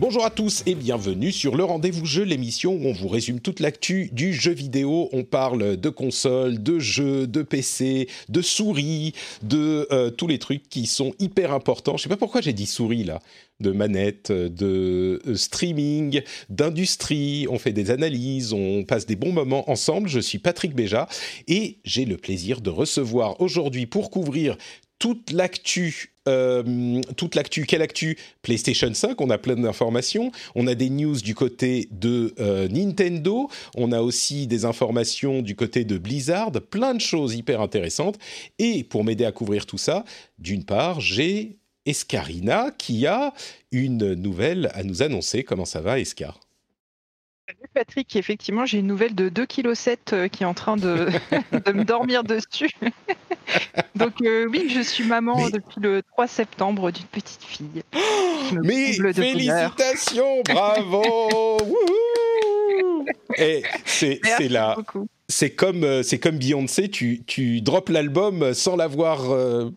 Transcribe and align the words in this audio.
Bonjour 0.00 0.24
à 0.24 0.30
tous 0.30 0.62
et 0.64 0.74
bienvenue 0.74 1.30
sur 1.30 1.56
le 1.56 1.62
rendez-vous 1.62 2.06
jeu, 2.06 2.22
l'émission 2.22 2.72
où 2.72 2.86
on 2.86 2.92
vous 2.92 3.06
résume 3.06 3.38
toute 3.38 3.60
l'actu 3.60 4.08
du 4.12 4.32
jeu 4.32 4.52
vidéo. 4.52 5.10
On 5.12 5.24
parle 5.24 5.76
de 5.76 5.88
consoles, 5.90 6.62
de 6.62 6.78
jeux, 6.78 7.26
de 7.26 7.42
PC, 7.42 8.08
de 8.30 8.40
souris, 8.40 9.12
de 9.42 9.86
euh, 9.92 10.08
tous 10.08 10.26
les 10.26 10.38
trucs 10.38 10.70
qui 10.70 10.86
sont 10.86 11.12
hyper 11.18 11.52
importants. 11.52 11.98
Je 11.98 12.04
sais 12.04 12.08
pas 12.08 12.16
pourquoi 12.16 12.40
j'ai 12.40 12.54
dit 12.54 12.64
souris 12.64 13.04
là 13.04 13.20
de 13.60 13.72
manettes, 13.72 14.32
de 14.32 15.20
euh, 15.26 15.34
streaming, 15.34 16.22
d'industrie. 16.48 17.46
On 17.50 17.58
fait 17.58 17.74
des 17.74 17.90
analyses, 17.90 18.54
on 18.54 18.84
passe 18.84 19.04
des 19.04 19.16
bons 19.16 19.32
moments 19.32 19.70
ensemble. 19.70 20.08
Je 20.08 20.20
suis 20.20 20.38
Patrick 20.38 20.74
Béja 20.74 21.08
et 21.46 21.76
j'ai 21.84 22.06
le 22.06 22.16
plaisir 22.16 22.62
de 22.62 22.70
recevoir 22.70 23.38
aujourd'hui 23.42 23.84
pour 23.84 24.08
couvrir 24.08 24.56
toute 24.98 25.32
l'actu, 25.32 26.14
euh, 26.30 27.00
toute 27.16 27.34
l'actu, 27.34 27.66
quelle 27.66 27.82
actu? 27.82 28.16
PlayStation 28.42 28.92
5, 28.92 29.20
on 29.20 29.30
a 29.30 29.38
plein 29.38 29.56
d'informations, 29.56 30.30
on 30.54 30.66
a 30.66 30.74
des 30.74 30.90
news 30.90 31.20
du 31.20 31.34
côté 31.34 31.88
de 31.90 32.34
euh, 32.40 32.68
Nintendo, 32.68 33.48
on 33.76 33.92
a 33.92 34.00
aussi 34.00 34.46
des 34.46 34.64
informations 34.64 35.42
du 35.42 35.56
côté 35.56 35.84
de 35.84 35.98
Blizzard, 35.98 36.52
plein 36.70 36.94
de 36.94 37.00
choses 37.00 37.34
hyper 37.34 37.60
intéressantes. 37.60 38.18
Et 38.58 38.84
pour 38.84 39.04
m'aider 39.04 39.24
à 39.24 39.32
couvrir 39.32 39.66
tout 39.66 39.78
ça, 39.78 40.04
d'une 40.38 40.64
part, 40.64 41.00
j'ai 41.00 41.58
Escarina 41.86 42.70
qui 42.76 43.06
a 43.06 43.32
une 43.72 44.14
nouvelle 44.14 44.70
à 44.74 44.82
nous 44.82 45.02
annoncer. 45.02 45.44
Comment 45.44 45.64
ça 45.64 45.80
va, 45.80 45.98
Escar? 45.98 46.38
Salut 47.50 47.70
Patrick, 47.74 48.14
effectivement, 48.14 48.64
j'ai 48.64 48.78
une 48.78 48.86
nouvelle 48.86 49.16
de 49.16 49.28
2,7 49.28 49.96
kg 50.06 50.28
qui 50.28 50.44
est 50.44 50.46
en 50.46 50.54
train 50.54 50.76
de, 50.76 51.08
de 51.66 51.72
me 51.72 51.84
dormir 51.84 52.22
dessus. 52.22 52.70
Donc 53.96 54.12
euh, 54.22 54.46
oui, 54.48 54.70
je 54.72 54.80
suis 54.80 55.02
maman 55.02 55.36
Mais- 55.36 55.50
depuis 55.50 55.80
le 55.80 56.02
3 56.12 56.28
septembre 56.28 56.92
d'une 56.92 57.06
petite 57.06 57.42
fille. 57.42 57.82
Mais 58.62 58.92
félicitations, 58.92 60.42
bravo 60.44 61.02
Wouhou 61.64 63.04
Et 63.36 63.64
c'est 63.84 64.20
Merci 64.22 64.42
c'est 64.44 64.48
là, 64.48 64.76
c'est 65.28 65.50
comme 65.50 65.82
euh, 65.82 66.04
c'est 66.04 66.20
comme 66.20 66.38
Beyoncé, 66.38 66.88
tu 66.88 67.22
tu 67.26 67.62
drops 67.62 67.90
l'album 67.90 68.54
sans 68.54 68.76
l'avoir 68.76 69.32
euh, 69.32 69.70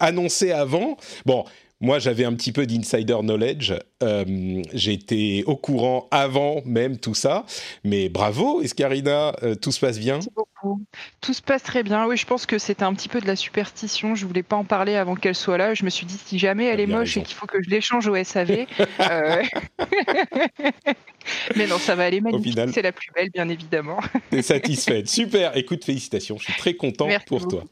annoncé 0.00 0.52
avant. 0.52 0.96
Bon. 1.26 1.44
Moi, 1.82 1.98
j'avais 1.98 2.24
un 2.24 2.34
petit 2.34 2.52
peu 2.52 2.66
d'insider 2.66 3.16
knowledge. 3.22 3.72
Euh, 4.02 4.62
J'étais 4.74 5.44
au 5.46 5.56
courant 5.56 6.08
avant 6.10 6.60
même 6.66 6.98
tout 6.98 7.14
ça. 7.14 7.46
Mais 7.84 8.08
bravo, 8.10 8.60
Escarina, 8.60 9.34
euh, 9.42 9.54
tout 9.54 9.72
se 9.72 9.80
passe 9.80 9.98
bien. 9.98 10.14
Merci 10.14 10.28
beaucoup. 10.36 10.82
Tout 11.22 11.32
se 11.32 11.40
passe 11.40 11.62
très 11.62 11.82
bien. 11.82 12.06
Oui, 12.06 12.18
je 12.18 12.26
pense 12.26 12.44
que 12.44 12.58
c'était 12.58 12.82
un 12.82 12.92
petit 12.92 13.08
peu 13.08 13.20
de 13.20 13.26
la 13.26 13.36
superstition. 13.36 14.14
Je 14.14 14.26
voulais 14.26 14.42
pas 14.42 14.56
en 14.56 14.64
parler 14.64 14.94
avant 14.96 15.14
qu'elle 15.14 15.34
soit 15.34 15.56
là. 15.56 15.72
Je 15.72 15.84
me 15.84 15.90
suis 15.90 16.04
dit 16.04 16.18
si 16.22 16.38
jamais 16.38 16.66
elle 16.66 16.80
est 16.80 16.86
moche 16.86 17.14
raison. 17.14 17.20
et 17.20 17.24
qu'il 17.24 17.34
faut 17.34 17.46
que 17.46 17.62
je 17.62 17.70
l'échange 17.70 18.06
au 18.06 18.22
SAV. 18.22 18.66
euh, 19.00 19.42
Mais 21.56 21.66
non, 21.66 21.78
ça 21.78 21.94
va 21.94 22.04
aller 22.04 22.20
magnifique. 22.20 22.58
C'est 22.74 22.82
la 22.82 22.92
plus 22.92 23.08
belle, 23.14 23.30
bien 23.30 23.48
évidemment. 23.48 23.98
T'es 24.30 24.42
satisfaite. 24.42 25.08
Super. 25.08 25.56
Écoute, 25.56 25.84
félicitations. 25.84 26.36
Je 26.38 26.44
suis 26.44 26.54
très 26.54 26.74
content 26.74 27.06
Merci 27.06 27.26
pour 27.26 27.38
beaucoup. 27.40 27.56
toi. 27.56 27.64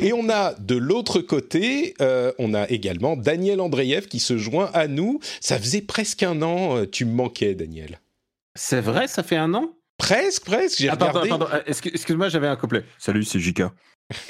Et 0.00 0.12
on 0.12 0.28
a 0.28 0.54
de 0.54 0.76
l'autre 0.76 1.20
côté, 1.20 1.94
euh, 2.00 2.32
on 2.38 2.52
a 2.54 2.68
également 2.68 3.16
Daniel 3.16 3.60
Andreev 3.60 4.06
qui 4.06 4.18
se 4.18 4.36
joint 4.36 4.70
à 4.74 4.86
nous. 4.88 5.18
Ça 5.40 5.58
faisait 5.58 5.80
presque 5.82 6.22
un 6.22 6.42
an, 6.42 6.76
euh, 6.76 6.86
tu 6.86 7.04
me 7.04 7.12
manquais, 7.14 7.54
Daniel. 7.54 8.00
C'est 8.54 8.80
vrai, 8.80 9.06
ça 9.08 9.22
fait 9.22 9.36
un 9.36 9.54
an? 9.54 9.70
Presque, 9.98 10.44
presque. 10.44 10.78
J'ai 10.78 10.88
Ah, 10.90 10.96
pardon, 10.96 11.20
regardé. 11.20 11.28
pardon, 11.44 11.46
euh, 11.54 11.62
excuse- 11.66 11.92
excuse-moi, 11.94 12.28
j'avais 12.28 12.48
un 12.48 12.56
couplet. 12.56 12.84
Salut, 12.98 13.24
c'est 13.24 13.40
JK. 13.40 13.62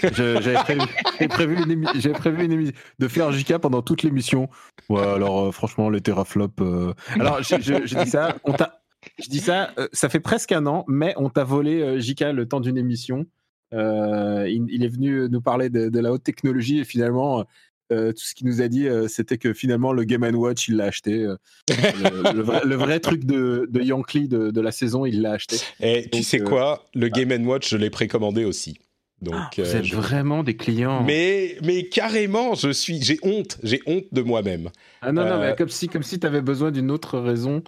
J'avais 0.00 0.54
prévu, 0.54 0.80
j'avais 1.18 1.28
prévu, 1.28 1.56
une 1.62 1.72
émi- 1.84 2.00
j'avais 2.00 2.14
prévu 2.14 2.44
une 2.44 2.52
émi- 2.68 2.72
de 2.98 3.08
faire 3.08 3.30
JK 3.32 3.58
pendant 3.58 3.82
toute 3.82 4.02
l'émission. 4.04 4.48
Ouais, 4.88 5.02
alors 5.02 5.46
euh, 5.46 5.52
franchement, 5.52 5.90
les 5.90 6.00
teraflops. 6.00 6.62
euh, 6.62 6.94
Alors, 7.18 7.42
je, 7.42 7.56
je- 7.60 7.84
je 7.86 7.98
dis 8.02 8.08
ça, 8.10 8.36
on 8.44 8.52
t'a- 8.52 8.80
je 9.22 9.28
dis 9.28 9.40
ça, 9.40 9.72
euh, 9.78 9.88
ça 9.92 10.08
fait 10.08 10.20
presque 10.20 10.52
un 10.52 10.66
an, 10.66 10.84
mais 10.88 11.12
on 11.18 11.28
t'a 11.28 11.44
volé 11.44 11.82
euh, 11.82 12.00
JK 12.00 12.20
le 12.32 12.46
temps 12.48 12.60
d'une 12.60 12.78
émission. 12.78 13.26
Euh, 13.74 14.48
il, 14.48 14.64
il 14.70 14.84
est 14.84 14.88
venu 14.88 15.28
nous 15.28 15.40
parler 15.40 15.68
de, 15.70 15.88
de 15.88 15.98
la 16.00 16.12
haute 16.12 16.22
technologie 16.22 16.78
et 16.80 16.84
finalement, 16.84 17.44
euh, 17.92 18.12
tout 18.12 18.24
ce 18.24 18.34
qu'il 18.34 18.46
nous 18.46 18.62
a 18.62 18.68
dit, 18.68 18.88
euh, 18.88 19.08
c'était 19.08 19.38
que 19.38 19.52
finalement, 19.52 19.92
le 19.92 20.04
Game 20.04 20.22
Watch, 20.34 20.68
il 20.68 20.76
l'a 20.76 20.84
acheté. 20.84 21.24
euh, 21.24 21.36
le, 21.68 22.32
le 22.34 22.42
vrai, 22.42 22.60
le 22.64 22.74
vrai 22.76 23.00
truc 23.00 23.24
de, 23.24 23.66
de 23.70 23.80
Yankee 23.82 24.28
de, 24.28 24.50
de 24.50 24.60
la 24.60 24.72
saison, 24.72 25.04
il 25.06 25.20
l'a 25.22 25.32
acheté. 25.32 25.56
Et 25.80 26.08
tu 26.10 26.22
sais 26.22 26.40
quoi? 26.40 26.84
Le 26.94 27.08
Game 27.08 27.46
Watch, 27.46 27.68
je 27.70 27.76
l'ai 27.76 27.90
précommandé 27.90 28.44
aussi. 28.44 28.78
Donc, 29.22 29.34
Ah, 29.36 29.50
euh, 29.60 29.64
vous 29.64 29.76
êtes 29.76 29.84
je- 29.84 29.96
vraiment 29.96 30.42
des 30.44 30.56
clients. 30.56 31.02
mais, 31.02 31.56
mais 31.64 31.88
carrément, 31.88 32.54
je 32.54 32.70
suis, 32.70 33.02
j'ai 33.02 33.18
honte, 33.22 33.58
j'ai 33.62 33.80
honte 33.86 34.04
de 34.12 34.20
moi-même. 34.22 34.68
Ah 35.00 35.10
non, 35.12 35.24
non, 35.26 35.38
mais 35.40 35.54
comme 35.56 35.68
si, 35.70 35.88
comme 35.88 36.02
si 36.02 36.20
tu 36.20 36.26
avais 36.26 36.42
besoin 36.42 36.70
d'une 36.70 36.90
autre 36.90 37.18
raison, 37.18 37.62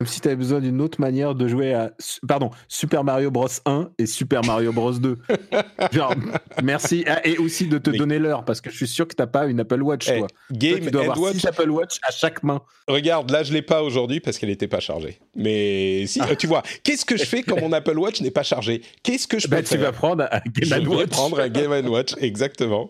comme 0.00 0.06
si 0.06 0.18
tu 0.22 0.28
avais 0.28 0.36
besoin 0.36 0.60
d'une 0.60 0.80
autre 0.80 0.98
manière 0.98 1.34
de 1.34 1.46
jouer 1.46 1.74
à, 1.74 1.92
pardon, 2.26 2.48
Super 2.68 3.04
Mario 3.04 3.30
Bros 3.30 3.48
1 3.66 3.90
et 3.98 4.06
Super 4.06 4.42
Mario 4.46 4.72
Bros 4.72 4.92
2. 4.94 5.18
Genre, 5.92 6.14
merci. 6.62 7.04
Ah, 7.06 7.20
et 7.22 7.36
aussi 7.36 7.66
de 7.66 7.76
te 7.76 7.90
Mais- 7.90 7.98
donner 7.98 8.18
l'heure, 8.18 8.46
parce 8.46 8.62
que 8.62 8.70
je 8.70 8.76
suis 8.76 8.86
sûr 8.88 9.06
que 9.06 9.14
t'as 9.14 9.26
pas 9.26 9.44
une 9.44 9.60
Apple 9.60 9.82
Watch, 9.82 10.08
Eh, 10.08 10.20
toi. 10.20 10.28
Toi, 10.28 10.56
Game 10.56 10.80
tu 10.80 10.90
dois 10.90 11.02
avoir 11.02 11.20
Watch, 11.20 11.36
six 11.36 11.46
Apple 11.46 11.68
Watch 11.68 11.98
à 12.08 12.12
chaque 12.12 12.42
main. 12.42 12.62
regarde, 12.88 13.30
là 13.30 13.42
je 13.42 13.52
l'ai 13.52 13.60
pas 13.60 13.82
aujourd'hui 13.82 14.20
parce 14.20 14.38
qu'elle 14.38 14.48
n'était 14.48 14.68
pas 14.68 14.80
chargée. 14.80 15.18
Mais 15.36 16.06
si, 16.06 16.18
Ah. 16.22 16.28
euh, 16.30 16.34
tu 16.34 16.46
vois, 16.46 16.62
qu'est-ce 16.82 17.04
que 17.04 17.18
je 17.18 17.24
fais 17.24 17.42
quand 17.42 17.60
mon 17.60 17.72
Apple 17.74 17.98
Watch 17.98 18.22
n'est 18.22 18.30
pas 18.30 18.42
chargé? 18.42 18.80
Qu'est-ce 19.02 19.28
que 19.28 19.38
je 19.38 19.48
peux 19.48 19.56
Bah, 19.56 19.62
tu 19.62 19.68
faire? 19.68 19.80
vas 19.80 19.92
prendre 19.92 20.24
un 20.32 20.40
je 20.56 20.70
Game 20.70 20.80
vais 20.88 20.96
Watch. 20.96 21.10
prendre 21.10 21.38
un 21.40 21.48
Game 21.50 21.86
Watch, 21.88 22.14
exactement. 22.22 22.88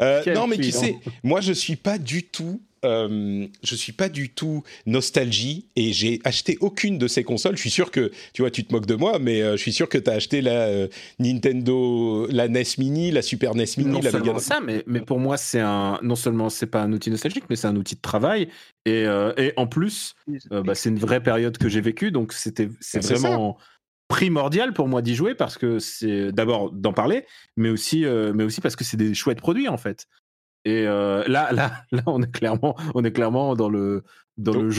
Euh, 0.00 0.22
non, 0.32 0.46
mais 0.46 0.58
tu 0.58 0.70
sais, 0.70 0.94
moi 1.24 1.40
je 1.40 1.52
suis 1.52 1.74
pas 1.74 1.98
du 1.98 2.22
tout, 2.22 2.60
euh, 2.84 3.46
je 3.62 3.74
suis 3.74 3.92
pas 3.92 4.08
du 4.08 4.30
tout 4.30 4.62
nostalgie 4.86 5.66
et 5.76 5.92
j'ai 5.92 6.20
acheté 6.24 6.58
aucune 6.60 6.98
de 6.98 7.06
ces 7.08 7.24
consoles. 7.24 7.56
Je 7.56 7.60
suis 7.60 7.70
sûr 7.70 7.90
que, 7.90 8.10
tu 8.32 8.42
vois, 8.42 8.50
tu 8.50 8.64
te 8.64 8.72
moques 8.72 8.86
de 8.86 8.94
moi, 8.94 9.18
mais 9.18 9.42
euh, 9.42 9.52
je 9.52 9.62
suis 9.62 9.72
sûr 9.72 9.88
que 9.88 9.98
tu 9.98 10.10
as 10.10 10.14
acheté 10.14 10.40
la 10.40 10.66
euh, 10.66 10.88
Nintendo, 11.18 12.26
la 12.28 12.48
NES 12.48 12.62
Mini, 12.78 13.10
la 13.10 13.22
Super 13.22 13.54
NES 13.54 13.64
Mini, 13.78 13.90
non 13.90 14.00
la 14.00 14.10
seulement 14.10 14.26
Mega. 14.34 14.38
ça, 14.40 14.60
mais, 14.60 14.82
mais 14.86 15.00
pour 15.00 15.18
moi, 15.18 15.36
c'est 15.36 15.60
un. 15.60 15.98
Non 16.02 16.16
seulement 16.16 16.48
c'est 16.50 16.66
pas 16.66 16.82
un 16.82 16.92
outil 16.92 17.10
nostalgique, 17.10 17.44
mais 17.48 17.56
c'est 17.56 17.68
un 17.68 17.76
outil 17.76 17.94
de 17.94 18.00
travail. 18.00 18.48
Et, 18.84 19.06
euh, 19.06 19.32
et 19.36 19.52
en 19.56 19.66
plus, 19.66 20.14
euh, 20.50 20.62
bah, 20.62 20.74
c'est 20.74 20.88
une 20.88 20.98
vraie 20.98 21.22
période 21.22 21.56
que 21.58 21.68
j'ai 21.68 21.80
vécue, 21.80 22.10
donc 22.10 22.32
c'était 22.32 22.68
c'est 22.80 23.02
vraiment 23.04 23.58
primordial 24.08 24.74
pour 24.74 24.88
moi 24.88 25.00
d'y 25.00 25.14
jouer 25.14 25.34
parce 25.34 25.56
que 25.56 25.78
c'est 25.78 26.32
d'abord 26.32 26.70
d'en 26.70 26.92
parler, 26.92 27.24
mais 27.56 27.70
aussi, 27.70 28.04
euh, 28.04 28.32
mais 28.34 28.44
aussi 28.44 28.60
parce 28.60 28.76
que 28.76 28.84
c'est 28.84 28.96
des 28.96 29.14
chouettes 29.14 29.40
produits 29.40 29.68
en 29.68 29.78
fait. 29.78 30.06
Et 30.64 30.84
euh, 30.86 31.24
là, 31.26 31.50
là, 31.52 31.72
là, 31.92 32.02
on 32.06 32.22
est 32.22 32.30
clairement, 32.30 32.76
on 32.94 33.04
est 33.04 33.12
clairement 33.12 33.54
dans 33.54 33.68
le 33.68 34.04
dans 34.38 34.52
Donc- 34.52 34.62
le 34.62 34.70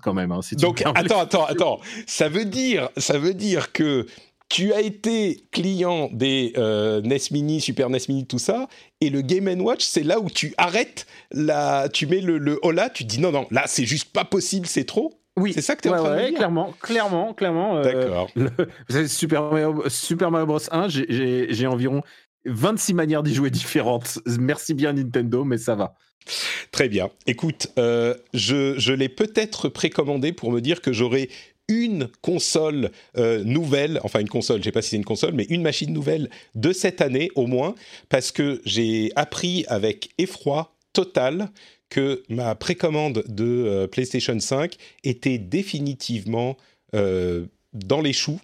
quand 0.00 0.14
même. 0.14 0.32
hein, 0.32 0.42
si 0.42 0.56
Donc 0.56 0.82
attends, 0.84 1.20
attends, 1.20 1.44
attends. 1.46 1.80
Ça 2.06 2.28
veut 2.28 2.44
dire, 2.44 2.88
ça 2.96 3.18
veut 3.18 3.34
dire 3.34 3.72
que 3.72 4.06
tu 4.50 4.72
as 4.72 4.80
été 4.80 5.44
client 5.52 6.08
des 6.12 6.52
euh, 6.56 7.00
NES 7.02 7.18
Mini, 7.32 7.60
Super 7.60 7.90
NES 7.90 7.98
Mini, 8.08 8.26
tout 8.26 8.38
ça, 8.38 8.66
et 9.00 9.10
le 9.10 9.20
Game 9.20 9.46
Watch, 9.60 9.84
c'est 9.84 10.02
là 10.02 10.20
où 10.20 10.28
tu 10.30 10.54
arrêtes 10.58 11.06
la, 11.30 11.88
tu 11.92 12.06
mets 12.06 12.20
le, 12.20 12.38
le 12.38 12.58
hola, 12.62 12.88
tu 12.90 13.04
dis 13.04 13.20
non 13.20 13.30
non, 13.30 13.46
là 13.50 13.64
c'est 13.66 13.84
juste 13.84 14.12
pas 14.12 14.24
possible, 14.24 14.66
c'est 14.66 14.84
trop. 14.84 15.12
Oui, 15.38 15.52
C'est 15.54 15.62
ça 15.62 15.76
que 15.76 15.82
tu 15.82 15.88
es 15.88 15.92
ouais, 15.92 15.98
en 15.98 16.02
train 16.02 16.16
de 16.16 16.20
ouais, 16.20 16.28
dire 16.30 16.38
clairement, 16.38 16.74
clairement, 16.80 17.32
clairement. 17.34 17.76
euh, 17.76 17.82
D'accord. 17.82 18.28
Super 19.08 19.42
Mario, 19.42 19.84
Super 19.88 20.30
Mario 20.32 20.46
Bros 20.46 20.58
1, 20.70 20.88
j'ai- 20.88 21.06
j'ai 21.08 21.46
j'ai 21.50 21.66
environ 21.68 22.02
26 22.44 22.94
manières 22.94 23.22
d'y 23.22 23.34
jouer 23.34 23.50
différentes. 23.50 24.18
Merci 24.38 24.74
bien 24.74 24.92
Nintendo, 24.92 25.44
mais 25.44 25.58
ça 25.58 25.74
va. 25.74 25.94
Très 26.72 26.88
bien. 26.88 27.10
Écoute, 27.26 27.68
euh, 27.78 28.14
je, 28.34 28.92
l'ai 28.92 29.08
peut-être 29.08 29.68
précommandé 29.68 30.32
pour 30.32 30.50
me 30.52 30.60
dire 30.60 30.80
que 30.80 30.92
j'aurais 30.92 31.28
une 31.68 32.08
console 32.22 32.90
euh, 33.16 33.44
nouvelle, 33.44 34.00
enfin 34.02 34.20
une 34.20 34.28
console, 34.28 34.60
je 34.60 34.64
sais 34.64 34.72
pas 34.72 34.82
si 34.82 34.90
c'est 34.90 34.96
une 34.96 35.04
console, 35.04 35.34
mais 35.34 35.44
une 35.50 35.62
machine 35.62 35.92
nouvelle 35.92 36.30
de 36.54 36.72
cette 36.72 37.02
année 37.02 37.30
au 37.34 37.46
moins, 37.46 37.74
parce 38.08 38.32
que 38.32 38.62
j'ai 38.64 39.12
appris 39.16 39.64
avec 39.68 40.10
effroi 40.18 40.74
total 40.92 41.50
que 41.90 42.22
ma 42.28 42.54
précommande 42.54 43.22
de 43.28 43.44
euh, 43.44 43.86
PlayStation 43.86 44.38
5 44.38 44.76
était 45.04 45.38
définitivement 45.38 46.56
dans 47.74 48.00
les 48.00 48.14
choux 48.14 48.40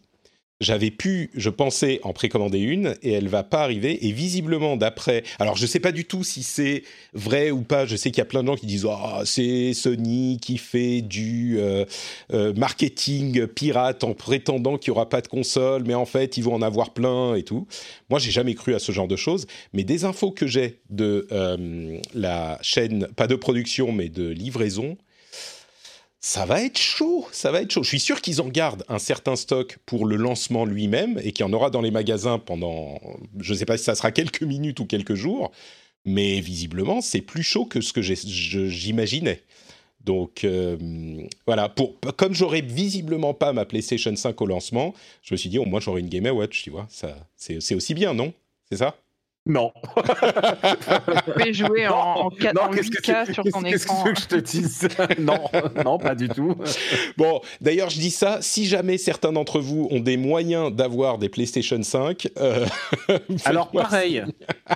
j'avais 0.61 0.91
pu, 0.91 1.31
je 1.35 1.51
pensais, 1.51 2.01
en 2.03 2.13
précommander 2.13 2.61
une 2.61 2.95
et 3.03 3.13
elle 3.13 3.29
va 3.29 3.43
pas 3.43 3.63
arriver. 3.63 4.07
Et 4.07 4.13
visiblement, 4.13 4.77
d'après, 4.77 5.25
alors 5.39 5.57
je 5.57 5.67
sais 5.67 5.81
pas 5.81 5.93
du 5.93 6.05
tout 6.05 6.23
si 6.23 6.43
c'est 6.43 6.85
vrai 7.13 7.51
ou 7.51 7.63
pas. 7.63 7.87
Je 7.87 7.97
sais 7.97 8.11
qu'il 8.11 8.19
y 8.19 8.23
a 8.23 8.27
plein 8.27 8.43
de 8.43 8.49
gens 8.49 8.57
qui 8.57 8.67
disent 8.67 8.87
ah 8.89 9.23
c'est 9.25 9.75
Sony 9.75 10.39
qui 10.41 10.59
fait 10.59 11.03
du 11.03 11.59
euh, 11.59 11.85
euh, 12.33 12.53
marketing 12.55 13.47
pirate 13.47 14.05
en 14.05 14.15
prétendant 14.15 14.79
qu'il 14.79 14.89
y 14.89 14.91
aura 14.93 15.09
pas 15.09 15.21
de 15.21 15.29
console, 15.29 15.85
mais 15.87 15.95
en 15.95 16.07
fait 16.07 16.37
ils 16.37 16.45
vont 16.45 16.55
en 16.55 16.63
avoir 16.63 16.93
plein 16.93 17.35
et 17.35 17.43
tout. 17.43 17.67
Moi, 18.11 18.19
j'ai 18.19 18.31
jamais 18.31 18.55
cru 18.55 18.75
à 18.75 18.79
ce 18.79 18.93
genre 18.93 19.09
de 19.09 19.17
choses. 19.17 19.47
Mais 19.73 19.85
des 19.85 20.05
infos 20.05 20.31
que 20.31 20.47
j'ai 20.47 20.81
de 20.91 21.27
euh, 21.33 21.99
la 22.15 22.59
chaîne, 22.63 23.09
pas 23.17 23.27
de 23.27 23.35
production, 23.35 23.93
mais 23.93 24.09
de 24.09 24.29
livraison, 24.29 24.97
ça 26.25 26.47
va 26.47 26.63
être 26.63 26.79
chaud, 26.79 27.29
ça 27.33 27.53
va 27.53 27.61
être 27.61 27.71
chaud. 27.71 27.83
Je 27.83 27.89
suis 27.89 28.01
sûr 28.01 28.23
qu'ils 28.23 28.41
en 28.41 28.49
gardent 28.49 28.83
un 28.89 28.99
certain 28.99 29.37
stock 29.37 29.77
pour 29.85 30.07
le 30.07 30.17
lancement 30.17 30.65
lui-même 30.65 31.21
et 31.23 31.33
qu'il 31.33 31.45
y 31.45 31.49
en 31.49 31.53
aura 31.53 31.69
dans 31.69 31.83
les 31.83 31.91
magasins 31.91 32.39
pendant, 32.39 32.99
je 33.39 33.53
ne 33.53 33.59
sais 33.59 33.67
pas 33.67 33.77
si 33.77 33.85
ça 33.85 33.95
sera 33.95 34.11
quelques 34.11 34.43
minutes 34.43 34.81
ou 34.81 34.87
quelques 34.87 35.17
jours, 35.17 35.53
mais 36.07 36.41
visiblement 36.41 37.03
c'est 37.03 37.21
plus 37.21 37.43
chaud 37.43 37.67
que 37.67 37.83
ce 37.83 37.93
que 37.93 38.01
j'imaginais. 38.01 39.43
Donc 40.03 40.45
euh, 40.45 40.79
voilà, 41.47 41.69
pour, 41.69 42.01
comme 42.17 42.33
j'aurais 42.33 42.63
visiblement 42.63 43.35
pas 43.35 43.53
ma 43.53 43.67
PlayStation 43.67 44.17
5 44.17 44.41
au 44.41 44.47
lancement, 44.47 44.95
je 45.21 45.35
me 45.35 45.37
suis 45.37 45.51
dit 45.51 45.59
au 45.59 45.67
moins 45.67 45.81
j'aurai 45.81 46.01
une 46.01 46.09
Game 46.09 46.25
Watch, 46.25 46.63
tu 46.63 46.71
vois, 46.71 46.89
c'est 47.37 47.75
aussi 47.75 47.93
bien, 47.93 48.15
non? 48.15 48.33
C'est 48.71 48.79
ça? 48.79 48.97
Non. 49.47 49.73
tu 51.27 51.33
peux 51.33 51.53
jouer 51.53 51.87
en, 51.87 52.31
4, 52.31 52.55
non, 52.55 52.71
8K 52.71 53.33
sur 53.35 53.45
ton 53.45 53.63
écran. 53.63 54.05
Qu'est-ce 54.05 54.15
que 54.15 54.21
je 54.21 54.27
te 54.27 54.37
dise? 54.37 54.89
Non, 55.19 55.39
non, 55.85 55.99
pas 55.99 56.15
du 56.15 56.29
tout. 56.29 56.55
Bon, 57.19 57.41
d'ailleurs, 57.61 57.91
je 57.91 57.99
dis 57.99 58.11
ça, 58.11 58.39
si 58.41 58.65
jamais 58.65 58.97
certains 58.97 59.33
d'entre 59.33 59.61
vous 59.61 59.87
ont 59.91 60.01
des 60.01 60.17
moyens 60.17 60.73
d'avoir 60.73 61.19
des 61.19 61.29
PlayStation 61.29 61.83
5... 61.83 62.29
Euh, 62.39 62.65
alors 63.45 63.71
pareil, 63.71 64.25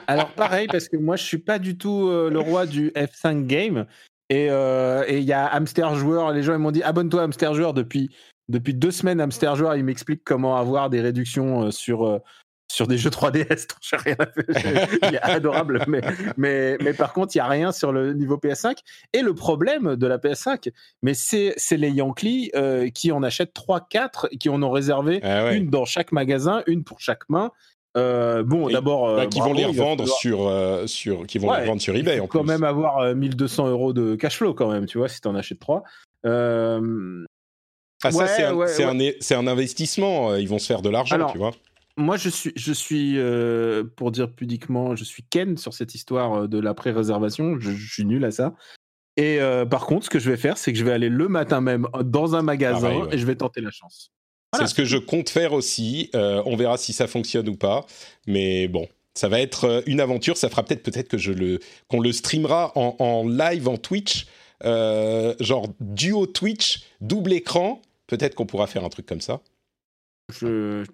alors 0.06 0.30
pareil, 0.30 0.66
parce 0.66 0.88
que 0.88 0.98
moi, 0.98 1.16
je 1.16 1.24
suis 1.24 1.38
pas 1.38 1.58
du 1.58 1.78
tout 1.78 2.08
euh, 2.08 2.28
le 2.30 2.38
roi 2.38 2.66
du 2.66 2.90
F5 2.90 3.46
Game. 3.46 3.86
Euh, 4.30 5.04
et 5.08 5.18
il 5.18 5.24
y 5.24 5.32
a 5.32 5.46
Hamster 5.46 5.94
Joueur, 5.94 6.32
les 6.32 6.42
gens 6.42 6.52
ils 6.52 6.58
m'ont 6.58 6.70
dit 6.70 6.82
abonne-toi 6.82 7.22
à 7.22 7.24
Hamster 7.24 7.54
Joueur 7.54 7.72
depuis, 7.72 8.10
depuis 8.50 8.74
deux 8.74 8.90
semaines. 8.90 9.22
Hamster 9.22 9.56
Joueur, 9.56 9.76
il 9.76 9.84
m'explique 9.84 10.20
comment 10.24 10.56
avoir 10.56 10.90
des 10.90 11.00
réductions 11.00 11.70
sur 11.70 12.20
sur 12.70 12.86
des 12.86 12.98
jeux 12.98 13.10
3DS, 13.10 13.66
j'ai 13.80 13.96
rien 13.96 14.16
il 15.08 15.14
est 15.14 15.22
adorable, 15.22 15.84
mais, 15.88 16.00
mais, 16.36 16.76
mais 16.80 16.92
par 16.92 17.12
contre, 17.12 17.34
il 17.34 17.38
n'y 17.38 17.42
a 17.42 17.48
rien 17.48 17.72
sur 17.72 17.92
le 17.92 18.12
niveau 18.12 18.36
PS5. 18.36 18.76
Et 19.12 19.22
le 19.22 19.34
problème 19.34 19.96
de 19.96 20.06
la 20.06 20.18
PS5, 20.18 20.70
mais 21.02 21.14
c'est, 21.14 21.54
les 21.72 21.90
Yankees 21.90 22.50
euh, 22.54 22.90
qui 22.90 23.10
en 23.10 23.22
achètent 23.22 23.54
3-4, 23.54 24.36
qui 24.38 24.48
en 24.48 24.62
ont 24.62 24.70
réservé 24.70 25.20
ah 25.22 25.52
une 25.52 25.70
dans 25.70 25.84
chaque 25.84 26.12
magasin, 26.12 26.62
une 26.66 26.84
pour 26.84 27.00
chaque 27.00 27.28
main. 27.28 27.50
Euh, 27.96 28.42
bon, 28.44 28.68
d'abord, 28.68 29.16
bah, 29.16 29.26
qui 29.26 29.40
vont 29.40 29.54
les 29.54 29.64
revendre 29.64 30.06
sur, 30.06 30.46
euh, 30.46 30.86
sur, 30.86 31.26
qui 31.26 31.38
vont 31.38 31.52
les 31.54 31.64
vendre 31.64 31.80
sur 31.80 31.96
eBay. 31.96 32.16
Il 32.16 32.20
faut 32.20 32.26
quand 32.26 32.44
même 32.44 32.64
avoir 32.64 33.14
1200 33.14 33.68
euros 33.68 33.92
de 33.92 34.14
cash 34.14 34.36
flow 34.36 34.52
quand 34.52 34.70
même, 34.70 34.86
tu 34.86 34.98
vois, 34.98 35.08
si 35.08 35.20
tu 35.20 35.28
en 35.28 35.34
achètes 35.34 35.58
3. 35.58 35.82
Ah, 38.04 38.12
ça, 38.12 38.28
c'est 38.28 38.44
un, 38.44 39.40
un, 39.40 39.40
un, 39.40 39.46
investissement. 39.48 40.36
Ils 40.36 40.48
vont 40.48 40.60
se 40.60 40.66
faire 40.66 40.82
de 40.82 40.90
l'argent, 40.90 41.26
tu 41.32 41.38
vois 41.38 41.52
moi, 41.98 42.16
je 42.16 42.28
suis, 42.28 42.52
je 42.56 42.72
suis 42.72 43.18
euh, 43.18 43.84
pour 43.96 44.12
dire 44.12 44.32
pudiquement, 44.32 44.94
je 44.96 45.04
suis 45.04 45.24
Ken 45.24 45.56
sur 45.56 45.74
cette 45.74 45.94
histoire 45.94 46.44
euh, 46.44 46.46
de 46.46 46.58
la 46.58 46.72
pré-réservation. 46.72 47.58
Je, 47.58 47.70
suis 47.72 48.04
nul 48.04 48.24
à 48.24 48.30
ça. 48.30 48.54
Et 49.16 49.40
euh, 49.40 49.66
par 49.66 49.84
contre, 49.84 50.04
ce 50.04 50.10
que 50.10 50.20
je 50.20 50.30
vais 50.30 50.36
faire, 50.36 50.56
c'est 50.56 50.72
que 50.72 50.78
je 50.78 50.84
vais 50.84 50.92
aller 50.92 51.08
le 51.08 51.28
matin 51.28 51.60
même 51.60 51.88
dans 52.04 52.36
un 52.36 52.42
magasin 52.42 53.08
et 53.10 53.18
je 53.18 53.26
vais 53.26 53.34
tenter 53.34 53.60
la 53.60 53.72
chance. 53.72 54.12
C'est 54.56 54.66
ce 54.66 54.74
que 54.74 54.84
je 54.84 54.96
compte 54.96 55.28
faire 55.28 55.52
aussi. 55.52 56.10
on 56.14 56.56
verra 56.56 56.78
si 56.78 56.92
ça 56.92 57.06
fonctionne 57.06 57.48
ou 57.48 57.56
pas. 57.56 57.84
Mais 58.26 58.68
bon, 58.68 58.86
ça 59.14 59.28
va 59.28 59.40
être 59.40 59.82
une 59.86 60.00
aventure. 60.00 60.36
Ça 60.36 60.48
fera 60.48 60.62
peut-être 60.62 60.84
peut-être 60.84 61.08
que 61.08 61.18
je 61.18 61.32
le 61.32 61.58
qu'on 61.88 62.00
le 62.00 62.12
streamera 62.12 62.72
en, 62.76 62.94
en, 63.00 63.28
live 63.28 63.68
en 63.68 63.76
Twitch, 63.76 64.28
genre 64.62 65.66
duo 65.80 66.26
Twitch, 66.26 66.84
double 67.00 67.32
écran. 67.32 67.82
Peut-être 68.06 68.36
qu'on 68.36 68.46
pourra 68.46 68.68
faire 68.68 68.84
un 68.84 68.88
truc 68.88 69.04
comme 69.04 69.20
ça. 69.20 69.40
Je 70.32 70.84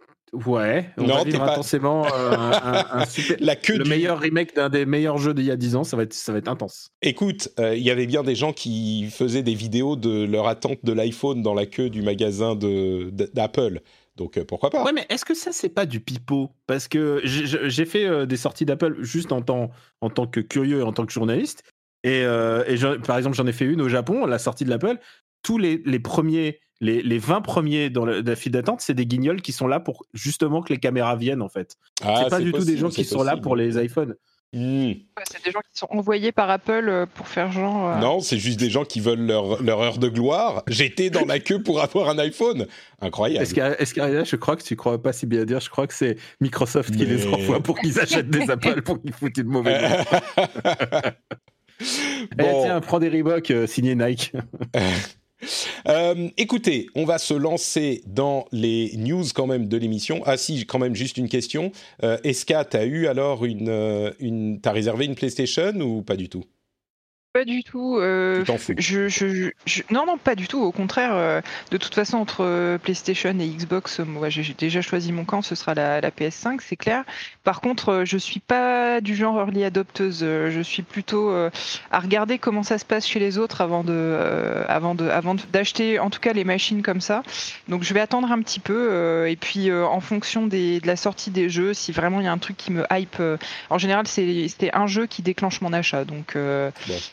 Ouais, 0.47 0.91
on 0.99 1.07
non, 1.07 1.15
va 1.17 1.25
vivre 1.25 1.43
intensément 1.43 2.07
euh, 2.07 2.83
un, 2.91 3.07
super... 3.07 3.37
La 3.41 3.55
queue 3.55 3.79
le 3.79 3.85
meilleur 3.85 4.19
remake 4.19 4.55
d'un 4.55 4.69
des 4.69 4.85
meilleurs 4.85 5.19
jeux 5.19 5.33
d'il 5.33 5.45
y 5.45 5.51
a 5.51 5.57
10 5.57 5.77
ans, 5.77 5.85
ça 5.85 5.97
va 5.97 6.03
être, 6.03 6.13
ça 6.13 6.33
va 6.33 6.39
être 6.39 6.49
intense. 6.49 6.91
Écoute, 7.03 7.51
euh, 7.61 7.77
il 7.77 7.83
y 7.83 7.91
avait 7.91 8.07
bien 8.07 8.23
des 8.23 8.35
gens 8.35 8.53
qui 8.53 9.09
faisaient 9.11 9.43
des 9.43 9.55
vidéos 9.55 9.97
de 9.97 10.25
leur 10.25 10.49
attente 10.49 10.79
de 10.83 10.93
l'iPhone 10.93 11.43
dans 11.43 11.55
la 11.55 11.67
queue 11.67 11.89
du 11.89 12.03
magasin 12.03 12.57
d'Apple. 12.57 13.81
Donc 14.17 14.37
euh, 14.37 14.45
pourquoi 14.45 14.71
pas? 14.71 14.83
Ouais, 14.83 14.93
mais 14.93 15.07
est-ce 15.09 15.25
que 15.25 15.35
ça 15.35 15.53
c'est 15.53 15.69
pas 15.69 15.87
du 15.87 16.01
pipeau? 16.01 16.51
Parce 16.67 16.89
que 16.89 17.21
j'ai 17.25 17.85
fait 17.85 18.27
des 18.27 18.37
sorties 18.37 18.65
d'Apple 18.65 18.97
juste 19.01 19.31
en 19.31 19.41
tant, 19.41 19.71
en 20.01 20.11
tant 20.11 20.27
que 20.27 20.41
curieux 20.41 20.81
et 20.81 20.83
en 20.83 20.93
tant 20.93 21.07
que 21.07 21.13
journaliste. 21.13 21.63
Et, 22.03 22.21
et 22.21 22.99
par 23.07 23.17
exemple, 23.17 23.37
j'en 23.37 23.47
ai 23.47 23.53
fait 23.53 23.65
une 23.65 23.81
au 23.81 23.89
Japon, 23.89 24.27
la 24.27 24.39
sortie 24.39 24.65
de 24.65 24.71
l'Apple. 24.71 24.99
Tous 25.43 25.59
les, 25.59 25.83
les 25.85 25.99
premiers 26.01 26.61
les, 26.85 27.03
les 27.03 27.19
20 27.19 27.41
premiers 27.41 27.89
dans 27.89 28.05
la 28.05 28.37
file 28.37 28.53
d'attente, 28.53 28.81
c'est 28.83 28.95
des 28.95 29.07
guignols 29.07 29.41
qui 29.41 29.53
sont 29.53 29.67
là 29.67 29.81
pour 29.81 30.05
justement 30.13 30.63
que 30.63 30.73
les 30.73 30.79
caméras 30.79 31.17
viennent 31.17 31.43
en 31.43 31.49
fait. 31.49 31.77
Ah, 32.03 32.21
c'est 32.23 32.31
pas 32.31 32.41
du 32.41 32.53
tout 32.53 32.65
des 32.65 32.77
gens 32.77 32.91
qui 32.91 33.05
sont 33.05 33.23
là 33.23 33.37
pour 33.37 33.57
les 33.57 33.83
iPhones. 33.83 34.15
Hmm. 34.53 34.93
c'est 35.29 35.45
des 35.45 35.51
gens 35.51 35.59
qui 35.69 35.77
sont 35.77 35.89
envoyés 35.91 36.31
par 36.31 36.49
Apple 36.49 36.87
euh, 36.89 37.07
pour 37.13 37.27
faire 37.27 37.51
genre. 37.51 37.89
Euh, 37.89 37.99
non, 37.99 38.21
c'est 38.21 38.39
juste 38.39 38.61
des 38.61 38.71
gens 38.71 38.85
qui 38.85 39.01
veulent 39.01 39.27
leur, 39.27 39.61
leur 39.61 39.81
heure 39.81 39.99
de 39.99 40.09
gloire. 40.09 40.63
J'étais 40.69 41.11
dans 41.11 41.25
la 41.25 41.41
queue 41.41 41.61
pour 41.61 41.83
avoir 41.83 42.09
un 42.09 42.19
iPhone. 42.19 42.69
Incroyable. 43.01 43.43
Est-ce 43.43 43.95
qu'Ariel, 43.95 44.25
je 44.25 44.37
crois 44.37 44.55
que 44.55 44.63
tu 44.63 44.77
crois 44.77 45.03
pas 45.03 45.13
si 45.13 45.27
bien 45.27 45.45
dire, 45.45 45.59
je 45.59 45.71
crois 45.71 45.89
que 45.89 45.95
c'est 45.95 46.19
Microsoft 46.41 46.95
qui 46.95 47.05
les 47.05 47.27
envoie 47.27 47.61
pour 47.61 47.81
qu'ils 47.81 47.99
achètent 47.99 48.31
des 48.31 48.49
Apple 48.49 48.83
pour 48.83 49.03
qu'ils 49.03 49.13
foutent 49.13 49.39
une 49.39 49.49
mauvaise. 49.49 49.83
Eh, 51.81 52.37
bon. 52.37 52.63
tiens, 52.63 52.81
prends 52.81 53.01
des 53.01 53.09
Reebok 53.09 53.51
euh, 53.51 53.67
signé 53.67 53.97
Nike. 53.97 54.33
Euh, 55.89 56.29
écoutez, 56.37 56.89
on 56.95 57.05
va 57.05 57.19
se 57.19 57.35
lancer 57.35 58.03
dans 58.07 58.47
les 58.53 58.93
news 58.97 59.25
quand 59.35 59.47
même 59.47 59.69
de 59.69 59.77
l'émission. 59.77 60.23
Ah 60.27 60.37
si, 60.37 60.67
quand 60.67 60.79
même 60.79 60.95
juste 60.95 61.17
une 61.17 61.29
question. 61.29 61.73
Euh, 62.03 62.19
Eska, 62.25 62.65
t'as 62.65 62.85
eu 62.85 63.07
alors 63.07 63.45
une, 63.45 63.69
euh, 63.69 64.11
une 64.19 64.61
t'as 64.61 64.73
réservé 64.73 65.05
une 65.05 65.15
PlayStation 65.15 65.73
ou 65.81 66.03
pas 66.03 66.17
du 66.17 66.29
tout? 66.29 66.45
Pas 67.35 67.45
du 67.45 67.65
tout. 67.65 67.99
Euh, 67.99 68.45
je, 68.79 69.09
je, 69.09 69.51
je, 69.67 69.83
non, 69.91 70.07
non, 70.07 70.19
pas 70.19 70.37
du 70.37 70.47
tout. 70.47 70.63
Au 70.63 70.71
contraire, 70.71 71.17
euh, 71.17 71.41
de 71.73 71.77
toute 71.79 71.93
façon, 71.93 72.19
entre 72.19 72.77
PlayStation 72.77 73.37
et 73.41 73.49
Xbox, 73.49 73.99
moi, 73.99 74.29
j'ai 74.29 74.55
déjà 74.55 74.83
choisi 74.83 75.11
mon 75.11 75.25
camp. 75.25 75.43
Ce 75.43 75.57
sera 75.57 75.75
la, 75.75 76.01
la 76.01 76.11
PS5, 76.11 76.61
c'est 76.61 76.77
clair. 76.77 77.03
Par 77.45 77.61
contre, 77.61 78.03
je 78.05 78.17
suis 78.17 78.41
pas 78.41 79.01
du 79.01 79.15
genre 79.15 79.39
early 79.39 79.65
adopteuse. 79.65 80.21
Je 80.21 80.61
suis 80.63 80.83
plutôt 80.83 81.31
à 81.31 81.99
regarder 81.99 82.39
comment 82.39 82.63
ça 82.63 82.79
se 82.79 82.85
passe 82.85 83.07
chez 83.07 83.21
les 83.21 83.39
autres 83.39 83.61
avant 83.61 83.85
de, 83.85 84.65
avant 84.69 84.95
de, 84.95 85.09
avant 85.09 85.37
d'acheter, 85.53 85.99
en 85.99 86.11
tout 86.11 86.21
cas, 86.21 86.33
les 86.33 86.45
machines 86.45 86.83
comme 86.83 87.01
ça. 87.01 87.23
Donc, 87.69 87.83
je 87.83 87.93
vais 87.93 88.01
attendre 88.01 88.31
un 88.33 88.41
petit 88.41 88.61
peu. 88.61 89.29
et 89.29 89.37
puis, 89.37 89.73
en 89.73 90.01
fonction 90.01 90.47
des, 90.47 90.81
de 90.81 90.87
la 90.87 90.97
sortie 90.97 91.31
des 91.31 91.49
jeux, 91.49 91.75
si 91.75 91.93
vraiment 91.93 92.21
il 92.21 92.25
y 92.25 92.29
a 92.29 92.33
un 92.33 92.39
truc 92.39 92.57
qui 92.57 92.73
me 92.73 92.85
hype. 92.91 93.21
en 93.71 93.79
général, 93.79 94.07
c'était 94.07 94.71
un 94.73 94.87
jeu 94.87 95.07
qui 95.07 95.23
déclenche 95.23 95.61
mon 95.61 95.73
achat. 95.73 96.05
Donc, 96.05 96.37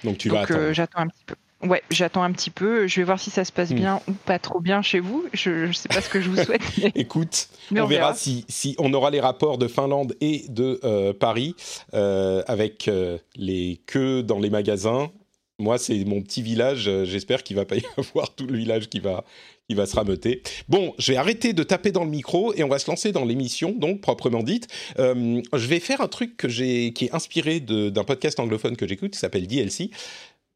donc 0.03 0.17
tu 0.17 0.29
vas 0.29 0.45
euh, 0.51 0.73
j'attends 0.73 1.01
un 1.01 1.07
petit 1.07 1.23
peu. 1.25 1.35
Ouais, 1.63 1.83
j'attends 1.89 2.23
un 2.23 2.31
petit 2.31 2.49
peu. 2.49 2.87
Je 2.87 2.99
vais 2.99 3.03
voir 3.03 3.19
si 3.19 3.29
ça 3.29 3.45
se 3.45 3.51
passe 3.51 3.71
hmm. 3.71 3.75
bien 3.75 4.01
ou 4.07 4.13
pas 4.13 4.39
trop 4.39 4.59
bien 4.59 4.81
chez 4.81 4.99
vous. 4.99 5.25
Je 5.33 5.67
ne 5.67 5.73
sais 5.73 5.89
pas 5.89 6.01
ce 6.01 6.09
que 6.09 6.21
je 6.21 6.29
vous 6.29 6.37
souhaite. 6.43 6.61
Écoute, 6.95 7.49
on, 7.75 7.85
verra, 7.85 8.13
si, 8.13 8.45
si, 8.49 8.75
on 8.79 8.93
aura 8.93 9.11
les 9.11 9.19
rapports 9.19 9.57
de 9.57 9.67
Finlande 9.67 10.15
et 10.21 10.45
de 10.49 10.79
euh, 10.83 11.13
Paris 11.13 11.55
euh, 11.93 12.43
avec 12.47 12.89
les 13.35 13.81
queues 13.85 14.23
dans 14.23 14.39
les 14.39 14.49
magasins. 14.49 15.11
Moi, 15.59 15.77
c'est 15.77 16.03
mon 16.05 16.23
petit 16.23 16.41
village. 16.41 16.89
J'espère 17.03 17.43
qu'il 17.43 17.55
va 17.55 17.65
pas 17.65 17.75
y 17.75 17.83
avoir 17.97 18.33
tout 18.33 18.47
le 18.47 18.57
village 18.57 18.89
qui 18.89 18.99
va 18.99 19.23
qui 19.69 19.75
va 19.75 19.85
se 19.85 19.95
rameuter. 19.95 20.41
Bon, 20.67 20.93
je 20.97 21.13
vais 21.13 21.17
arrêter 21.17 21.53
de 21.53 21.63
taper 21.63 21.93
dans 21.93 22.03
le 22.03 22.09
micro 22.09 22.53
et 22.55 22.63
on 22.63 22.67
va 22.67 22.77
se 22.77 22.91
lancer 22.91 23.13
dans 23.13 23.23
l'émission, 23.23 23.71
donc 23.71 24.01
proprement 24.01 24.43
dite. 24.43 24.67
je 24.97 25.67
vais 25.67 25.79
faire 25.79 26.01
un 26.01 26.09
truc 26.09 26.35
que 26.35 26.49
j'ai 26.49 26.91
qui 26.91 27.05
est 27.05 27.15
inspiré 27.15 27.61
d'un 27.61 28.03
podcast 28.03 28.37
anglophone 28.41 28.75
que 28.75 28.85
j'écoute 28.85 29.11
qui 29.11 29.19
s'appelle 29.19 29.47
DLC 29.47 29.91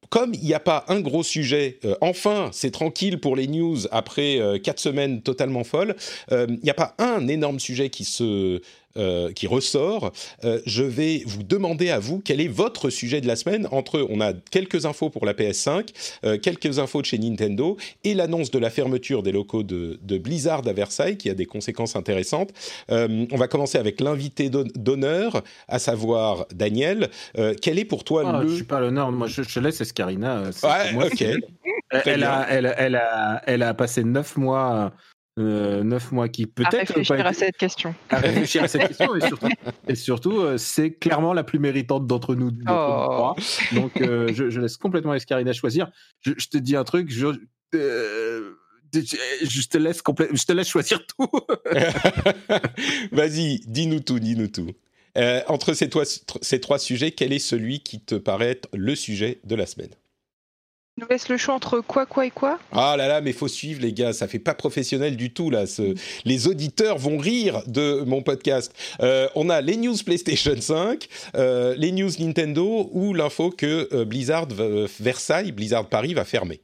comme 0.09 0.33
il 0.33 0.43
n'y 0.43 0.53
a 0.53 0.59
pas 0.59 0.85
un 0.87 0.99
gros 0.99 1.23
sujet, 1.23 1.79
euh, 1.85 1.95
enfin, 2.01 2.49
c'est 2.51 2.71
tranquille 2.71 3.19
pour 3.19 3.35
les 3.35 3.47
news 3.47 3.77
après 3.91 4.39
euh, 4.39 4.57
quatre 4.57 4.79
semaines 4.79 5.21
totalement 5.21 5.63
folles, 5.63 5.95
euh, 6.31 6.47
il 6.49 6.63
n'y 6.63 6.69
a 6.69 6.75
pas 6.75 6.95
un 6.97 7.27
énorme 7.27 7.59
sujet 7.59 7.89
qui 7.89 8.05
se 8.05 8.61
euh, 8.97 9.31
qui 9.31 9.47
ressort, 9.47 10.11
euh, 10.43 10.59
je 10.65 10.83
vais 10.83 11.23
vous 11.25 11.43
demander 11.43 11.89
à 11.89 11.99
vous 11.99 12.21
quel 12.23 12.39
est 12.39 12.47
votre 12.47 12.89
sujet 12.89 13.21
de 13.21 13.27
la 13.27 13.35
semaine. 13.35 13.67
Entre, 13.71 14.05
on 14.09 14.21
a 14.21 14.33
quelques 14.33 14.85
infos 14.85 15.09
pour 15.09 15.25
la 15.25 15.33
PS5, 15.33 16.39
quelques 16.39 16.79
infos 16.79 17.01
de 17.01 17.05
chez 17.05 17.17
Nintendo 17.17 17.77
et 18.03 18.13
l'annonce 18.13 18.51
de 18.51 18.59
la 18.59 18.69
fermeture 18.69 19.23
des 19.23 19.31
locaux 19.31 19.63
de, 19.63 19.99
Blizzard 20.17 20.67
à 20.67 20.73
Versailles, 20.73 21.17
qui 21.17 21.29
a 21.29 21.33
des 21.33 21.45
conséquences 21.45 21.95
intéressantes. 21.95 22.51
on 22.89 23.37
va 23.37 23.47
commencer 23.47 23.77
avec 23.77 23.99
l'invité 23.99 24.49
d'honneur, 24.49 25.43
à 25.67 25.79
savoir 25.79 26.45
Daniel. 26.53 27.09
quel 27.61 27.79
est 27.79 27.85
pour 27.85 28.03
toi 28.03 28.23
ah, 28.25 28.41
le... 28.41 28.49
Je 28.49 28.55
suis 28.55 28.63
pas 28.63 28.79
l'honneur, 28.79 29.11
moi 29.11 29.27
je, 29.27 29.43
je 29.43 29.59
laisse 29.59 29.81
Escarina. 29.81 30.43
Ouais, 30.63 31.05
ok. 31.05 31.23
Elle 32.05 32.23
a, 32.23 32.47
elle, 32.49 32.73
elle, 32.77 32.95
a, 32.95 33.41
elle 33.45 33.63
a 33.63 33.73
passé 33.73 34.03
neuf 34.03 34.37
mois 34.37 34.91
euh, 35.37 35.83
neuf 35.83 36.13
mois 36.13 36.29
qui 36.29 36.45
peut-être. 36.45 36.73
À 36.75 36.95
réfléchir 36.95 37.25
à 37.25 37.33
cette 37.33 37.57
question. 37.57 37.93
À 38.09 38.19
réfléchir 38.19 38.63
à 38.63 38.67
cette 38.69 38.87
question 38.87 39.09
et 39.87 39.95
surtout, 39.95 40.39
euh, 40.39 40.57
c'est 40.57 40.91
clairement 40.91 41.33
la 41.33 41.43
plus 41.43 41.59
méritante 41.59 42.07
d'entre 42.07 42.35
nous, 42.35 42.51
oh. 42.69 43.33
Donc, 43.73 43.99
euh, 43.99 44.31
je, 44.33 44.59
laisse 44.59 44.77
complètement 44.77 45.13
Escarina 45.13 45.51
choisir. 45.51 45.91
Je, 46.21 46.31
te 46.31 46.57
dis 46.57 46.77
un 46.77 46.85
truc, 46.85 47.11
je, 47.11 47.27
je 47.73 47.77
te 49.67 49.77
laisse 49.77 50.01
je 50.31 50.45
te 50.45 50.53
laisse 50.53 50.69
choisir 50.69 51.05
tout. 51.05 51.29
Vas-y, 53.11 53.59
dis-nous 53.67 53.99
tout, 53.99 54.19
dis-nous 54.19 54.47
tout. 54.47 54.71
entre 55.47 55.73
ces, 55.73 55.89
ces 56.41 56.61
trois 56.61 56.79
sujets, 56.79 57.11
quel 57.11 57.33
est 57.33 57.39
celui 57.39 57.81
qui 57.81 57.99
te 57.99 58.15
paraît 58.15 58.61
le 58.73 58.95
sujet 58.95 59.39
de 59.43 59.55
la 59.55 59.65
semaine? 59.65 59.91
Nous 60.97 61.07
laisse 61.09 61.27
le 61.27 61.35
choix 61.35 61.53
entre 61.53 61.81
quoi, 61.81 62.05
quoi 62.05 62.25
et 62.25 62.31
quoi? 62.31 62.57
Ah 62.71 62.95
là 62.97 63.07
là, 63.07 63.21
mais 63.21 63.33
faut 63.33 63.49
suivre 63.49 63.81
les 63.81 63.91
gars, 63.91 64.13
ça 64.13 64.27
fait 64.27 64.39
pas 64.39 64.53
professionnel 64.53 65.17
du 65.17 65.33
tout 65.33 65.49
là. 65.49 65.65
Les 66.23 66.47
auditeurs 66.47 66.97
vont 66.97 67.17
rire 67.17 67.61
de 67.67 68.03
mon 68.05 68.21
podcast. 68.21 68.73
Euh, 69.01 69.27
on 69.35 69.49
a 69.49 69.59
les 69.59 69.75
news 69.75 69.95
PlayStation 70.05 70.55
5, 70.59 71.07
euh, 71.35 71.75
les 71.77 71.91
news 71.91 72.11
Nintendo 72.19 72.89
ou 72.93 73.13
l'info 73.13 73.49
que 73.49 73.89
euh, 73.93 74.05
Blizzard 74.05 74.47
Versailles, 74.99 75.51
Blizzard 75.51 75.89
Paris 75.89 76.13
va 76.13 76.23
fermer. 76.23 76.61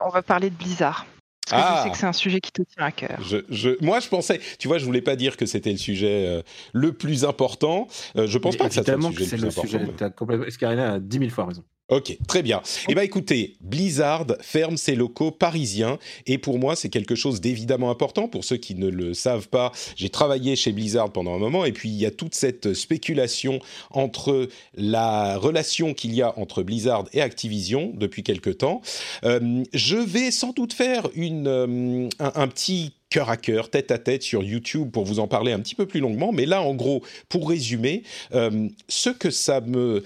On 0.00 0.10
va 0.10 0.22
parler 0.22 0.50
de 0.50 0.56
Blizzard. 0.56 1.06
Parce 1.48 1.62
que 1.62 1.68
je 1.68 1.74
ah. 1.74 1.82
sais 1.84 1.90
que 1.90 1.96
c'est 1.96 2.06
un 2.06 2.12
sujet 2.12 2.40
qui 2.40 2.50
te 2.50 2.62
tient 2.62 2.84
à 2.84 2.90
cœur. 2.90 3.18
Je, 3.20 3.82
moi, 3.82 4.00
je 4.00 4.08
pensais, 4.08 4.40
tu 4.58 4.66
vois, 4.66 4.78
je 4.78 4.84
voulais 4.84 5.00
pas 5.00 5.14
dire 5.14 5.36
que 5.36 5.46
c'était 5.46 5.70
le 5.70 5.78
sujet 5.78 6.42
le 6.72 6.92
plus 6.92 7.24
important. 7.24 7.86
je 8.16 8.36
pense 8.36 8.56
pas 8.56 8.68
que 8.68 8.74
ça 8.74 8.82
soit 8.82 8.96
le 8.96 9.12
sujet 9.12 9.36
le, 9.36 9.48
plus 9.48 9.74
important. 9.76 10.42
Escarina 10.42 10.94
a 10.94 10.98
10 10.98 11.18
000 11.18 11.30
fois 11.30 11.46
raison. 11.46 11.62
Ok, 11.88 12.18
très 12.26 12.42
bien. 12.42 12.62
Eh 12.88 12.94
bien 12.94 13.04
écoutez, 13.04 13.54
Blizzard 13.60 14.26
ferme 14.40 14.76
ses 14.76 14.96
locaux 14.96 15.30
parisiens 15.30 16.00
et 16.26 16.36
pour 16.36 16.58
moi 16.58 16.74
c'est 16.74 16.88
quelque 16.88 17.14
chose 17.14 17.40
d'évidemment 17.40 17.92
important. 17.92 18.26
Pour 18.26 18.44
ceux 18.44 18.56
qui 18.56 18.74
ne 18.74 18.88
le 18.88 19.14
savent 19.14 19.48
pas, 19.48 19.70
j'ai 19.94 20.08
travaillé 20.08 20.56
chez 20.56 20.72
Blizzard 20.72 21.12
pendant 21.12 21.36
un 21.36 21.38
moment 21.38 21.64
et 21.64 21.70
puis 21.70 21.88
il 21.88 21.94
y 21.94 22.04
a 22.04 22.10
toute 22.10 22.34
cette 22.34 22.74
spéculation 22.74 23.60
entre 23.92 24.48
la 24.74 25.38
relation 25.38 25.94
qu'il 25.94 26.12
y 26.12 26.22
a 26.22 26.36
entre 26.40 26.64
Blizzard 26.64 27.04
et 27.12 27.20
Activision 27.20 27.92
depuis 27.94 28.24
quelque 28.24 28.50
temps. 28.50 28.82
Euh, 29.22 29.62
je 29.72 29.96
vais 29.96 30.32
sans 30.32 30.52
doute 30.52 30.72
faire 30.72 31.08
une, 31.14 31.46
euh, 31.46 32.08
un, 32.18 32.48
petit 32.48 32.94
cœur 33.10 33.30
à 33.30 33.36
cœur, 33.36 33.70
tête 33.70 33.92
à 33.92 33.98
tête 33.98 34.24
sur 34.24 34.42
YouTube 34.42 34.90
pour 34.90 35.04
vous 35.04 35.20
en 35.20 35.28
parler 35.28 35.52
un 35.52 35.60
petit 35.60 35.76
peu 35.76 35.86
plus 35.86 36.00
longuement. 36.00 36.32
Mais 36.32 36.46
là, 36.46 36.62
en 36.62 36.74
gros, 36.74 37.04
pour 37.28 37.48
résumer, 37.48 38.02
euh, 38.34 38.68
ce 38.88 39.10
que 39.10 39.30
ça 39.30 39.60
me 39.60 40.02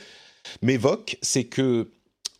m'évoque, 0.62 1.16
c'est 1.22 1.44
que 1.44 1.90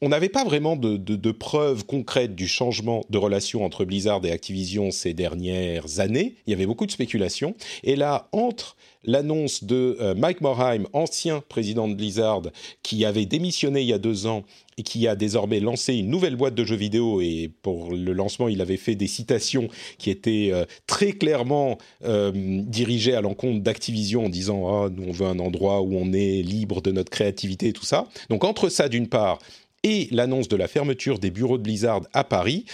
on 0.02 0.08
n'avait 0.08 0.30
pas 0.30 0.44
vraiment 0.44 0.76
de, 0.76 1.30
preuves 1.30 1.84
concrètes 1.84 2.34
du 2.34 2.48
changement 2.48 3.04
de 3.10 3.18
relation 3.18 3.64
entre 3.64 3.84
Blizzard 3.84 4.24
et 4.24 4.32
Activision 4.32 4.90
ces 4.90 5.12
dernières 5.12 6.00
années. 6.00 6.36
Il 6.46 6.50
y 6.50 6.54
avait 6.54 6.66
beaucoup 6.66 6.86
de 6.86 6.90
spéculations. 6.90 7.54
Et 7.82 7.96
là, 7.96 8.28
entre 8.32 8.76
l'annonce 9.04 9.64
de 9.64 9.96
euh, 10.00 10.14
Mike 10.14 10.40
Morheim, 10.40 10.86
ancien 10.92 11.42
président 11.48 11.88
de 11.88 11.94
Blizzard, 11.94 12.42
qui 12.82 13.04
avait 13.04 13.26
démissionné 13.26 13.80
il 13.82 13.88
y 13.88 13.92
a 13.92 13.98
deux 13.98 14.26
ans 14.26 14.44
et 14.78 14.82
qui 14.82 15.06
a 15.06 15.16
désormais 15.16 15.60
lancé 15.60 15.94
une 15.94 16.08
nouvelle 16.08 16.36
boîte 16.36 16.54
de 16.54 16.64
jeux 16.64 16.76
vidéo. 16.76 17.20
Et 17.20 17.50
pour 17.62 17.92
le 17.92 18.12
lancement, 18.12 18.48
il 18.48 18.60
avait 18.60 18.76
fait 18.76 18.94
des 18.94 19.06
citations 19.06 19.68
qui 19.98 20.10
étaient 20.10 20.50
euh, 20.52 20.64
très 20.86 21.12
clairement 21.12 21.78
euh, 22.04 22.32
dirigées 22.34 23.14
à 23.14 23.20
l'encontre 23.20 23.60
d'Activision 23.60 24.26
en 24.26 24.28
disant 24.28 24.84
ah, 24.84 24.88
nous 24.90 25.04
on 25.08 25.12
veut 25.12 25.26
un 25.26 25.38
endroit 25.38 25.82
où 25.82 25.94
on 25.94 26.12
est 26.12 26.42
libre 26.42 26.80
de 26.80 26.92
notre 26.92 27.10
créativité 27.10 27.68
et 27.68 27.72
tout 27.72 27.84
ça. 27.84 28.08
Donc 28.28 28.44
entre 28.44 28.68
ça 28.68 28.88
d'une 28.88 29.08
part 29.08 29.38
et 29.82 30.08
l'annonce 30.10 30.48
de 30.48 30.56
la 30.56 30.68
fermeture 30.68 31.18
des 31.18 31.30
bureaux 31.30 31.58
de 31.58 31.62
Blizzard 31.62 32.02
à 32.12 32.24
Paris, 32.24 32.64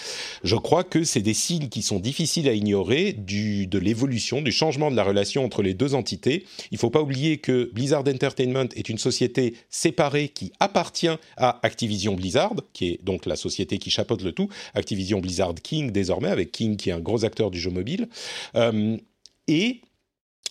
je 0.43 0.55
crois 0.55 0.83
que 0.83 1.03
c'est 1.03 1.21
des 1.21 1.33
signes 1.33 1.69
qui 1.69 1.81
sont 1.81 1.99
difficiles 1.99 2.49
à 2.49 2.53
ignorer 2.53 3.13
de 3.13 3.77
l'évolution, 3.79 4.41
du 4.41 4.51
changement 4.51 4.91
de 4.91 4.95
la 4.95 5.03
relation 5.03 5.45
entre 5.45 5.61
les 5.61 5.73
deux 5.73 5.93
entités. 5.93 6.45
Il 6.71 6.75
ne 6.75 6.79
faut 6.79 6.89
pas 6.89 7.01
oublier 7.01 7.37
que 7.37 7.71
Blizzard 7.73 8.03
Entertainment 8.07 8.69
est 8.75 8.89
une 8.89 8.97
société 8.97 9.55
séparée 9.69 10.29
qui 10.29 10.51
appartient 10.59 11.07
à 11.37 11.59
Activision 11.63 12.13
Blizzard, 12.13 12.55
qui 12.73 12.89
est 12.89 13.03
donc 13.03 13.25
la 13.25 13.35
société 13.35 13.77
qui 13.77 13.89
chapeaute 13.89 14.23
le 14.23 14.31
tout, 14.31 14.49
Activision 14.73 15.19
Blizzard 15.19 15.55
King 15.55 15.91
désormais, 15.91 16.29
avec 16.29 16.51
King 16.51 16.75
qui 16.75 16.89
est 16.89 16.93
un 16.93 16.99
gros 16.99 17.23
acteur 17.23 17.51
du 17.51 17.59
jeu 17.59 17.71
mobile. 17.71 18.09
Euh, 18.55 18.97
et 19.47 19.81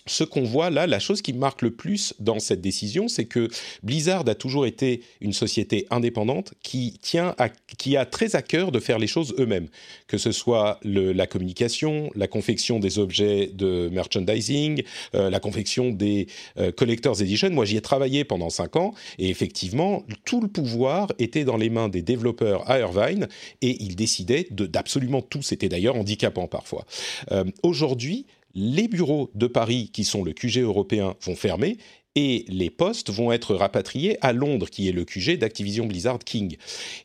ce 0.06 0.24
qu'on 0.24 0.44
voit 0.44 0.70
là, 0.70 0.86
la 0.86 0.98
chose 0.98 1.22
qui 1.22 1.32
marque 1.32 1.62
le 1.62 1.70
plus 1.70 2.14
dans 2.18 2.38
cette 2.38 2.60
décision, 2.60 3.08
c'est 3.08 3.24
que 3.24 3.48
Blizzard 3.82 4.28
a 4.28 4.34
toujours 4.34 4.66
été 4.66 5.02
une 5.20 5.32
société 5.32 5.86
indépendante 5.90 6.54
qui 6.62 6.98
tient 7.02 7.34
qui 7.78 7.96
a 7.96 8.06
très 8.06 8.36
à 8.36 8.42
cœur 8.42 8.72
de 8.72 8.80
faire 8.80 8.98
les 8.98 9.06
choses 9.06 9.34
eux-mêmes, 9.38 9.68
que 10.06 10.18
ce 10.18 10.32
soit 10.32 10.78
la 10.82 11.26
communication, 11.26 12.10
la 12.14 12.28
confection 12.28 12.78
des 12.78 12.98
objets 12.98 13.50
de 13.52 13.88
merchandising, 13.92 14.82
euh, 15.14 15.30
la 15.30 15.40
confection 15.40 15.90
des 15.90 16.28
euh, 16.58 16.72
collectors 16.72 17.20
edition. 17.20 17.50
Moi, 17.50 17.64
j'y 17.64 17.76
ai 17.76 17.80
travaillé 17.80 18.24
pendant 18.24 18.50
cinq 18.50 18.76
ans 18.76 18.94
et 19.18 19.28
effectivement, 19.28 20.04
tout 20.24 20.40
le 20.40 20.48
pouvoir 20.48 21.12
était 21.18 21.44
dans 21.44 21.56
les 21.56 21.70
mains 21.70 21.88
des 21.88 22.02
développeurs 22.02 22.68
à 22.70 22.78
Irvine 22.78 23.28
et 23.62 23.76
ils 23.82 23.96
décidaient 23.96 24.46
d'absolument 24.50 25.22
tout. 25.22 25.42
C'était 25.42 25.68
d'ailleurs 25.68 25.96
handicapant 25.96 26.46
parfois. 26.46 26.84
Euh, 27.32 27.44
aujourd'hui, 27.62 28.26
les 28.56 28.88
bureaux 28.88 29.30
de 29.34 29.46
Paris, 29.46 29.90
qui 29.92 30.02
sont 30.02 30.24
le 30.24 30.32
QG 30.32 30.62
européen, 30.62 31.14
vont 31.20 31.36
fermer 31.36 31.76
et 32.16 32.46
les 32.48 32.70
postes 32.70 33.10
vont 33.10 33.30
être 33.30 33.54
rapatriés 33.54 34.16
à 34.22 34.32
Londres, 34.32 34.68
qui 34.70 34.88
est 34.88 34.92
le 34.92 35.04
QG 35.04 35.38
d'Activision 35.38 35.84
Blizzard 35.84 36.18
King. 36.18 36.56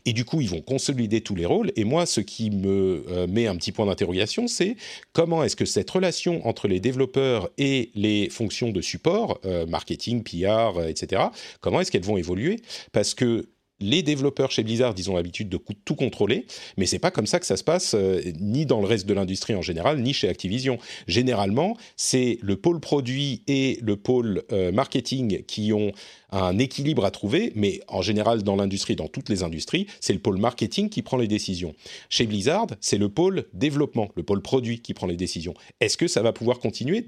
Et 0.06 0.14
du 0.14 0.24
coup, 0.24 0.40
ils 0.40 0.50
vont 0.50 0.62
consolider 0.62 1.20
tous 1.20 1.36
les 1.36 1.46
rôles. 1.46 1.72
Et 1.76 1.84
moi, 1.84 2.06
ce 2.06 2.22
qui 2.22 2.50
me 2.50 3.04
euh, 3.10 3.28
met 3.28 3.46
un 3.46 3.58
petit 3.58 3.74
point 3.74 3.86
d'interrogation, 3.86 4.48
c'est 4.48 4.78
comment 5.12 5.44
est-ce 5.44 5.58
que 5.58 5.66
cette 5.66 5.90
relation 5.90 6.48
entre 6.48 6.70
les 6.70 6.80
développeurs 6.80 7.50
et 7.58 7.92
les 7.94 8.30
fonctions 8.30 8.70
de 8.70 8.80
support, 8.82 9.40
euh, 9.44 9.66
marketing, 9.66 10.24
PR, 10.24 10.82
etc., 10.88 11.24
comment 11.60 11.82
est-ce 11.82 11.92
qu'elles 11.92 12.06
vont 12.06 12.18
évoluer? 12.18 12.62
Parce 12.94 13.14
que 13.14 13.50
les 13.82 14.04
développeurs 14.04 14.52
chez 14.52 14.64
Blizzard, 14.64 14.94
ils 14.98 15.10
ont 15.12 15.16
l'habitude 15.16 15.50
de 15.50 15.60
tout 15.86 15.96
contrôler, 15.96 16.46
mais 16.78 16.86
c'est 16.86 17.00
pas 17.00 17.12
comme 17.12 17.26
ça 17.26 17.40
que 17.40 17.46
ça 17.46 17.58
se 17.58 17.64
passe 17.64 17.94
euh, 17.96 18.22
ni 18.40 18.66
dans 18.66 18.80
le 18.80 18.88
reste 18.88 19.08
de 19.08 19.14
l'industrie 19.14 19.56
en 19.56 19.62
général, 19.62 20.02
ni 20.02 20.14
chez 20.14 20.30
Activision. 20.30 20.78
Généralement, 21.08 21.76
c'est 21.98 22.38
le 22.42 22.56
pôle 22.56 22.80
produit 22.80 23.42
et 23.48 23.80
le 23.82 23.98
pôle 23.98 24.44
euh, 24.52 24.72
marketing 24.72 25.44
qui 25.44 25.74
ont 25.74 25.92
un 26.32 26.58
équilibre 26.60 27.06
à 27.06 27.12
trouver, 27.12 27.52
mais 27.56 27.82
en 27.88 28.02
général 28.02 28.44
dans 28.44 28.56
l'industrie, 28.56 28.96
dans 28.96 29.08
toutes 29.08 29.30
les 29.30 29.44
industries, 29.44 29.88
c'est 30.00 30.14
le 30.14 30.20
pôle 30.20 30.38
marketing 30.38 30.90
qui 30.90 31.02
prend 31.02 31.18
les 31.18 31.28
décisions. 31.28 31.76
Chez 32.10 32.26
Blizzard, 32.26 32.68
c'est 32.80 32.98
le 32.98 33.10
pôle 33.10 33.46
développement, 33.54 34.10
le 34.16 34.24
pôle 34.24 34.42
produit 34.42 34.80
qui 34.80 34.94
prend 34.94 35.08
les 35.08 35.18
décisions. 35.18 35.54
Est-ce 35.82 35.98
que 35.98 36.08
ça 36.08 36.22
va 36.22 36.32
pouvoir 36.32 36.60
continuer 36.60 37.06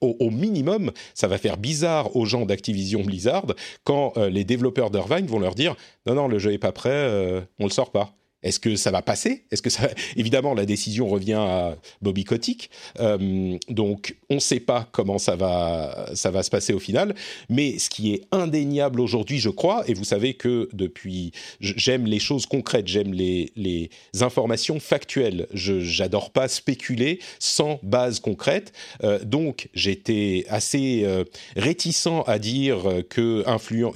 au, 0.00 0.30
minimum, 0.30 0.90
ça 1.14 1.28
va 1.28 1.38
faire 1.38 1.56
bizarre 1.56 2.16
aux 2.16 2.24
gens 2.24 2.46
d'Activision 2.46 3.02
Blizzard 3.02 3.46
quand 3.84 4.14
euh, 4.16 4.28
les 4.28 4.44
développeurs 4.44 4.90
d'Irvine 4.90 5.26
vont 5.26 5.38
leur 5.38 5.54
dire 5.54 5.76
non 6.14 6.28
le 6.28 6.38
jeu 6.38 6.52
est 6.52 6.58
pas 6.58 6.72
prêt, 6.72 6.90
euh, 6.90 7.40
on 7.58 7.64
le 7.64 7.70
sort 7.70 7.90
pas. 7.92 8.14
Est-ce 8.44 8.60
que 8.60 8.76
ça 8.76 8.90
va 8.90 9.02
passer? 9.02 9.44
Évidemment, 10.16 10.54
la 10.54 10.66
décision 10.66 11.08
revient 11.08 11.32
à 11.32 11.76
Bobby 12.02 12.24
Kotick, 12.24 12.70
euh, 13.00 13.56
donc 13.68 14.16
on 14.30 14.36
ne 14.36 14.40
sait 14.40 14.60
pas 14.60 14.88
comment 14.92 15.18
ça 15.18 15.34
va 15.34 16.14
se 16.14 16.50
passer 16.50 16.72
au 16.72 16.78
final. 16.78 17.14
Mais 17.48 17.78
ce 17.78 17.88
qui 17.88 18.12
est 18.12 18.22
indéniable 18.30 19.00
aujourd'hui, 19.00 19.38
je 19.38 19.48
crois, 19.48 19.82
et 19.88 19.94
vous 19.94 20.04
savez 20.04 20.34
que 20.34 20.68
depuis, 20.72 21.32
j'aime 21.60 22.06
les 22.06 22.18
choses 22.18 22.46
concrètes, 22.46 22.86
j'aime 22.86 23.12
les, 23.12 23.90
informations 24.20 24.78
factuelles. 24.78 25.46
Je 25.52 25.80
j'adore 25.80 26.30
pas 26.30 26.48
spéculer 26.48 27.18
sans 27.38 27.80
base 27.82 28.20
concrète. 28.20 28.72
Euh, 29.02 29.18
donc 29.24 29.68
j'étais 29.74 30.44
assez 30.48 31.02
euh, 31.04 31.24
réticent 31.56 32.22
à 32.26 32.38
dire 32.38 33.02
que 33.08 33.44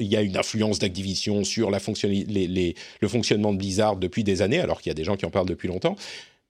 il 0.00 0.07
y 0.07 0.17
a 0.17 0.23
une 0.23 0.37
influence 0.37 0.78
d'Activision 0.78 1.45
sur 1.45 1.71
le 1.71 1.78
fonctionnement 1.78 3.52
de 3.52 3.59
Blizzard 3.59 3.97
depuis 3.97 4.25
des 4.25 4.38
années, 4.42 4.61
alors 4.61 4.80
qu'il 4.80 4.90
y 4.90 4.92
a 4.92 4.95
des 4.95 5.04
gens 5.04 5.16
qui 5.16 5.26
en 5.26 5.30
parlent 5.30 5.49
depuis 5.49 5.68
longtemps. 5.68 5.97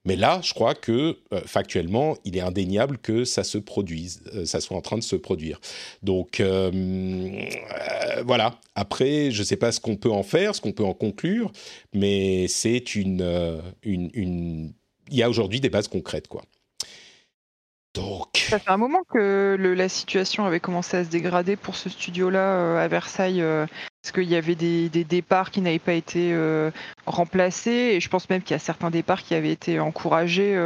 Mais 0.04 0.16
là, 0.16 0.40
je 0.42 0.54
crois 0.54 0.74
que 0.74 1.18
euh, 1.34 1.40
factuellement, 1.44 2.16
il 2.24 2.36
est 2.36 2.40
indéniable 2.40 2.98
que 2.98 3.24
ça 3.24 3.44
se 3.44 3.58
produise, 3.58 4.22
euh, 4.34 4.46
ça 4.46 4.60
soit 4.60 4.76
en 4.76 4.80
train 4.80 4.96
de 4.96 5.02
se 5.02 5.16
produire. 5.16 5.60
Donc 6.02 6.40
euh, 6.40 6.70
voilà. 8.24 8.58
Après, 8.74 9.30
je 9.30 9.40
ne 9.40 9.44
sais 9.44 9.56
pas 9.56 9.72
ce 9.72 9.80
qu'on 9.80 9.96
peut 9.96 10.10
en 10.10 10.22
faire, 10.22 10.54
ce 10.54 10.60
qu'on 10.60 10.72
peut 10.72 10.84
en 10.84 10.94
conclure, 10.94 11.52
mais 11.92 12.46
c'est 12.48 12.94
une, 12.94 13.60
une, 13.82 14.72
il 15.10 15.16
y 15.16 15.22
a 15.22 15.28
aujourd'hui 15.28 15.60
des 15.60 15.68
bases 15.68 15.88
concrètes, 15.88 16.28
quoi. 16.28 16.42
Donc. 17.94 18.46
Ça 18.48 18.58
fait 18.58 18.70
un 18.70 18.76
moment 18.76 19.02
que 19.12 19.56
la 19.58 19.88
situation 19.88 20.44
avait 20.44 20.60
commencé 20.60 20.96
à 20.96 21.04
se 21.04 21.10
dégrader 21.10 21.56
pour 21.56 21.74
ce 21.74 21.90
studio-là 21.90 22.80
à 22.80 22.86
Versailles, 22.88 23.42
parce 24.10 24.24
qu'il 24.24 24.32
y 24.32 24.36
avait 24.36 24.54
des, 24.54 24.88
départs 25.04 25.50
qui 25.50 25.60
n'avaient 25.60 25.78
pas 25.78 25.92
été 25.92 26.34
remplacés, 27.06 27.70
et 27.70 28.00
je 28.00 28.08
pense 28.08 28.28
même 28.30 28.42
qu'il 28.42 28.52
y 28.52 28.56
a 28.56 28.58
certains 28.58 28.90
départs 28.90 29.22
qui 29.22 29.34
avaient 29.34 29.52
été 29.52 29.80
encouragés 29.80 30.56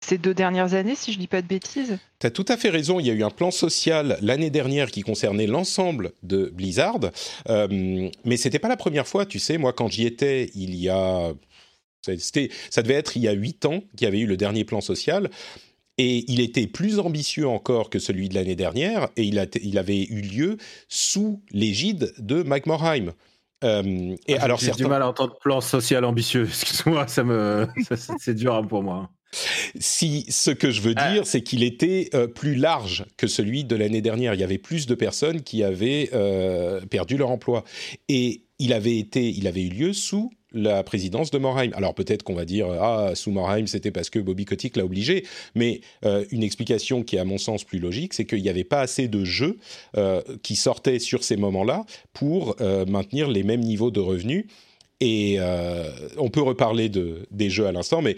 ces 0.00 0.18
deux 0.18 0.34
dernières 0.34 0.74
années, 0.74 0.94
si 0.94 1.12
je 1.12 1.18
ne 1.18 1.20
dis 1.20 1.26
pas 1.26 1.42
de 1.42 1.46
bêtises. 1.46 1.98
Tu 2.18 2.26
as 2.26 2.30
tout 2.30 2.44
à 2.48 2.56
fait 2.56 2.70
raison. 2.70 3.00
Il 3.00 3.06
y 3.06 3.10
a 3.10 3.14
eu 3.14 3.22
un 3.22 3.30
plan 3.30 3.50
social 3.50 4.18
l'année 4.22 4.50
dernière 4.50 4.90
qui 4.90 5.02
concernait 5.02 5.46
l'ensemble 5.46 6.12
de 6.22 6.50
Blizzard. 6.54 7.00
Euh, 7.48 8.10
mais 8.24 8.36
c'était 8.36 8.58
pas 8.58 8.68
la 8.68 8.76
première 8.76 9.06
fois, 9.06 9.26
tu 9.26 9.38
sais. 9.38 9.58
Moi, 9.58 9.72
quand 9.72 9.88
j'y 9.88 10.06
étais, 10.06 10.50
il 10.54 10.74
y 10.74 10.88
a. 10.88 11.32
Ça 12.02 12.82
devait 12.82 12.94
être 12.94 13.18
il 13.18 13.22
y 13.22 13.28
a 13.28 13.32
huit 13.32 13.66
ans 13.66 13.84
qu'il 13.94 14.06
y 14.06 14.06
avait 14.06 14.20
eu 14.20 14.26
le 14.26 14.38
dernier 14.38 14.64
plan 14.64 14.80
social. 14.80 15.28
Et 15.98 16.24
il 16.28 16.40
était 16.40 16.66
plus 16.66 16.98
ambitieux 16.98 17.46
encore 17.46 17.90
que 17.90 17.98
celui 17.98 18.28
de 18.28 18.34
l'année 18.34 18.56
dernière. 18.56 19.08
Et 19.16 19.24
il, 19.24 19.38
a, 19.38 19.46
il 19.62 19.78
avait 19.78 20.04
eu 20.04 20.22
lieu 20.22 20.56
sous 20.88 21.42
l'égide 21.50 22.12
de 22.18 22.42
Mike 22.42 22.66
Morheim. 22.66 23.12
Euh, 23.62 24.16
et 24.26 24.38
ah, 24.38 24.44
alors, 24.44 24.58
j'ai 24.58 24.70
du 24.72 24.86
mal 24.86 25.02
à 25.02 25.08
entendre 25.08 25.38
plan 25.38 25.60
social 25.60 26.04
ambitieux. 26.04 26.44
Excuse-moi, 26.48 27.06
ça 27.08 27.24
me, 27.24 27.68
c'est 28.18 28.34
dur 28.34 28.66
pour 28.68 28.82
moi. 28.82 29.10
Si 29.78 30.26
ce 30.28 30.50
que 30.50 30.70
je 30.70 30.80
veux 30.80 30.94
ah. 30.96 31.12
dire, 31.12 31.26
c'est 31.26 31.42
qu'il 31.42 31.62
était 31.62 32.10
euh, 32.14 32.26
plus 32.26 32.54
large 32.54 33.04
que 33.16 33.26
celui 33.26 33.64
de 33.64 33.76
l'année 33.76 34.00
dernière. 34.00 34.34
Il 34.34 34.40
y 34.40 34.44
avait 34.44 34.58
plus 34.58 34.86
de 34.86 34.94
personnes 34.94 35.42
qui 35.42 35.62
avaient 35.62 36.10
euh, 36.12 36.80
perdu 36.86 37.16
leur 37.16 37.30
emploi. 37.30 37.64
Et 38.08 38.44
il 38.58 38.72
avait, 38.72 38.98
été, 38.98 39.28
il 39.28 39.46
avait 39.46 39.62
eu 39.62 39.70
lieu 39.70 39.92
sous 39.92 40.32
la 40.52 40.82
présidence 40.82 41.30
de 41.30 41.38
Morheim. 41.38 41.70
Alors 41.74 41.94
peut-être 41.94 42.22
qu'on 42.22 42.34
va 42.34 42.44
dire 42.44 42.68
ah 42.70 43.12
sous 43.14 43.30
Morheim 43.30 43.66
c'était 43.66 43.90
parce 43.90 44.10
que 44.10 44.18
Bobby 44.18 44.44
Kotick 44.44 44.76
l'a 44.76 44.84
obligé, 44.84 45.24
mais 45.54 45.80
euh, 46.04 46.24
une 46.30 46.42
explication 46.42 47.02
qui 47.02 47.16
est 47.16 47.20
à 47.20 47.24
mon 47.24 47.38
sens 47.38 47.64
plus 47.64 47.78
logique, 47.78 48.14
c'est 48.14 48.24
qu'il 48.24 48.42
n'y 48.42 48.48
avait 48.48 48.64
pas 48.64 48.80
assez 48.80 49.08
de 49.08 49.24
jeux 49.24 49.58
qui 50.42 50.56
sortaient 50.56 50.98
sur 50.98 51.24
ces 51.24 51.36
moments-là 51.36 51.84
pour 52.12 52.56
maintenir 52.86 53.28
les 53.28 53.42
mêmes 53.42 53.60
niveaux 53.60 53.90
de 53.90 54.00
revenus. 54.00 54.46
Et 55.00 55.38
on 56.18 56.28
peut 56.28 56.42
reparler 56.42 56.88
de, 56.88 57.26
des 57.30 57.50
jeux 57.50 57.66
à 57.66 57.72
l'instant, 57.72 58.02
mais 58.02 58.16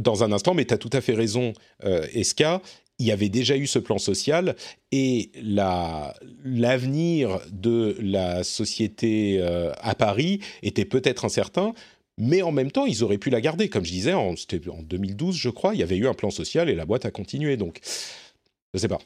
dans 0.00 0.24
un 0.24 0.32
instant, 0.32 0.54
mais 0.54 0.64
tu 0.64 0.74
as 0.74 0.78
tout 0.78 0.90
à 0.92 1.00
fait 1.00 1.14
raison, 1.14 1.52
euh, 1.84 2.06
Eska. 2.12 2.62
Il 2.98 3.06
y 3.06 3.12
avait 3.12 3.28
déjà 3.28 3.56
eu 3.56 3.66
ce 3.66 3.78
plan 3.78 3.98
social 3.98 4.56
et 4.90 5.30
l'avenir 5.42 7.40
de 7.50 7.94
la 8.00 8.42
société 8.42 9.38
euh, 9.40 9.72
à 9.80 9.94
Paris 9.94 10.40
était 10.62 10.86
peut-être 10.86 11.26
incertain, 11.26 11.74
mais 12.16 12.40
en 12.40 12.52
même 12.52 12.70
temps, 12.70 12.86
ils 12.86 13.04
auraient 13.04 13.18
pu 13.18 13.28
la 13.28 13.42
garder. 13.42 13.68
Comme 13.68 13.84
je 13.84 13.90
disais, 13.90 14.14
en, 14.14 14.30
en 14.32 14.82
2012, 14.82 15.36
je 15.36 15.50
crois, 15.50 15.74
il 15.74 15.80
y 15.80 15.82
avait 15.82 15.98
eu 15.98 16.06
un 16.06 16.14
plan 16.14 16.30
social 16.30 16.70
et 16.70 16.74
la 16.74 16.86
boîte 16.86 17.04
a 17.04 17.10
continué. 17.10 17.58
Donc, 17.58 17.80
je 17.84 18.78
ne 18.78 18.80
sais 18.80 18.88
pas. 18.88 19.00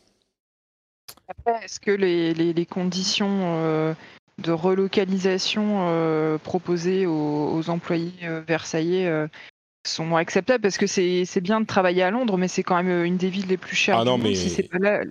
Est-ce 1.63 1.81
que 1.81 1.91
les, 1.91 2.67
conditions 2.67 3.57
euh, 3.57 3.95
de 4.39 4.53
relocalisation 4.53 5.89
euh, 5.89 6.39
proposées 6.39 7.07
aux 7.07 7.69
employés 7.69 8.13
versaillais 8.47 9.29
sont 9.87 10.17
acceptables 10.17 10.63
parce 10.63 10.79
que 10.79 10.87
c'est 10.87 11.41
bien 11.41 11.61
de 11.61 11.67
travailler 11.67 12.03
à 12.03 12.11
Londres, 12.11 12.37
mais 12.37 12.49
c'est 12.49 12.63
quand 12.63 12.77
même 12.77 12.91
euh, 12.91 13.05
une 13.05 13.17
des 13.17 13.31
villes 13.31 13.49
les 13.49 13.57
plus 13.57 13.77
chères. 13.77 13.99
Ah 13.99 14.05
non, 14.05 14.19
mais... 14.19 14.35
Si 14.35 14.63
pas 14.63 14.79
là, 14.79 15.03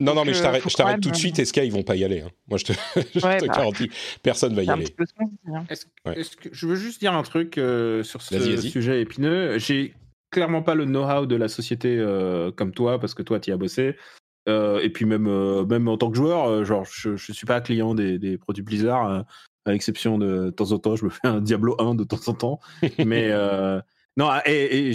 non, 0.00 0.14
non, 0.14 0.24
mais 0.24 0.34
je 0.34 0.42
t'arrête, 0.42 0.68
je 0.68 0.76
t'arrête 0.76 1.00
tout 1.00 1.10
de 1.10 1.16
suite. 1.16 1.38
Est-ce 1.38 1.52
qu'ils 1.52 1.72
vont 1.72 1.84
pas 1.84 1.94
y 1.94 2.04
aller 2.04 2.22
hein. 2.22 2.30
Moi, 2.48 2.58
je 2.58 2.64
te, 2.64 2.72
je 2.96 3.20
te 3.20 3.20
bah, 3.20 3.38
garantis, 3.38 3.90
personne 4.22 4.54
va 4.54 4.64
y 4.64 4.68
aller. 4.68 4.86
Hein. 5.46 5.64
Est-ce, 5.68 6.36
que, 6.36 6.48
je 6.50 6.66
veux 6.66 6.74
juste 6.74 7.00
dire 7.00 7.14
un 7.14 7.22
truc 7.22 7.58
euh, 7.58 8.02
sur 8.02 8.20
ce 8.20 8.56
sujet 8.56 9.00
épineux. 9.00 9.58
J'ai 9.58 9.94
clairement 10.30 10.62
pas 10.62 10.74
le 10.74 10.84
know-how 10.84 11.26
de 11.26 11.36
la 11.36 11.46
société 11.46 11.96
euh, 11.96 12.50
comme 12.50 12.72
toi, 12.72 12.98
parce 12.98 13.14
que 13.14 13.22
toi, 13.22 13.38
tu 13.38 13.50
y 13.50 13.52
as 13.52 13.56
bossé. 13.56 13.94
et 14.48 14.90
puis 14.92 15.04
même, 15.04 15.28
même 15.66 15.86
en 15.86 15.96
tant 15.96 16.10
que 16.10 16.16
joueur, 16.16 16.64
genre, 16.64 16.84
je, 16.90 17.10
ne 17.10 17.16
suis 17.16 17.46
pas 17.46 17.60
client 17.60 17.94
des, 17.94 18.18
des 18.18 18.36
produits 18.36 18.64
Blizzard, 18.64 19.24
à 19.64 19.72
l'exception 19.72 20.18
de, 20.18 20.46
de 20.46 20.50
temps 20.50 20.72
en 20.72 20.78
temps, 20.78 20.96
je 20.96 21.04
me 21.04 21.10
fais 21.10 21.26
un 21.26 21.40
Diablo 21.40 21.76
1 21.78 21.94
de 21.94 22.04
temps 22.04 22.20
en 22.26 22.34
temps. 22.34 22.60
mais 23.06 23.30
non, 24.16 24.28
ah, 24.28 24.42
et, 24.46 24.92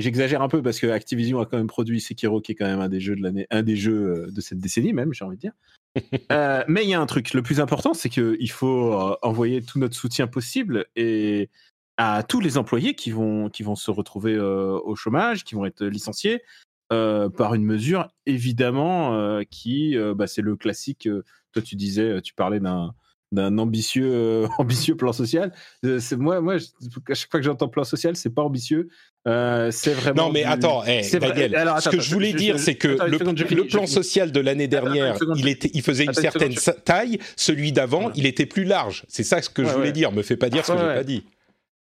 j'exagère 0.00 0.42
un 0.42 0.48
peu 0.48 0.62
parce 0.62 0.78
que 0.78 0.86
Activision 0.88 1.40
a 1.40 1.46
quand 1.46 1.56
même 1.56 1.68
produit 1.68 2.00
Sekiro, 2.00 2.40
qui 2.42 2.52
est 2.52 2.54
quand 2.54 2.66
même 2.66 2.80
un 2.80 2.90
des 2.90 3.00
jeux 3.00 3.16
de 3.16 3.22
l'année, 3.22 3.46
un 3.50 3.62
des 3.62 3.76
jeux 3.76 4.26
euh, 4.26 4.30
de 4.30 4.40
cette 4.42 4.58
décennie 4.58 4.92
même, 4.92 5.14
j'ai 5.14 5.24
envie 5.24 5.36
de 5.36 5.40
dire. 5.40 5.52
Euh, 6.30 6.62
mais 6.68 6.84
il 6.84 6.90
y 6.90 6.94
a 6.94 7.00
un 7.00 7.06
truc, 7.06 7.32
le 7.32 7.42
plus 7.42 7.60
important, 7.60 7.94
c'est 7.94 8.10
qu'il 8.10 8.50
faut 8.50 8.92
euh, 8.92 9.16
envoyer 9.22 9.62
tout 9.62 9.78
notre 9.78 9.96
soutien 9.96 10.26
possible 10.26 10.86
et 10.94 11.48
à 11.96 12.22
tous 12.22 12.40
les 12.40 12.56
employés 12.56 12.94
qui 12.94 13.10
vont, 13.10 13.48
qui 13.48 13.62
vont 13.62 13.74
se 13.74 13.90
retrouver 13.90 14.38
au 14.38 14.94
chômage, 14.94 15.42
qui 15.42 15.56
vont 15.56 15.64
être 15.64 15.84
licenciés 15.84 16.42
par 16.90 17.54
une 17.54 17.64
mesure 17.64 18.08
évidemment 18.26 19.40
qui, 19.50 19.96
bah, 20.14 20.28
c'est 20.28 20.42
le 20.42 20.54
classique. 20.54 21.08
toi, 21.52 21.62
tu 21.62 21.74
disais, 21.74 22.22
tu 22.22 22.34
parlais 22.34 22.60
d'un 22.60 22.94
d'un 23.32 23.58
ambitieux 23.58 24.10
euh, 24.12 24.48
ambitieux 24.58 24.96
plan 24.96 25.12
social. 25.12 25.52
Euh, 25.84 25.98
c'est 26.00 26.16
moi 26.16 26.40
moi 26.40 26.54
à 26.54 27.14
chaque 27.14 27.30
fois 27.30 27.40
que 27.40 27.44
j'entends 27.44 27.68
plan 27.68 27.84
social, 27.84 28.16
c'est 28.16 28.34
pas 28.34 28.42
ambitieux. 28.42 28.88
Euh, 29.26 29.70
c'est 29.70 29.92
vraiment. 29.92 30.26
Non 30.26 30.32
mais 30.32 30.44
attends, 30.44 30.82
ce 30.84 31.88
que 31.88 32.00
je 32.00 32.12
voulais 32.12 32.32
dire, 32.32 32.58
c'est 32.58 32.76
que 32.76 32.88
le, 32.88 33.66
plan 33.66 33.86
social 33.86 34.32
de 34.32 34.40
l'année 34.40 34.68
dernière, 34.68 35.16
il 35.36 35.48
était, 35.48 35.70
il 35.74 35.82
faisait 35.82 36.04
une 36.04 36.14
certaine 36.14 36.54
taille. 36.84 37.18
Celui 37.36 37.72
d'avant, 37.72 38.10
il 38.14 38.26
était 38.26 38.46
plus 38.46 38.64
large. 38.64 39.04
C'est 39.08 39.24
ça 39.24 39.42
ce 39.42 39.50
que 39.50 39.64
je 39.64 39.70
voulais 39.70 39.92
dire. 39.92 40.12
Me 40.12 40.22
fais 40.22 40.36
pas 40.36 40.50
dire 40.50 40.64
ce 40.64 40.72
que 40.72 40.78
j'ai 40.78 40.84
pas 40.84 41.04
dit. 41.04 41.24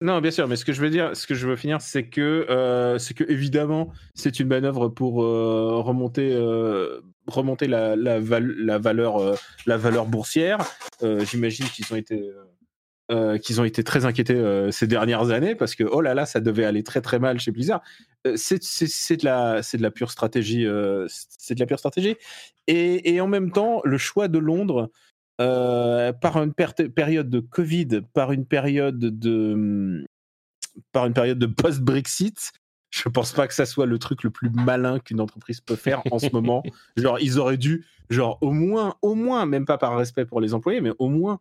Non, 0.01 0.19
bien 0.19 0.31
sûr, 0.31 0.47
mais 0.47 0.57
ce 0.57 0.65
que 0.65 0.73
je 0.73 0.81
veux 0.81 0.89
dire, 0.89 1.15
ce 1.15 1.25
que 1.27 1.33
je 1.33 1.47
veux 1.47 1.55
finir, 1.55 1.79
c'est 1.79 2.07
que, 2.07 2.95
c'est 2.99 3.13
que 3.13 3.23
évidemment, 3.29 3.91
c'est 4.15 4.39
une 4.39 4.47
manœuvre 4.47 4.89
pour 4.89 5.15
remonter 5.15 6.35
remonter 7.27 7.67
la, 7.67 7.95
la, 7.95 8.19
la 8.19 8.77
valeur, 8.77 9.17
euh, 9.17 9.35
la 9.65 9.77
valeur 9.77 10.05
boursière. 10.05 10.59
Euh, 11.01 11.23
j'imagine 11.25 11.65
qu'ils 11.67 11.91
ont 11.93 11.95
été 11.95 12.29
euh, 13.11 13.37
ont 13.59 13.63
été 13.63 13.83
très 13.83 14.05
inquiétés 14.05 14.69
ces 14.71 14.87
dernières 14.87 15.29
années 15.29 15.55
parce 15.55 15.75
que 15.75 15.83
oh 15.83 16.01
là 16.01 16.13
là, 16.13 16.25
ça 16.25 16.39
devait 16.39 16.65
aller 16.65 16.83
très 16.83 17.01
très 17.01 17.19
mal 17.19 17.39
chez 17.39 17.51
Blizzard. 17.51 17.81
c'est 18.35 18.57
de 18.57 19.25
la 19.25 19.61
de 19.61 19.89
pure 19.89 20.11
stratégie, 20.11 20.65
c'est 21.07 21.53
de 21.53 21.59
la 21.59 21.65
pure 21.65 21.79
stratégie. 21.79 22.15
Et, 22.67 23.13
et, 23.13 23.19
en 23.19 23.27
même 23.27 23.51
temps, 23.51 23.81
le 23.83 23.97
choix 23.97 24.29
de 24.29 24.39
Londres 24.39 24.89
par 26.21 26.41
une 26.41 26.53
période 26.53 27.29
de 27.29 27.39
Covid, 27.39 28.01
par 28.13 28.31
une 28.31 28.45
période 28.45 28.99
de 28.99 30.05
par 30.91 31.05
une 31.05 31.13
période 31.13 31.39
de 31.39 31.45
post-Brexit, 31.45 32.51
je 32.93 33.09
pense 33.09 33.31
pas 33.31 33.47
que 33.47 33.53
ça 33.55 33.65
soit 33.65 33.87
le 33.87 33.97
truc 33.97 34.23
le 34.23 34.29
plus 34.29 34.51
malin 34.51 34.99
qu'une 34.99 35.19
entreprise 35.19 35.61
peut 35.61 35.75
faire 35.75 36.03
en 36.11 36.19
ce 36.19 36.29
moment. 36.31 36.63
Genre, 36.95 37.19
ils 37.19 37.39
auraient 37.39 37.57
dû, 37.57 37.85
genre, 38.09 38.37
au 38.41 38.51
moins, 38.51 38.95
au 39.01 39.15
moins, 39.15 39.47
même 39.47 39.65
pas 39.65 39.79
par 39.79 39.97
respect 39.97 40.25
pour 40.25 40.39
les 40.39 40.53
employés, 40.53 40.79
mais 40.79 40.91
au 40.99 41.09
moins 41.09 41.39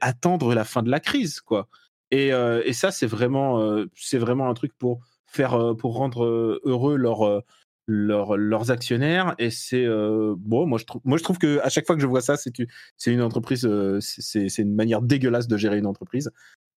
attendre 0.00 0.54
la 0.54 0.64
fin 0.64 0.82
de 0.82 0.90
la 0.90 1.00
crise, 1.00 1.40
quoi. 1.40 1.68
Et, 2.10 2.32
euh, 2.32 2.62
et 2.64 2.72
ça, 2.72 2.90
c'est 2.90 3.06
vraiment, 3.06 3.60
euh, 3.60 3.84
c'est 3.94 4.18
vraiment 4.18 4.48
un 4.48 4.54
truc 4.54 4.72
pour 4.78 5.00
faire, 5.26 5.54
euh, 5.54 5.74
pour 5.74 5.94
rendre 5.94 6.60
heureux 6.64 6.96
leurs 7.86 8.70
actionnaires. 8.70 9.34
Et 9.38 9.50
c'est 9.50 9.86
bon, 9.86 10.66
moi 10.66 10.78
je 10.78 10.84
trouve, 10.84 11.02
moi 11.04 11.18
je 11.18 11.22
trouve 11.22 11.38
que 11.38 11.60
à 11.60 11.68
chaque 11.68 11.86
fois 11.86 11.96
que 11.96 12.02
je 12.02 12.06
vois 12.06 12.20
ça, 12.20 12.36
c'est 12.36 13.12
une 13.12 13.22
entreprise, 13.22 13.68
c'est 14.00 14.58
une 14.58 14.74
manière 14.74 15.02
dégueulasse 15.02 15.48
de 15.48 15.56
gérer 15.56 15.78
une 15.78 15.86
entreprise. 15.86 16.30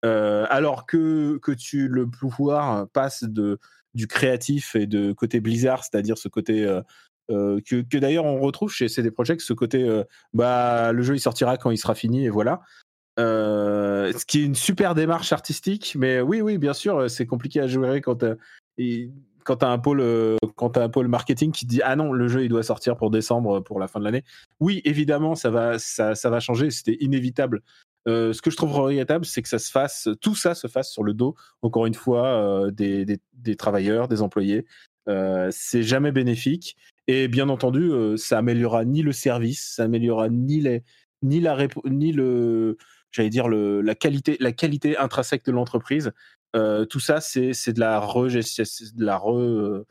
alors 0.04 0.86
que 0.86 1.38
que 1.38 1.52
tu 1.52 1.88
le 1.88 2.10
pouvoir 2.10 2.88
passe 2.90 3.24
de 3.24 3.60
du 3.98 4.08
créatif 4.08 4.76
et 4.76 4.86
de 4.86 5.12
côté 5.12 5.42
Blizzard, 5.42 5.84
c'est-à-dire 5.84 6.18
ce 6.18 6.30
côté 6.30 6.64
euh, 6.64 6.82
euh, 7.32 7.60
que, 7.68 7.82
que 7.82 7.98
d'ailleurs 7.98 8.26
on 8.26 8.40
retrouve 8.40 8.72
chez 8.72 8.88
CD 8.88 9.12
Projekt, 9.12 9.42
ce 9.42 9.54
côté 9.54 9.84
euh, 9.84 10.04
bah 10.34 10.94
le 10.94 11.02
jeu 11.02 11.16
il 11.16 11.20
sortira 11.20 11.58
quand 11.58 11.72
il 11.72 11.78
sera 11.78 11.96
fini 11.96 12.26
et 12.26 12.30
voilà. 12.30 12.62
ce 13.18 14.26
qui 14.26 14.40
est 14.40 14.46
une 14.46 14.56
super 14.56 14.96
démarche 14.96 15.34
artistique, 15.34 15.96
mais 15.98 16.22
oui, 16.22 16.42
oui, 16.42 16.58
bien 16.58 16.74
sûr, 16.74 17.10
c'est 17.10 17.26
compliqué 17.26 17.60
à 17.60 17.68
jouer 17.68 18.00
quand 18.02 18.24
quand 19.48 19.58
tu 19.58 19.66
as 19.66 19.70
un 19.70 19.80
pôle 19.80 20.04
quand 20.56 20.78
as 20.78 20.84
un 20.84 20.90
pôle 20.90 21.08
marketing 21.08 21.52
qui 21.52 21.66
dit 21.66 21.82
ah 21.82 21.96
non 21.96 22.12
le 22.12 22.28
jeu 22.28 22.44
il 22.44 22.50
doit 22.50 22.64
sortir 22.64 22.98
pour 22.98 23.10
décembre 23.10 23.62
pour 23.62 23.80
la 23.80 23.88
fin 23.88 24.00
de 24.00 24.06
l'année 24.06 24.24
oui 24.60 24.82
évidemment 24.84 25.36
ça 25.36 25.50
va 25.50 25.80
ça, 25.80 26.16
ça 26.16 26.30
va 26.30 26.40
changer 26.42 26.70
c'était 26.70 26.98
inévitable 27.00 27.62
euh, 28.08 28.32
ce 28.32 28.42
que 28.42 28.50
je 28.50 28.56
trouve 28.56 28.72
regrettable, 28.72 29.26
c'est 29.26 29.42
que 29.42 29.50
ça 29.50 29.60
se 29.60 29.70
fasse, 29.70 30.08
tout 30.22 30.36
ça 30.36 30.56
se 30.56 30.68
fasse 30.68 30.92
sur 30.92 31.04
le 31.04 31.14
dos, 31.14 31.36
encore 31.62 31.86
une 31.86 31.94
fois, 31.94 32.28
euh, 32.28 32.72
des, 32.72 33.06
des, 33.34 33.56
travailleurs, 33.56 34.08
des 34.08 34.22
employés. 34.22 34.66
Euh, 35.10 35.50
c'est 35.52 35.84
jamais 35.84 36.12
bénéfique. 36.12 36.78
Et 37.08 37.28
bien 37.28 37.50
entendu, 37.50 37.92
ça 38.18 38.38
améliorera 38.38 38.84
ni 38.86 39.02
le 39.02 39.14
service, 39.14 39.76
ça 39.76 39.84
améliorera 39.84 40.30
ni 40.30 40.60
les, 40.60 40.84
ni 41.22 41.40
la, 41.40 41.68
ni 41.86 42.12
le, 42.12 42.78
dire 43.18 43.48
le, 43.48 43.82
la 43.82 43.96
qualité, 43.96 44.36
la 44.40 44.52
qualité 44.52 44.98
intrinsèque 44.98 45.46
de 45.46 45.52
l'entreprise. 45.52 46.12
Tout 46.54 47.00
ça, 47.00 47.22
c'est, 47.22 47.54
c'est 47.54 47.74
de 47.74 47.80
la 47.80 48.00
re, 48.00 48.28
de 48.28 49.06
la 49.06 49.18
re, 49.18 49.84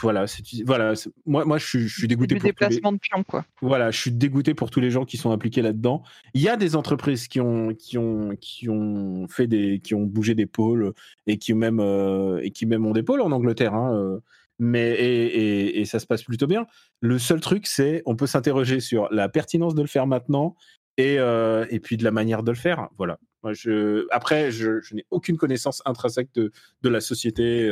voilà, 0.00 0.24
voilà. 0.64 0.94
Moi, 1.26 1.44
moi, 1.44 1.58
je 1.58 1.66
suis, 1.66 1.88
je 1.88 1.98
suis 1.98 2.08
dégoûté. 2.08 2.36
pour 2.36 2.44
déplacement 2.44 2.92
de 2.92 2.98
pion, 2.98 3.22
quoi. 3.24 3.44
Voilà, 3.60 3.90
je 3.90 3.98
suis 3.98 4.12
dégoûté 4.12 4.54
pour 4.54 4.70
tous 4.70 4.80
les 4.80 4.90
gens 4.90 5.04
qui 5.04 5.16
sont 5.16 5.30
impliqués 5.30 5.62
là-dedans. 5.62 6.02
Il 6.34 6.40
y 6.40 6.48
a 6.48 6.56
des 6.56 6.76
entreprises 6.76 7.28
qui 7.28 7.40
ont, 7.40 7.74
qui 7.74 7.98
ont, 7.98 8.36
qui 8.40 8.68
ont 8.68 9.26
fait 9.28 9.46
des, 9.46 9.80
qui 9.80 9.94
ont 9.94 10.04
bougé 10.04 10.34
des 10.34 10.46
pôles 10.46 10.92
et 11.26 11.38
qui 11.38 11.54
même, 11.54 11.80
euh, 11.80 12.40
et 12.42 12.50
qui 12.50 12.66
même 12.66 12.86
ont 12.86 12.92
des 12.92 13.02
pôles 13.02 13.20
en 13.20 13.32
Angleterre. 13.32 13.74
Hein, 13.74 14.20
mais 14.58 14.92
et, 14.92 15.84
ça 15.84 15.98
se 15.98 16.06
passe 16.06 16.22
plutôt 16.22 16.46
bien. 16.46 16.66
Le 17.00 17.18
seul 17.18 17.40
truc, 17.40 17.66
c'est 17.66 18.02
on 18.06 18.16
peut 18.16 18.26
s'interroger 18.26 18.80
sur 18.80 19.08
la 19.10 19.28
pertinence 19.28 19.74
de 19.74 19.82
le 19.82 19.88
faire 19.88 20.06
maintenant 20.06 20.54
et, 20.98 21.14
et 21.16 21.80
puis 21.80 21.96
de 21.96 22.04
la 22.04 22.10
manière 22.10 22.42
de 22.42 22.50
le 22.50 22.56
faire. 22.56 22.88
Voilà. 22.96 23.18
Moi, 23.42 23.52
je, 23.52 24.06
après, 24.10 24.50
je, 24.50 24.80
n'ai 24.94 25.04
aucune 25.10 25.36
connaissance 25.36 25.82
intrinsèque 25.84 26.28
de, 26.34 26.52
de 26.82 26.88
la 26.88 27.00
société, 27.00 27.68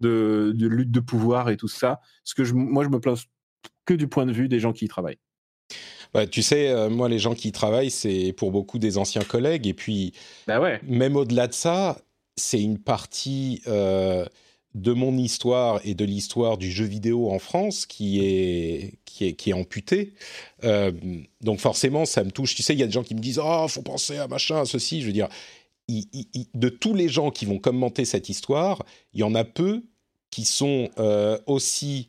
de, 0.00 0.52
de, 0.54 0.66
lutte 0.66 0.90
de 0.90 1.00
pouvoir 1.00 1.50
et 1.50 1.56
tout 1.56 1.68
ça. 1.68 2.00
Ce 2.24 2.34
que 2.34 2.44
je, 2.44 2.54
moi, 2.54 2.84
je 2.84 2.88
me 2.88 3.00
place 3.00 3.24
que 3.84 3.94
du 3.94 4.08
point 4.08 4.26
de 4.26 4.32
vue 4.32 4.48
des 4.48 4.60
gens 4.60 4.72
qui 4.72 4.86
y 4.86 4.88
travaillent. 4.88 5.20
Bah, 6.12 6.26
tu 6.26 6.42
sais, 6.42 6.88
moi, 6.90 7.08
les 7.08 7.18
gens 7.18 7.34
qui 7.34 7.48
y 7.48 7.52
travaillent, 7.52 7.90
c'est 7.90 8.34
pour 8.36 8.50
beaucoup 8.50 8.78
des 8.78 8.98
anciens 8.98 9.24
collègues. 9.24 9.66
Et 9.66 9.74
puis, 9.74 10.12
bah 10.46 10.60
ouais. 10.60 10.80
même 10.82 11.16
au-delà 11.16 11.46
de 11.46 11.54
ça, 11.54 11.98
c'est 12.36 12.60
une 12.60 12.78
partie 12.78 13.62
de 14.74 14.92
mon 14.92 15.16
histoire 15.16 15.80
et 15.84 15.94
de 15.94 16.04
l'histoire 16.04 16.56
du 16.58 16.70
jeu 16.70 16.84
vidéo 16.84 17.30
en 17.30 17.38
France 17.38 17.86
qui 17.86 18.20
est 18.24 18.94
qui 19.04 19.26
est 19.26 19.32
qui 19.34 19.50
est 19.50 19.52
amputée. 19.52 20.14
Euh, 20.64 20.92
donc 21.40 21.60
forcément, 21.60 22.04
ça 22.04 22.24
me 22.24 22.30
touche. 22.30 22.54
Tu 22.54 22.62
sais, 22.62 22.72
il 22.72 22.80
y 22.80 22.82
a 22.82 22.86
des 22.86 22.92
gens 22.92 23.02
qui 23.02 23.14
me 23.14 23.20
disent 23.20 23.40
oh 23.42 23.66
faut 23.68 23.82
penser 23.82 24.16
à 24.16 24.28
machin, 24.28 24.60
à 24.60 24.64
ceci. 24.64 25.00
Je 25.00 25.06
veux 25.06 25.12
dire, 25.12 25.28
de 25.88 26.68
tous 26.68 26.94
les 26.94 27.08
gens 27.08 27.30
qui 27.30 27.44
vont 27.44 27.58
commenter 27.58 28.04
cette 28.04 28.28
histoire, 28.28 28.84
il 29.12 29.20
y 29.20 29.24
en 29.24 29.34
a 29.34 29.44
peu 29.44 29.82
qui 30.30 30.44
sont 30.44 30.88
euh, 30.98 31.38
aussi 31.46 32.08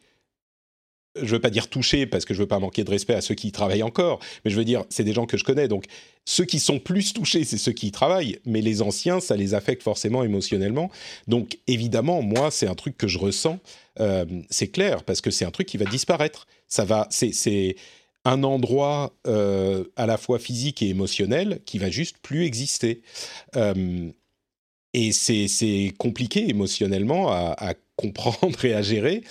je 1.22 1.36
veux 1.36 1.40
pas 1.40 1.50
dire 1.50 1.70
toucher 1.70 2.06
parce 2.06 2.26
que 2.26 2.34
je 2.34 2.40
veux 2.40 2.48
pas 2.48 2.60
manquer 2.60 2.84
de 2.84 2.90
respect 2.90 3.14
à 3.14 3.22
ceux 3.22 3.36
qui 3.36 3.50
y 3.50 3.52
travaillent 3.52 3.84
encore, 3.84 4.20
mais 4.44 4.52
je 4.52 4.56
veux 4.56 4.66
dire, 4.66 4.84
c'est 4.90 5.04
des 5.04 5.14
gens 5.14 5.26
que 5.26 5.38
je 5.38 5.44
connais. 5.44 5.68
Donc, 5.68 5.86
ceux 6.26 6.46
qui 6.46 6.60
sont 6.60 6.80
plus 6.80 7.14
touchés, 7.14 7.44
c'est 7.44 7.58
ceux 7.58 7.72
qui 7.72 7.88
y 7.88 7.92
travaillent, 7.92 8.40
mais 8.46 8.62
les 8.62 8.82
anciens, 8.82 9.20
ça 9.20 9.36
les 9.36 9.54
affecte 9.54 9.84
forcément 9.84 10.24
émotionnellement. 10.24 10.90
Donc, 11.28 11.60
évidemment, 11.68 12.22
moi, 12.22 12.50
c'est 12.50 12.68
un 12.68 12.76
truc 12.76 12.98
que 12.98 13.08
je 13.08 13.20
ressens, 13.20 13.60
euh, 14.00 14.26
c'est 14.50 14.70
clair, 14.70 15.04
parce 15.04 15.22
que 15.22 15.32
c'est 15.32 15.46
un 15.46 15.52
truc 15.52 15.68
qui 15.68 15.78
va 15.78 15.86
disparaître. 15.86 16.48
Ça 16.68 16.86
va, 16.86 17.08
c'est 17.12 17.76
un 18.26 18.44
endroit 18.44 19.14
euh, 19.28 19.84
à 19.96 20.06
la 20.06 20.18
fois 20.18 20.40
physique 20.40 20.82
et 20.82 20.90
émotionnel 20.90 21.60
qui 21.66 21.78
va 21.78 21.90
juste 21.90 22.18
plus 22.22 22.46
exister. 22.46 23.02
Euh, 23.56 24.12
et 24.94 25.12
c'est 25.12 25.94
compliqué 25.98 26.50
émotionnellement 26.50 27.32
à, 27.32 27.74
comprendre 27.96 28.64
et 28.66 28.74
à 28.74 28.82
gérer. 28.82 29.24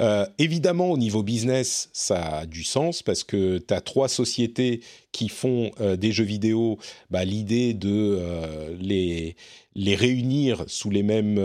Euh, 0.00 0.26
évidemment, 0.38 0.90
au 0.90 0.98
niveau 0.98 1.22
business, 1.22 1.90
ça 1.92 2.38
a 2.38 2.46
du 2.46 2.64
sens 2.64 3.02
parce 3.02 3.24
que 3.24 3.58
tu 3.58 3.74
as 3.74 3.80
trois 3.80 4.08
sociétés 4.08 4.80
qui 5.12 5.28
font 5.28 5.72
euh, 5.80 5.96
des 5.96 6.12
jeux 6.12 6.24
vidéo. 6.24 6.78
Bah, 7.10 7.24
L'idée 7.24 7.74
de 7.74 7.90
euh, 7.90 8.76
les, 8.80 9.36
les 9.74 9.94
réunir 9.94 10.64
sous 10.68 10.90
les 10.90 11.02
mêmes... 11.02 11.40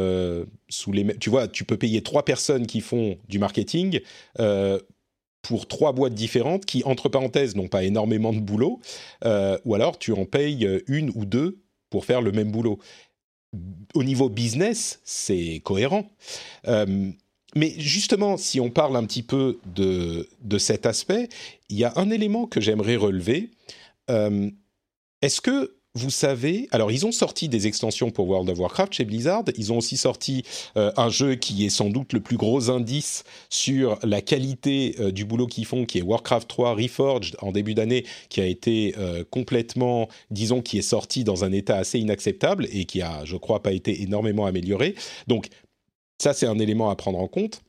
sous 0.70 0.92
les 0.92 1.18
tu 1.18 1.30
vois, 1.30 1.48
tu 1.48 1.64
peux 1.64 1.78
payer 1.78 2.02
trois 2.02 2.24
personnes 2.24 2.68
qui 2.68 2.82
font 2.82 3.18
du 3.28 3.40
marketing 3.40 4.02
pour 5.42 5.68
trois 5.68 5.94
boîtes 5.94 6.14
différentes 6.14 6.66
qui, 6.66 6.84
entre 6.84 7.10
parenthèses, 7.10 7.56
n'ont 7.56 7.70
pas 7.70 7.84
énormément 7.84 8.34
de 8.34 8.40
boulot, 8.40 8.80
ou 9.24 9.74
alors 9.74 9.98
tu 9.98 10.12
en 10.12 10.26
payes 10.26 10.68
une 10.88 11.12
ou 11.16 11.26
deux 11.26 11.64
pour 11.90 12.06
faire 12.06 12.22
le 12.22 12.32
même 12.32 12.52
boulot 12.52 12.78
au 13.94 14.04
niveau 14.04 14.30
business, 14.30 15.00
c'est 15.04 15.62
cohérent. 15.64 16.10
Euh, 16.68 17.12
mais 17.56 17.74
justement, 17.78 18.38
si 18.38 18.60
on 18.60 18.70
parle 18.70 18.96
un 18.96 19.06
petit 19.06 19.24
peu 19.24 19.60
de, 19.66 20.28
cet 20.58 20.86
aspect, 20.86 21.30
il 21.70 21.78
y 21.78 21.84
a 21.84 21.94
un 21.96 22.10
élément 22.12 22.46
que 22.46 22.62
j'aimerais 22.62 22.96
relever. 22.96 23.52
Euh, 24.10 24.50
est-ce 25.22 25.42
que 25.42 25.79
vous 25.96 26.12
savez, 26.12 26.68
alors 26.72 26.92
ils 26.92 27.08
ont 27.08 27.12
sorti 27.12 27.50
des 27.50 27.66
extensions 27.66 28.12
pour 28.12 28.30
World 28.30 28.48
of 28.50 28.60
Warcraft 28.60 28.94
chez 28.94 29.06
Blizzard, 29.06 29.44
ils 29.58 29.74
ont 29.74 29.80
aussi 29.80 29.98
sorti 29.98 30.44
euh, 30.78 30.92
un 30.98 31.10
jeu 31.10 31.34
qui 31.34 31.66
est 31.66 31.70
sans 31.70 31.90
doute 31.90 32.14
le 32.14 32.20
plus 32.20 32.38
gros 32.38 32.70
indice 32.70 33.24
sur 33.50 33.98
la 34.04 34.22
qualité 34.22 34.96
euh, 35.00 35.12
du 35.12 35.26
boulot 35.26 35.48
qu'ils 35.48 35.66
font, 35.66 35.86
qui 35.86 35.98
est 35.98 36.04
Warcraft 36.04 36.48
3 36.48 36.76
Reforged 36.76 37.36
en 37.42 37.52
début 37.52 37.74
d'année, 37.74 38.06
qui 38.30 38.40
a 38.40 38.46
été 38.46 38.94
euh, 39.00 39.24
complètement, 39.32 40.10
disons, 40.30 40.62
qui 40.62 40.78
est 40.78 40.84
sorti 40.84 41.24
dans 41.24 41.44
un 41.44 41.52
état 41.52 41.78
assez 41.78 41.98
inacceptable 41.98 42.68
et 42.72 42.86
qui 42.86 43.02
a, 43.02 43.26
je 43.26 43.36
crois, 43.36 43.64
pas 43.64 43.72
été 43.72 44.04
énormément 44.04 44.46
amélioré. 44.46 44.94
Donc 45.26 45.48
ça, 46.22 46.34
c'est 46.34 46.46
un 46.48 46.60
élément 46.60 46.92
à 46.92 46.96
prendre 46.96 47.20
en 47.20 47.28
compte, 47.28 47.62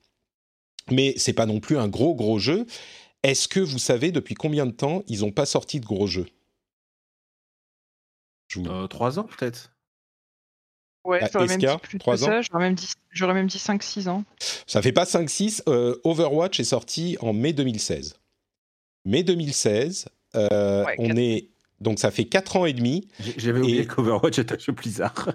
mais 0.90 1.14
c'est 1.16 1.32
pas 1.32 1.46
non 1.46 1.58
plus 1.58 1.78
un 1.78 1.88
gros 1.88 2.14
gros 2.14 2.38
jeu. 2.38 2.66
Est-ce 3.22 3.48
que 3.48 3.60
vous 3.60 3.78
savez 3.78 4.12
depuis 4.12 4.34
combien 4.34 4.66
de 4.66 4.72
temps 4.72 5.02
ils 5.08 5.20
n'ont 5.20 5.32
pas 5.32 5.46
sorti 5.46 5.80
de 5.80 5.86
gros 5.86 6.06
jeux? 6.06 6.26
Euh, 8.56 8.86
trois 8.86 9.18
ans 9.18 9.24
peut-être 9.24 9.72
Ouais, 11.04 11.20
j'aurais 11.32 11.46
même 11.46 11.58
dit 11.58 11.66
plus 11.82 11.98
j'aurais 12.04 12.58
même 12.58 12.74
dit, 12.74 12.86
même 13.18 13.46
dit 13.46 13.56
5-6 13.56 14.08
ans. 14.08 14.24
Ça 14.66 14.82
fait 14.82 14.92
pas 14.92 15.04
5-6. 15.04 15.62
Euh, 15.66 15.96
Overwatch 16.04 16.60
est 16.60 16.64
sorti 16.64 17.16
en 17.20 17.32
mai 17.32 17.54
2016. 17.54 18.16
Mai 19.06 19.22
2016, 19.22 20.08
euh, 20.36 20.84
on 20.98 21.16
est... 21.16 21.48
Donc 21.80 21.98
ça 21.98 22.10
fait 22.10 22.26
4 22.26 22.56
ans 22.56 22.66
et 22.66 22.74
demi. 22.74 23.08
J'avais 23.38 23.60
oublié 23.60 23.86
qu'Overwatch 23.86 24.38
est 24.38 24.52
un 24.52 24.58
jeu 24.58 24.72
Blizzard. 24.72 25.30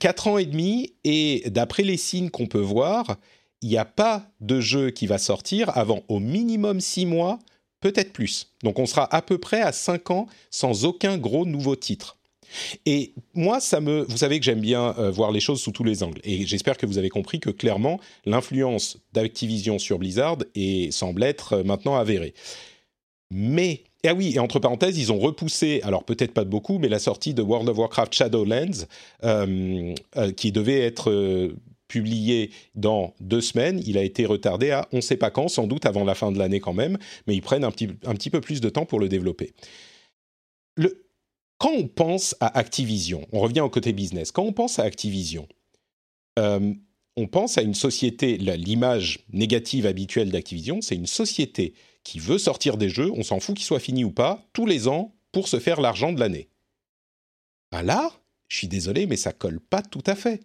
4 0.00 0.26
ans 0.26 0.38
et 0.38 0.46
demi, 0.46 0.94
et 1.04 1.44
d'après 1.46 1.84
les 1.84 1.96
signes 1.96 2.30
qu'on 2.30 2.48
peut 2.48 2.58
voir, 2.58 3.18
il 3.62 3.68
n'y 3.68 3.78
a 3.78 3.84
pas 3.84 4.26
de 4.40 4.60
jeu 4.60 4.90
qui 4.90 5.06
va 5.06 5.18
sortir 5.18 5.70
avant 5.76 6.02
au 6.08 6.18
minimum 6.18 6.80
6 6.80 7.06
mois 7.06 7.38
peut-être 7.84 8.14
plus. 8.14 8.50
Donc 8.62 8.78
on 8.78 8.86
sera 8.86 9.14
à 9.14 9.20
peu 9.20 9.36
près 9.36 9.60
à 9.60 9.70
5 9.70 10.10
ans 10.10 10.26
sans 10.50 10.86
aucun 10.86 11.18
gros 11.18 11.44
nouveau 11.44 11.76
titre. 11.76 12.16
Et 12.86 13.12
moi, 13.34 13.60
ça 13.60 13.80
me, 13.80 14.06
vous 14.08 14.16
savez 14.16 14.38
que 14.38 14.44
j'aime 14.46 14.60
bien 14.60 14.94
euh, 14.98 15.10
voir 15.10 15.32
les 15.32 15.40
choses 15.40 15.60
sous 15.60 15.70
tous 15.70 15.84
les 15.84 16.02
angles. 16.02 16.20
Et 16.24 16.46
j'espère 16.46 16.78
que 16.78 16.86
vous 16.86 16.96
avez 16.96 17.10
compris 17.10 17.40
que 17.40 17.50
clairement, 17.50 18.00
l'influence 18.24 18.96
d'Activision 19.12 19.78
sur 19.78 19.98
Blizzard 19.98 20.38
est, 20.54 20.92
semble 20.92 21.22
être 21.24 21.54
euh, 21.54 21.62
maintenant 21.62 21.96
avérée. 21.96 22.32
Mais, 23.30 23.82
ah 24.06 24.14
oui, 24.14 24.32
et 24.34 24.38
entre 24.38 24.60
parenthèses, 24.60 24.96
ils 24.96 25.12
ont 25.12 25.18
repoussé, 25.18 25.82
alors 25.82 26.04
peut-être 26.04 26.32
pas 26.32 26.44
de 26.44 26.50
beaucoup, 26.50 26.78
mais 26.78 26.88
la 26.88 26.98
sortie 26.98 27.34
de 27.34 27.42
World 27.42 27.68
of 27.68 27.76
Warcraft 27.76 28.14
Shadowlands, 28.14 28.86
euh, 29.24 29.94
qui 30.36 30.52
devait 30.52 30.80
être 30.80 31.52
publié 31.94 32.50
dans 32.74 33.14
deux 33.20 33.40
semaines. 33.40 33.80
Il 33.86 33.96
a 33.96 34.02
été 34.02 34.26
retardé 34.26 34.72
à 34.72 34.88
on 34.90 34.96
ne 34.96 35.00
sait 35.00 35.16
pas 35.16 35.30
quand, 35.30 35.46
sans 35.46 35.68
doute 35.68 35.86
avant 35.86 36.02
la 36.02 36.16
fin 36.16 36.32
de 36.32 36.38
l'année 36.40 36.58
quand 36.58 36.72
même, 36.72 36.98
mais 37.28 37.36
ils 37.36 37.40
prennent 37.40 37.62
un 37.62 37.70
petit, 37.70 37.88
un 38.04 38.14
petit 38.14 38.30
peu 38.30 38.40
plus 38.40 38.60
de 38.60 38.68
temps 38.68 38.84
pour 38.84 38.98
le 38.98 39.08
développer. 39.08 39.52
Le, 40.76 41.06
quand 41.58 41.70
on 41.70 41.86
pense 41.86 42.34
à 42.40 42.58
Activision, 42.58 43.28
on 43.30 43.38
revient 43.38 43.60
au 43.60 43.70
côté 43.70 43.92
business, 43.92 44.32
quand 44.32 44.42
on 44.42 44.52
pense 44.52 44.80
à 44.80 44.82
Activision, 44.82 45.46
euh, 46.40 46.74
on 47.16 47.28
pense 47.28 47.58
à 47.58 47.62
une 47.62 47.74
société, 47.74 48.38
l'image 48.38 49.20
négative 49.32 49.86
habituelle 49.86 50.32
d'Activision, 50.32 50.80
c'est 50.80 50.96
une 50.96 51.06
société 51.06 51.74
qui 52.02 52.18
veut 52.18 52.38
sortir 52.38 52.76
des 52.76 52.88
jeux, 52.88 53.12
on 53.14 53.22
s'en 53.22 53.38
fout 53.38 53.54
qu'ils 53.54 53.66
soient 53.66 53.78
finis 53.78 54.02
ou 54.02 54.10
pas, 54.10 54.44
tous 54.52 54.66
les 54.66 54.88
ans 54.88 55.14
pour 55.30 55.46
se 55.46 55.60
faire 55.60 55.80
l'argent 55.80 56.12
de 56.12 56.18
l'année. 56.18 56.48
Ben 57.70 57.82
là, 57.82 58.10
je 58.48 58.56
suis 58.56 58.68
désolé, 58.68 59.06
mais 59.06 59.16
ça 59.16 59.32
colle 59.32 59.60
pas 59.60 59.82
tout 59.82 60.02
à 60.06 60.16
fait. 60.16 60.42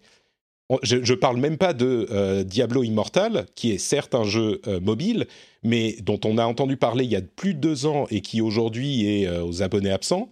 Je 0.82 0.96
ne 0.96 1.14
parle 1.16 1.38
même 1.38 1.58
pas 1.58 1.72
de 1.72 2.06
euh, 2.10 2.44
Diablo 2.44 2.82
Immortal, 2.84 3.46
qui 3.54 3.72
est 3.72 3.78
certes 3.78 4.14
un 4.14 4.24
jeu 4.24 4.60
euh, 4.66 4.78
mobile, 4.80 5.26
mais 5.62 5.96
dont 6.02 6.20
on 6.24 6.38
a 6.38 6.46
entendu 6.46 6.76
parler 6.76 7.04
il 7.04 7.10
y 7.10 7.16
a 7.16 7.22
plus 7.22 7.54
de 7.54 7.60
deux 7.60 7.86
ans 7.86 8.06
et 8.10 8.20
qui 8.20 8.40
aujourd'hui 8.40 9.06
est 9.06 9.26
euh, 9.26 9.44
aux 9.44 9.62
abonnés 9.62 9.90
absents, 9.90 10.30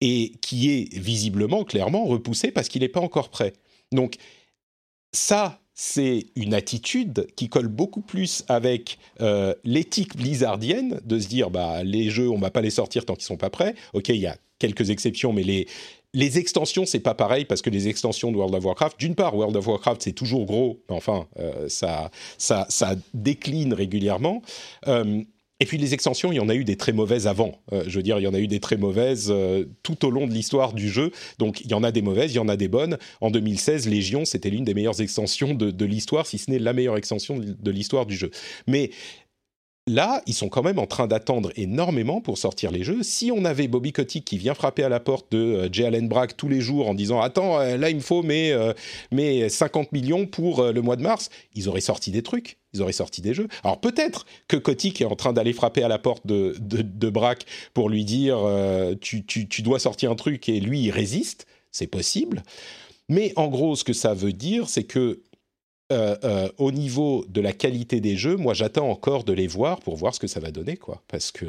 et 0.00 0.32
qui 0.42 0.70
est 0.70 0.94
visiblement, 0.98 1.64
clairement 1.64 2.04
repoussé 2.04 2.52
parce 2.52 2.68
qu'il 2.68 2.82
n'est 2.82 2.88
pas 2.88 3.00
encore 3.00 3.30
prêt. 3.30 3.54
Donc 3.90 4.16
ça, 5.12 5.60
c'est 5.74 6.26
une 6.36 6.54
attitude 6.54 7.26
qui 7.36 7.48
colle 7.48 7.68
beaucoup 7.68 8.00
plus 8.00 8.44
avec 8.48 8.98
l'éthique 9.64 10.16
blizzardienne 10.16 11.00
de 11.04 11.18
se 11.18 11.28
dire 11.28 11.50
bah 11.50 11.82
les 11.82 12.10
jeux 12.10 12.28
on 12.28 12.38
va 12.38 12.50
pas 12.50 12.60
les 12.60 12.70
sortir 12.70 13.04
tant 13.04 13.14
qu'ils 13.14 13.24
sont 13.24 13.36
pas 13.36 13.50
prêts. 13.50 13.74
Ok, 13.92 14.08
il 14.08 14.16
y 14.16 14.26
a 14.26 14.36
quelques 14.58 14.90
exceptions, 14.90 15.32
mais 15.32 15.66
les 16.14 16.38
extensions, 16.38 16.86
c'est 16.86 17.00
pas 17.00 17.14
pareil 17.14 17.44
parce 17.44 17.60
que 17.60 17.70
les 17.70 17.88
extensions 17.88 18.30
de 18.30 18.36
World 18.36 18.54
of 18.54 18.64
Warcraft, 18.64 18.98
d'une 18.98 19.14
part, 19.14 19.36
World 19.36 19.56
of 19.56 19.66
Warcraft, 19.66 20.02
c'est 20.02 20.12
toujours 20.12 20.46
gros, 20.46 20.80
mais 20.88 20.96
enfin, 20.96 21.26
euh, 21.38 21.68
ça, 21.68 22.10
décline 23.12 23.74
régulièrement. 23.74 24.40
Euh, 24.86 25.22
et 25.60 25.66
puis 25.66 25.78
les 25.78 25.94
extensions, 25.94 26.32
il 26.32 26.36
y 26.36 26.40
en 26.40 26.48
a 26.48 26.54
eu 26.54 26.64
des 26.64 26.76
très 26.76 26.92
mauvaises 26.92 27.26
avant. 27.26 27.60
Euh, 27.72 27.84
je 27.86 27.96
veux 27.96 28.02
dire, 28.02 28.18
il 28.18 28.22
y 28.22 28.26
en 28.26 28.34
a 28.34 28.38
eu 28.38 28.46
des 28.46 28.60
très 28.60 28.76
mauvaises 28.76 29.32
tout 29.82 30.04
au 30.04 30.10
long 30.10 30.26
de 30.26 30.32
l'histoire 30.32 30.72
du 30.72 30.88
jeu. 30.88 31.10
Donc 31.38 31.60
il 31.60 31.70
y 31.70 31.74
en 31.74 31.82
a 31.82 31.92
des 31.92 32.02
mauvaises, 32.02 32.32
il 32.32 32.36
y 32.36 32.40
en 32.40 32.48
a 32.48 32.56
des 32.56 32.68
bonnes. 32.68 32.98
En 33.20 33.30
2016, 33.30 33.88
Légion, 33.88 34.24
c'était 34.24 34.50
l'une 34.50 34.64
des 34.64 34.74
meilleures 34.74 35.00
extensions 35.00 35.54
de, 35.54 35.70
de 35.70 35.84
l'histoire, 35.84 36.26
si 36.26 36.38
ce 36.38 36.50
n'est 36.50 36.58
la 36.58 36.72
meilleure 36.72 36.96
extension 36.96 37.38
de 37.38 37.70
l'histoire 37.70 38.06
du 38.06 38.16
jeu. 38.16 38.30
Mais 38.66 38.90
Là, 39.86 40.22
ils 40.26 40.32
sont 40.32 40.48
quand 40.48 40.62
même 40.62 40.78
en 40.78 40.86
train 40.86 41.06
d'attendre 41.06 41.52
énormément 41.56 42.22
pour 42.22 42.38
sortir 42.38 42.70
les 42.70 42.84
jeux. 42.84 43.02
Si 43.02 43.30
on 43.30 43.44
avait 43.44 43.68
Bobby 43.68 43.92
Kotick 43.92 44.24
qui 44.24 44.38
vient 44.38 44.54
frapper 44.54 44.82
à 44.82 44.88
la 44.88 44.98
porte 44.98 45.30
de 45.30 45.68
euh. 45.68 45.86
Allen 45.86 46.08
Brack 46.08 46.38
tous 46.38 46.48
les 46.48 46.62
jours 46.62 46.88
en 46.88 46.94
disant 46.94 47.20
Attends, 47.20 47.60
euh, 47.60 47.76
là, 47.76 47.90
il 47.90 47.96
me 47.96 48.00
faut 48.00 48.22
mes, 48.22 48.50
euh, 48.52 48.72
mes 49.12 49.50
50 49.50 49.92
millions 49.92 50.24
pour 50.24 50.62
le 50.62 50.80
mois 50.80 50.96
de 50.96 51.02
mars, 51.02 51.28
ils 51.54 51.68
auraient 51.68 51.82
sorti 51.82 52.10
des 52.10 52.22
trucs, 52.22 52.56
ils 52.72 52.80
auraient 52.80 52.92
sorti 52.92 53.20
des 53.20 53.34
jeux. 53.34 53.46
Alors 53.62 53.78
peut-être 53.78 54.24
que 54.48 54.56
Kotick 54.56 55.02
est 55.02 55.04
en 55.04 55.16
train 55.16 55.34
d'aller 55.34 55.52
frapper 55.52 55.82
à 55.82 55.88
la 55.88 55.98
porte 55.98 56.26
de, 56.26 56.56
de, 56.58 57.10
Brack 57.10 57.44
pour 57.74 57.90
lui 57.90 58.06
dire 58.06 58.38
tu, 59.02 59.26
tu, 59.26 59.48
tu 59.48 59.60
dois 59.60 59.78
sortir 59.78 60.10
un 60.10 60.14
truc 60.14 60.48
et 60.48 60.60
lui, 60.60 60.80
il 60.80 60.90
résiste. 60.92 61.46
C'est 61.72 61.88
possible. 61.88 62.42
Mais 63.08 63.34
en 63.36 63.48
gros, 63.48 63.76
ce 63.76 63.84
que 63.84 63.92
ça 63.92 64.14
veut 64.14 64.32
dire, 64.32 64.68
c'est 64.68 64.84
que 64.84 65.20
euh, 65.92 66.16
euh, 66.24 66.48
au 66.56 66.72
niveau 66.72 67.26
de 67.28 67.42
la 67.42 67.52
qualité 67.52 68.00
des 68.00 68.16
jeux, 68.16 68.36
moi 68.36 68.54
j'attends 68.54 68.88
encore 68.88 69.22
de 69.22 69.34
les 69.34 69.46
voir 69.46 69.80
pour 69.80 69.96
voir 69.96 70.14
ce 70.14 70.20
que 70.20 70.26
ça 70.26 70.40
va 70.40 70.50
donner, 70.50 70.78
quoi. 70.78 71.02
Parce 71.08 71.30
que 71.30 71.44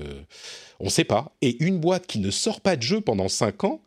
on 0.82 0.86
ne 0.86 0.90
sait 0.90 1.06
pas. 1.06 1.32
Et 1.42 1.64
une 1.64 1.80
boîte 1.80 2.06
qui 2.06 2.20
ne 2.20 2.30
sort 2.32 2.60
pas 2.60 2.76
de 2.76 2.82
jeu 2.82 3.00
pendant 3.00 3.30
5 3.30 3.64
ans, 3.64 3.82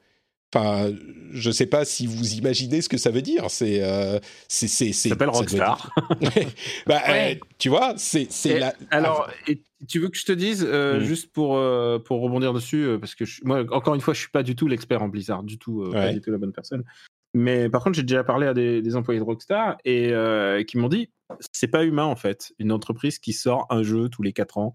Enfin, 0.54 0.90
je 1.30 1.50
sais 1.50 1.66
pas 1.66 1.84
si 1.84 2.06
vous 2.06 2.32
imaginez 2.32 2.80
ce 2.80 2.88
que 2.88 2.96
ça 2.96 3.10
veut 3.10 3.20
dire. 3.20 3.50
C'est, 3.50 3.82
euh, 3.82 4.18
c'est, 4.48 4.66
c'est, 4.66 4.94
ça 4.94 5.10
s'appelle 5.10 5.28
Rockstar. 5.28 5.94
bah, 6.86 7.02
tu 7.58 7.68
vois, 7.68 7.92
c'est, 7.98 8.32
c'est 8.32 8.58
la. 8.58 8.74
Alors, 8.90 9.28
et 9.46 9.60
tu 9.86 9.98
veux 9.98 10.08
que 10.08 10.16
je 10.16 10.24
te 10.24 10.32
dise 10.32 10.64
mm. 10.64 11.00
juste 11.00 11.30
pour 11.32 11.60
pour 12.04 12.22
rebondir 12.22 12.54
dessus, 12.54 12.96
parce 12.98 13.14
que 13.14 13.24
moi, 13.44 13.62
encore 13.72 13.94
une 13.94 14.00
fois, 14.00 14.14
je 14.14 14.20
suis 14.20 14.30
pas 14.30 14.42
du 14.42 14.56
tout 14.56 14.68
l'expert 14.68 15.02
en 15.02 15.08
Blizzard, 15.08 15.42
du 15.42 15.58
tout, 15.58 15.86
pas 15.92 16.14
du 16.14 16.22
tout 16.22 16.30
la 16.30 16.38
bonne 16.38 16.54
personne. 16.54 16.82
Mais 17.34 17.68
par 17.68 17.82
contre, 17.82 17.96
j'ai 17.96 18.02
déjà 18.02 18.24
parlé 18.24 18.46
à 18.46 18.54
des, 18.54 18.96
employés 18.96 19.20
de 19.20 19.24
Rockstar 19.24 19.76
et 19.84 20.12
euh, 20.12 20.62
qui 20.64 20.78
m'ont 20.78 20.88
dit 20.88 21.10
c'est 21.52 21.68
pas 21.68 21.84
humain 21.84 22.04
en 22.04 22.16
fait, 22.16 22.52
une 22.58 22.72
entreprise 22.72 23.18
qui 23.18 23.34
sort 23.34 23.66
un 23.68 23.82
jeu 23.82 24.08
tous 24.08 24.22
les 24.22 24.32
4 24.32 24.58
ans, 24.58 24.72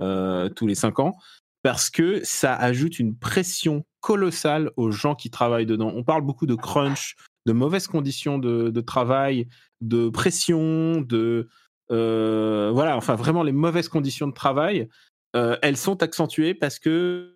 euh, 0.00 0.48
tous 0.48 0.66
les 0.66 0.76
5 0.76 1.00
ans, 1.00 1.16
parce 1.62 1.90
que 1.90 2.22
ça 2.22 2.54
ajoute 2.54 3.00
une 3.00 3.16
pression 3.16 3.84
colossale 4.00 4.70
aux 4.76 4.92
gens 4.92 5.16
qui 5.16 5.30
travaillent 5.30 5.66
dedans. 5.66 5.92
On 5.96 6.04
parle 6.04 6.22
beaucoup 6.22 6.46
de 6.46 6.54
crunch, 6.54 7.16
de 7.44 7.52
mauvaises 7.52 7.88
conditions 7.88 8.38
de, 8.38 8.80
travail, 8.80 9.48
de 9.80 10.08
pression, 10.08 11.00
de. 11.00 11.48
Euh, 11.90 12.70
voilà, 12.72 12.96
enfin 12.96 13.16
vraiment 13.16 13.42
les 13.42 13.52
mauvaises 13.52 13.88
conditions 13.88 14.28
de 14.28 14.34
travail, 14.34 14.88
elles 15.34 15.76
sont 15.76 16.02
accentuées 16.02 16.54
parce 16.54 16.78
que 16.78 17.34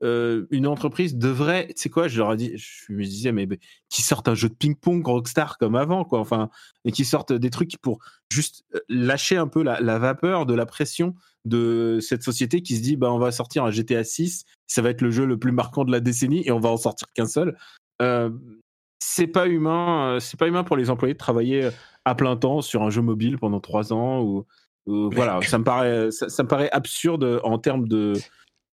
une 0.00 0.66
entreprise 0.66 1.16
devrait, 1.16 1.68
tu 1.68 1.74
sais 1.76 1.88
quoi, 1.88 2.08
je 2.08 2.18
leur 2.18 2.32
ai 2.32 2.36
dit, 2.36 2.52
je 2.56 2.92
me 2.92 3.02
disais, 3.02 3.32
mais, 3.32 3.48
qui 3.88 4.02
sortent 4.02 4.28
un 4.28 4.34
jeu 4.34 4.48
de 4.48 4.54
ping-pong 4.54 5.04
Rockstar 5.04 5.58
comme 5.58 5.74
avant, 5.74 6.04
quoi, 6.04 6.20
enfin, 6.20 6.50
et 6.84 6.92
qui 6.92 7.04
sortent 7.04 7.32
des 7.32 7.50
trucs 7.50 7.78
pour 7.78 7.98
juste 8.32 8.64
lâcher 8.88 9.36
un 9.36 9.48
peu 9.48 9.62
la, 9.62 9.98
vapeur 9.98 10.46
de 10.46 10.54
la 10.54 10.66
pression 10.66 11.14
de 11.44 11.98
cette 12.00 12.22
société 12.22 12.62
qui 12.62 12.76
se 12.76 12.82
dit, 12.82 12.96
bah, 12.96 13.12
on 13.12 13.18
va 13.18 13.32
sortir 13.32 13.64
un 13.64 13.70
GTA 13.70 14.04
6, 14.04 14.44
ça 14.66 14.82
va 14.82 14.90
être 14.90 15.02
le 15.02 15.10
jeu 15.10 15.26
le 15.26 15.38
plus 15.38 15.52
marquant 15.52 15.84
de 15.84 15.90
la 15.90 16.00
décennie 16.00 16.42
et 16.46 16.52
on 16.52 16.60
va 16.60 16.68
en 16.68 16.76
sortir 16.76 17.08
qu'un 17.14 17.26
seul. 17.26 17.56
c'est 19.00 19.26
pas 19.26 19.46
humain, 19.48 20.18
c'est 20.20 20.38
pas 20.38 20.46
humain 20.46 20.64
pour 20.64 20.76
les 20.76 20.90
employés 20.90 21.14
de 21.14 21.18
travailler 21.18 21.70
à 22.04 22.14
plein 22.14 22.36
temps 22.36 22.60
sur 22.60 22.82
un 22.82 22.90
jeu 22.90 23.02
mobile 23.02 23.38
pendant 23.38 23.60
trois 23.60 23.92
ans 23.92 24.22
ou, 24.22 24.46
voilà, 24.86 25.40
ça 25.42 25.58
me 25.58 25.64
paraît, 25.64 26.10
ça 26.10 26.42
me 26.42 26.48
paraît 26.48 26.70
absurde 26.70 27.40
en 27.44 27.58
termes 27.58 27.88
de 27.88 28.14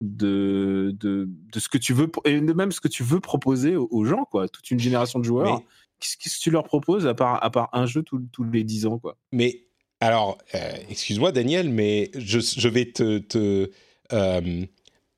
de, 0.01 0.95
de, 0.99 1.29
de, 1.29 1.61
ce 1.61 1.69
que 1.69 1.79
tu 1.79 1.93
veux 1.93 2.11
et 2.25 2.41
de 2.41 2.53
même 2.53 2.73
ce 2.73 2.81
que 2.81 2.89
tu 2.89 3.03
veux 3.03 3.21
proposer 3.21 3.77
aux, 3.77 4.05
gens 4.05 4.25
quoi. 4.25 4.49
Toute 4.49 4.71
une 4.71 4.81
génération 4.81 5.19
de 5.19 5.25
joueurs. 5.25 5.63
Qu'est-ce 6.01 6.37
que 6.37 6.43
tu 6.43 6.51
leur 6.51 6.65
proposes 6.65 7.07
à 7.07 7.15
part 7.15 7.43
à 7.43 7.51
part 7.51 7.71
un 7.73 7.87
jeu 7.87 8.03
tous 8.03 8.45
les 8.53 8.65
10 8.65 8.87
ans 8.87 8.99
quoi? 8.99 9.17
Mais 9.33 9.63
alors 10.01 10.39
euh, 10.55 10.73
excuse-moi 10.91 11.33
Daniel 11.33 11.71
mais 11.71 12.11
je, 12.15 12.41
je 12.41 12.69
vais 12.69 12.87
te, 12.87 13.19
te, 13.19 13.71
euh, 14.13 14.67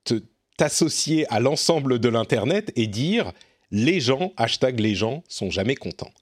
te 0.05 0.23
t'associer 0.57 1.31
à 1.33 1.41
l'ensemble 1.41 1.99
de 1.99 2.09
l'internet 2.09 2.73
et 2.77 2.87
dire 2.87 3.33
les 3.71 4.01
gens 4.01 4.33
hashtag 4.37 4.79
les 4.79 4.95
gens 4.95 5.25
sont 5.29 5.51
jamais 5.51 5.75
contents. 5.75 6.13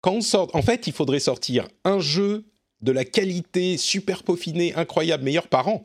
Quand 0.00 0.12
on 0.12 0.20
sort 0.22 0.50
en 0.54 0.62
fait 0.62 0.86
il 0.86 0.92
faudrait 0.92 1.20
sortir 1.20 1.68
un 1.84 2.00
jeu 2.00 2.46
de 2.80 2.92
la 2.92 3.04
qualité 3.04 3.76
super 3.76 4.22
peaufinée 4.22 4.74
incroyable 4.74 5.22
meilleur 5.22 5.46
par 5.46 5.68
an 5.68 5.82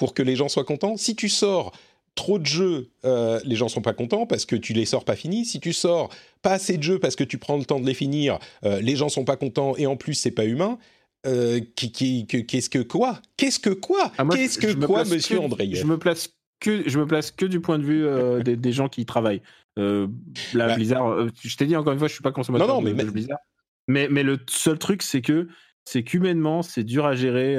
pour 0.00 0.14
que 0.14 0.22
les 0.22 0.34
gens 0.34 0.48
soient 0.48 0.64
contents. 0.64 0.96
Si 0.96 1.14
tu 1.14 1.28
sors 1.28 1.72
trop 2.14 2.38
de 2.38 2.46
jeux, 2.46 2.88
euh, 3.04 3.38
les 3.44 3.54
gens 3.54 3.68
sont 3.68 3.82
pas 3.82 3.92
contents 3.92 4.24
parce 4.24 4.46
que 4.46 4.56
tu 4.56 4.72
les 4.72 4.86
sors 4.86 5.04
pas 5.04 5.14
finis. 5.14 5.44
Si 5.44 5.60
tu 5.60 5.74
sors 5.74 6.08
pas 6.40 6.52
assez 6.52 6.78
de 6.78 6.82
jeux 6.82 6.98
parce 6.98 7.16
que 7.16 7.22
tu 7.22 7.36
prends 7.36 7.58
le 7.58 7.66
temps 7.66 7.78
de 7.78 7.84
les 7.84 7.92
finir, 7.92 8.38
euh, 8.64 8.80
les 8.80 8.96
gens 8.96 9.10
sont 9.10 9.26
pas 9.26 9.36
contents 9.36 9.76
et 9.76 9.86
en 9.86 9.98
plus 9.98 10.14
c'est 10.14 10.30
pas 10.30 10.46
humain. 10.46 10.78
Euh, 11.26 11.60
qu'est-ce 11.76 12.70
que 12.70 12.78
quoi? 12.78 13.20
Qu'est-ce 13.36 13.60
que 13.60 13.68
quoi? 13.68 14.10
Ah, 14.16 14.24
Qu'est-ce 14.32 14.58
que 14.58 14.72
quoi, 14.72 15.04
Monsieur 15.04 15.38
André 15.38 15.68
Je 15.70 15.84
me 15.84 15.98
place 15.98 16.30
que 16.60 16.88
je 16.88 16.98
me 16.98 17.06
place 17.06 17.30
que 17.30 17.44
du 17.44 17.60
point 17.60 17.78
de 17.78 17.84
vue 17.84 18.06
des, 18.42 18.72
gens 18.72 18.88
qui 18.88 19.04
travaillent. 19.04 19.42
la 19.76 20.06
bah 20.54 20.76
Blizzard, 20.76 21.28
je 21.44 21.56
t'ai 21.58 21.66
dit 21.66 21.76
encore 21.76 21.92
une 21.92 21.98
fois, 21.98 22.08
je 22.08 22.14
suis 22.14 22.22
pas 22.22 22.32
consommateur 22.32 22.68
non, 22.68 22.76
non, 22.76 22.80
mais, 22.80 23.04
de, 23.04 23.10
Blizzard. 23.10 23.38
Mais, 23.86 24.08
mais 24.08 24.22
le 24.22 24.38
seul 24.48 24.78
truc, 24.78 25.02
c'est 25.02 25.20
que 25.20 25.48
c'est 25.84 26.04
qu'humainement, 26.04 26.62
c'est 26.62 26.84
dur 26.84 27.04
à 27.04 27.14
gérer 27.14 27.54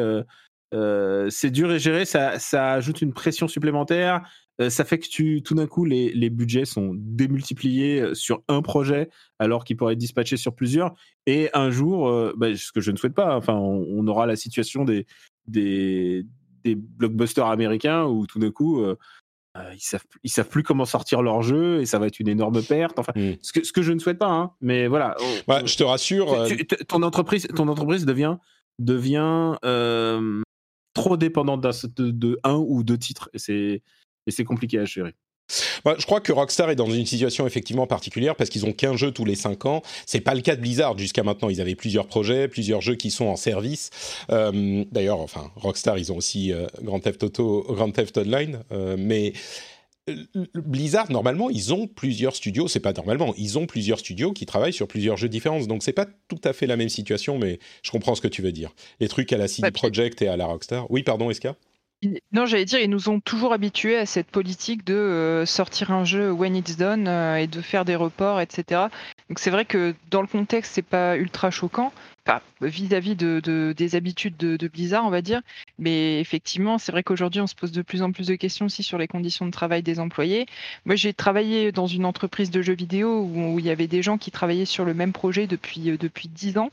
c'est 1.30 1.52
dur 1.52 1.70
à 1.70 1.78
gérer, 1.78 2.06
ça, 2.06 2.40
ça, 2.40 2.74
ajoute 2.74 3.02
une 3.02 3.14
pression 3.14 3.48
supplémentaire. 3.48 4.22
ça 4.70 4.86
fait 4.86 5.00
que 5.00 5.08
tu, 5.08 5.42
tout 5.44 5.56
d'un 5.56 5.68
coup, 5.68 5.86
les, 5.86 6.14
les, 6.14 6.30
budgets 6.30 6.66
sont 6.66 6.92
démultipliés 6.96 8.14
sur 8.14 8.44
un 8.48 8.62
projet 8.62 9.10
alors 9.40 9.64
qu'ils 9.64 9.78
pourraient 9.78 9.94
être 9.94 10.00
dispatchés 10.00 10.38
sur 10.38 10.56
plusieurs. 10.56 10.94
Et 11.26 11.50
un 11.54 11.72
jour, 11.72 12.34
bah, 12.38 12.56
ce 12.56 12.72
que 12.72 12.82
je 12.82 12.92
ne 12.92 12.98
souhaite 12.98 13.16
pas, 13.16 13.36
enfin, 13.36 13.56
on, 13.56 14.08
aura 14.08 14.26
la 14.26 14.36
situation 14.36 14.86
des, 14.86 15.06
des, 15.48 16.26
des, 16.64 16.76
blockbusters 16.76 17.48
américains 17.48 18.06
où 18.06 18.26
tout 18.26 18.40
d'un 18.40 18.52
coup, 18.52 18.86
ils 19.56 19.84
savent, 19.84 20.04
ils 20.24 20.30
savent 20.30 20.48
plus 20.48 20.64
comment 20.64 20.86
sortir 20.86 21.22
leur 21.22 21.42
jeu 21.42 21.82
et 21.82 21.86
ça 21.86 22.00
va 22.00 22.08
être 22.08 22.20
une 22.20 22.30
énorme 22.30 22.64
perte. 22.64 23.00
Enfin, 23.00 23.14
mmh. 23.16 23.32
ce, 23.42 23.54
que, 23.54 23.66
ce 23.66 23.74
que 23.74 23.82
je 23.82 23.92
ne 23.92 24.00
souhaite 24.00 24.20
pas, 24.20 24.30
hein, 24.30 24.52
mais 24.62 24.88
voilà. 24.88 25.16
Bah, 25.48 25.62
je 25.66 25.76
te 25.76 25.84
rassure. 25.84 26.48
ton 26.88 27.04
entreprise, 27.04 27.48
ton 27.56 27.68
entreprise 27.68 28.06
devient 28.06 28.38
devient 28.80 29.58
trop 31.02 31.18
dépendant 31.18 31.58
de, 31.58 32.40
un 32.44 32.56
ou 32.56 32.84
deux 32.84 32.98
titres. 32.98 33.30
Et 33.34 33.40
c'est, 33.40 33.82
et 34.28 34.32
c'est 34.32 34.44
compliqué 34.44 34.80
à 34.80 34.86
gérer. 34.86 35.16
Bah, 35.84 35.96
je 35.98 36.06
crois 36.06 36.22
que 36.22 36.32
Rockstar 36.32 36.70
est 36.70 36.76
dans 36.76 36.90
une 36.90 37.06
situation 37.06 37.46
effectivement 37.46 37.88
particulière 37.88 38.36
parce 38.36 38.50
qu'ils 38.50 38.66
ont 38.66 38.72
qu'un 38.72 38.96
jeu 38.96 39.12
tous 39.12 39.26
les 39.26 39.36
5 39.36 39.66
ans. 39.66 39.82
C'est 40.06 40.22
pas 40.22 40.34
le 40.34 40.42
cas 40.42 40.56
de 40.56 40.62
Blizzard 40.62 40.98
jusqu'à 40.98 41.24
maintenant. 41.24 41.50
Ils 41.50 41.60
avaient 41.60 41.76
plusieurs 41.76 42.08
projets, 42.08 42.48
plusieurs 42.48 42.82
jeux 42.82 42.96
qui 42.96 43.12
sont 43.12 43.26
en 43.26 43.36
service. 43.36 43.90
Euh, 44.32 44.86
d'ailleurs, 44.92 45.20
enfin, 45.20 45.52
Rockstar, 45.56 45.98
ils 45.98 46.12
ont 46.12 46.18
aussi 46.18 46.54
euh, 46.54 46.68
Grand 46.82 47.00
Theft 47.00 47.24
Auto, 47.24 47.66
Grand 47.70 47.92
Theft 47.92 48.18
Online, 48.18 48.60
euh, 48.72 48.96
mais 48.98 49.34
Blizzard, 50.54 51.12
normalement, 51.12 51.50
ils 51.50 51.74
ont 51.74 51.88
plusieurs 51.88 52.36
studios. 52.36 52.67
C'est 52.67 52.80
pas 52.80 52.93
normalement, 52.93 53.34
ils 53.38 53.58
ont 53.58 53.65
plusieurs 53.65 54.00
studios 54.00 54.34
qui 54.34 54.45
travaillent 54.45 54.74
sur 54.74 54.88
plusieurs 54.88 55.17
jeux 55.17 55.30
différents. 55.30 55.62
Donc 55.65 55.84
c'est 55.84 55.93
pas 55.93 56.06
tout 56.28 56.41
à 56.43 56.54
fait 56.54 56.67
la 56.67 56.78
même 56.78 56.89
situation, 56.89 57.38
mais 57.38 57.60
je 57.84 57.91
comprends 57.91 58.15
ce 58.15 58.21
que 58.21 58.28
tu 58.28 58.41
veux 58.41 58.52
dire. 58.52 58.74
Les 59.00 59.08
trucs 59.08 59.32
à 59.34 59.38
la 59.38 59.47
CD 59.47 59.71
Projekt 59.71 60.21
et 60.21 60.28
à 60.28 60.38
la 60.38 60.45
Rockstar. 60.45 60.89
Oui, 60.89 61.04
pardon, 61.04 61.30
Eska? 61.30 61.56
Non, 62.32 62.47
j'allais 62.47 62.65
dire, 62.65 62.80
ils 62.80 62.89
nous 62.89 63.10
ont 63.10 63.19
toujours 63.19 63.54
habitués 63.54 63.95
à 63.95 64.08
cette 64.08 64.32
politique 64.32 64.84
de 64.84 64.95
euh, 64.95 65.45
sortir 65.45 65.91
un 65.91 66.04
jeu 66.04 66.32
when 66.32 66.56
it's 66.56 66.76
done 66.76 67.08
euh, 67.08 67.36
et 67.36 67.45
de 67.45 67.62
faire 67.62 67.86
des 67.86 67.95
reports, 67.95 68.41
etc. 68.41 68.86
Donc 69.32 69.39
c'est 69.39 69.50
vrai 69.50 69.63
que 69.63 69.96
dans 70.10 70.20
le 70.20 70.28
contexte, 70.28 70.74
c'est 70.74 70.82
pas 70.82 71.15
ultra 71.15 71.52
choquant, 71.52 71.94
vis-à-vis 72.60 73.15
de, 73.15 73.74
des 73.78 73.96
habitudes 73.96 74.36
de, 74.36 74.67
Blizzard, 74.67 75.06
on 75.06 75.10
va 75.10 75.22
dire. 75.22 75.39
Mais 75.80 76.20
effectivement, 76.20 76.78
c'est 76.78 76.91
vrai 76.91 77.02
qu'aujourd'hui, 77.02 77.39
on 77.39 77.48
se 77.48 77.56
pose 77.56 77.72
de 77.72 77.82
plus 77.82 78.02
en 78.02 78.12
plus 78.12 78.28
de 78.28 78.36
questions 78.36 78.65
aussi 78.65 78.84
sur 78.84 78.98
les 78.98 79.08
conditions 79.08 79.46
de 79.46 79.52
travail 79.52 79.84
des 79.84 80.02
employés. 80.02 80.48
Moi, 80.84 80.98
j'ai 80.98 81.13
travaillé 81.13 81.72
dans 81.72 81.88
une 81.88 82.04
entreprise 82.04 82.52
de 82.52 82.62
jeux 82.62 82.76
vidéo 82.76 83.22
où, 83.22 83.58
il 83.58 83.63
y 83.63 83.70
avait 83.70 83.88
des 83.88 84.02
gens 84.02 84.17
qui 84.17 84.32
travaillaient 84.32 84.65
sur 84.65 84.84
le 84.84 84.94
même 84.94 85.13
projet 85.13 85.48
depuis 85.48 85.91
euh, 85.91 85.98
depuis 85.98 86.28
dix 86.28 86.58
ans 86.58 86.70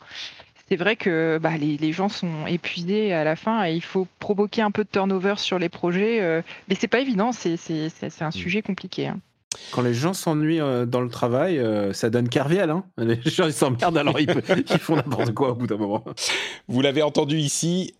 c'est 0.68 0.76
vrai 0.76 0.96
que 0.96 1.38
bah, 1.40 1.56
les, 1.56 1.92
gens 1.92 2.10
sont 2.10 2.46
épuisés 2.46 3.14
à 3.14 3.24
la 3.24 3.36
fin 3.36 3.64
et 3.64 3.72
il 3.72 3.82
faut 3.82 4.06
provoquer 4.18 4.60
un 4.60 4.70
peu 4.70 4.84
de 4.84 4.90
turnover 4.90 5.36
sur 5.38 5.58
les 5.58 5.70
projets. 5.70 6.20
Euh, 6.20 6.42
mais 6.68 6.74
c'est 6.74 6.88
pas 6.88 7.00
évident, 7.00 7.32
c'est 7.32 7.54
un 8.20 8.28
mm. 8.28 8.32
sujet 8.32 8.60
compliqué. 8.60 9.06
Hein. 9.06 9.18
Quand 9.72 9.82
les 9.82 9.94
gens 9.94 10.14
s'ennuient 10.14 10.60
euh, 10.60 10.86
dans 10.86 11.00
le 11.00 11.08
travail, 11.08 11.58
euh, 11.58 11.92
ça 11.92 12.10
donne 12.10 12.28
Carviel. 12.28 12.70
Hein 12.70 12.84
les 12.98 13.18
gens 13.24 13.46
ils 13.46 13.52
s'emmerdent 13.52 13.96
alors 13.96 14.18
ils, 14.20 14.30
font 14.78 14.96
n'importe 14.96 15.32
quoi 15.34 15.50
au 15.50 15.54
bout 15.54 15.66
d'un 15.66 15.76
moment. 15.76 16.04
Vous 16.68 16.80
l'avez 16.80 17.02
entendu 17.02 17.38
ici, 17.38 17.94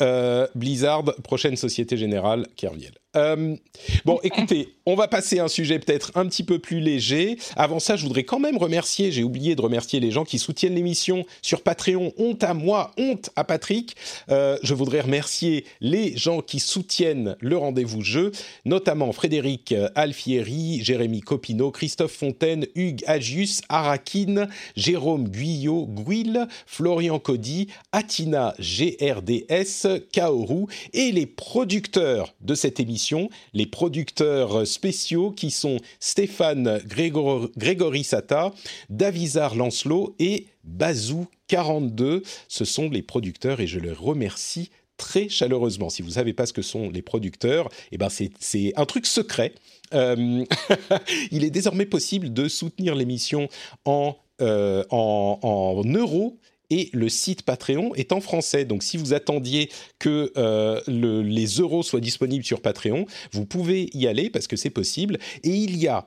Blizzard, 0.55 1.05
prochaine 1.23 1.57
Société 1.57 1.97
Générale, 1.97 2.47
Kerviel. 2.57 2.93
Euh, 3.17 3.57
bon, 4.05 4.21
écoutez, 4.23 4.75
on 4.85 4.95
va 4.95 5.09
passer 5.09 5.39
à 5.39 5.45
un 5.45 5.49
sujet 5.49 5.79
peut-être 5.79 6.13
un 6.15 6.27
petit 6.27 6.45
peu 6.45 6.59
plus 6.59 6.81
léger. 6.81 7.39
Avant 7.57 7.79
ça, 7.79 7.97
je 7.97 8.03
voudrais 8.03 8.25
quand 8.25 8.39
même 8.39 8.59
remercier, 8.59 9.11
j'ai 9.11 9.25
oublié 9.25 9.57
de 9.57 9.63
remercier 9.63 9.99
les 9.99 10.11
gens 10.11 10.25
qui 10.25 10.39
soutiennent 10.39 10.75
l'émission 10.75 11.25
sur 11.41 11.63
Patreon. 11.63 12.13
Honte 12.19 12.45
à 12.45 12.55
moi, 12.55 12.93
honte 12.99 13.31
à 13.35 13.45
Patrick. 13.45 13.97
Euh, 14.31 14.59
je 14.63 14.75
voudrais 14.75 15.01
remercier 15.01 15.65
les 15.81 16.17
gens 16.17 16.43
qui 16.43 16.61
soutiennent 16.61 17.37
le 17.41 17.57
rendez-vous 17.57 18.03
jeu, 18.03 18.31
notamment 18.65 19.11
Frédéric 19.13 19.75
Alfieri, 19.95 20.81
Jérémy 20.83 21.21
Christophe 21.73 22.13
Fontaine, 22.13 22.67
Hugues 22.75 23.05
Agius, 23.07 23.61
Arakin, 23.69 24.49
Jérôme 24.77 25.29
Guyot, 25.29 25.87
Guil, 25.87 26.47
Florian 26.67 27.19
Cody, 27.19 27.69
Atina 27.93 28.55
GRDS, 28.59 29.87
Kaoru 30.13 30.67
et 30.93 31.13
les 31.13 31.27
producteurs 31.27 32.35
de 32.41 32.55
cette 32.55 32.81
émission 32.81 33.29
les 33.55 33.67
producteurs 33.67 34.67
spéciaux 34.67 35.31
qui 35.31 35.51
sont 35.51 35.79
Stéphane 36.01 36.81
Grégory 36.87 38.05
Sata, 38.05 38.53
Davizar 38.91 39.55
Lancelot 39.55 40.15
et 40.19 40.47
Bazou42. 40.69 42.23
Ce 42.49 42.65
sont 42.65 42.91
les 42.91 43.03
producteurs 43.03 43.61
et 43.61 43.67
je 43.67 43.79
les 43.79 43.93
remercie 43.93 44.71
très 44.99 45.31
chaleureusement. 45.31 45.89
Si 45.89 46.03
vous 46.03 46.09
ne 46.09 46.15
savez 46.15 46.35
pas 46.35 46.45
ce 46.45 46.53
que 46.53 46.61
sont 46.61 46.91
les 46.91 47.01
producteurs, 47.01 47.71
eh 47.93 47.97
ben 47.97 48.09
c'est 48.11 48.73
un 48.77 48.85
truc 48.85 49.07
secret. 49.07 49.55
Euh, 49.95 50.45
il 51.31 51.45
est 51.45 51.51
désormais 51.51 51.87
possible 51.87 52.35
de 52.35 52.49
soutenir 52.49 52.95
l'émission 52.95 53.49
en, 53.87 54.17
euh, 54.43 54.85
en, 54.91 55.39
en 55.41 55.85
euros 55.85 56.39
et 56.69 56.91
le 56.93 57.09
site 57.09 57.43
Patreon 57.43 57.95
est 57.95 58.13
en 58.13 58.21
français. 58.21 58.67
Donc 58.67 58.83
si 58.83 58.99
vous 58.99 59.15
attendiez 59.15 59.71
que 59.99 60.31
euh, 60.37 60.83
les 60.87 61.47
euros 61.47 61.83
soient 61.83 62.01
disponibles 62.01 62.45
sur 62.45 62.61
Patreon, 62.61 63.07
vous 63.33 63.47
pouvez 63.47 63.89
y 63.95 64.07
aller 64.07 64.29
parce 64.29 64.47
que 64.47 64.57
c'est 64.57 64.69
possible. 64.69 65.19
Et 65.45 65.51
il 65.51 65.79
y 65.79 65.89
a 65.89 66.05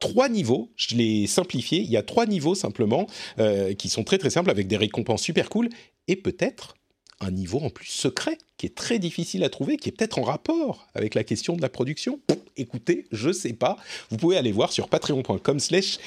trois 0.00 0.28
niveaux, 0.28 0.70
je 0.74 0.96
l'ai 0.96 1.28
simplifié, 1.28 1.78
il 1.78 1.90
y 1.90 1.96
a 1.96 2.02
trois 2.02 2.26
niveaux 2.26 2.54
simplement 2.54 3.06
qui 3.78 3.88
sont 3.88 4.04
très 4.04 4.18
très 4.18 4.30
simples 4.30 4.50
avec 4.50 4.66
des 4.68 4.76
récompenses 4.76 5.22
super 5.22 5.48
cool 5.50 5.68
et 6.06 6.16
peut-être 6.16 6.77
un 7.20 7.30
niveau 7.30 7.58
en 7.60 7.70
plus 7.70 7.88
secret 7.88 8.38
qui 8.56 8.66
est 8.66 8.74
très 8.74 8.98
difficile 8.98 9.44
à 9.44 9.48
trouver, 9.48 9.76
qui 9.76 9.88
est 9.88 9.92
peut-être 9.92 10.18
en 10.18 10.22
rapport 10.22 10.86
avec 10.94 11.14
la 11.14 11.24
question 11.24 11.56
de 11.56 11.62
la 11.62 11.68
production. 11.68 12.20
Écoutez, 12.56 13.06
je 13.12 13.32
sais 13.32 13.52
pas. 13.52 13.76
Vous 14.10 14.16
pouvez 14.16 14.36
aller 14.36 14.52
voir 14.52 14.72
sur 14.72 14.88
patreon.com 14.88 15.58
slash, 15.58 15.98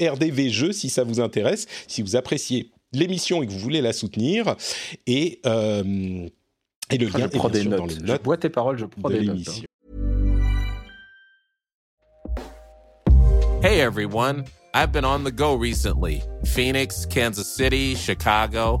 rdvjeux 0.00 0.72
si 0.72 0.90
ça 0.90 1.04
vous 1.04 1.20
intéresse, 1.20 1.66
si 1.86 2.02
vous 2.02 2.16
appréciez 2.16 2.70
l'émission 2.92 3.42
et 3.42 3.46
que 3.46 3.52
vous 3.52 3.58
voulez 3.58 3.80
la 3.80 3.92
soutenir. 3.92 4.56
Et, 5.06 5.40
euh, 5.46 6.28
et 6.90 6.98
le 6.98 7.06
lien 7.06 7.26
est 7.26 7.32
bien 7.32 7.52
sûr 7.52 7.70
dans 7.70 7.86
les 7.86 7.96
notes. 7.96 8.18
Je 8.18 8.22
bois 8.22 8.36
tes 8.36 8.50
paroles, 8.50 8.78
je 8.78 8.86
prends 8.86 9.10
des 9.10 9.20
notes. 9.22 9.48
Hein. 9.48 9.62
Hey 13.60 13.80
everyone, 13.80 14.44
I've 14.72 14.92
been 14.92 15.04
on 15.04 15.24
the 15.24 15.32
go 15.32 15.56
recently. 15.56 16.22
Phoenix, 16.44 17.04
Kansas 17.06 17.52
City, 17.52 17.96
Chicago. 17.96 18.80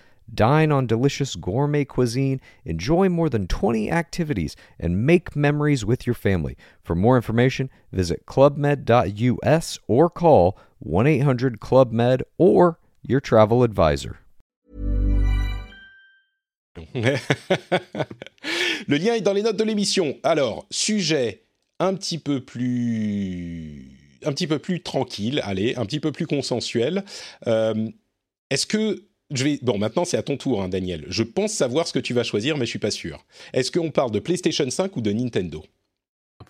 Dine 0.33 0.71
on 0.71 0.85
delicious 0.85 1.35
gourmet 1.35 1.85
cuisine, 1.85 2.39
enjoy 2.65 3.09
more 3.09 3.29
than 3.29 3.47
20 3.47 3.91
activities, 3.91 4.55
and 4.79 5.05
make 5.05 5.35
memories 5.35 5.85
with 5.85 6.07
your 6.07 6.13
family. 6.13 6.55
For 6.81 6.95
more 6.95 7.15
information, 7.17 7.69
visit 7.91 8.25
clubmed.us 8.25 9.79
or 9.87 10.09
call 10.09 10.57
1 10.79 11.07
800 11.07 11.59
Club 11.59 11.91
Med 11.91 12.23
or 12.37 12.79
your 13.03 13.19
travel 13.19 13.63
advisor. 13.63 14.19
Le 18.87 18.97
lien 18.97 19.13
est 19.13 19.21
dans 19.21 19.33
les 19.33 19.43
notes 19.43 19.57
de 19.57 19.63
l'émission. 19.63 20.17
Alors, 20.23 20.65
sujet 20.71 21.43
un 21.79 21.95
petit 21.95 22.17
peu 22.17 22.39
plus 22.41 23.97
un 24.23 24.31
petit 24.33 24.47
peu 24.47 24.59
plus 24.59 24.81
tranquille, 24.83 25.41
allez, 25.43 25.75
un 25.75 25.85
petit 25.85 25.99
peu 25.99 26.11
plus 26.11 26.27
consensuel. 26.27 27.03
Euh, 27.47 27.89
Est-ce 28.49 28.67
que 28.67 29.03
je 29.31 29.43
vais... 29.43 29.59
Bon, 29.61 29.77
maintenant 29.77 30.05
c'est 30.05 30.17
à 30.17 30.23
ton 30.23 30.37
tour, 30.37 30.61
hein, 30.61 30.69
Daniel. 30.69 31.05
Je 31.07 31.23
pense 31.23 31.51
savoir 31.53 31.87
ce 31.87 31.93
que 31.93 31.99
tu 31.99 32.13
vas 32.13 32.23
choisir, 32.23 32.57
mais 32.57 32.65
je 32.65 32.71
suis 32.71 32.79
pas 32.79 32.91
sûr. 32.91 33.25
Est-ce 33.53 33.71
qu'on 33.71 33.91
parle 33.91 34.11
de 34.11 34.19
PlayStation 34.19 34.69
5 34.69 34.95
ou 34.97 35.01
de 35.01 35.11
Nintendo? 35.11 35.63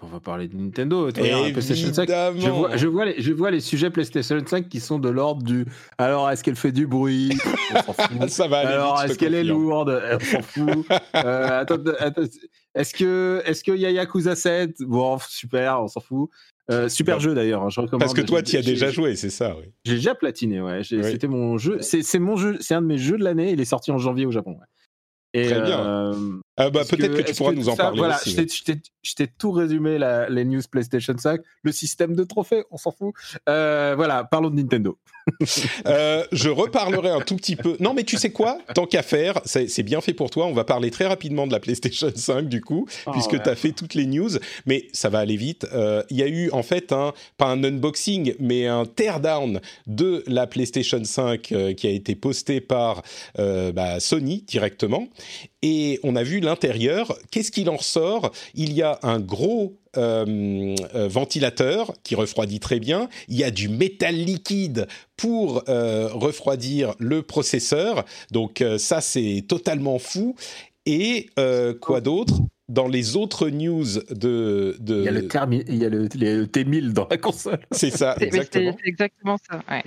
On 0.01 0.07
va 0.07 0.19
parler 0.19 0.47
de 0.47 0.55
Nintendo. 0.55 1.11
PlayStation 1.11 1.93
5. 1.93 2.09
Je 2.09 2.49
vois, 2.49 2.75
je, 2.75 2.87
vois 2.87 3.05
les, 3.05 3.21
je 3.21 3.33
vois 3.33 3.51
les 3.51 3.59
sujets 3.59 3.89
PlayStation 3.89 4.41
5 4.43 4.67
qui 4.67 4.79
sont 4.79 4.99
de 4.99 5.09
l'ordre 5.09 5.43
du. 5.43 5.65
Alors, 5.97 6.29
est-ce 6.31 6.43
qu'elle 6.43 6.55
fait 6.55 6.71
du 6.71 6.87
bruit? 6.87 7.37
On 7.75 7.81
s'en 7.81 7.93
fout. 7.93 8.29
Ça 8.29 8.47
va 8.47 8.59
aller 8.59 8.69
Alors, 8.69 9.01
est-ce 9.03 9.17
qu'elle 9.17 9.35
est 9.35 9.43
lourde? 9.43 10.01
On 10.13 10.19
s'en 10.19 10.41
fout. 10.41 10.87
euh, 11.15 11.61
attends, 11.61 11.83
attends, 11.99 12.23
est-ce 12.73 12.93
que 12.93 13.41
est-ce 13.45 13.63
qu'il 13.63 13.77
y 13.77 13.85
a 13.85 13.91
Yakuza 13.91 14.35
7 14.35 14.77
Bon, 14.81 15.17
super, 15.27 15.81
on 15.83 15.87
s'en 15.87 15.99
fout. 15.99 16.29
Euh, 16.69 16.87
super 16.89 17.19
jeu 17.19 17.33
d'ailleurs, 17.33 17.63
hein, 17.63 17.69
je 17.69 17.81
recommande. 17.81 18.01
Parce 18.01 18.13
que 18.13 18.21
toi, 18.21 18.41
tu 18.41 18.55
y 18.55 18.59
as 18.59 18.61
déjà 18.61 18.91
joué, 18.91 19.15
c'est 19.15 19.29
ça, 19.29 19.57
oui. 19.57 19.65
J'ai 19.83 19.95
déjà 19.95 20.15
platiné, 20.15 20.61
ouais. 20.61 20.83
C'était 20.83 21.27
mon 21.27 21.57
jeu. 21.57 21.79
C'est 21.81 22.19
mon 22.19 22.35
jeu. 22.35 22.57
C'est 22.59 22.75
un 22.75 22.81
de 22.81 22.87
mes 22.87 22.97
jeux 22.97 23.17
de 23.17 23.23
l'année. 23.23 23.51
Il 23.51 23.59
est 23.59 23.65
sorti 23.65 23.91
en 23.91 23.97
janvier 23.97 24.25
au 24.25 24.31
Japon. 24.31 24.51
Ouais. 24.51 24.65
Et 25.33 25.45
Très 25.47 25.61
bien. 25.61 25.79
Euh, 25.79 26.39
ah 26.61 26.69
bah, 26.69 26.81
Peut-être 26.89 27.13
que, 27.13 27.21
que, 27.21 27.27
tu 27.27 27.35
pourras 27.35 27.53
nous 27.53 27.69
en 27.69 27.75
ça, 27.75 27.83
parler 27.83 27.99
voilà, 27.99 28.17
aussi. 28.17 28.35
Je 29.03 29.15
t'ai 29.15 29.27
tout 29.27 29.51
résumé, 29.51 29.97
la, 29.97 30.29
les 30.29 30.45
news 30.45 30.61
PlayStation 30.69 31.15
5, 31.17 31.41
le 31.63 31.71
système 31.71 32.15
de 32.15 32.23
trophées, 32.23 32.63
on 32.71 32.77
s'en 32.77 32.91
fout. 32.91 33.13
Euh, 33.49 33.93
voilà, 33.95 34.23
parlons 34.23 34.49
de 34.49 34.55
Nintendo. 34.55 34.97
euh, 35.87 36.23
je 36.31 36.49
reparlerai 36.49 37.09
un 37.09 37.21
tout 37.21 37.35
petit 37.35 37.55
peu. 37.55 37.77
Non, 37.79 37.93
mais 37.93 38.03
tu 38.03 38.17
sais 38.17 38.31
quoi? 38.31 38.59
Tant 38.75 38.85
qu'à 38.85 39.03
faire, 39.03 39.41
c'est 39.45 39.83
bien 39.83 40.01
fait 40.01 40.13
pour 40.13 40.29
toi. 40.29 40.45
On 40.45 40.53
va 40.53 40.63
parler 40.63 40.91
très 40.91 41.07
rapidement 41.07 41.47
de 41.47 41.51
la 41.51 41.59
PlayStation 41.59 42.11
5 42.15 42.47
du 42.47 42.61
coup, 42.61 42.87
oh, 43.05 43.11
puisque 43.11 43.33
ouais. 43.33 43.43
tu 43.43 43.49
as 43.49 43.55
fait 43.55 43.71
toutes 43.71 43.93
les 43.93 44.05
news. 44.05 44.29
Mais 44.65 44.87
ça 44.93 45.09
va 45.09 45.19
aller 45.19 45.37
vite. 45.37 45.67
Euh, 45.73 46.03
il 46.09 46.17
y 46.17 46.23
a 46.23 46.27
eu 46.27 46.49
en 46.51 46.63
fait 46.63 46.91
un, 46.91 47.13
pas 47.37 47.47
un 47.47 47.63
unboxing, 47.63 48.35
mais 48.39 48.67
un 48.67 48.85
teardown 48.85 49.61
de 49.87 50.23
la 50.27 50.47
PlayStation 50.47 51.03
5 51.03 51.51
euh, 51.51 51.73
qui 51.73 51.87
a 51.87 51.91
été 51.91 52.15
posté 52.15 52.61
par 52.61 53.01
euh, 53.39 53.71
bah, 53.71 53.99
Sony 53.99 54.43
directement. 54.47 55.07
Et 55.61 55.99
on 56.03 56.15
a 56.15 56.23
vu 56.23 56.39
Qu'est-ce 56.55 57.51
qu'il 57.51 57.69
en 57.69 57.77
ressort? 57.77 58.31
Il 58.55 58.73
y 58.73 58.81
a 58.81 58.99
un 59.03 59.19
gros 59.19 59.75
euh, 59.97 60.75
euh, 60.95 61.09
ventilateur 61.09 61.93
qui 62.03 62.15
refroidit 62.15 62.61
très 62.61 62.79
bien. 62.79 63.09
Il 63.27 63.35
y 63.37 63.43
a 63.43 63.51
du 63.51 63.67
métal 63.67 64.15
liquide 64.15 64.87
pour 65.17 65.63
euh, 65.67 66.07
refroidir 66.13 66.93
le 66.97 67.21
processeur. 67.23 68.05
Donc 68.31 68.63
ça, 68.77 69.01
c'est 69.01 69.43
totalement 69.47 69.99
fou. 69.99 70.35
Et 70.85 71.29
quoi 71.81 72.01
d'autre? 72.01 72.35
Dans 72.71 72.87
les 72.87 73.15
autres 73.15 73.49
news 73.49 73.85
de, 74.09 74.77
de... 74.79 74.99
Il 74.99 75.03
y 75.03 75.07
a 75.07 75.11
le, 75.11 75.27
termi... 75.27 75.63
il 75.67 75.75
y 75.75 75.85
a 75.85 75.89
le, 75.89 76.07
le 76.15 76.45
T1000 76.45 76.93
dans 76.93 77.07
la 77.09 77.17
console. 77.17 77.59
C'est 77.71 77.91
ça, 77.91 78.15
exactement. 78.19 78.77
C'est 78.81 78.89
exactement 78.89 79.37
ça. 79.49 79.61
Ouais. 79.69 79.83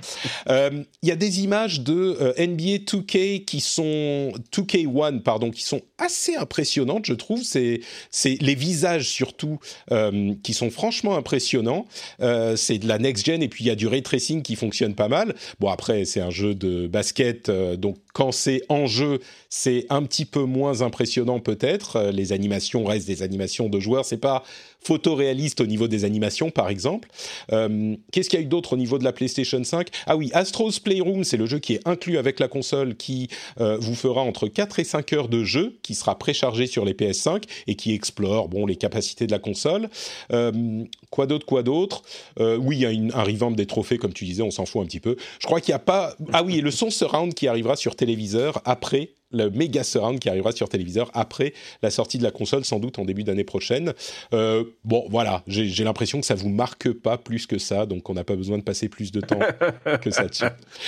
Euh, 0.49 0.83
il 1.01 1.09
y 1.09 1.11
a 1.11 1.15
des 1.15 1.43
images 1.43 1.81
de 1.81 2.17
euh, 2.21 2.33
NBA 2.37 2.85
2K 2.85 3.45
qui 3.45 3.59
sont 3.59 4.31
2K1 4.53 5.21
pardon 5.21 5.51
qui 5.51 5.63
sont 5.63 5.81
assez 5.97 6.35
impressionnantes, 6.35 7.05
je 7.05 7.13
trouve. 7.13 7.43
C'est 7.43 7.81
c'est 8.11 8.37
les 8.41 8.55
visages 8.55 9.09
surtout 9.09 9.59
euh, 9.91 10.33
qui 10.43 10.53
sont 10.53 10.69
franchement 10.69 11.17
impressionnants. 11.17 11.85
Euh, 12.21 12.55
c'est 12.55 12.77
de 12.77 12.87
la 12.87 12.99
next 12.99 13.25
gen 13.25 13.41
et 13.41 13.47
puis 13.47 13.63
il 13.63 13.67
y 13.67 13.71
a 13.71 13.75
du 13.75 13.87
ray 13.87 14.03
tracing 14.03 14.41
qui 14.41 14.55
fonctionne 14.55 14.95
pas 14.95 15.07
mal. 15.07 15.35
Bon 15.59 15.69
après 15.69 16.05
c'est 16.05 16.21
un 16.21 16.29
jeu 16.29 16.53
de 16.55 16.87
basket 16.87 17.49
euh, 17.49 17.75
donc 17.75 17.97
quand 18.15 18.31
c'est 18.31 18.61
en 18.69 18.87
jeu 18.87 19.19
c'est 19.49 19.85
un 19.89 20.03
petit 20.03 20.23
peu 20.25 20.43
moins 20.43 20.81
impressionnant 20.81 21.39
peut-être. 21.39 21.97
Euh, 21.97 22.11
les 22.11 22.31
animations 22.31 22.85
restent 22.85 23.07
des 23.07 23.23
animations 23.23 23.67
de 23.67 23.79
joueurs. 23.79 24.05
C'est 24.05 24.17
pas 24.17 24.43
photoréaliste 24.85 25.61
au 25.61 25.65
niveau 25.65 25.87
des 25.87 26.05
animations, 26.05 26.51
par 26.51 26.69
exemple. 26.69 27.09
Euh, 27.51 27.95
Qu'est-ce 28.11 28.29
qu'il 28.29 28.39
y 28.39 28.41
a 28.41 28.45
eu 28.45 28.49
d'autre 28.49 28.73
au 28.73 28.77
niveau 28.77 28.97
de 28.97 29.03
la 29.03 29.11
PlayStation 29.11 29.63
5 29.63 29.87
Ah 30.05 30.15
oui, 30.15 30.29
Astro's 30.33 30.79
Playroom, 30.79 31.23
c'est 31.23 31.37
le 31.37 31.47
jeu 31.47 31.59
qui 31.59 31.73
est 31.73 31.87
inclus 31.87 32.17
avec 32.17 32.39
la 32.39 32.47
console, 32.47 32.95
qui 32.95 33.29
euh, 33.59 33.77
vous 33.79 33.95
fera 33.95 34.21
entre 34.21 34.47
4 34.47 34.79
et 34.79 34.83
5 34.83 35.13
heures 35.13 35.27
de 35.27 35.43
jeu, 35.43 35.77
qui 35.81 35.95
sera 35.95 36.17
préchargé 36.17 36.67
sur 36.67 36.85
les 36.85 36.93
PS5 36.93 37.43
et 37.67 37.75
qui 37.75 37.93
explore 37.93 38.47
bon 38.47 38.65
les 38.65 38.75
capacités 38.75 39.25
de 39.25 39.31
la 39.31 39.39
console. 39.39 39.89
Euh, 40.31 40.83
quoi 41.09 41.25
d'autre 41.25 41.45
Quoi 41.45 41.63
d'autre? 41.63 42.03
Oui, 42.39 42.77
il 42.77 42.81
y 42.81 42.85
a 42.85 42.91
une, 42.91 43.11
un 43.13 43.23
revamp 43.23 43.51
des 43.51 43.65
trophées, 43.65 43.97
comme 43.97 44.13
tu 44.13 44.25
disais, 44.25 44.41
on 44.41 44.51
s'en 44.51 44.65
fout 44.65 44.81
un 44.81 44.85
petit 44.85 44.99
peu. 44.99 45.15
Je 45.39 45.47
crois 45.47 45.61
qu'il 45.61 45.71
n'y 45.71 45.75
a 45.75 45.79
pas. 45.79 46.15
Ah 46.33 46.43
oui, 46.43 46.57
et 46.57 46.61
le 46.61 46.71
son 46.71 46.89
surround 46.89 47.33
qui 47.33 47.47
arrivera 47.47 47.75
sur 47.75 47.95
téléviseur 47.95 48.61
après 48.65 49.11
le 49.35 49.49
méga 49.49 49.83
surround 49.83 50.19
qui 50.19 50.29
arrivera 50.29 50.51
sur 50.51 50.69
téléviseur 50.69 51.11
après 51.13 51.53
la 51.81 51.89
sortie 51.89 52.17
de 52.17 52.23
la 52.23 52.31
console, 52.31 52.65
sans 52.65 52.79
doute 52.79 52.99
en 52.99 53.05
début 53.05 53.23
d'année 53.23 53.43
prochaine. 53.43 53.93
Euh, 54.33 54.63
bon, 54.83 55.05
voilà, 55.09 55.43
j'ai 55.47 55.83
l'impression 55.83 56.19
que 56.19 56.25
ça 56.25 56.35
vous 56.35 56.49
marque 56.49 56.91
pas 56.91 57.17
plus 57.17 57.45
que 57.45 57.57
ça, 57.57 57.85
donc 57.85 58.09
on 58.09 58.13
n'a 58.13 58.23
pas 58.23 58.35
besoin 58.35 58.57
de 58.57 58.63
passer 58.63 58.89
plus 58.89 59.11
de 59.11 59.21
temps 59.21 59.39
que 60.01 60.11
ça 60.11 60.25
dessus. 60.25 60.45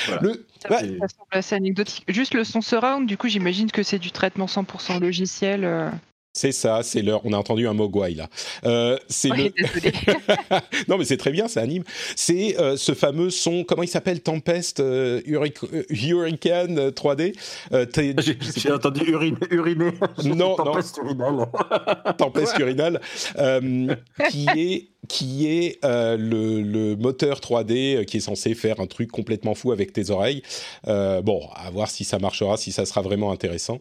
Voilà. 0.08 0.22
Le, 0.22 0.46
bah, 0.70 0.80
ça 0.80 0.86
semble 0.86 1.32
assez 1.32 1.56
anecdotique. 1.56 2.04
Juste 2.08 2.34
le 2.34 2.44
son 2.44 2.62
surround, 2.62 3.08
du 3.08 3.18
coup, 3.18 3.28
j'imagine 3.28 3.72
que 3.72 3.84
c'est 3.84 4.00
du 4.00 4.12
traitement 4.12 4.46
100% 4.46 5.00
logiciel. 5.00 5.64
Euh... 5.64 5.90
C'est 6.38 6.52
ça, 6.52 6.84
c'est 6.84 7.02
l'heure. 7.02 7.22
On 7.24 7.34
a 7.34 7.38
entendu 7.38 7.68
un 7.68 7.74
mogwai 7.74 8.14
là. 8.14 8.30
Euh, 8.64 8.96
c'est 9.10 9.30
le. 9.30 9.46
non, 10.88 11.00
mais 11.00 11.04
c'est 11.04 11.18
très 11.18 11.32
bien, 11.32 11.48
ça 11.48 11.62
anime. 11.62 11.84
C'est 12.16 12.60
euh, 12.60 12.78
ce 12.78 12.94
fameux 12.94 13.32
son. 13.32 13.64
Comment 13.64 13.82
il 13.82 13.88
s'appelle 13.88 14.22
Tempest 14.22 14.80
euh, 14.80 15.20
Hurricane 15.26 16.90
3D. 16.90 17.34
J'ai 18.56 18.72
entendu 18.72 19.02
urine, 19.10 19.36
uriner. 19.50 19.94
Non, 20.26 20.56
Tempest 20.56 20.98
urinale. 20.98 21.48
Tempest 22.20 22.60
urinale, 22.60 23.02
qui 24.30 24.46
est 24.56 24.90
qui 25.08 25.48
est 25.48 25.80
le, 25.84 26.62
le, 26.62 26.96
moteur 26.98 27.40
3D 27.40 28.06
qui 28.06 28.18
est 28.18 28.20
censé 28.20 28.54
faire 28.54 28.80
un 28.80 28.88
truc 28.88 29.10
complètement 29.10 29.56
fou 29.56 29.72
avec 29.72 29.92
tes 29.92 30.12
oreilles. 30.12 30.44
bon, 30.86 31.50
à 31.56 31.72
voir 31.72 31.90
si 31.90 32.04
ça 32.04 32.20
marchera, 32.20 32.58
si 32.58 32.72
ça 32.72 32.86
sera 32.86 33.02
vraiment 33.02 33.32
intéressant. 33.32 33.80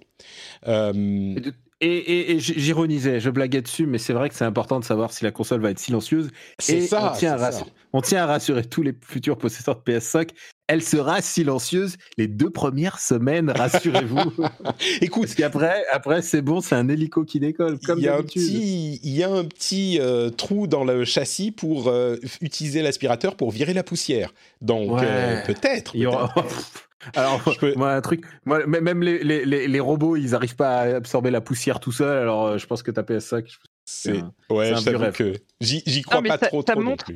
Et, 1.83 2.33
et, 2.33 2.39
j'ironisais, 2.41 3.21
je 3.21 3.29
blaguais 3.29 3.61
dessus, 3.61 3.87
mais 3.87 3.99
c'est 3.99 4.15
vrai 4.15 4.31
que 4.31 4.35
c'est 4.35 4.47
important 4.47 4.81
de 4.81 4.85
savoir 4.85 5.13
si 5.13 5.25
la 5.25 5.31
console 5.31 5.61
va 5.61 5.71
être 5.71 5.79
silencieuse. 5.79 6.31
Ça, 6.59 7.13
on 7.13 7.17
tient, 7.17 7.35
à 7.35 7.37
rassurer, 7.37 7.71
on 7.93 8.01
tient 8.01 8.23
à 8.23 8.27
rassurer 8.27 8.65
tous 8.65 8.81
les 8.81 8.95
futurs 9.03 9.37
possesseurs 9.37 9.77
de 9.77 9.93
PS5. 9.93 10.31
Elle 10.69 10.83
sera 10.83 11.21
silencieuse 11.21 11.97
les 12.17 12.29
deux 12.29 12.49
premières 12.49 12.99
semaines, 12.99 13.51
rassurez-vous. 13.51 14.17
Écoute, 15.03 15.25
parce 15.25 15.35
qu'après, 15.35 15.85
après, 15.93 16.23
c'est 16.23 16.41
bon, 16.41 16.63
c'est 16.63 16.75
un 16.75 16.89
hélico 16.89 17.25
qui 17.25 17.41
décolle. 17.41 17.79
Comme 17.81 17.99
il 17.99 18.07
y 18.07 18.09
a 18.09 18.17
un 18.17 18.23
petit, 18.23 18.99
il 19.03 19.15
y 19.15 19.23
a 19.23 19.31
un 19.31 19.45
petit 19.45 19.99
euh, 20.01 20.31
trou 20.31 20.67
dans 20.67 20.83
le 20.83 21.05
châssis 21.05 21.53
pour 21.53 21.89
euh, 21.89 22.17
utiliser 22.41 22.81
l'aspirateur 22.81 23.37
pour 23.37 23.51
virer 23.51 23.75
la 23.75 23.85
poussière. 23.85 24.33
Donc 24.63 25.03
euh, 25.03 25.45
peut-être. 25.45 25.95
Il 25.95 26.09
Alors, 27.15 27.41
moi, 27.77 27.93
un 27.93 28.01
truc, 28.01 28.25
moi, 28.45 28.67
même 28.67 29.03
les, 29.03 29.23
les, 29.23 29.69
les, 29.69 29.81
robots, 29.81 30.17
ils 30.17 30.31
n'arrivent 30.31 30.57
pas 30.57 30.79
à 30.79 30.97
absorber 30.97 31.31
la 31.31 31.41
poussière 31.41 31.81
tout 31.81 31.93
seul. 31.93 32.19
Alors, 32.19 32.47
euh, 32.47 32.59
je 32.59 32.67
pense 32.67 32.83
que 32.83 32.91
ta 32.91 33.03
PS5, 33.03 33.57
c'est 33.85 34.23
ouais, 34.51 34.73
un 34.73 35.13
que 35.13 35.35
j'y 35.61 36.03
crois 36.03 36.23
pas 36.23 36.39
trop, 36.39 36.63
ça 36.67 36.73
trop 36.73 36.83
montre, 36.83 37.07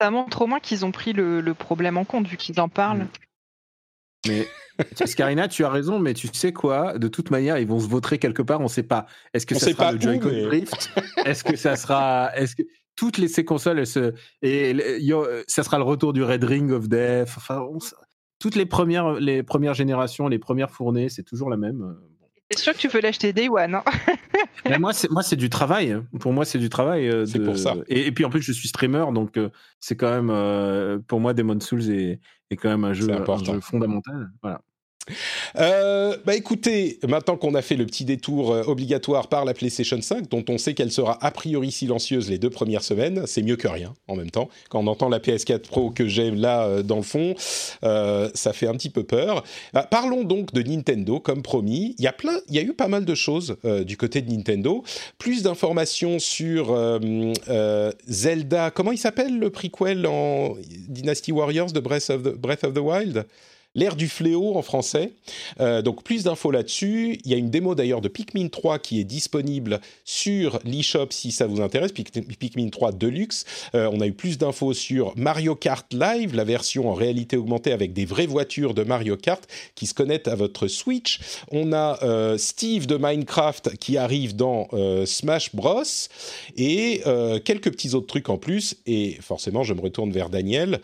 Ça 0.00 0.10
montre 0.10 0.42
au 0.42 0.46
moins 0.46 0.60
qu'ils 0.60 0.84
ont 0.84 0.92
pris 0.92 1.12
le, 1.12 1.40
le, 1.40 1.54
problème 1.54 1.96
en 1.96 2.04
compte 2.04 2.26
vu 2.26 2.36
qu'ils 2.36 2.60
en 2.60 2.68
parlent. 2.68 3.00
Mm. 3.02 3.08
Mais 4.28 4.46
Scarina, 5.06 5.48
tu 5.48 5.64
as 5.64 5.70
raison, 5.70 5.98
mais 5.98 6.14
tu 6.14 6.28
sais 6.32 6.52
quoi? 6.52 6.98
De 6.98 7.08
toute 7.08 7.30
manière, 7.30 7.58
ils 7.58 7.66
vont 7.66 7.80
se 7.80 7.88
voter 7.88 8.18
quelque 8.18 8.42
part. 8.42 8.60
On 8.60 8.64
ne 8.64 8.68
sait 8.68 8.82
pas. 8.82 9.06
Est-ce 9.32 9.46
que 9.46 9.54
ça 9.54 9.70
sera 9.70 9.92
le 9.92 10.00
Joy-Con 10.00 10.46
Drift? 10.46 10.90
Est-ce 11.24 11.44
que 11.44 11.56
ça 11.56 11.76
sera 11.76 12.30
Est-ce 12.36 12.56
que 12.56 12.62
toutes 12.96 13.18
les 13.18 13.28
ces 13.28 13.44
consoles, 13.44 13.80
elles 13.80 13.86
se... 13.86 14.14
et 14.42 14.76
ça 15.48 15.62
sera 15.62 15.78
le 15.78 15.84
retour 15.84 16.12
du 16.12 16.22
Red 16.22 16.44
Ring 16.44 16.70
of 16.70 16.88
Death. 16.88 17.34
Enfin, 17.36 17.60
on 17.60 17.78
toutes 18.44 18.56
les 18.56 18.66
premières, 18.66 19.14
les 19.14 19.42
premières 19.42 19.72
générations, 19.72 20.28
les 20.28 20.38
premières 20.38 20.70
fournées, 20.70 21.08
c'est 21.08 21.22
toujours 21.22 21.48
la 21.48 21.56
même. 21.56 21.96
C'est 22.50 22.58
sûr 22.58 22.74
que 22.74 22.78
tu 22.78 22.90
peux 22.90 23.00
l'acheter 23.00 23.32
Day 23.32 23.48
One. 23.48 23.76
Hein? 23.76 23.82
Mais 24.68 24.78
moi, 24.78 24.92
c'est 24.92 25.10
moi, 25.10 25.22
c'est 25.22 25.36
du 25.36 25.48
travail. 25.48 25.96
Pour 26.20 26.34
moi, 26.34 26.44
c'est 26.44 26.58
du 26.58 26.68
travail. 26.68 27.08
Euh, 27.08 27.24
c'est 27.24 27.38
pour 27.38 27.56
ça. 27.56 27.74
Et, 27.88 28.12
puis 28.12 28.22
en 28.26 28.28
plus, 28.28 28.42
je 28.42 28.52
suis 28.52 28.68
streamer, 28.68 29.06
donc 29.14 29.38
euh, 29.38 29.48
c'est 29.80 29.96
quand 29.96 30.10
même 30.10 30.28
euh, 30.28 30.98
pour 31.08 31.20
moi, 31.20 31.32
Demon's 31.32 31.64
Souls 31.64 31.90
est, 31.90 32.20
est 32.50 32.56
quand 32.56 32.68
même 32.68 32.84
un 32.84 32.92
jeu, 32.92 33.10
un 33.10 33.38
jeu 33.38 33.60
fondamental. 33.60 34.28
Voilà. 34.42 34.60
Euh, 35.58 36.16
bah 36.24 36.34
écoutez, 36.34 36.98
maintenant 37.06 37.36
qu'on 37.36 37.54
a 37.54 37.62
fait 37.62 37.76
le 37.76 37.86
petit 37.86 38.04
détour 38.04 38.52
euh, 38.52 38.62
obligatoire 38.66 39.28
par 39.28 39.44
la 39.44 39.54
PlayStation 39.54 40.00
5, 40.00 40.28
dont 40.28 40.44
on 40.48 40.58
sait 40.58 40.74
qu'elle 40.74 40.90
sera 40.90 41.18
a 41.24 41.30
priori 41.30 41.70
silencieuse 41.70 42.30
les 42.30 42.38
deux 42.38 42.50
premières 42.50 42.82
semaines, 42.82 43.24
c'est 43.26 43.42
mieux 43.42 43.56
que 43.56 43.68
rien 43.68 43.94
en 44.08 44.16
même 44.16 44.30
temps. 44.30 44.48
Quand 44.70 44.80
on 44.80 44.86
entend 44.86 45.08
la 45.08 45.18
PS4 45.18 45.60
Pro 45.60 45.90
que 45.90 46.08
j'aime 46.08 46.36
là 46.36 46.64
euh, 46.64 46.82
dans 46.82 46.96
le 46.96 47.02
fond, 47.02 47.34
ça 47.36 48.52
fait 48.52 48.66
un 48.66 48.74
petit 48.74 48.90
peu 48.90 49.02
peur. 49.02 49.44
Bah, 49.72 49.86
parlons 49.88 50.24
donc 50.24 50.52
de 50.52 50.62
Nintendo, 50.62 51.20
comme 51.20 51.42
promis. 51.42 51.94
Il 51.98 52.04
y 52.04 52.58
a 52.58 52.62
eu 52.62 52.72
pas 52.72 52.88
mal 52.88 53.04
de 53.04 53.14
choses 53.14 53.56
du 53.86 53.96
côté 53.96 54.22
de 54.22 54.30
Nintendo. 54.30 54.82
Plus 55.18 55.42
d'informations 55.42 56.18
sur 56.18 56.74
Zelda. 58.08 58.70
Comment 58.70 58.92
il 58.92 58.98
s'appelle 58.98 59.38
le 59.38 59.50
prequel 59.50 60.06
en 60.06 60.56
Dynasty 60.88 61.32
Warriors 61.32 61.72
de 61.72 61.80
Breath 61.80 62.10
of 62.10 62.22
the, 62.22 62.34
Breath 62.34 62.64
of 62.64 62.74
the 62.74 62.78
Wild? 62.78 63.26
L'ère 63.76 63.96
du 63.96 64.06
fléau 64.06 64.56
en 64.56 64.62
français. 64.62 65.14
Euh, 65.60 65.82
donc 65.82 66.04
plus 66.04 66.22
d'infos 66.22 66.52
là-dessus. 66.52 67.18
Il 67.24 67.30
y 67.32 67.34
a 67.34 67.36
une 67.36 67.50
démo 67.50 67.74
d'ailleurs 67.74 68.00
de 68.00 68.06
Pikmin 68.06 68.46
3 68.46 68.78
qui 68.78 69.00
est 69.00 69.04
disponible 69.04 69.80
sur 70.04 70.60
l'eShop 70.64 71.08
si 71.10 71.32
ça 71.32 71.48
vous 71.48 71.60
intéresse. 71.60 71.90
Pikmin 71.90 72.68
3 72.68 72.92
Deluxe. 72.92 73.44
Euh, 73.74 73.90
on 73.92 74.00
a 74.00 74.06
eu 74.06 74.12
plus 74.12 74.38
d'infos 74.38 74.74
sur 74.74 75.12
Mario 75.16 75.56
Kart 75.56 75.92
Live, 75.92 76.36
la 76.36 76.44
version 76.44 76.88
en 76.88 76.94
réalité 76.94 77.36
augmentée 77.36 77.72
avec 77.72 77.92
des 77.92 78.04
vraies 78.04 78.26
voitures 78.26 78.74
de 78.74 78.84
Mario 78.84 79.16
Kart 79.16 79.42
qui 79.74 79.86
se 79.86 79.94
connectent 79.94 80.28
à 80.28 80.36
votre 80.36 80.68
Switch. 80.68 81.18
On 81.50 81.72
a 81.72 81.98
euh, 82.04 82.38
Steve 82.38 82.86
de 82.86 82.96
Minecraft 82.96 83.76
qui 83.78 83.96
arrive 83.96 84.36
dans 84.36 84.68
Smash 85.04 85.52
Bros. 85.54 85.82
Et 86.56 87.02
quelques 87.44 87.72
petits 87.72 87.94
autres 87.94 88.06
trucs 88.06 88.28
en 88.28 88.38
plus. 88.38 88.76
Et 88.86 89.18
forcément, 89.20 89.64
je 89.64 89.74
me 89.74 89.80
retourne 89.80 90.12
vers 90.12 90.30
Daniel. 90.30 90.80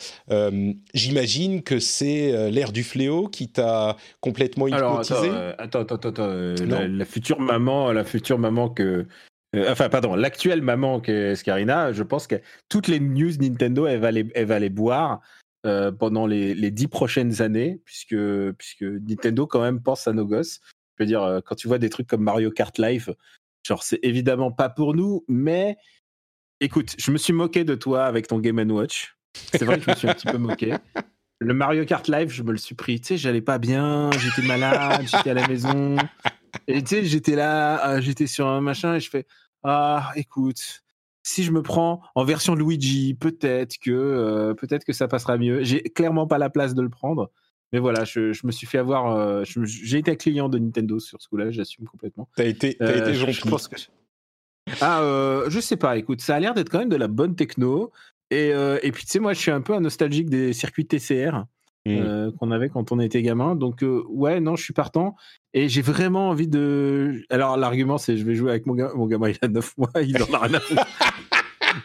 J'imagine 0.95 1.63
que 1.63 1.79
c'est 1.79 2.51
l'ère 2.51 2.73
du 2.73 2.80
fléau 2.83 3.29
qui 3.29 3.49
t'a 3.49 3.97
complètement 4.21 4.67
hypnotisé 4.69 5.29
euh, 5.31 5.55
attends, 5.59 5.81
attends, 5.81 5.97
attends, 5.97 6.29
euh, 6.29 6.87
la, 6.89 7.05
future 7.05 7.41
maman, 7.41 7.93
la 7.93 8.05
future 8.05 8.39
maman 8.39 8.69
que. 8.69 9.07
Euh, 9.57 9.71
enfin, 9.71 9.89
pardon, 9.89 10.15
l'actuelle 10.15 10.63
maman 10.63 11.01
que 11.01 11.35
Scarina, 11.35 11.93
je 11.93 12.03
pense 12.03 12.27
que 12.27 12.37
toutes 12.69 12.89
les 12.89 13.01
news 13.01 13.33
Nintendo, 13.41 13.87
elle 13.87 14.01
va 14.01 14.11
les, 14.11 14.29
elle 14.35 14.47
va 14.47 14.59
les 14.59 14.71
boire 14.71 15.21
pendant 15.99 16.27
les, 16.27 16.55
les 16.55 16.71
dix 16.71 16.89
prochaines 16.89 17.43
années, 17.43 17.83
puisque, 17.85 18.17
puisque 18.53 18.83
Nintendo, 18.83 19.47
quand 19.47 19.61
même, 19.61 19.83
pense 19.83 20.09
à 20.09 20.13
nos 20.15 20.25
gosses. 20.25 20.61
Je 20.97 21.05
veux 21.05 21.07
dire, 21.07 21.43
quand 21.45 21.55
tu 21.55 21.69
vois 21.69 21.79
des 21.79 21.91
trucs 21.91 22.07
comme 22.07 22.23
Mario 22.23 22.51
Kart 22.51 22.79
Live, 22.79 23.15
genre, 23.63 23.83
c'est 23.83 23.99
évidemment 24.03 24.53
pas 24.53 24.71
pour 24.71 24.95
nous, 24.95 25.23
mais 25.29 25.77
écoute, 26.61 26.95
je 26.97 27.11
me 27.11 27.19
suis 27.19 27.35
moqué 27.35 27.65
de 27.65 27.75
toi 27.75 28.05
avec 28.05 28.27
ton 28.27 28.39
Game 28.39 28.59
Watch. 28.71 29.17
C'est 29.35 29.65
vrai 29.65 29.79
que 29.79 29.85
je 29.85 29.91
me 29.91 29.97
suis 29.97 30.09
un 30.09 30.15
petit 30.15 30.27
peu 30.27 30.39
moqué. 30.39 30.75
Le 31.43 31.55
Mario 31.55 31.87
Kart 31.87 32.07
Live, 32.07 32.31
je 32.31 32.43
me 32.43 32.53
le 32.53 32.59
suis 32.59 32.75
pris. 32.75 33.01
Tu 33.01 33.09
sais, 33.09 33.17
j'allais 33.17 33.41
pas 33.41 33.57
bien, 33.57 34.11
j'étais 34.13 34.47
malade, 34.47 35.07
j'étais 35.07 35.31
à 35.31 35.35
la 35.35 35.49
maison. 35.49 35.97
Et 36.69 36.83
tu 36.83 36.89
sais, 36.89 37.05
j'étais 37.05 37.35
là, 37.35 37.95
euh, 37.95 38.01
j'étais 38.03 38.27
sur 38.27 38.47
un 38.47 38.61
machin 38.61 38.97
et 38.97 39.01
je 39.01 39.09
fais 39.09 39.27
Ah, 39.63 40.13
écoute, 40.17 40.83
si 41.23 41.43
je 41.43 41.51
me 41.51 41.63
prends 41.63 42.03
en 42.15 42.25
version 42.25 42.55
Luigi, 42.55 43.15
peut-être 43.15 43.79
que, 43.79 43.91
euh, 43.91 44.53
peut-être 44.53 44.85
que 44.85 44.93
ça 44.93 45.09
passera 45.09 45.39
mieux. 45.39 45.63
J'ai 45.63 45.83
clairement 45.83 46.27
pas 46.27 46.37
la 46.37 46.51
place 46.51 46.75
de 46.75 46.83
le 46.83 46.91
prendre. 46.91 47.31
Mais 47.73 47.79
voilà, 47.79 48.05
je, 48.05 48.33
je 48.35 48.47
me 48.47 48.53
suis 48.53 48.67
fait 48.67 48.79
avoir. 48.79 49.17
Euh, 49.17 49.43
j'ai 49.65 49.99
été 49.99 50.15
client 50.17 50.51
de 50.51 50.59
Nintendo 50.59 50.99
sur 50.99 51.23
ce 51.23 51.29
coup-là, 51.29 51.51
j'assume 51.51 51.87
complètement. 51.87 52.29
T'as 52.37 52.45
été, 52.45 52.77
as 52.81 52.97
été 52.97 53.15
gentil. 53.15 53.33
Je 53.33 53.49
pense 53.49 53.67
que... 53.67 53.77
Ah, 54.83 55.01
je 55.49 55.59
sais 55.59 55.77
pas. 55.77 55.97
Écoute, 55.97 56.21
ça 56.21 56.37
a 56.37 56.41
l'air 56.41 56.53
d'être 56.53 56.69
quand 56.69 56.81
même 56.81 56.91
de 56.91 56.97
la 56.97 57.09
bonne 57.09 57.35
techno. 57.35 57.93
Et, 58.31 58.53
euh, 58.53 58.79
et 58.83 58.93
puis, 58.93 59.05
tu 59.05 59.13
sais, 59.13 59.19
moi, 59.19 59.33
je 59.33 59.41
suis 59.41 59.51
un 59.51 59.61
peu 59.61 59.75
un 59.75 59.81
nostalgique 59.81 60.31
des 60.31 60.53
circuits 60.53 60.87
TCR 60.87 61.45
mmh. 61.85 61.89
euh, 61.89 62.31
qu'on 62.39 62.51
avait 62.53 62.69
quand 62.69 62.93
on 62.93 63.01
était 63.01 63.23
gamin. 63.23 63.57
Donc, 63.57 63.83
euh, 63.83 64.05
ouais, 64.09 64.41
non, 64.41 64.57
je 64.57 64.63
suis 64.63 64.73
partant. 64.73 65.17
Et 65.53 65.69
j'ai 65.69 65.83
vraiment 65.83 66.29
envie 66.29 66.49
de. 66.49 67.23
Alors, 67.29 67.57
l'argument, 67.57 67.99
c'est 67.99 68.17
je 68.17 68.25
vais 68.25 68.35
jouer 68.35 68.51
avec 68.51 68.67
mon 68.67 68.75
gamin. 68.75 68.95
Mon 68.95 69.07
gamin, 69.07 69.29
il 69.31 69.39
a 69.43 69.49
9 69.49 69.79
mois, 69.79 69.91
il 70.03 70.23
en 70.23 70.33
a 70.35 70.39
rien 70.39 70.61
foutre. 70.61 70.87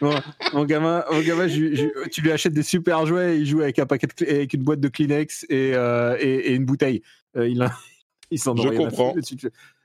mon, 0.52 0.64
gamin, 0.64 1.04
mon 1.12 1.20
gamin 1.20 1.46
tu 1.48 2.20
lui 2.20 2.32
achètes 2.32 2.52
des 2.52 2.64
super 2.64 3.06
jouets, 3.06 3.38
il 3.38 3.46
joue 3.46 3.60
avec 3.60 3.78
un 3.78 3.86
paquet 3.86 4.08
avec 4.28 4.52
une 4.52 4.62
boîte 4.62 4.80
de 4.80 4.88
Kleenex 4.88 5.46
et, 5.48 5.74
et, 6.20 6.54
une 6.54 6.64
bouteille. 6.64 7.02
il, 7.36 7.68
il 8.30 8.38
s'en 8.38 8.56
Je 8.56 8.68
comprends. 8.70 9.14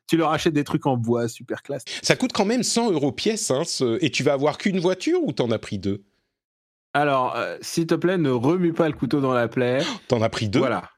Tu, 0.08 0.18
leur 0.18 0.32
achètes 0.32 0.54
des 0.54 0.66
trucs 0.66 0.88
en 0.88 0.98
bois, 0.98 1.30
super 1.30 1.62
classe. 1.62 1.86
Ça 2.02 2.18
coûte 2.18 2.34
quand 2.34 2.44
même 2.44 2.64
100 2.64 2.92
euros 2.92 3.14
pièce, 3.14 3.50
hein, 3.50 3.62
et 4.02 4.10
tu 4.10 4.24
vas 4.24 4.34
avoir 4.34 4.58
qu'une 4.58 4.80
voiture 4.80 5.24
ou 5.24 5.32
t'en 5.32 5.52
as 5.52 5.60
pris 5.60 5.78
deux? 5.78 6.04
Alors, 6.94 7.36
euh, 7.36 7.58
s'il 7.62 7.88
te 7.88 7.96
plaît, 7.96 8.18
ne 8.18 8.30
remue 8.30 8.74
pas 8.74 8.88
le 8.88 8.94
couteau 8.94 9.22
dans 9.22 9.34
la 9.34 9.48
plaie. 9.48 9.80
T'en 10.08 10.22
as 10.22 10.30
pris 10.30 10.50
deux? 10.50 10.60
Voilà. 10.60 10.90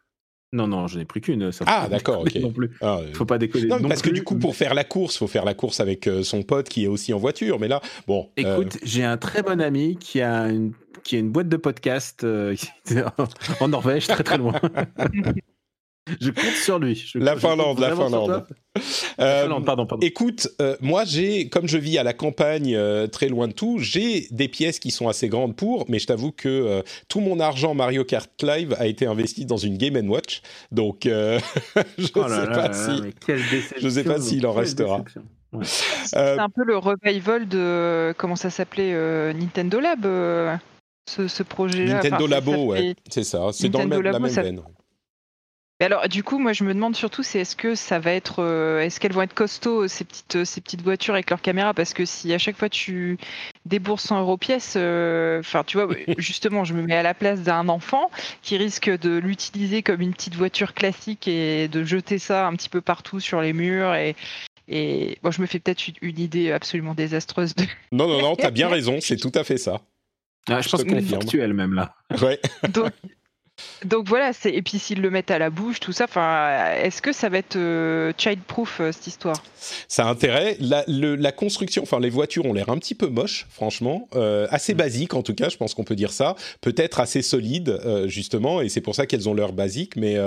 Non, 0.51 0.67
non, 0.67 0.87
je 0.87 0.99
n'ai 0.99 1.05
pris 1.05 1.19
qu'une. 1.19 1.49
Ah, 1.65 1.87
d'accord, 1.89 2.21
ok. 2.27 2.35
Non 2.35 2.51
plus. 2.51 2.71
Ah, 2.81 2.99
faut 3.13 3.25
pas 3.25 3.37
déconner. 3.37 3.67
Non, 3.67 3.87
parce 3.87 4.01
que 4.01 4.11
du 4.11 4.23
coup, 4.23 4.37
pour 4.37 4.55
faire 4.55 4.73
la 4.73 4.83
course, 4.83 5.17
faut 5.17 5.27
faire 5.27 5.45
la 5.45 5.53
course 5.55 5.79
avec 5.79 6.07
euh, 6.07 6.23
son 6.23 6.43
pote 6.43 6.69
qui 6.69 6.83
est 6.83 6.87
aussi 6.87 7.13
en 7.13 7.17
voiture. 7.17 7.59
Mais 7.59 7.67
là, 7.67 7.81
bon. 8.07 8.29
Euh, 8.39 8.57
Écoute, 8.57 8.77
j'ai 8.83 9.03
un 9.03 9.17
très 9.17 9.41
bon 9.41 9.59
ami 9.61 9.97
qui 9.97 10.21
a 10.21 10.49
une, 10.49 10.73
qui 11.03 11.15
a 11.15 11.19
une 11.19 11.31
boîte 11.31 11.49
de 11.49 11.57
podcast 11.57 12.25
en 13.59 13.67
Norvège, 13.67 14.07
très 14.07 14.23
très 14.23 14.37
loin. 14.37 14.53
Je 16.19 16.31
compte 16.31 16.55
sur 16.61 16.79
lui. 16.79 17.11
la, 17.15 17.37
Finlande, 17.37 17.79
la 17.79 17.95
Finlande, 17.95 18.45
euh, 19.21 19.47
pardon, 19.61 19.85
pardon. 19.85 19.97
Écoute, 20.01 20.49
euh, 20.59 20.75
moi 20.81 21.05
j'ai, 21.05 21.47
comme 21.47 21.67
je 21.67 21.77
vis 21.77 21.97
à 21.97 22.03
la 22.03 22.13
campagne, 22.13 22.75
euh, 22.75 23.07
très 23.07 23.29
loin 23.29 23.47
de 23.47 23.53
tout, 23.53 23.77
j'ai 23.79 24.27
des 24.31 24.49
pièces 24.49 24.79
qui 24.79 24.91
sont 24.91 25.07
assez 25.07 25.29
grandes 25.29 25.55
pour, 25.55 25.85
mais 25.87 25.99
je 25.99 26.07
t'avoue 26.07 26.33
que 26.33 26.83
tout 27.07 27.21
mon 27.21 27.39
argent 27.39 27.73
Mario 27.73 28.03
Kart 28.03 28.29
Live 28.41 28.75
a 28.79 28.87
été 28.87 29.05
investi 29.05 29.45
dans 29.45 29.57
une 29.57 29.77
Game 29.77 30.09
Watch, 30.09 30.41
donc 30.71 31.01
je 31.05 31.09
ne 31.09 31.39
oh 32.15 32.27
sais 32.27 32.47
pas 32.47 32.73
si, 32.73 33.13
je 33.81 33.89
sais 33.89 34.03
pas 34.03 34.19
s'il 34.19 34.45
en 34.45 34.53
restera. 34.53 35.03
C'est 35.61 36.17
un 36.17 36.49
peu 36.49 36.63
le 36.65 36.77
revival 36.77 37.47
de 37.47 38.13
comment 38.17 38.35
ça 38.35 38.49
s'appelait 38.49 39.33
Nintendo 39.33 39.79
Lab, 39.79 40.05
ce, 41.09 41.43
projet-là. 41.43 41.95
Nintendo 41.95 42.27
Labo, 42.27 42.65
ouais, 42.65 42.95
c'est 43.09 43.23
ça. 43.23 43.49
C'est 43.53 43.69
dans 43.69 43.83
le 43.83 43.87
même, 43.87 44.01
la 44.01 44.19
même 44.19 44.31
veine 44.31 44.61
alors, 45.83 46.07
du 46.07 46.23
coup, 46.23 46.39
moi, 46.39 46.53
je 46.53 46.63
me 46.63 46.73
demande 46.73 46.95
surtout, 46.95 47.23
c'est 47.23 47.39
est-ce 47.39 47.55
que 47.55 47.75
ça 47.75 47.99
va 47.99 48.11
être, 48.11 48.43
euh, 48.43 48.79
est-ce 48.81 48.99
qu'elles 48.99 49.13
vont 49.13 49.21
être 49.21 49.33
costauds 49.33 49.87
ces 49.87 50.03
petites, 50.03 50.43
ces 50.43 50.61
petites 50.61 50.81
voitures 50.81 51.13
avec 51.13 51.29
leur 51.29 51.41
caméra 51.41 51.73
Parce 51.73 51.93
que 51.93 52.05
si 52.05 52.33
à 52.33 52.37
chaque 52.37 52.57
fois 52.57 52.69
tu 52.69 53.17
débourses 53.65 54.03
100 54.03 54.21
euros 54.21 54.37
pièce, 54.37 54.75
euh, 54.77 55.39
enfin, 55.39 55.63
tu 55.65 55.77
vois, 55.77 55.87
justement, 56.17 56.63
je 56.63 56.73
me 56.73 56.81
mets 56.81 56.95
à 56.95 57.03
la 57.03 57.13
place 57.13 57.41
d'un 57.41 57.69
enfant 57.69 58.09
qui 58.41 58.57
risque 58.57 58.89
de 58.89 59.17
l'utiliser 59.17 59.83
comme 59.83 60.01
une 60.01 60.13
petite 60.13 60.35
voiture 60.35 60.73
classique 60.73 61.27
et 61.27 61.67
de 61.67 61.83
jeter 61.83 62.19
ça 62.19 62.47
un 62.47 62.53
petit 62.55 62.69
peu 62.69 62.81
partout 62.81 63.19
sur 63.19 63.41
les 63.41 63.53
murs 63.53 63.95
et, 63.95 64.15
et 64.67 65.17
bon, 65.23 65.31
je 65.31 65.41
me 65.41 65.45
fais 65.45 65.59
peut-être 65.59 65.83
une 66.01 66.19
idée 66.19 66.51
absolument 66.51 66.93
désastreuse. 66.93 67.55
De... 67.55 67.65
Non, 67.91 68.07
non, 68.07 68.21
non, 68.21 68.35
t'as 68.35 68.51
bien 68.51 68.69
raison, 68.69 68.99
c'est 69.01 69.17
tout 69.17 69.31
à 69.35 69.43
fait 69.43 69.57
ça. 69.57 69.81
Ah, 70.49 70.61
je 70.61 70.69
pense 70.69 70.83
qu'elle 70.83 70.97
est 70.97 71.01
virtuelle 71.01 71.53
même 71.53 71.73
là. 71.73 71.95
Ouais. 72.21 72.39
Donc, 72.69 72.91
donc 73.85 74.07
voilà, 74.07 74.31
et 74.45 74.61
puis 74.61 74.79
s'ils 74.79 75.01
le 75.01 75.09
mettent 75.09 75.31
à 75.31 75.37
la 75.37 75.49
bouche, 75.49 75.79
tout 75.79 75.91
ça, 75.91 76.05
enfin, 76.05 76.73
est-ce 76.81 77.01
que 77.01 77.11
ça 77.11 77.29
va 77.29 77.37
être 77.37 77.55
euh, 77.55 78.11
child-proof 78.17 78.79
euh, 78.79 78.91
cette 78.91 79.07
histoire? 79.07 79.43
Ça 79.87 80.07
a 80.07 80.09
intérêt. 80.09 80.57
La, 80.59 81.31
construction, 81.31 81.83
enfin 81.83 81.99
les 81.99 82.09
voitures 82.09 82.45
ont 82.45 82.53
l'air 82.53 82.69
un 82.69 82.77
petit 82.77 82.95
peu 82.95 83.07
moches, 83.07 83.45
franchement, 83.49 84.07
euh, 84.15 84.47
assez 84.49 84.73
mm. 84.73 84.77
basiques 84.77 85.13
en 85.13 85.21
tout 85.21 85.35
cas, 85.35 85.49
je 85.49 85.57
pense 85.57 85.73
qu'on 85.73 85.83
peut 85.83 85.95
dire 85.95 86.11
ça. 86.11 86.35
Peut-être 86.61 86.99
assez 86.99 87.21
solides 87.21 87.79
justement, 88.05 88.61
et 88.61 88.69
c'est 88.69 88.81
pour 88.81 88.95
ça 88.95 89.05
qu'elles 89.05 89.29
ont 89.29 89.33
l'air 89.33 89.53
basiques. 89.53 89.95
Mais 89.95 90.17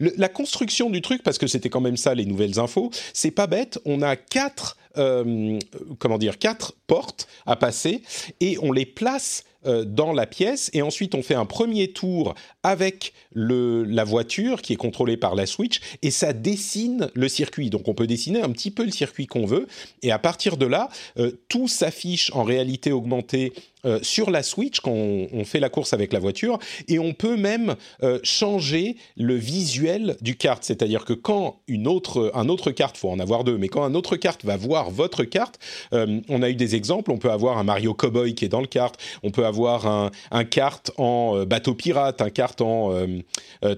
la 0.00 0.28
construction 0.28 0.90
du 0.90 1.02
truc, 1.02 1.22
parce 1.22 1.38
que 1.38 1.46
c'était 1.46 1.68
quand 1.68 1.80
même 1.80 1.96
ça 1.96 2.14
les 2.14 2.24
nouvelles 2.24 2.58
infos, 2.58 2.90
c'est 3.12 3.30
pas 3.30 3.46
bête. 3.46 3.78
On 3.84 4.02
a 4.02 4.16
quatre, 4.16 4.76
comment 4.94 6.18
dire, 6.18 6.38
quatre 6.38 6.74
portes 6.86 7.28
à 7.46 7.56
passer 7.56 8.02
et 8.40 8.58
on 8.62 8.72
les 8.72 8.86
place 8.86 9.44
euh, 9.44 9.51
dans 9.64 10.12
la 10.12 10.26
pièce 10.26 10.70
et 10.72 10.82
ensuite 10.82 11.14
on 11.14 11.22
fait 11.22 11.34
un 11.34 11.44
premier 11.44 11.92
tour 11.92 12.34
avec 12.62 13.12
le, 13.32 13.84
la 13.84 14.04
voiture 14.04 14.62
qui 14.62 14.72
est 14.72 14.76
contrôlée 14.76 15.16
par 15.16 15.34
la 15.34 15.46
Switch 15.46 15.80
et 16.02 16.10
ça 16.10 16.32
dessine 16.32 17.10
le 17.14 17.28
circuit. 17.28 17.70
Donc 17.70 17.88
on 17.88 17.94
peut 17.94 18.06
dessiner 18.06 18.42
un 18.42 18.50
petit 18.50 18.70
peu 18.70 18.84
le 18.84 18.90
circuit 18.90 19.26
qu'on 19.26 19.46
veut 19.46 19.66
et 20.02 20.12
à 20.12 20.18
partir 20.18 20.56
de 20.56 20.66
là, 20.66 20.88
euh, 21.18 21.32
tout 21.48 21.68
s'affiche 21.68 22.30
en 22.34 22.42
réalité 22.42 22.92
augmentée 22.92 23.52
euh, 23.84 23.98
sur 24.02 24.30
la 24.30 24.42
Switch 24.42 24.80
quand 24.80 24.92
on, 24.92 25.44
fait 25.44 25.58
la 25.58 25.68
course 25.68 25.92
avec 25.92 26.12
la 26.12 26.20
voiture 26.20 26.58
et 26.86 27.00
on 27.00 27.14
peut 27.14 27.36
même 27.36 27.74
euh, 28.04 28.20
changer 28.22 28.96
le 29.16 29.34
visuel 29.34 30.16
du 30.20 30.36
kart. 30.36 30.62
C'est-à-dire 30.62 31.04
que 31.04 31.12
quand 31.12 31.60
une 31.66 31.88
autre, 31.88 32.30
un 32.34 32.48
autre 32.48 32.70
carte, 32.70 32.96
faut 32.96 33.10
en 33.10 33.18
avoir 33.18 33.42
deux, 33.42 33.58
mais 33.58 33.68
quand 33.68 33.82
un 33.82 33.94
autre 33.94 34.16
carte 34.16 34.44
va 34.44 34.56
voir 34.56 34.90
votre 34.90 35.24
carte, 35.24 35.58
euh, 35.92 36.20
on 36.28 36.42
a 36.42 36.50
eu 36.50 36.54
des 36.54 36.76
exemples. 36.76 37.10
On 37.10 37.18
peut 37.18 37.32
avoir 37.32 37.58
un 37.58 37.64
Mario 37.64 37.92
Cowboy 37.92 38.36
qui 38.36 38.44
est 38.44 38.48
dans 38.48 38.60
le 38.60 38.68
kart, 38.68 38.94
on 39.24 39.32
peut 39.32 39.46
avoir 39.46 39.86
un, 39.86 40.10
un 40.30 40.44
kart 40.44 40.92
en 40.96 41.44
bateau 41.44 41.74
pirate, 41.74 42.22
un 42.22 42.30
kart 42.30 42.60
en 42.60 42.92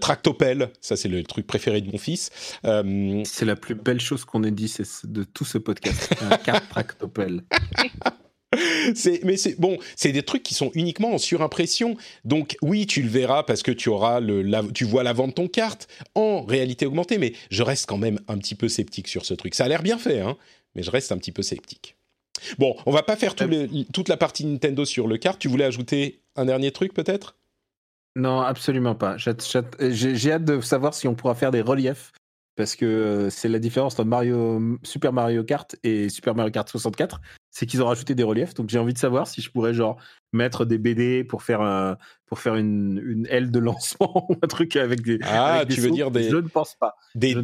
tractopelle. 0.00 0.70
Ça 0.80 0.96
c'est 0.96 1.08
le 1.08 1.22
truc 1.24 1.46
préféré 1.46 1.80
de 1.80 1.90
mon 1.90 1.98
fils. 1.98 2.30
c'est 2.62 3.44
la 3.44 3.56
plus 3.56 3.74
belle 3.74 4.00
chose 4.00 4.24
qu'on 4.24 4.44
ait 4.44 4.50
dit 4.50 4.72
de 5.04 5.24
tout 5.24 5.44
ce 5.44 5.58
podcast. 5.58 6.14
un 6.30 6.36
kart 6.36 6.68
tractopelle. 6.68 7.42
mais 9.24 9.36
c'est 9.36 9.58
bon, 9.58 9.78
c'est 9.96 10.12
des 10.12 10.22
trucs 10.22 10.42
qui 10.42 10.54
sont 10.54 10.70
uniquement 10.74 11.14
en 11.14 11.18
surimpression. 11.18 11.96
Donc 12.24 12.56
oui, 12.62 12.86
tu 12.86 13.02
le 13.02 13.08
verras 13.08 13.42
parce 13.42 13.62
que 13.62 13.70
tu 13.70 13.88
auras 13.88 14.20
le, 14.20 14.44
tu 14.72 14.84
vois 14.84 15.02
l'avant 15.02 15.28
de 15.28 15.32
ton 15.32 15.48
carte 15.48 15.88
en 16.14 16.42
réalité 16.42 16.86
augmentée. 16.86 17.18
Mais 17.18 17.32
je 17.50 17.62
reste 17.62 17.86
quand 17.86 17.98
même 17.98 18.20
un 18.28 18.38
petit 18.38 18.54
peu 18.54 18.68
sceptique 18.68 19.08
sur 19.08 19.24
ce 19.24 19.34
truc. 19.34 19.54
Ça 19.54 19.64
a 19.64 19.68
l'air 19.68 19.82
bien 19.82 19.98
fait, 19.98 20.20
hein, 20.20 20.36
mais 20.74 20.82
je 20.82 20.90
reste 20.90 21.12
un 21.12 21.18
petit 21.18 21.32
peu 21.32 21.42
sceptique. 21.42 21.96
Bon, 22.58 22.76
on 22.86 22.90
va 22.90 23.02
pas 23.02 23.16
faire 23.16 23.34
toute 23.34 24.08
la 24.08 24.16
partie 24.16 24.44
Nintendo 24.44 24.84
sur 24.84 25.06
le 25.06 25.16
kart. 25.16 25.38
Tu 25.38 25.48
voulais 25.48 25.64
ajouter 25.64 26.20
un 26.36 26.44
dernier 26.44 26.72
truc 26.72 26.92
peut-être? 26.92 27.36
Non, 28.16 28.40
absolument 28.40 28.94
pas. 28.94 29.16
J'ai 29.18 30.32
hâte 30.32 30.44
de 30.44 30.60
savoir 30.60 30.94
si 30.94 31.08
on 31.08 31.14
pourra 31.14 31.34
faire 31.34 31.50
des 31.50 31.60
reliefs 31.60 32.12
parce 32.56 32.76
que 32.76 32.84
euh, 32.84 33.30
c'est 33.30 33.48
la 33.48 33.58
différence 33.58 33.94
entre 33.94 34.04
Mario, 34.04 34.78
Super 34.82 35.12
Mario 35.12 35.42
Kart 35.42 35.74
et 35.82 36.08
Super 36.08 36.34
Mario 36.34 36.52
Kart 36.52 36.68
64, 36.68 37.20
c'est 37.54 37.66
qu'ils 37.66 37.82
ont 37.82 37.86
rajouté 37.86 38.16
des 38.16 38.24
reliefs. 38.24 38.52
Donc 38.54 38.68
j'ai 38.68 38.80
envie 38.80 38.92
de 38.92 38.98
savoir 38.98 39.28
si 39.28 39.40
je 39.40 39.48
pourrais 39.48 39.72
genre 39.72 39.96
mettre 40.32 40.64
des 40.64 40.76
BD 40.76 41.22
pour 41.22 41.44
faire 41.44 41.60
un, 41.60 41.96
pour 42.26 42.40
faire 42.40 42.56
une, 42.56 43.00
une 43.06 43.28
aile 43.30 43.52
de 43.52 43.60
lancement 43.60 44.26
ou 44.28 44.34
un 44.42 44.48
truc 44.48 44.74
avec 44.74 45.02
des. 45.02 45.20
Ah, 45.22 45.62
tu 45.68 45.80
veux 45.80 45.92
dire 45.92 46.10
des. 46.10 46.28
Je 46.28 46.36
ne 46.36 46.48
pense 46.48 46.74
pas. 46.74 46.96
Des, 47.14 47.36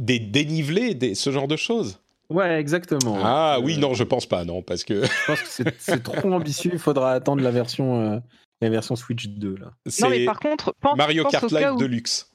des, 0.00 0.18
dénivelés, 0.18 0.94
des, 0.94 1.14
ce 1.14 1.30
genre 1.30 1.48
de 1.48 1.56
choses? 1.56 2.00
Ouais, 2.30 2.58
exactement. 2.58 3.18
Ah 3.22 3.58
oui, 3.62 3.76
non, 3.76 3.92
je 3.92 4.04
pense 4.04 4.26
pas, 4.26 4.44
non, 4.44 4.62
parce 4.62 4.84
que. 4.84 5.04
je 5.04 5.26
pense 5.26 5.42
que 5.42 5.70
c'est 5.78 6.02
trop 6.02 6.32
ambitieux. 6.32 6.70
Il 6.72 6.78
faudra 6.78 7.12
attendre 7.12 7.42
la 7.42 7.50
version, 7.50 8.00
euh, 8.00 8.18
la 8.62 8.70
version 8.70 8.96
Switch 8.96 9.28
2 9.28 9.56
là. 9.56 9.72
Non, 10.00 10.08
mais 10.08 10.24
par 10.24 10.40
contre, 10.40 10.74
pense, 10.80 10.96
Mario 10.96 11.24
Kart 11.24 11.50
Live 11.52 11.76
Deluxe 11.78 12.32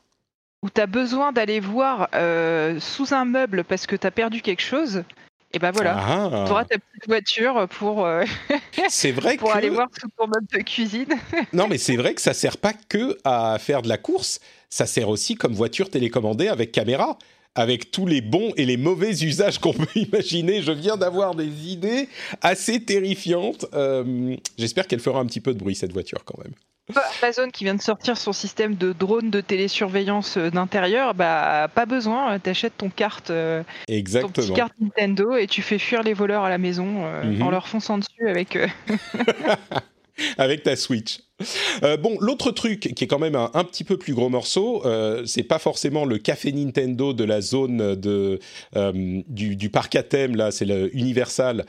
où 0.64 0.70
tu 0.70 0.80
as 0.80 0.88
besoin 0.88 1.34
d'aller 1.34 1.60
voir 1.60 2.08
euh, 2.16 2.80
sous 2.80 3.14
un 3.14 3.26
meuble 3.26 3.66
parce 3.66 3.86
que 3.86 3.98
tu 3.98 4.08
as 4.08 4.12
perdu 4.12 4.42
quelque 4.42 4.62
chose, 4.62 5.04
et 5.54 5.60
ben 5.60 5.72
voilà, 5.72 5.96
ah. 5.98 6.44
tu 6.48 6.52
auras 6.52 6.66
ta 6.66 6.80
petite 6.80 7.08
voiture 7.08 7.68
pour, 7.70 8.06
euh, 8.06 8.24
c'est 8.90 9.12
vrai 9.12 9.38
pour 9.38 9.54
aller 9.54 9.70
voir 9.70 9.88
sous 10.00 10.10
ton 10.18 10.26
meuble 10.26 10.48
de 10.52 10.60
cuisine. 10.60 11.14
non, 11.54 11.68
mais 11.68 11.78
c'est 11.78 11.96
vrai 11.96 12.16
que 12.16 12.22
ça 12.22 12.34
sert 12.34 12.58
pas 12.58 12.74
que 12.74 13.18
à 13.24 13.58
faire 13.60 13.84
de 13.84 13.88
la 13.88 14.00
course, 14.00 14.40
ça 14.70 14.88
sert 14.88 15.10
aussi 15.10 15.36
comme 15.36 15.54
voiture 15.54 15.92
télécommandée 15.92 16.48
avec 16.48 16.72
caméra 16.72 17.18
avec 17.56 17.92
tous 17.92 18.08
les 18.08 18.22
bons 18.22 18.52
et 18.58 18.66
les 18.66 18.78
mauvais 18.78 19.12
usages 19.12 19.60
qu'on 19.60 19.74
peut 19.74 19.86
imaginer. 19.96 20.64
Je 20.64 20.72
viens 20.72 20.98
d'avoir 20.98 21.36
des 21.36 21.68
idées 21.68 22.10
assez 22.42 22.84
terrifiantes. 22.84 23.68
Euh, 23.74 24.36
j'espère 24.58 24.88
qu'elle 24.88 25.00
fera 25.00 25.20
un 25.20 25.26
petit 25.28 25.40
peu 25.40 25.54
de 25.54 25.60
bruit, 25.60 25.76
cette 25.76 25.94
voiture, 25.94 26.26
quand 26.26 26.40
même. 26.44 26.54
Amazon 27.22 27.50
qui 27.50 27.64
vient 27.64 27.76
de 27.76 27.82
sortir 27.82 28.18
son 28.18 28.34
système 28.34 28.76
de 28.76 28.92
drone 28.92 29.30
de 29.30 29.40
télésurveillance 29.40 30.38
euh, 30.38 30.50
d'intérieur, 30.50 31.14
bah 31.14 31.70
pas 31.74 31.86
besoin, 31.86 32.38
t'achètes 32.40 32.78
ton 32.78 32.90
carte, 32.90 33.30
euh, 33.30 33.64
ton 33.88 34.30
petit 34.30 34.52
carte 34.52 34.74
Nintendo 34.82 35.36
et 35.38 35.48
tu 35.48 35.62
fais 35.62 35.80
fuir 35.80 36.04
les 36.04 36.14
voleurs 36.14 36.44
à 36.44 36.50
la 36.50 36.58
maison 36.58 37.06
euh, 37.06 37.24
mhm. 37.24 37.42
en 37.42 37.50
leur 37.50 37.68
fonçant 37.68 37.98
dessus 37.98 38.28
avec. 38.28 38.58
avec 40.38 40.64
ta 40.64 40.76
Switch. 40.76 41.22
bon, 42.02 42.18
l'autre 42.20 42.52
truc 42.52 42.94
qui 42.96 43.04
est 43.04 43.08
quand 43.08 43.18
même 43.18 43.36
un, 43.36 43.64
petit 43.64 43.84
peu 43.84 43.98
plus 43.98 44.14
gros 44.14 44.30
morceau, 44.30 44.84
c'est 45.26 45.44
pas 45.44 45.58
forcément 45.58 46.06
le 46.06 46.20
café 46.20 46.52
Nintendo 46.52 47.14
de 47.14 47.24
la 47.24 47.42
zone 47.42 47.96
de, 47.96 48.40
du, 49.28 49.56
du, 49.56 49.70
parc 49.72 49.96
à 49.96 50.04
thème, 50.04 50.36
là, 50.36 50.52
c'est 50.52 50.66
le 50.66 50.96
Universal 50.96 51.66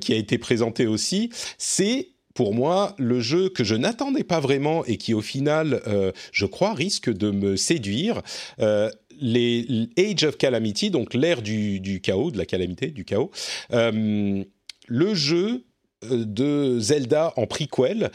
qui 0.00 0.12
a 0.12 0.16
été 0.16 0.38
présenté 0.38 0.86
aussi, 0.86 1.30
c'est 1.58 2.11
pour 2.34 2.54
moi, 2.54 2.94
le 2.98 3.20
jeu 3.20 3.48
que 3.48 3.64
je 3.64 3.74
n'attendais 3.74 4.24
pas 4.24 4.40
vraiment 4.40 4.84
et 4.84 4.96
qui 4.96 5.14
au 5.14 5.20
final, 5.20 5.82
euh, 5.86 6.12
je 6.32 6.46
crois, 6.46 6.74
risque 6.74 7.10
de 7.10 7.30
me 7.30 7.56
séduire, 7.56 8.22
euh, 8.60 8.90
les 9.20 9.88
Age 9.98 10.24
of 10.24 10.36
Calamity, 10.36 10.90
donc 10.90 11.14
l'ère 11.14 11.42
du, 11.42 12.00
chaos, 12.02 12.30
de 12.30 12.38
la 12.38 12.46
calamité, 12.46 12.88
du 12.88 13.04
chaos, 13.04 13.30
euh, 13.72 14.42
le 14.88 15.14
jeu 15.14 15.64
de 16.10 16.80
Zelda 16.80 17.32
en 17.36 17.46
prequel 17.46 18.10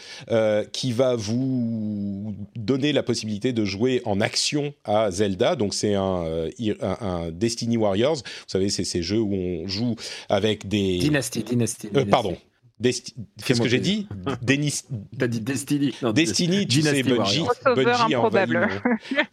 qui 0.73 0.91
va 0.91 1.15
vous 1.15 2.35
donner 2.57 2.91
la 2.91 3.01
possibilité 3.01 3.53
de 3.53 3.63
jouer 3.63 4.01
en 4.03 4.19
action 4.19 4.73
à 4.83 5.09
Zelda. 5.09 5.55
Donc 5.55 5.73
c'est 5.73 5.93
un, 5.93 6.49
un, 6.81 7.31
Destiny 7.31 7.77
Warriors. 7.77 8.17
Vous 8.17 8.47
savez, 8.47 8.69
c'est 8.69 8.83
ces 8.83 9.01
jeux 9.01 9.21
où 9.21 9.33
on 9.33 9.67
joue 9.69 9.95
avec 10.27 10.67
des... 10.67 10.97
Dynasty, 10.97 11.43
Dynasty. 11.43 11.87
pardon, 12.11 12.35
Qu'est-ce 12.81 13.61
que 13.61 13.67
j'ai 13.67 13.79
dit? 13.79 14.07
Denis... 14.41 14.83
T'as 15.17 15.27
dit 15.27 15.41
Destiny. 15.41 15.93
Destiny, 16.13 16.67
tu 16.67 16.81
sais, 16.81 17.03
Bungie, 17.03 17.43
Bungie, 17.65 18.13
a 18.13 18.21
envahi 18.21 18.53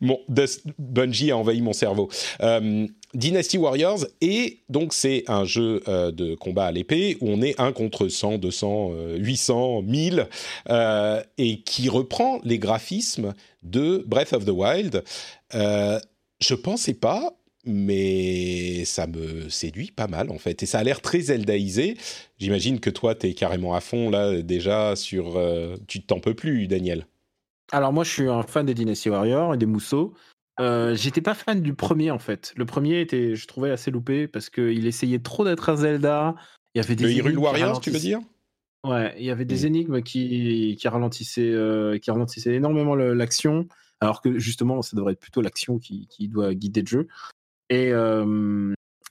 mon, 0.00 0.18
Bungie 0.78 1.30
a 1.30 1.36
envahi 1.36 1.60
mon 1.60 1.72
cerveau. 1.72 2.08
Euh, 2.40 2.86
Dynasty 3.12 3.58
Warriors, 3.58 4.06
et 4.20 4.60
donc 4.68 4.92
c'est 4.92 5.24
un 5.28 5.44
jeu 5.44 5.82
euh, 5.86 6.10
de 6.10 6.34
combat 6.34 6.66
à 6.66 6.72
l'épée 6.72 7.16
où 7.20 7.28
on 7.28 7.42
est 7.42 7.60
1 7.60 7.72
contre 7.72 8.08
100, 8.08 8.38
200, 8.38 8.92
800, 9.16 9.82
1000, 9.82 10.28
et 11.38 11.60
qui 11.60 11.88
reprend 11.88 12.40
les 12.44 12.58
graphismes 12.58 13.34
de 13.62 14.04
Breath 14.06 14.32
of 14.32 14.44
the 14.44 14.50
Wild. 14.50 15.02
Euh, 15.54 15.98
je 16.40 16.54
pensais 16.54 16.94
pas 16.94 17.34
mais 17.66 18.84
ça 18.84 19.06
me 19.06 19.48
séduit 19.48 19.90
pas 19.90 20.06
mal 20.06 20.30
en 20.30 20.38
fait. 20.38 20.62
Et 20.62 20.66
ça 20.66 20.78
a 20.78 20.84
l'air 20.84 21.00
très 21.00 21.20
Zeldaïsé. 21.20 21.96
J'imagine 22.38 22.80
que 22.80 22.90
toi, 22.90 23.14
tu 23.14 23.28
es 23.28 23.34
carrément 23.34 23.74
à 23.74 23.80
fond 23.80 24.10
là 24.10 24.42
déjà 24.42 24.96
sur... 24.96 25.36
Euh, 25.36 25.76
tu 25.86 26.02
t'en 26.02 26.20
peux 26.20 26.34
plus, 26.34 26.66
Daniel. 26.66 27.06
Alors 27.72 27.92
moi, 27.92 28.04
je 28.04 28.10
suis 28.10 28.28
un 28.28 28.42
fan 28.42 28.66
des 28.66 28.74
Dynasty 28.74 29.10
Warriors 29.10 29.54
et 29.54 29.58
des 29.58 29.66
Mousseaux. 29.66 30.14
Euh, 30.60 30.94
J'étais 30.94 31.20
pas 31.20 31.34
fan 31.34 31.60
du 31.62 31.74
premier 31.74 32.10
en 32.10 32.18
fait. 32.18 32.52
Le 32.56 32.64
premier 32.64 33.00
était, 33.00 33.34
je 33.34 33.46
trouvais 33.46 33.70
assez 33.70 33.90
loupé 33.90 34.28
parce 34.28 34.50
qu'il 34.50 34.86
essayait 34.86 35.18
trop 35.18 35.44
d'être 35.44 35.68
un 35.68 35.76
Zelda. 35.76 36.34
Il 36.74 36.82
y 36.82 36.84
avait 36.84 36.94
des 36.96 37.04
le 37.04 37.12
Hyrule 37.12 37.38
Warriors, 37.38 37.80
tu 37.80 37.90
veux 37.90 37.98
dire? 37.98 38.20
Ouais, 38.84 39.14
il 39.18 39.24
y 39.24 39.30
avait 39.30 39.46
des 39.46 39.62
mm. 39.62 39.66
énigmes 39.66 40.02
qui, 40.02 40.76
qui 40.78 40.88
ralentissaient, 40.88 41.52
euh, 41.52 41.98
qui 41.98 42.10
ralentissaient 42.10 42.54
énormément 42.54 42.94
l'action, 42.94 43.66
alors 44.00 44.20
que 44.20 44.38
justement, 44.38 44.82
ça 44.82 44.96
devrait 44.96 45.14
être 45.14 45.20
plutôt 45.20 45.40
l'action 45.40 45.78
qui, 45.78 46.06
qui, 46.08 46.28
doit 46.28 46.54
guider 46.54 46.82
le 46.82 46.86
jeu. 46.86 47.08
Et, 47.70 47.92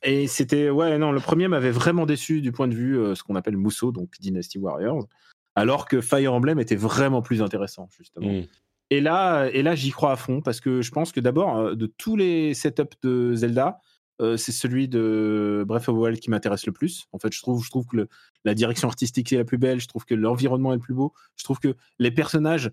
et 0.04 0.28
c'était, 0.28 0.70
ouais, 0.70 0.97
non, 0.97 1.12
le 1.12 1.20
premier 1.20 1.47
m'avait 1.47 1.72
vraiment 1.72 2.06
déçu 2.06 2.41
du 2.41 2.51
point 2.51 2.68
de 2.68 2.76
vue 2.76 3.16
ce 3.16 3.24
qu'on 3.24 3.36
appelle 3.36 3.58
Musso, 3.58 3.91
donc 3.91 4.10
Dynasty 4.20 4.58
Warriors, 4.58 5.08
alors 5.56 5.88
que 5.88 6.01
Fire 6.01 6.34
Emblem 6.34 6.60
était 6.60 6.76
vraiment 6.76 7.22
plus 7.22 7.41
intéressant, 7.41 7.89
justement. 7.97 8.32
Mmh. 8.32 8.47
Et 8.89 9.01
là, 9.01 9.47
et 9.47 9.64
là 9.64 9.74
j'y 9.76 9.89
crois 9.89 10.12
à 10.12 10.16
fond 10.16 10.41
parce 10.41 10.60
que 10.60 10.82
je 10.82 10.91
pense 10.91 11.12
que 11.12 11.20
d'abord, 11.20 11.76
de 11.76 11.86
tous 11.88 12.16
les 12.16 12.54
setups 12.54 12.97
de 13.01 13.34
Zelda, 13.34 13.80
c'est 14.20 14.51
celui 14.51 14.88
de 14.88 15.64
Breath 15.68 15.89
of 15.89 15.95
the 15.95 15.99
Wild 15.99 16.20
qui 16.20 16.30
m'intéresse 16.30 16.66
le 16.66 16.72
plus. 16.72 17.08
En 17.12 17.20
fait, 17.20 17.34
je 17.34 17.41
trouve, 17.41 17.64
je 17.64 17.70
trouve 17.70 17.86
que 17.88 18.08
la 18.45 18.54
direction 18.54 18.88
artistique 18.88 19.34
est 19.34 19.38
la 19.38 19.45
plus 19.45 19.58
belle, 19.58 19.82
je 19.82 19.88
trouve 19.88 20.06
que 20.06 20.16
l'environnement 20.16 20.72
est 20.72 20.76
le 20.76 20.82
plus 20.82 20.93
beau, 20.93 21.14
je 21.36 21.43
trouve 21.43 21.60
que 21.60 21.76
les 21.99 22.12
personnages 22.12 22.72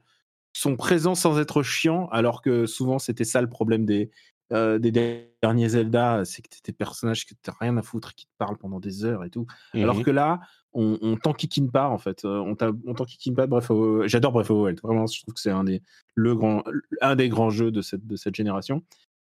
sont 0.52 0.76
présents 0.76 1.14
sans 1.14 1.38
être 1.38 1.62
chiants, 1.62 2.08
alors 2.10 2.42
que 2.42 2.66
souvent 2.66 2.98
c'était 2.98 3.24
ça 3.24 3.40
le 3.40 3.48
problème 3.48 3.86
des, 3.86 4.10
des 4.50 5.30
derniers 5.42 5.68
Zelda, 5.68 6.24
c'est 6.24 6.42
que 6.42 6.48
tu 6.48 6.60
des 6.64 6.72
personnages 6.72 7.26
que 7.26 7.34
tu 7.34 7.50
rien 7.60 7.76
à 7.76 7.82
foutre, 7.82 8.14
qui 8.14 8.26
te 8.26 8.32
parlent 8.38 8.58
pendant 8.58 8.80
des 8.80 9.04
heures 9.04 9.24
et 9.24 9.30
tout. 9.30 9.46
Alors 9.74 9.96
mmh 9.96 10.02
que 10.02 10.10
là, 10.10 10.40
on, 10.72 10.98
on 11.02 11.16
t'enquiquine 11.16 11.70
pas, 11.70 11.88
en 11.88 11.98
fait. 11.98 12.24
On, 12.24 12.54
t'enquiquine 12.56 13.34
pas. 13.34 13.46
Bref, 13.46 13.70
j'adore 14.06 14.32
Breath 14.32 14.50
of 14.50 14.64
Wild. 14.64 14.80
Vraiment, 14.82 15.06
je 15.06 15.22
trouve 15.22 15.34
que 15.34 15.40
c'est 15.40 15.50
un 15.50 15.64
des, 15.64 15.82
le 16.14 16.34
grand, 16.34 16.64
un 17.00 17.16
des 17.16 17.28
grands 17.28 17.50
jeux 17.50 17.70
de 17.70 17.82
cette, 17.82 18.06
de 18.06 18.16
cette 18.16 18.34
génération. 18.34 18.82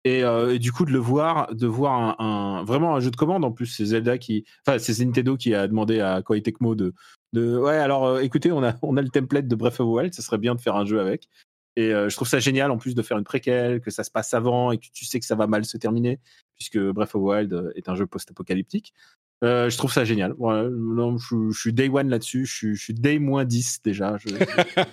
Et, 0.04 0.22
du 0.58 0.72
coup, 0.72 0.84
de 0.84 0.92
le 0.92 0.98
voir, 0.98 1.54
de 1.54 1.66
voir 1.66 2.20
un, 2.20 2.64
vraiment 2.64 2.96
un 2.96 3.00
jeu 3.00 3.10
de 3.10 3.16
commande. 3.16 3.44
En 3.44 3.52
plus, 3.52 3.66
c'est 3.66 3.84
Zelda 3.84 4.18
qui, 4.18 4.44
enfin, 4.66 4.78
c'est 4.78 5.04
Nintendo 5.04 5.36
qui 5.36 5.54
a 5.54 5.68
demandé 5.68 6.00
à 6.00 6.22
Koei 6.22 6.42
Tecmo 6.42 6.74
de, 6.74 6.94
de 7.34 7.58
ouais, 7.58 7.76
alors 7.76 8.20
écoutez, 8.20 8.50
on 8.52 8.62
a, 8.62 8.74
on 8.82 8.96
a 8.96 9.02
le 9.02 9.10
template 9.10 9.48
de 9.48 9.54
Breath 9.54 9.80
of 9.80 9.86
the 9.86 9.90
Wild, 9.90 10.14
ça 10.14 10.22
serait 10.22 10.38
bien 10.38 10.54
de 10.54 10.60
faire 10.60 10.76
un 10.76 10.86
jeu 10.86 11.00
avec. 11.00 11.28
Et 11.78 11.90
je 11.90 12.16
trouve 12.16 12.26
ça 12.26 12.40
génial 12.40 12.72
en 12.72 12.76
plus 12.76 12.96
de 12.96 13.02
faire 13.02 13.18
une 13.18 13.24
préquelle, 13.24 13.80
que 13.80 13.92
ça 13.92 14.02
se 14.02 14.10
passe 14.10 14.34
avant 14.34 14.72
et 14.72 14.78
que 14.78 14.86
tu 14.92 15.04
sais 15.04 15.20
que 15.20 15.26
ça 15.26 15.36
va 15.36 15.46
mal 15.46 15.64
se 15.64 15.76
terminer, 15.76 16.18
puisque 16.56 16.78
Breath 16.78 17.14
of 17.14 17.22
the 17.22 17.24
Wild 17.24 17.72
est 17.76 17.88
un 17.88 17.94
jeu 17.94 18.04
post-apocalyptique. 18.04 18.94
je 19.42 19.76
trouve 19.76 19.92
ça 19.92 20.04
génial. 20.04 20.34
non, 20.40 21.18
je, 21.18 21.52
suis 21.52 21.72
day 21.72 21.88
one 21.88 22.08
là-dessus, 22.08 22.46
je, 22.46 22.74
suis 22.74 22.94
day 22.94 23.20
moins 23.20 23.44
10 23.44 23.82
déjà. 23.84 24.16
Je, 24.18 24.28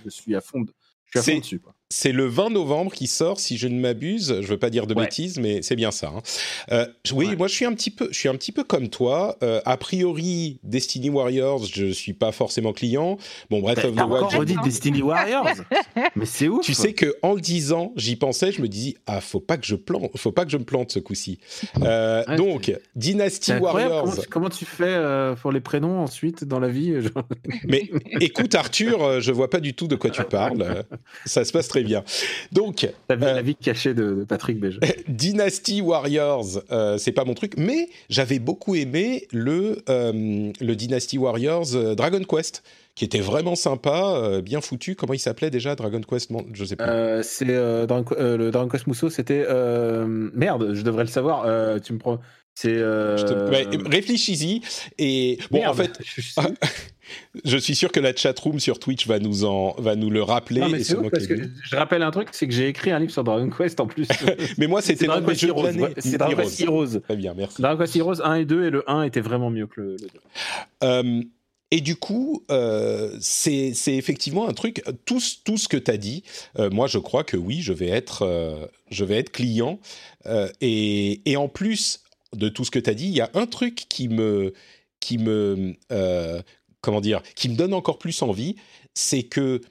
je 0.06 0.10
suis 0.10 0.36
à 0.36 0.42
fond, 0.42 0.62
de, 0.62 0.72
je 1.06 1.20
suis 1.20 1.32
à 1.32 1.34
fond 1.34 1.40
dessus. 1.40 1.60
Quoi. 1.60 1.74
C'est 1.90 2.12
le 2.12 2.26
20 2.26 2.50
novembre 2.50 2.92
qui 2.92 3.06
sort, 3.06 3.40
si 3.40 3.58
je 3.58 3.68
ne 3.68 3.80
m'abuse. 3.80 4.42
Je 4.42 4.48
veux 4.48 4.58
pas 4.58 4.72
dire 4.72 4.88
de 4.88 4.96
bêtises, 4.96 5.38
mais 5.38 5.62
c'est 5.62 5.76
bien 5.76 5.92
ça. 5.92 6.08
Hein. 6.08 6.22
Euh, 6.72 6.88
oui, 7.14 7.36
moi 7.36 7.48
je 7.48 7.54
suis 7.54 7.66
un 7.66 7.74
petit 7.74 7.92
peu, 7.92 8.08
je 8.12 8.18
suis 8.18 8.28
un 8.28 8.34
petit 8.34 8.52
peu 8.52 8.64
comme 8.64 8.90
toi. 8.90 9.38
Euh, 9.44 9.62
a 9.66 9.78
priori, 9.78 10.58
Destiny 10.64 11.12
Warriors, 11.12 11.64
je 11.66 11.92
suis 11.92 12.14
pas 12.14 12.32
forcément 12.32 12.74
client. 12.74 13.20
Bon, 13.52 13.62
bref, 13.62 13.86
of 13.86 13.96
the 13.96 14.00
Wild. 14.00 14.34
redit 14.34 14.56
Destiny 14.64 15.04
Warriors, 15.04 15.58
mais 16.16 16.26
c'est 16.26 16.48
ouf. 16.48 16.66
Tu 16.66 16.74
sais 16.74 16.94
que 16.94 17.16
en 17.22 17.34
le 17.34 17.40
disant, 17.40 17.94
j'y 17.96 18.16
pensais, 18.16 18.52
je 18.52 18.64
me 18.64 18.68
disais 18.68 18.96
ah 19.06 19.22
faut 19.22 19.40
pas 19.40 19.58
que 19.58 19.68
je 19.68 19.76
plante, 19.76 20.10
faut 20.18 20.32
pas 20.32 20.46
que 20.46 20.52
je 20.52 20.58
me 20.58 20.66
plante 20.66 20.92
ce 20.92 20.98
coup-ci. 20.98 21.40
Euh, 21.84 22.24
donc 22.36 22.76
Dynasty 22.96 23.54
Warriors. 23.54 24.26
Comment, 24.32 24.50
tu 24.50 24.66
fais 24.66 25.00
pour 25.40 25.52
les 25.52 25.62
prénoms 25.62 26.00
ensuite 26.00 26.46
dans 26.46 26.60
la 26.60 26.70
vie 26.70 26.96
Mais 27.68 27.92
écoute 28.22 28.56
Arthur, 28.56 29.22
je 29.22 29.32
vois 29.32 29.52
pas 29.52 29.60
du 29.60 29.76
tout 29.76 29.88
de 29.88 29.96
quoi 29.96 30.10
tu 30.10 30.24
parles. 30.30 30.84
Ça 31.26 31.46
se 31.46 31.52
passe 31.52 31.68
très 31.68 31.75
bien. 31.84 32.04
Donc, 32.52 32.88
la 33.10 33.16
vie, 33.16 33.24
euh, 33.26 33.34
la 33.34 33.42
vie 33.42 33.56
cachée 33.56 33.94
de, 33.94 34.26
Patrick 34.28 34.60
Béja. 34.60 34.80
Dynasty 35.08 35.82
Warriors, 35.82 36.62
euh, 36.72 36.98
c'est 36.98 37.12
pas 37.12 37.26
mon 37.26 37.34
truc, 37.34 37.54
mais 37.58 37.90
j'avais 38.10 38.40
beaucoup 38.40 38.76
aimé 38.76 39.28
le 39.32 39.84
euh, 39.90 40.52
le 40.60 40.76
Dynasty 40.76 41.18
Warriors 41.18 41.96
Dragon 41.96 42.24
Quest 42.24 42.64
qui 42.96 43.04
était 43.04 43.20
vraiment 43.20 43.56
sympa, 43.56 44.40
bien 44.42 44.62
foutu. 44.62 44.96
Comment 44.96 45.14
il 45.14 45.20
s'appelait 45.20 45.50
déjà 45.50 45.76
Dragon 45.76 46.00
Quest? 46.00 46.32
Je 46.54 46.64
sais 46.64 46.78
pas. 46.78 47.22
c'est 47.24 47.44
le 47.44 47.86
Dragon 47.86 48.70
Quest 48.70 48.88
Mousseau, 48.88 49.10
c'était 49.10 49.46
merde, 50.34 50.74
je 50.74 50.82
devrais 50.82 51.04
le 51.04 51.10
savoir. 51.10 51.82
tu 51.82 51.92
me 51.92 52.00
prends. 52.00 52.20
C'est. 52.56 52.82
Réfléchis-y 53.86 54.62
et 54.98 55.38
bon 55.52 55.66
en 55.66 55.74
fait. 55.74 56.00
Je 57.46 57.58
suis 57.58 57.76
sûr 57.76 57.92
que 57.92 58.00
la 58.00 58.16
chatroom 58.16 58.60
sur 58.60 58.80
Twitch 58.80 59.08
va 59.08 59.20
nous, 59.20 59.46
en, 59.46 59.76
va 59.78 59.96
nous 59.96 60.10
le 60.10 60.24
rappeler. 60.24 60.62
Non, 60.62 60.70
mais 60.70 60.84
c'est 60.84 60.96
parce 61.10 61.28
que 61.28 61.36
je 61.64 61.76
rappelle 61.76 62.02
un 62.02 62.12
truc, 62.12 62.30
c'est 62.32 62.48
que 62.48 62.54
j'ai 62.54 62.68
écrit 62.68 62.92
un 62.92 63.00
livre 63.00 63.12
sur 63.12 63.24
Dragon 63.24 63.50
Quest 63.50 63.80
en 63.80 63.88
plus. 63.88 64.08
mais 64.58 64.68
moi, 64.68 64.82
c'était 64.82 65.06
Dragon 65.06 65.28
Quest 65.28 65.44
Heroes. 65.44 65.72
C'est 65.98 66.18
Dragon 66.18 66.36
Quest 66.36 66.62
Heroes. 66.62 67.00
Très 67.02 67.16
bien, 67.16 67.34
merci. 67.36 67.62
Dragon 67.62 67.80
Quest 67.80 67.96
Heroes 67.96 68.22
1 68.24 68.36
et 68.36 68.46
2, 68.46 68.66
et 68.66 68.70
le 68.70 68.90
1 68.90 69.04
était 69.04 69.22
vraiment 69.22 69.50
mieux 69.50 69.68
que 69.68 69.82
le, 69.82 69.98
2. 69.98 70.08
Euh, 70.84 71.22
et 71.72 71.82
du 71.82 71.96
coup, 71.96 72.44
euh, 72.52 73.18
c'est 73.20 73.74
effectivement 73.88 74.48
un 74.48 74.54
truc. 74.54 74.84
Tout, 75.06 75.20
tout 75.44 75.58
ce 75.58 75.68
que 75.68 75.78
tu 75.78 75.92
as 75.92 75.98
dit, 75.98 76.24
euh, 76.60 76.70
moi, 76.70 76.88
je 76.88 77.00
crois 77.00 77.24
que 77.24 77.38
oui, 77.38 77.62
je 77.62 77.74
vais 77.74 77.90
être, 77.90 78.22
euh, 78.22 78.68
je 78.92 79.04
vais 79.04 79.18
être 79.18 79.32
client. 79.32 79.80
Et, 80.62 81.22
et, 81.30 81.38
en 81.38 81.48
plus 81.48 82.02
de 82.34 82.50
tout 82.50 82.66
ce 82.66 82.72
que 82.72 82.80
tu 82.80 82.90
as 82.90 82.94
dit, 82.94 83.08
il 83.08 83.16
y 83.16 83.22
a 83.22 83.30
un 83.34 83.46
truc 83.46 83.86
qui 83.90 84.08
me, 84.08 84.54
qui 85.00 85.18
me 85.18 85.76
comment 86.86 87.02
dire, 87.02 87.22
qui 87.36 87.50
me 87.50 87.56
donne 87.56 87.74
encore 87.74 87.98
plus 87.98 88.22
envie, 88.22 88.56
c'est 88.94 89.24
que 89.24 89.62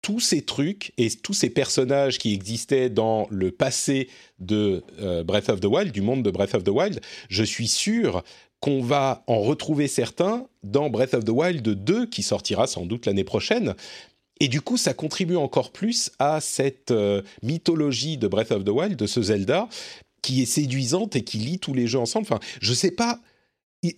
tous 0.00 0.18
ces 0.18 0.42
trucs 0.42 0.92
et 0.98 1.08
tous 1.10 1.34
ces 1.34 1.48
personnages 1.48 2.18
qui 2.18 2.34
existaient 2.34 2.90
dans 2.90 3.28
le 3.30 3.52
passé 3.52 4.08
de 4.40 4.82
euh, 5.00 5.22
Breath 5.22 5.48
of 5.48 5.60
the 5.60 5.66
Wild, 5.66 5.92
du 5.92 6.02
monde 6.02 6.24
de 6.24 6.30
Breath 6.30 6.54
of 6.54 6.64
the 6.64 6.70
Wild, 6.70 7.00
je 7.28 7.44
suis 7.44 7.68
sûr 7.68 8.24
qu'on 8.58 8.82
va 8.82 9.22
en 9.26 9.40
retrouver 9.40 9.86
certains 9.86 10.46
dans 10.62 10.90
Breath 10.90 11.14
of 11.14 11.24
the 11.24 11.30
Wild 11.30 11.62
2 11.62 12.06
qui 12.06 12.22
sortira 12.22 12.66
sans 12.66 12.84
doute 12.84 13.06
l'année 13.06 13.24
prochaine. 13.24 13.74
Et 14.40 14.48
du 14.48 14.60
coup, 14.60 14.76
ça 14.76 14.92
contribue 14.92 15.36
encore 15.36 15.70
plus 15.70 16.10
à 16.18 16.40
cette 16.40 16.90
euh, 16.90 17.22
mythologie 17.42 18.18
de 18.18 18.26
Breath 18.26 18.50
of 18.50 18.64
the 18.64 18.70
Wild, 18.70 18.96
de 18.96 19.06
ce 19.06 19.22
Zelda, 19.22 19.68
qui 20.22 20.42
est 20.42 20.46
séduisante 20.46 21.16
et 21.16 21.22
qui 21.22 21.38
lie 21.38 21.58
tous 21.58 21.74
les 21.74 21.86
jeux 21.86 21.98
ensemble. 21.98 22.26
Enfin, 22.30 22.40
je 22.60 22.72
sais 22.72 22.92
pas, 22.92 23.20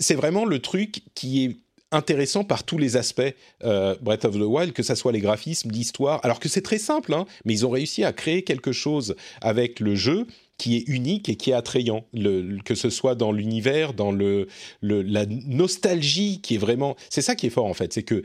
c'est 0.00 0.14
vraiment 0.14 0.44
le 0.44 0.58
truc 0.58 1.02
qui 1.14 1.44
est 1.44 1.56
intéressant 1.92 2.44
par 2.44 2.64
tous 2.64 2.78
les 2.78 2.96
aspects 2.96 3.22
euh, 3.62 3.94
Breath 4.00 4.24
of 4.24 4.34
the 4.34 4.42
Wild, 4.42 4.72
que 4.72 4.82
ce 4.82 4.94
soit 4.94 5.12
les 5.12 5.20
graphismes, 5.20 5.70
l'histoire, 5.70 6.20
alors 6.24 6.40
que 6.40 6.48
c'est 6.48 6.62
très 6.62 6.78
simple, 6.78 7.14
hein, 7.14 7.26
mais 7.44 7.52
ils 7.52 7.66
ont 7.66 7.70
réussi 7.70 8.04
à 8.04 8.12
créer 8.12 8.42
quelque 8.42 8.72
chose 8.72 9.14
avec 9.40 9.80
le 9.80 9.94
jeu 9.94 10.26
qui 10.58 10.76
est 10.76 10.88
unique 10.88 11.28
et 11.28 11.36
qui 11.36 11.50
est 11.50 11.54
attrayant, 11.54 12.04
que 12.64 12.74
ce 12.74 12.90
soit 12.90 13.14
dans 13.14 13.32
l'univers, 13.32 13.92
dans 13.92 14.12
le, 14.12 14.48
la 14.82 15.26
nostalgie 15.26 16.40
qui 16.40 16.54
est 16.54 16.58
vraiment... 16.58 16.96
C'est 17.10 17.22
ça 17.22 17.34
qui 17.34 17.46
est 17.46 17.50
fort 17.50 17.66
en 17.66 17.74
fait, 17.74 17.92
c'est 17.92 18.02
que 18.02 18.22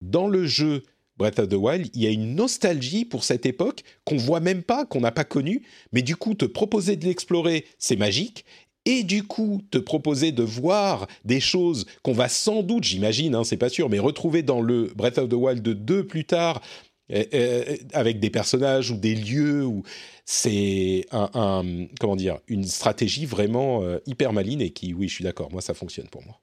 dans 0.00 0.28
le 0.28 0.46
jeu 0.46 0.82
Breath 1.18 1.38
of 1.38 1.48
the 1.48 1.54
Wild, 1.54 1.90
il 1.94 2.02
y 2.02 2.06
a 2.06 2.10
une 2.10 2.34
nostalgie 2.34 3.04
pour 3.04 3.24
cette 3.24 3.44
époque 3.44 3.82
qu'on 4.04 4.16
voit 4.16 4.40
même 4.40 4.62
pas, 4.62 4.86
qu'on 4.86 5.00
n'a 5.00 5.12
pas 5.12 5.24
connue, 5.24 5.62
mais 5.92 6.02
du 6.02 6.16
coup 6.16 6.34
te 6.34 6.44
proposer 6.44 6.96
de 6.96 7.04
l'explorer, 7.04 7.64
c'est 7.78 7.96
magique, 7.96 8.44
et 8.84 9.02
du 9.02 9.22
coup 9.22 9.60
te 9.70 9.78
proposer 9.78 10.32
de 10.32 10.42
voir 10.42 11.06
des 11.24 11.40
choses 11.40 11.86
qu'on 12.02 12.12
va 12.12 12.28
sans 12.28 12.62
doute, 12.62 12.84
j'imagine, 12.84 13.34
hein, 13.34 13.44
c'est 13.44 13.56
pas 13.56 13.68
sûr, 13.68 13.90
mais 13.90 13.98
retrouver 13.98 14.42
dans 14.42 14.60
le 14.60 14.90
Breath 14.96 15.18
of 15.18 15.28
the 15.28 15.34
Wild 15.34 15.62
2 15.62 16.06
plus 16.06 16.24
tard, 16.24 16.62
euh, 17.12 17.24
euh, 17.34 17.76
avec 17.92 18.20
des 18.20 18.30
personnages 18.30 18.90
ou 18.90 18.96
des 18.96 19.14
lieux, 19.14 19.66
c'est 20.24 21.06
une 22.48 22.64
stratégie 22.64 23.26
vraiment 23.26 23.82
euh, 23.82 23.98
hyper 24.06 24.32
maline 24.32 24.60
et 24.60 24.70
qui, 24.70 24.94
oui, 24.94 25.08
je 25.08 25.14
suis 25.14 25.24
d'accord, 25.24 25.50
moi 25.50 25.60
ça 25.60 25.74
fonctionne 25.74 26.08
pour 26.08 26.22
moi. 26.24 26.38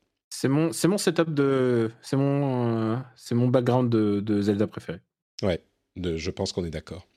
C'est 0.45 0.49
mon, 0.49 0.71
c'est 0.73 0.87
mon 0.87 0.99
setup 0.99 1.33
de, 1.33 1.89
c'est 2.03 2.17
mon, 2.17 3.01
c'est 3.15 3.33
mon 3.33 3.47
background 3.47 3.89
de, 3.89 4.19
de 4.19 4.43
Zelda 4.43 4.67
préféré. 4.67 4.99
Ouais, 5.41 5.59
de, 5.95 6.17
je 6.17 6.29
pense 6.29 6.53
qu'on 6.53 6.63
est 6.63 6.69
d'accord. 6.69 7.07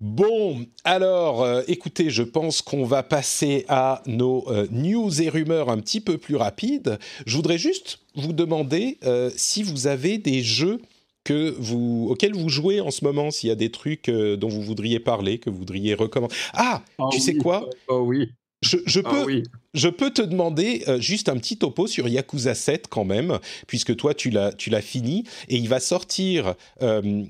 Bon, 0.00 0.64
alors, 0.84 1.42
euh, 1.42 1.62
écoutez, 1.66 2.08
je 2.08 2.22
pense 2.22 2.62
qu'on 2.62 2.84
va 2.84 3.02
passer 3.02 3.64
à 3.66 4.00
nos 4.06 4.48
euh, 4.48 4.68
news 4.70 5.20
et 5.20 5.28
rumeurs 5.28 5.70
un 5.70 5.78
petit 5.78 6.00
peu 6.00 6.18
plus 6.18 6.36
rapides. 6.36 7.00
Je 7.26 7.34
voudrais 7.34 7.58
juste 7.58 7.98
vous 8.14 8.32
demander 8.32 8.98
euh, 9.02 9.32
si 9.34 9.64
vous 9.64 9.88
avez 9.88 10.18
des 10.18 10.40
jeux 10.40 10.80
que 11.24 11.52
vous, 11.58 12.06
auxquels 12.08 12.34
vous 12.34 12.48
jouez 12.48 12.80
en 12.80 12.92
ce 12.92 13.04
moment, 13.04 13.32
s'il 13.32 13.48
y 13.48 13.52
a 13.52 13.56
des 13.56 13.72
trucs 13.72 14.08
dont 14.08 14.48
vous 14.48 14.62
voudriez 14.62 15.00
parler, 15.00 15.40
que 15.40 15.50
vous 15.50 15.58
voudriez 15.58 15.94
recommander. 15.94 16.34
Ah, 16.52 16.84
oh 16.98 17.08
tu 17.10 17.18
sais 17.18 17.34
quoi? 17.34 17.68
Oh 17.88 18.04
oui. 18.06 18.30
Je, 18.62 19.00
ah 19.04 19.10
peux, 19.10 19.42
je 19.74 19.88
peux 19.88 20.10
te 20.10 20.22
demander 20.22 20.84
juste 20.98 21.28
un 21.28 21.36
petit 21.36 21.56
topo 21.56 21.86
sur 21.86 22.06
Yakuza 22.08 22.54
7 22.54 22.86
quand 22.88 23.04
même, 23.04 23.38
puisque 23.66 23.96
toi 23.96 24.14
tu 24.14 24.30
l'as, 24.30 24.52
tu 24.52 24.70
l'as 24.70 24.82
fini, 24.82 25.24
et 25.48 25.56
il 25.56 25.68
va 25.68 25.80
sortir 25.80 26.54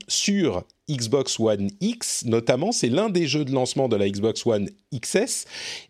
sur 0.09 0.65
Xbox 0.93 1.39
One 1.39 1.71
X, 1.81 2.25
notamment, 2.25 2.73
c'est 2.73 2.89
l'un 2.89 3.09
des 3.09 3.27
jeux 3.27 3.45
de 3.45 3.53
lancement 3.53 3.89
de 3.89 3.97
la 3.97 4.09
Xbox 4.09 4.45
One 4.47 4.69
XS 4.95 5.47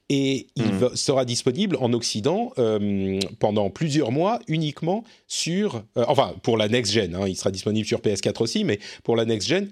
et 0.09 0.47
il 0.57 0.64
hmm. 0.64 0.95
sera 0.95 1.24
disponible 1.24 1.76
en 1.80 1.93
Occident 1.93 2.53
euh, 2.59 3.18
pendant 3.38 3.70
plusieurs 3.70 4.12
mois 4.12 4.38
uniquement 4.49 5.05
sur, 5.26 5.82
euh, 5.97 6.05
enfin 6.09 6.34
pour 6.43 6.57
la 6.57 6.68
next 6.68 6.93
gen. 6.93 7.14
Hein, 7.14 7.26
il 7.26 7.36
sera 7.36 7.51
disponible 7.51 7.86
sur 7.86 8.01
PS4 8.01 8.43
aussi, 8.43 8.64
mais 8.64 8.78
pour 9.03 9.16
la 9.16 9.24
next 9.24 9.49
gen, 9.49 9.70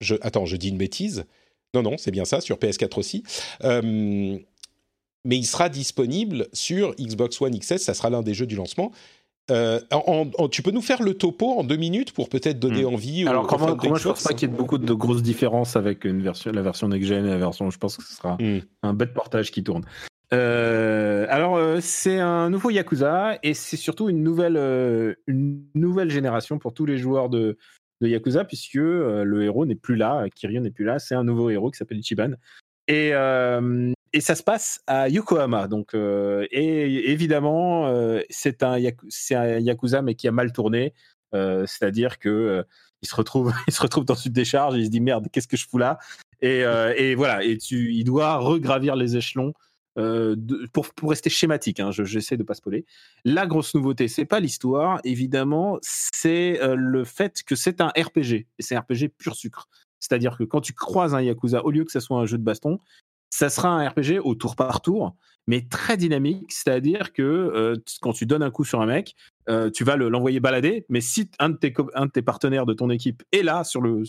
je, 0.00 0.16
attends, 0.22 0.46
je 0.46 0.56
dis 0.56 0.68
une 0.68 0.78
bêtise. 0.78 1.24
Non, 1.74 1.82
non, 1.82 1.96
c'est 1.98 2.12
bien 2.12 2.24
ça, 2.24 2.40
sur 2.40 2.56
PS4 2.56 2.98
aussi. 2.98 3.24
Mais 5.24 5.36
il 5.36 5.44
sera 5.44 5.68
disponible 5.68 6.48
sur 6.52 6.94
Xbox 6.96 7.40
One 7.40 7.58
XS, 7.58 7.78
ça 7.78 7.94
sera 7.94 8.10
l'un 8.10 8.22
des 8.22 8.34
jeux 8.34 8.46
du 8.46 8.56
lancement. 8.56 8.92
Euh, 9.50 9.78
tu 10.50 10.62
peux 10.62 10.70
nous 10.70 10.80
faire 10.80 11.02
le 11.02 11.14
topo 11.14 11.58
en 11.58 11.64
deux 11.64 11.76
minutes 11.76 12.12
pour 12.12 12.30
peut-être 12.30 12.58
donner 12.58 12.84
hmm. 12.84 12.94
envie 12.94 13.28
Alors, 13.28 13.46
comment, 13.46 13.76
je 13.94 14.08
pense 14.08 14.22
pas 14.22 14.32
qu'il 14.32 14.48
y 14.48 14.52
ait 14.52 14.56
beaucoup 14.56 14.78
de 14.78 14.92
grosses 14.94 15.22
différences 15.22 15.76
avec 15.76 16.04
une 16.04 16.22
version, 16.22 16.50
la 16.50 16.62
version 16.62 16.88
next-gen 16.88 17.26
et 17.26 17.30
la 17.30 17.36
version. 17.36 17.70
Je 17.70 17.78
pense 17.78 17.96
que 17.96 18.02
ce 18.04 18.14
sera 18.14 18.36
hmm. 18.40 18.60
un 18.82 18.94
bête 18.94 19.12
portage 19.12 19.50
qui 19.50 19.62
tourne. 19.62 19.84
Euh, 20.32 21.26
alors, 21.28 21.56
euh, 21.56 21.78
c'est 21.80 22.18
un 22.18 22.48
nouveau 22.48 22.70
Yakuza 22.70 23.38
et 23.42 23.52
c'est 23.52 23.76
surtout 23.76 24.08
une 24.08 24.22
nouvelle, 24.22 24.56
une 25.26 25.62
nouvelle 25.74 26.10
génération 26.10 26.58
pour 26.58 26.72
tous 26.72 26.86
les 26.86 26.96
joueurs 26.96 27.28
de, 27.28 27.58
de 28.00 28.08
Yakuza, 28.08 28.44
puisque 28.44 28.74
le 28.74 29.42
héros 29.42 29.66
n'est 29.66 29.74
plus 29.74 29.96
là, 29.96 30.26
Kiryu 30.34 30.60
n'est 30.60 30.70
plus 30.70 30.86
là, 30.86 30.98
c'est 30.98 31.14
un 31.14 31.24
nouveau 31.24 31.50
héros 31.50 31.70
qui 31.70 31.76
s'appelle 31.76 31.98
Ichiban. 31.98 32.32
Et, 32.88 33.12
et 34.14 34.20
ça 34.20 34.34
se 34.34 34.42
passe 34.42 34.80
à 34.86 35.08
Yokohama. 35.08 35.68
Donc, 35.68 35.94
et 35.94 37.10
évidemment, 37.10 37.92
c'est 38.30 38.62
un, 38.62 38.78
Yakuza, 38.78 40.02
mais 40.02 40.14
qui 40.14 40.28
a 40.28 40.32
mal 40.32 40.52
tourné. 40.52 40.94
C'est-à-dire 41.32 42.18
que 42.18 42.64
il 43.02 43.08
se 43.08 43.14
retrouve, 43.14 43.52
il 43.68 43.74
se 43.74 43.82
retrouve 43.82 44.04
dans 44.04 44.14
une 44.14 44.32
décharge, 44.32 44.76
et 44.76 44.78
il 44.78 44.86
se 44.86 44.90
dit 44.90 45.00
merde, 45.00 45.26
qu'est-ce 45.30 45.48
que 45.48 45.56
je 45.56 45.68
fous 45.68 45.78
là? 45.78 45.98
Et, 46.40 47.14
voilà, 47.14 47.42
et 47.42 47.58
tu, 47.58 47.92
il 47.92 48.04
doit 48.04 48.38
regravir 48.38 48.96
les 48.96 49.16
échelons 49.16 49.52
euh, 49.96 50.34
pour, 50.72 50.88
rester 51.08 51.30
schématique, 51.30 51.78
hein, 51.78 51.90
j'essaie 51.92 52.36
de 52.36 52.42
pas 52.42 52.54
spoiler. 52.54 52.84
La 53.24 53.46
grosse 53.46 53.74
nouveauté, 53.74 54.08
c'est 54.08 54.24
pas 54.24 54.40
l'histoire, 54.40 55.00
évidemment, 55.04 55.78
c'est 55.82 56.60
euh, 56.62 56.74
le 56.74 57.04
fait 57.04 57.42
que 57.44 57.54
c'est 57.54 57.80
un 57.80 57.88
RPG 57.88 58.32
et 58.32 58.46
c'est 58.58 58.74
un 58.74 58.80
RPG 58.80 59.10
pur 59.16 59.36
sucre. 59.36 59.68
C'est-à-dire 60.00 60.36
que 60.36 60.44
quand 60.44 60.60
tu 60.60 60.72
croises 60.72 61.14
un 61.14 61.22
Yakuza, 61.22 61.64
au 61.64 61.70
lieu 61.70 61.84
que 61.84 61.92
ce 61.92 62.00
soit 62.00 62.18
un 62.18 62.26
jeu 62.26 62.38
de 62.38 62.42
baston, 62.42 62.80
ça 63.34 63.50
sera 63.50 63.68
un 63.68 63.88
RPG 63.88 64.20
au 64.22 64.36
tour 64.36 64.54
par 64.54 64.80
tour, 64.80 65.16
mais 65.48 65.66
très 65.68 65.96
dynamique. 65.96 66.52
C'est-à-dire 66.52 67.12
que 67.12 67.22
euh, 67.22 67.74
quand 68.00 68.12
tu 68.12 68.26
donnes 68.26 68.44
un 68.44 68.52
coup 68.52 68.64
sur 68.64 68.80
un 68.80 68.86
mec, 68.86 69.16
tu 69.74 69.84
vas 69.84 69.96
l'envoyer 69.96 70.40
balader, 70.40 70.86
mais 70.88 71.00
si 71.00 71.28
un 71.38 71.50
de, 71.50 71.56
tes, 71.56 71.74
un 71.94 72.06
de 72.06 72.20
partenaires 72.20 72.64
de 72.64 72.72
ton 72.72 72.88
équipe 72.90 73.24
est 73.32 73.42
là 73.42 73.64
sur 73.64 73.82
le, 73.82 74.04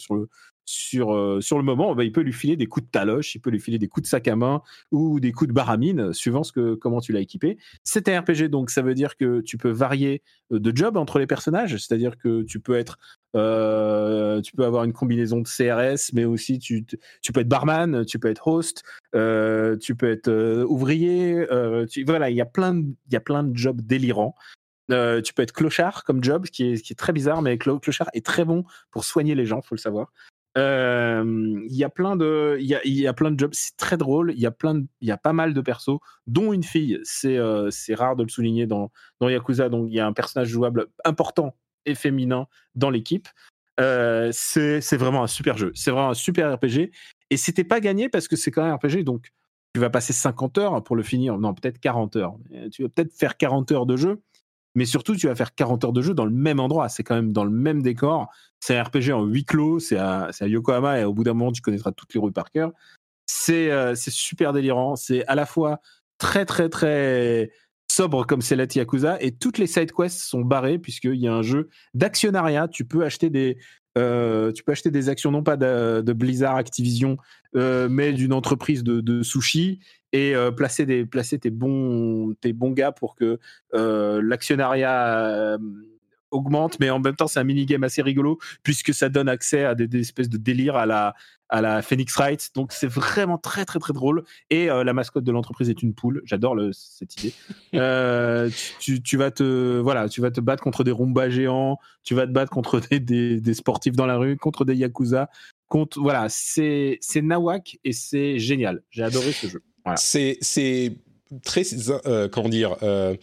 sur, 0.66 1.14
euh, 1.14 1.42
sur 1.42 1.58
le 1.58 1.64
moment, 1.64 1.96
bah, 1.96 2.04
il 2.04 2.12
peut 2.12 2.22
lui 2.22 2.34
filer 2.34 2.56
des 2.58 2.66
coups 2.66 2.88
de 2.88 2.92
taloche, 2.92 3.36
il 3.36 3.40
peut 3.40 3.52
lui 3.52 3.60
filer 3.60 3.78
des 3.78 3.88
coups 3.88 4.04
de 4.04 4.08
sac 4.08 4.28
à 4.28 4.36
main 4.36 4.62
ou 4.92 5.20
des 5.20 5.32
coups 5.32 5.48
de 5.48 5.54
baramine, 5.54 6.12
suivant 6.12 6.44
ce 6.44 6.52
que, 6.52 6.74
comment 6.74 7.02
tu 7.02 7.12
l'as 7.12 7.20
équipé. 7.20 7.58
C'est 7.84 8.10
un 8.10 8.20
RPG, 8.20 8.50
donc 8.50 8.72
ça 8.72 8.82
veut 8.82 8.96
dire 8.96 9.16
que 9.16 9.42
tu 9.42 9.58
peux 9.58 9.70
varier 9.70 10.24
euh, 10.52 10.60
de 10.60 10.76
job 10.76 10.98
entre 10.98 11.20
les 11.20 11.28
personnages, 11.28 11.78
c'est-à-dire 11.78 12.18
que 12.18 12.42
tu 12.44 12.60
peux 12.60 12.76
être, 12.76 12.98
euh, 13.36 14.42
tu 14.42 14.56
peux 14.56 14.66
avoir 14.66 14.84
une 14.86 14.94
combinaison 14.94 15.40
de 15.40 15.48
CRS, 15.48 16.12
mais 16.14 16.26
aussi 16.26 16.58
tu, 16.58 16.86
tu 17.22 17.32
peux 17.32 17.42
être 17.42 17.48
barman, 17.48 18.04
tu 18.06 18.18
peux 18.18 18.30
être 18.30 18.48
host, 18.48 18.84
tu 19.14 19.96
peux 19.96 20.10
être 20.10 20.64
ouvrier. 20.68 21.46
voilà, 22.06 22.30
il 22.32 22.36
y 22.36 22.42
a 22.42 22.46
plein 22.46 22.74
de, 22.74 23.56
jobs 23.56 23.82
délirants. 23.82 24.36
tu 24.90 25.34
peux 25.36 25.44
être 25.44 25.54
clochard 25.54 26.04
comme 26.06 26.24
job, 26.24 26.46
qui 26.46 26.74
est, 26.74 26.82
qui 26.82 26.94
est 26.94 26.96
très 26.96 27.14
bizarre, 27.14 27.42
mais 27.44 27.58
clochard 27.58 28.10
est 28.14 28.26
très 28.26 28.46
bon 28.46 28.64
pour 28.90 29.04
soigner 29.04 29.36
les 29.36 29.46
gens, 29.46 29.62
faut 29.62 29.76
le 29.76 29.80
savoir. 29.80 30.12
Il 30.56 31.76
y 31.76 31.84
a 31.84 31.90
plein 31.90 32.16
de, 32.16 32.58
il 32.60 32.68
y 32.68 33.08
a, 33.08 33.14
plein 33.14 33.32
de 33.32 33.40
jobs. 33.40 33.54
C'est 33.54 33.76
très 33.78 33.98
drôle. 33.98 34.34
Il 34.36 34.40
y 34.40 34.46
a 34.46 34.52
plein, 34.52 34.84
il 35.02 35.08
y 35.08 35.12
a 35.12 35.18
pas 35.18 35.34
mal 35.34 35.54
de 35.54 35.62
persos, 35.62 36.00
dont 36.28 36.54
une 36.54 36.64
fille. 36.64 37.00
C'est, 37.04 37.38
c'est 37.72 37.96
rare 37.96 38.16
de 38.16 38.24
le 38.24 38.30
souligner 38.30 38.66
dans 38.66 38.92
dans 39.20 39.30
Yakuza. 39.30 39.70
Donc 39.70 39.88
il 39.90 39.96
y 39.96 40.00
a 40.00 40.08
un 40.08 40.14
personnage 40.14 40.48
jouable 40.48 40.88
important 41.04 41.56
et 41.86 41.96
féminin 41.96 42.48
dans 42.76 42.90
l'équipe. 42.90 43.28
c'est, 43.78 44.82
c'est 44.82 44.98
vraiment 44.98 45.24
un 45.24 45.28
super 45.28 45.58
jeu. 45.58 45.72
C'est 45.76 45.92
vraiment 45.92 46.12
un 46.12 46.16
super 46.16 46.54
RPG. 46.56 46.92
Et 47.30 47.38
c'était 47.38 47.64
pas 47.64 47.80
gagné 47.80 48.10
parce 48.10 48.28
que 48.28 48.36
c'est 48.36 48.52
quand 48.52 48.64
même 48.64 48.72
un 48.72 48.76
RPG. 48.76 49.04
Donc 49.04 49.32
tu 49.74 49.82
vas 49.82 49.90
passer 49.90 50.14
50 50.14 50.58
heures 50.58 50.84
pour 50.84 50.96
le 50.96 51.04
finir. 51.04 51.38
Non, 51.38 51.54
peut-être 51.54 51.80
40 51.80 52.16
heures. 52.16 52.38
Tu 52.72 52.84
vas 52.84 52.90
peut-être 52.90 53.12
faire 53.14 53.36
40 53.36 53.74
heures 53.74 53.86
de 53.86 53.98
jeu 53.98 54.22
mais 54.76 54.86
surtout 54.86 55.16
tu 55.16 55.28
vas 55.28 55.36
faire 55.36 55.56
40 55.56 55.86
heures 55.86 55.94
de 55.94 56.02
jeu 56.02 56.14
dans 56.14 56.26
le 56.26 56.32
même 56.32 56.60
endroit, 56.60 56.90
c'est 56.90 57.04
quand 57.04 57.16
même 57.16 57.32
dans 57.32 57.46
le 57.46 57.52
même 57.52 57.82
décor, 57.82 58.30
c'est 58.60 58.78
un 58.78 58.84
RPG 58.84 59.12
en 59.14 59.24
huis 59.24 59.46
clos, 59.46 59.80
c'est 59.80 59.98
à, 59.98 60.30
Yokohama 60.42 61.00
et 61.00 61.04
au 61.06 61.14
bout 61.14 61.24
d'un 61.24 61.34
moment 61.34 61.52
tu 61.52 61.62
connaîtras 61.62 61.92
toutes 61.92 62.14
les 62.14 62.20
rues 62.20 62.32
par 62.32 62.52
cœur. 62.52 62.72
C'est 63.26 63.72
euh, 63.72 63.96
super 63.96 64.54
délirant, 64.54 64.96
c'est 64.96 65.26
à 65.26 65.36
la 65.36 65.46
fois 65.46 65.80
très 66.18 66.46
très 66.46 66.70
très 66.70 67.52
sobre 67.90 68.26
comme 68.26 68.42
c'est 68.42 68.56
la 68.56 68.66
Yakuza 68.66 69.22
et 69.22 69.32
toutes 69.32 69.58
les 69.58 69.68
side 69.68 69.92
quests 69.92 70.20
sont 70.20 70.42
barrées 70.42 70.78
puisqu'il 70.78 71.16
y 71.16 71.28
a 71.28 71.34
un 71.34 71.42
jeu 71.42 71.70
d'actionnariat, 71.94 72.68
tu 72.68 72.86
peux 72.86 73.06
acheter 73.06 73.30
des 73.30 73.58
euh, 73.98 74.52
tu 74.52 74.64
peux 74.64 74.72
acheter 74.74 74.92
des 74.92 75.10
actions 75.10 75.32
non 75.32 75.44
pas 75.44 75.58
de, 75.58 76.14
Blizzard 76.14 76.56
Activision, 76.56 77.18
euh, 77.56 77.88
mais 77.90 78.14
d'une 78.14 78.34
entreprise 78.34 78.84
de, 78.84 79.24
sushi 79.24 79.80
et 80.12 80.36
euh, 80.36 80.52
placer, 80.52 80.86
tes, 80.86 81.50
bons, 81.50 82.34
tes 82.42 82.54
bons 82.54 82.72
gars 82.72 82.92
pour 82.92 83.16
que 83.16 83.40
l'actionnariat 83.74 85.58
augmente, 86.32 86.80
mais 86.80 86.90
en 86.90 87.00
même 87.00 87.16
temps, 87.16 87.28
c'est 87.28 87.40
un 87.40 87.44
mini-game 87.44 87.84
assez 87.84 88.02
rigolo 88.02 88.40
puisque 88.64 88.94
ça 88.94 89.10
donne 89.10 89.30
accès 89.30 89.66
à 89.66 89.76
des, 89.76 90.00
espèces 90.00 90.30
de 90.30 90.38
délires 90.38 90.76
à 90.76 90.86
la, 90.86 91.16
à 91.50 91.62
la 91.62 91.82
Phoenix 91.82 92.16
Wright. 92.16 92.52
Donc, 92.56 92.72
c'est 92.72 92.88
vraiment 92.88 93.38
très, 93.38 93.66
très, 93.66 93.80
très 93.80 93.94
drôle. 93.94 94.24
Et 94.50 94.68
la 94.68 94.94
mascotte 94.94 95.24
de 95.24 95.32
l'entreprise 95.32 95.70
est 95.70 95.82
une 95.82 95.94
poule. 95.94 96.22
J'adore 96.26 96.56
cette 96.74 97.16
idée. 97.18 97.34
tu, 98.80 99.02
tu, 99.02 99.18
vas 99.18 99.32
te, 99.32 99.80
voilà, 99.80 100.10
tu 100.10 100.22
vas 100.22 100.32
te 100.32 100.42
battre 100.42 100.64
contre 100.64 100.84
des 100.84 100.92
Roomba 100.92 101.30
géants, 101.30 101.78
tu 102.04 102.16
vas 102.16 102.28
te 102.28 102.32
battre 102.32 102.52
contre 102.52 102.80
des, 102.80 103.00
des, 103.00 103.40
des 103.40 103.54
sportifs 103.54 103.96
dans 103.96 104.06
la 104.06 104.18
rue, 104.18 104.38
contre 104.38 104.66
des 104.66 104.76
Yakuza. 104.76 105.30
Contre, 105.68 106.00
voilà, 106.00 106.28
c'est 106.30 107.00
Nawak 107.16 107.80
et 107.84 107.92
c'est 107.92 108.40
génial. 108.40 108.84
J'ai 108.92 109.04
adoré 109.04 109.32
ce 109.32 109.48
jeu. 109.48 109.64
C'est 109.96 110.98
très 111.44 111.64
euh, 112.06 112.30
comment 112.30 112.50
dire 112.50 112.78
euh, 112.84 113.16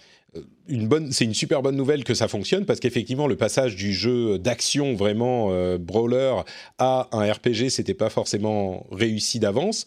une 0.69 0.89
bonne, 0.89 1.13
c'est 1.13 1.25
une 1.25 1.35
super 1.35 1.61
bonne 1.61 1.77
nouvelle 1.77 2.05
que 2.05 2.15
ça 2.15 2.29
fonctionne 2.29 2.65
parce 2.65 2.81
qu'effectivement 2.81 3.27
le 3.27 3.37
passage 3.37 3.77
du 3.77 3.93
jeu 3.93 4.39
d'action 4.39 4.95
vraiment 4.95 5.49
euh, 5.51 5.77
brawler 5.77 6.35
à 6.79 7.09
un 7.13 7.31
RPG 7.31 7.69
c'était 7.69 7.95
pas 7.95 8.09
forcément 8.09 8.87
réussi 8.91 9.41
d'avance. 9.41 9.85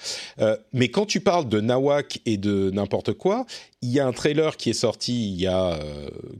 mais 0.74 0.90
quand 0.90 1.06
tu 1.06 1.20
parles 1.20 1.50
de 1.50 1.62
Nawak 1.62 2.20
et 2.26 2.38
de 2.38 2.70
n'importe 2.72 3.14
quoi, 3.14 3.46
il 3.82 3.90
y 3.90 4.00
a 4.00 4.06
un 4.06 4.12
trailer 4.12 4.58
qui 4.58 4.70
est 4.70 4.74
sorti 4.74 5.32
il 5.32 5.42
y 5.42 5.48
a 5.48 5.80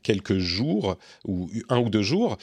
quelques 0.04 0.38
jours 0.38 0.98
ou 1.26 1.50
un 1.70 1.80
ou 1.80 1.90
deux 1.90 2.04
jours 2.04 2.38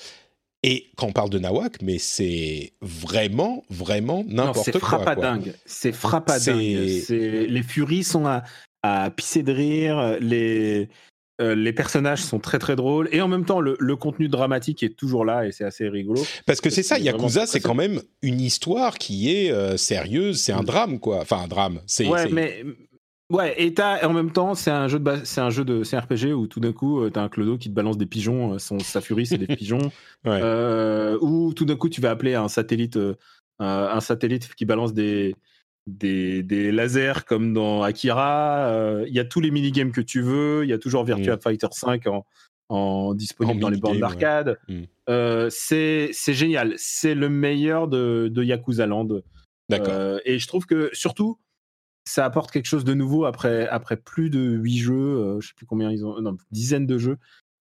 et 0.63 0.91
quand 0.97 1.09
on 1.09 1.13
parle 1.13 1.31
de 1.31 1.41
Nawak, 1.41 1.83
mais 1.83 1.99
c'est 1.99 2.73
vraiment, 2.81 3.65
vraiment 3.69 4.25
n'importe 4.29 4.71
quoi. 4.71 4.73
C'est 4.73 4.79
frappadingue. 4.79 5.55
C'est 5.67 5.93
frappadingue. 5.93 6.57
Les 6.59 7.63
furies 7.65 8.05
sont 8.05 8.27
à, 8.27 8.45
à, 8.83 9.11
pisser 9.11 9.43
de 9.43 9.53
rire. 9.53 10.19
Les, 10.21 10.89
euh, 11.41 11.55
les 11.55 11.73
personnages 11.73 12.23
sont 12.23 12.39
très 12.39 12.59
très 12.59 12.77
drôles. 12.77 13.09
Et 13.11 13.21
en 13.21 13.29
même 13.29 13.45
temps, 13.45 13.61
le, 13.61 13.97
contenu 13.97 14.29
dramatique 14.29 14.83
est 14.83 14.97
toujours 14.97 15.25
là 15.25 15.47
et 15.47 15.53
c'est 15.53 15.65
assez 15.65 15.89
rigolo. 15.89 16.21
Parce 16.47 16.61
que 16.61 16.71
c'est 16.71 16.83
ça, 16.83 16.99
Yakuza, 16.99 17.47
c'est 17.47 17.61
quand 17.61 17.75
même 17.75 18.01
une 18.21 18.41
histoire 18.41 18.99
qui 18.99 19.35
est 19.35 19.51
euh, 19.51 19.77
sérieuse. 19.77 20.41
C'est 20.41 20.53
un 20.53 20.63
drame, 20.63 20.99
quoi. 20.99 21.21
Enfin, 21.21 21.43
un 21.45 21.49
drame. 21.49 21.81
Ouais, 22.01 22.29
mais 22.31 22.65
Ouais, 23.31 23.55
et, 23.57 23.75
en 24.05 24.13
même 24.13 24.31
temps, 24.31 24.55
c'est 24.55 24.71
un 24.71 24.89
jeu 24.89 24.99
de 24.99 25.21
c'est 25.25 25.41
un 25.41 25.49
jeu 25.49 25.65
de 25.65 25.81
RPG 25.81 26.35
où 26.35 26.47
tout 26.47 26.61
d'un 26.61 26.75
coup, 26.75 27.01
euh, 27.01 27.09
t'as 27.09 27.23
un 27.23 27.31
clodo 27.31 27.57
qui 27.57 27.71
te 27.71 27.75
balance 27.75 27.97
des 27.97 28.05
pigeons, 28.05 28.59
son, 28.59 28.79
sa 28.79 29.01
furie, 29.01 29.25
c'est 29.25 29.39
des 29.39 29.47
pigeons. 29.57 29.91
Euh, 30.27 31.17
ou 31.23 31.55
tout 31.55 31.65
d'un 31.65 31.77
coup, 31.77 31.89
tu 31.89 32.03
vas 32.03 32.11
appeler 32.11 32.35
un 32.35 32.49
satellite, 32.49 32.99
un 33.59 34.01
satellite 34.01 34.55
qui 34.55 34.67
balance 34.67 34.93
des, 34.93 35.35
des, 35.87 36.43
des, 36.43 36.73
lasers 36.73 37.25
comme 37.27 37.53
dans 37.53 37.83
Akira. 37.83 39.03
Il 39.07 39.15
y 39.15 39.21
a 39.21 39.25
tous 39.25 39.41
les 39.41 39.51
minigames 39.51 39.93
que 39.93 40.01
tu 40.01 40.23
veux. 40.23 40.65
Il 40.65 40.71
y 40.71 40.73
a 40.73 40.79
toujours 40.79 41.05
Virtua 41.05 41.37
mm. 41.37 41.41
Fighter 41.41 41.69
5 41.71 42.07
en, 42.07 42.25
en 42.69 43.15
disponible 43.15 43.61
dans 43.61 43.69
les 43.69 43.79
bornes 43.79 44.01
d'arcade. 44.01 44.59
Mm. 44.69 45.49
c'est 45.51 46.13
génial. 46.29 46.75
C'est 46.77 47.15
le 47.15 47.29
meilleur 47.29 47.89
de, 47.89 48.29
de 48.33 48.43
Yakuza 48.43 48.87
Land. 48.87 49.09
D'accord. 49.69 50.21
et 50.25 50.39
je 50.39 50.47
trouve 50.49 50.67
que 50.67 50.91
surtout 50.93 51.39
ça 52.05 52.25
apporte 52.25 52.51
quelque 52.51 52.67
chose 52.67 52.85
de 52.85 52.95
nouveau 52.95 53.25
après, 53.25 53.69
après 53.69 53.97
plus 53.97 54.31
de 54.31 54.41
huit 54.41 54.79
jeux, 54.79 54.95
euh, 54.95 55.41
je 55.41 55.49
sais 55.49 55.55
plus 55.55 55.67
combien 55.67 55.91
ils 55.91 56.05
ont, 56.05 56.21
non, 56.21 56.37
dizaines 56.51 56.87
de 56.87 56.99
jeux. 56.99 57.19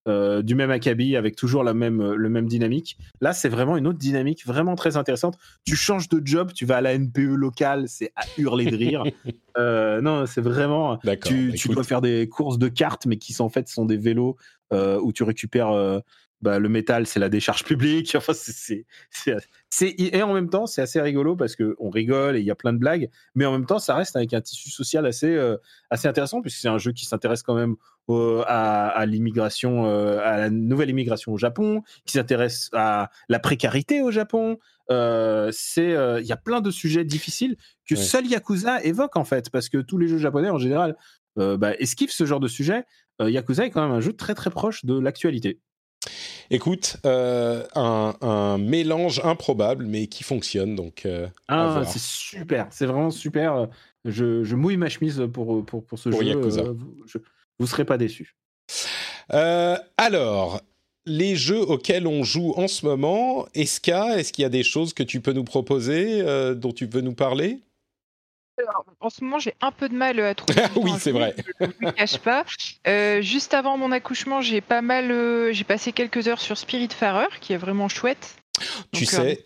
Euh, 0.07 0.41
du 0.41 0.55
même 0.55 0.71
acabit 0.71 1.15
avec 1.15 1.35
toujours 1.35 1.63
la 1.63 1.75
même, 1.75 2.13
le 2.13 2.29
même 2.29 2.47
dynamique. 2.47 2.97
Là, 3.19 3.33
c'est 3.33 3.49
vraiment 3.49 3.77
une 3.77 3.85
autre 3.85 3.99
dynamique 3.99 4.47
vraiment 4.47 4.73
très 4.73 4.97
intéressante. 4.97 5.37
Tu 5.63 5.75
changes 5.75 6.09
de 6.09 6.19
job, 6.25 6.53
tu 6.53 6.65
vas 6.65 6.77
à 6.77 6.81
la 6.81 6.97
NPE 6.97 7.35
locale, 7.35 7.87
c'est 7.87 8.11
à 8.15 8.23
hurler 8.39 8.65
de 8.65 8.75
rire. 8.75 9.03
euh, 9.59 10.01
non, 10.01 10.25
c'est 10.25 10.41
vraiment. 10.41 10.97
Tu, 11.23 11.53
tu 11.53 11.67
dois 11.69 11.83
faire 11.83 12.01
des 12.01 12.27
courses 12.27 12.57
de 12.57 12.67
cartes, 12.67 13.05
mais 13.05 13.17
qui 13.17 13.31
sont, 13.33 13.43
en 13.43 13.49
fait 13.49 13.67
sont 13.67 13.85
des 13.85 13.97
vélos 13.97 14.37
euh, 14.73 14.99
où 14.99 15.13
tu 15.13 15.21
récupères 15.21 16.01
bah, 16.41 16.57
le 16.57 16.69
métal, 16.69 17.05
c'est 17.05 17.19
la 17.19 17.29
décharge 17.29 17.63
publique. 17.63 18.15
Enfin, 18.21 18.33
c'est, 18.33 18.85
et 19.97 20.21
en 20.21 20.33
même 20.33 20.49
temps, 20.49 20.67
c'est 20.67 20.81
assez 20.81 20.99
rigolo 21.01 21.35
parce 21.35 21.55
qu'on 21.55 21.89
rigole 21.89 22.35
et 22.35 22.39
il 22.39 22.45
y 22.45 22.51
a 22.51 22.55
plein 22.55 22.73
de 22.73 22.77
blagues, 22.77 23.09
mais 23.35 23.45
en 23.45 23.51
même 23.51 23.65
temps, 23.65 23.79
ça 23.79 23.95
reste 23.95 24.15
avec 24.15 24.33
un 24.33 24.41
tissu 24.41 24.69
social 24.69 25.05
assez, 25.05 25.33
euh, 25.33 25.57
assez 25.89 26.07
intéressant 26.07 26.41
puisque 26.41 26.59
c'est 26.59 26.67
un 26.67 26.77
jeu 26.77 26.91
qui 26.91 27.05
s'intéresse 27.05 27.41
quand 27.41 27.55
même 27.55 27.75
à, 28.47 29.05
l'immigration, 29.07 29.85
euh, 29.85 30.19
à 30.19 30.37
la 30.37 30.49
nouvelle 30.49 30.89
immigration 30.89 31.31
au 31.31 31.37
Japon, 31.37 31.81
qui 32.05 32.13
s'intéresse 32.13 32.69
à 32.73 33.09
la 33.29 33.39
précarité 33.39 34.01
au 34.01 34.11
Japon. 34.11 34.57
Euh, 34.91 35.49
c'est, 35.53 35.95
il 36.19 36.25
y 36.25 36.33
a 36.33 36.37
plein 36.37 36.59
de 36.59 36.71
sujets 36.71 37.05
difficiles 37.05 37.55
que 37.87 37.95
seul 37.95 38.27
Yakuza 38.27 38.83
évoque 38.83 39.15
en 39.15 39.23
fait, 39.23 39.49
parce 39.49 39.69
que 39.69 39.77
tous 39.77 39.97
les 39.97 40.09
jeux 40.09 40.17
japonais 40.17 40.49
en 40.49 40.57
général 40.57 40.97
bah, 41.37 41.73
esquivent 41.79 42.11
ce 42.11 42.25
genre 42.25 42.41
de 42.41 42.49
sujet. 42.49 42.83
Yakuza 43.19 43.65
est 43.65 43.69
quand 43.69 43.81
même 43.81 43.95
un 43.95 44.01
jeu 44.01 44.11
très 44.11 44.35
très 44.35 44.49
proche 44.49 44.83
de 44.83 44.99
l'actualité. 44.99 45.59
Écoute, 46.51 46.97
euh, 47.05 47.65
un, 47.75 48.57
mélange 48.57 49.21
improbable, 49.23 49.85
mais 49.85 50.07
qui 50.07 50.23
fonctionne. 50.23 50.75
Donc, 50.75 51.03
euh, 51.05 51.27
ah, 51.47 51.83
c'est 51.87 52.01
super, 52.01 52.67
c'est 52.71 52.85
vraiment 52.85 53.09
super. 53.09 53.69
Je, 54.03 54.53
mouille 54.53 54.77
ma 54.77 54.89
chemise 54.89 55.23
pour, 55.31 55.65
pour, 55.65 55.85
ce 55.97 56.11
jeu. 56.11 56.17
Euh, 56.19 56.73
je, 57.05 57.17
vous 57.17 57.65
ne 57.65 57.65
serez 57.65 57.85
pas 57.85 57.97
déçus. 57.97 58.35
alors, 59.29 60.61
les 61.05 61.35
jeux 61.37 61.61
auxquels 61.61 62.05
on 62.05 62.23
joue 62.23 62.53
en 62.57 62.67
ce 62.67 62.85
moment, 62.85 63.47
est-ce 63.55 63.79
qu'il 63.79 64.41
y 64.41 64.45
a 64.45 64.49
des 64.49 64.63
choses 64.63 64.93
que 64.93 65.03
tu 65.03 65.21
peux 65.21 65.33
nous 65.33 65.45
proposer, 65.45 66.21
dont 66.55 66.73
tu 66.73 66.85
veux 66.85 67.01
nous 67.01 67.15
parler? 67.15 67.61
En 68.99 69.09
ce 69.09 69.23
moment, 69.23 69.39
j'ai 69.39 69.53
un 69.61 69.71
peu 69.71 69.89
de 69.89 69.95
mal 69.95 70.19
à 70.19 70.35
trouver. 70.35 70.61
oui, 70.75 70.91
c'est 70.99 71.11
vrai. 71.11 71.35
Je 71.59 71.65
ne 71.65 71.71
le 71.81 71.91
cache 71.91 72.17
pas. 72.19 72.45
juste 73.21 73.53
avant 73.53 73.77
mon 73.77 73.91
accouchement, 73.91 74.41
j'ai 74.41 74.61
pas 74.61 74.81
mal, 74.81 75.53
j'ai 75.53 75.63
passé 75.63 75.91
quelques 75.91 76.27
heures 76.27 76.41
sur 76.41 76.57
Spiritfarer, 76.57 77.27
qui 77.39 77.53
est 77.53 77.57
vraiment 77.57 77.89
chouette. 77.89 78.35
Tu 78.91 79.05
sais, 79.05 79.45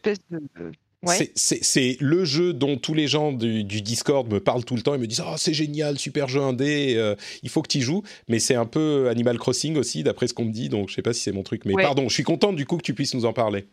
c'est 1.35 1.97
le 1.99 2.25
jeu 2.25 2.53
dont 2.53 2.77
tous 2.77 2.93
les 2.93 3.07
gens 3.07 3.31
du, 3.31 3.63
Discord 3.63 4.31
me 4.31 4.39
parlent 4.39 4.65
tout 4.65 4.75
le 4.75 4.81
temps 4.81 4.95
et 4.95 4.97
me 4.97 5.07
disent 5.07 5.23
oh, 5.25 5.35
c'est 5.37 5.53
génial, 5.53 5.97
super 5.97 6.27
jeu 6.27 6.41
indé, 6.41 6.95
euh, 6.95 7.15
il 7.43 7.49
faut 7.49 7.61
que 7.61 7.67
tu 7.67 7.79
y 7.79 7.81
joues. 7.81 8.03
Mais 8.27 8.39
c'est 8.39 8.55
un 8.55 8.65
peu 8.65 9.09
Animal 9.09 9.37
Crossing 9.37 9.77
aussi, 9.77 10.03
d'après 10.03 10.27
ce 10.27 10.33
qu'on 10.33 10.45
me 10.45 10.51
dit, 10.51 10.69
donc 10.69 10.89
je 10.89 10.95
sais 10.95 11.01
pas 11.01 11.13
si 11.13 11.21
c'est 11.21 11.31
mon 11.31 11.43
truc. 11.43 11.65
Mais 11.65 11.73
pardon, 11.73 12.09
je 12.09 12.13
suis 12.13 12.23
contente 12.23 12.55
du 12.55 12.65
coup 12.65 12.77
que 12.77 12.83
tu 12.83 12.93
puisses 12.93 13.13
nous 13.13 13.25
en 13.25 13.33
parler. 13.33 13.65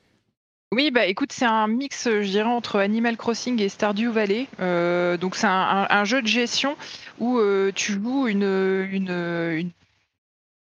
Oui, 0.73 0.91
bah 0.91 1.05
écoute, 1.05 1.35
c'est 1.35 1.45
un 1.45 1.67
mix, 1.67 2.09
je 2.09 2.27
dirais, 2.27 2.49
entre 2.49 2.79
Animal 2.79 3.19
Crossing 3.19 3.61
et 3.61 3.69
Stardew 3.69 4.09
Valley. 4.11 4.47
Euh, 4.59 5.19
donc 5.19 5.37
c'est 5.37 5.47
un, 5.47 6.05
jeu 6.07 6.23
de 6.23 6.27
gestion 6.27 6.77
où 7.21 7.37
euh, 7.39 7.73
tu 7.75 7.93
joues 7.93 8.27
une, 8.27 8.89
une, 8.91 9.11
une 9.11 9.71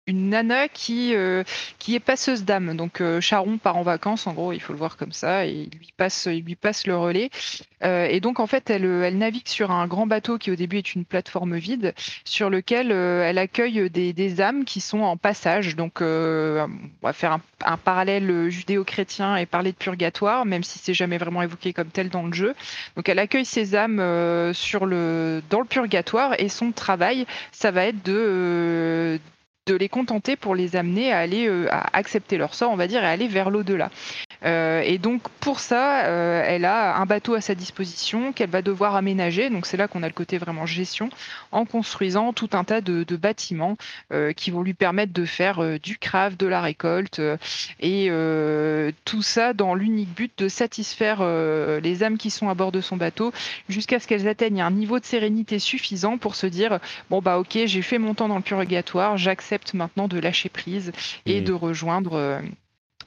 une 0.09 0.29
nana 0.29 0.67
qui, 0.67 1.13
euh, 1.13 1.43
qui 1.77 1.95
est 1.95 1.99
passeuse 1.99 2.43
d'âme. 2.43 2.75
Donc 2.75 2.99
euh, 2.99 3.21
Charon 3.21 3.57
part 3.57 3.77
en 3.77 3.83
vacances, 3.83 4.25
en 4.27 4.33
gros, 4.33 4.51
il 4.51 4.59
faut 4.59 4.73
le 4.73 4.79
voir 4.79 4.97
comme 4.97 5.11
ça, 5.11 5.45
et 5.45 5.69
il 5.71 5.77
lui 5.77 5.93
passe, 5.95 6.27
lui 6.27 6.55
passe 6.55 6.87
le 6.87 6.97
relais. 6.97 7.29
Euh, 7.83 8.07
et 8.09 8.19
donc 8.19 8.39
en 8.39 8.47
fait, 8.47 8.69
elle, 8.69 8.85
elle 8.85 9.17
navigue 9.17 9.47
sur 9.47 9.71
un 9.71 9.87
grand 9.87 10.07
bateau 10.07 10.37
qui 10.37 10.51
au 10.51 10.55
début 10.55 10.79
est 10.79 10.95
une 10.95 11.05
plateforme 11.05 11.55
vide, 11.57 11.93
sur 12.25 12.49
lequel 12.49 12.91
elle 12.91 13.37
accueille 13.37 13.89
des, 13.89 14.11
des, 14.11 14.41
âmes 14.41 14.65
qui 14.65 14.81
sont 14.81 15.01
en 15.01 15.15
passage. 15.15 15.75
Donc 15.75 16.01
on 16.01 16.67
va 17.03 17.13
faire 17.13 17.33
un, 17.33 17.41
un 17.63 17.77
parallèle 17.77 18.49
judéo-chrétien 18.49 19.37
et 19.37 19.45
parler 19.45 19.71
de 19.71 19.77
purgatoire, 19.77 20.45
même 20.45 20.63
si 20.63 20.79
c'est 20.79 20.93
jamais 20.93 21.17
vraiment 21.17 21.43
évoqué 21.43 21.71
comme 21.71 21.89
tel 21.89 22.09
dans 22.09 22.23
le 22.23 22.33
jeu. 22.33 22.55
Donc 22.95 23.07
elle 23.07 23.19
accueille 23.19 23.45
ces 23.45 23.75
âmes 23.75 24.01
sur 24.53 24.85
le, 24.85 25.41
dans 25.49 25.59
le 25.59 25.65
purgatoire, 25.65 26.33
et 26.39 26.49
son 26.49 26.71
travail, 26.71 27.27
ça 27.51 27.71
va 27.71 27.85
être 27.85 28.03
de 28.03 29.19
de 29.69 29.75
les 29.75 29.89
contenter 29.89 30.35
pour 30.35 30.55
les 30.55 30.75
amener 30.75 31.13
à 31.13 31.19
aller 31.19 31.47
euh, 31.47 31.67
à 31.69 31.95
accepter 31.95 32.37
leur 32.37 32.55
sort, 32.55 32.71
on 32.71 32.75
va 32.75 32.87
dire, 32.87 33.03
et 33.03 33.07
aller 33.07 33.27
vers 33.27 33.51
l'au-delà. 33.51 33.91
Euh, 34.45 34.81
et 34.81 34.97
donc 34.97 35.21
pour 35.39 35.59
ça, 35.59 36.05
euh, 36.05 36.43
elle 36.45 36.65
a 36.65 36.97
un 36.97 37.05
bateau 37.05 37.33
à 37.33 37.41
sa 37.41 37.55
disposition 37.55 38.33
qu'elle 38.33 38.49
va 38.49 38.61
devoir 38.61 38.95
aménager. 38.95 39.49
Donc 39.49 39.65
c'est 39.65 39.77
là 39.77 39.87
qu'on 39.87 40.03
a 40.03 40.07
le 40.07 40.13
côté 40.13 40.37
vraiment 40.37 40.65
gestion, 40.65 41.09
en 41.51 41.65
construisant 41.65 42.33
tout 42.33 42.49
un 42.53 42.63
tas 42.63 42.81
de, 42.81 43.03
bâtiments 43.19 43.75
qui 44.35 44.51
vont 44.51 44.61
lui 44.61 44.73
permettre 44.73 45.11
de 45.11 45.25
faire 45.25 45.79
du 45.79 45.97
craft, 45.97 46.39
de 46.39 46.47
la 46.47 46.61
récolte, 46.61 47.21
et 47.81 48.09
tout 49.03 49.21
ça 49.21 49.53
dans 49.53 49.75
l'unique 49.75 50.13
but 50.13 50.31
de 50.37 50.47
satisfaire 50.47 51.21
les 51.81 52.03
âmes 52.03 52.17
qui 52.17 52.29
sont 52.29 52.49
à 52.49 52.53
bord 52.53 52.71
de 52.71 52.81
son 52.81 52.95
bateau, 52.97 53.33
jusqu'à 53.67 53.99
ce 53.99 54.07
qu'elles 54.07 54.27
atteignent 54.27 54.61
un 54.61 54.71
niveau 54.71 54.99
de 54.99 55.05
sérénité 55.05 55.59
suffisant 55.59 56.17
pour 56.17 56.35
se 56.35 56.47
dire 56.47 56.79
bon 57.09 57.21
bah 57.21 57.39
ok, 57.39 57.57
j'ai 57.65 57.81
fait 57.81 57.97
mon 57.97 58.13
temps 58.13 58.27
dans 58.27 58.37
le 58.37 58.41
purgatoire, 58.41 59.17
j'accepte 59.17 59.73
maintenant 59.73 60.07
de 60.07 60.19
lâcher 60.19 60.49
prise 60.49 60.91
et 61.25 61.41
mmh. 61.41 61.43
de 61.43 61.53
rejoindre 61.53 62.13
euh, 62.13 62.39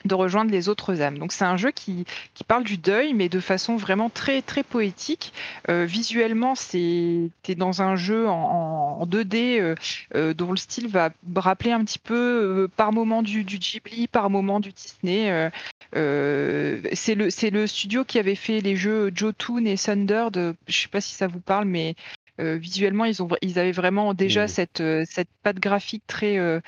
de 0.05 0.15
rejoindre 0.15 0.51
les 0.51 0.69
autres 0.69 1.01
âmes. 1.01 1.19
Donc 1.19 1.33
c'est 1.33 1.45
un 1.45 1.57
jeu 1.57 1.71
qui, 1.71 2.05
qui, 2.35 2.45
parle 2.45 2.65
du 2.65 2.77
deuil, 2.77 3.15
mais 3.15 3.29
de 3.29 3.41
façon 3.41 3.77
vraiment 3.77 4.11
très 4.11 4.43
très 4.43 4.63
poétique. 4.63 5.33
Euh, 5.69 5.85
visuellement, 5.85 6.55
c'est 6.55 7.31
dans 7.57 7.83
un 7.83 7.97
jeu 7.97 8.29
en, 8.29 9.07
2D 9.07 9.77
euh, 10.15 10.35
dont 10.35 10.51
le 10.51 10.57
style 10.57 10.89
va 10.89 11.11
rappeler 11.37 11.73
un 11.73 11.85
petit 11.85 11.99
peu 11.99 12.69
par 12.77 12.93
moment 12.93 13.23
du, 13.23 13.45
du, 13.45 13.59
Ghibli, 13.59 14.09
par 14.09 14.31
moment 14.31 14.61
du 14.61 14.73
Disney. 14.73 15.51
c'est 15.93 17.15
le, 17.15 17.51
le 17.51 17.67
studio 17.67 18.05
qui 18.05 18.19
avait 18.19 18.35
fait 18.35 18.61
les 18.61 18.77
jeux 18.77 19.11
Jotun 19.15 19.65
et 19.65 19.77
Thunder. 19.77 20.27
De, 20.33 20.55
je 20.67 20.81
sais 20.81 20.89
pas 20.89 21.01
si 21.01 21.15
ça 21.15 21.27
vous 21.27 21.41
parle, 21.41 21.67
mais 21.67 21.95
euh, 22.41 22.57
visuellement, 22.57 23.05
ils, 23.05 23.23
ont, 23.23 23.29
ils 23.43 23.59
avaient 23.59 23.73
vraiment 23.73 24.15
déjà 24.15 24.49
cette, 24.49 24.81
euh, 24.81 25.05
cette 25.09 25.29
patte 25.43 25.59
graphique 25.59 26.05
très, 26.07 26.39
euh, 26.39 26.61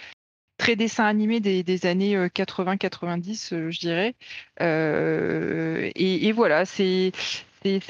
très 0.56 0.76
dessin 0.76 1.04
animé 1.04 1.40
des, 1.40 1.62
des 1.62 1.86
années 1.86 2.16
80-90, 2.16 3.70
je 3.70 3.78
dirais. 3.78 4.14
Et, 4.60 6.28
et, 6.28 6.32
voilà, 6.32 6.64
c'est 6.64 7.12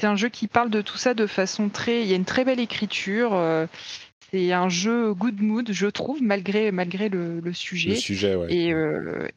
un 0.03 0.15
jeu 0.15 0.29
qui 0.29 0.47
parle 0.47 0.69
de 0.69 0.81
tout 0.81 0.97
ça 0.97 1.13
de 1.13 1.27
façon 1.27 1.69
très. 1.69 2.01
Il 2.01 2.07
y 2.07 2.13
a 2.13 2.15
une 2.15 2.25
très 2.25 2.45
belle 2.45 2.59
écriture. 2.59 3.39
c'est 4.31 4.51
un 4.51 4.69
jeu 4.69 5.13
good 5.13 5.41
mood, 5.41 5.71
je 5.71 5.87
trouve, 5.87 6.21
malgré, 6.21 6.71
malgré 6.71 7.09
le, 7.09 7.39
le 7.39 7.53
sujet. 7.53 7.91
Le 7.91 7.95
sujet, 7.95 8.35
ouais. 8.35 8.53
Et, 8.53 8.73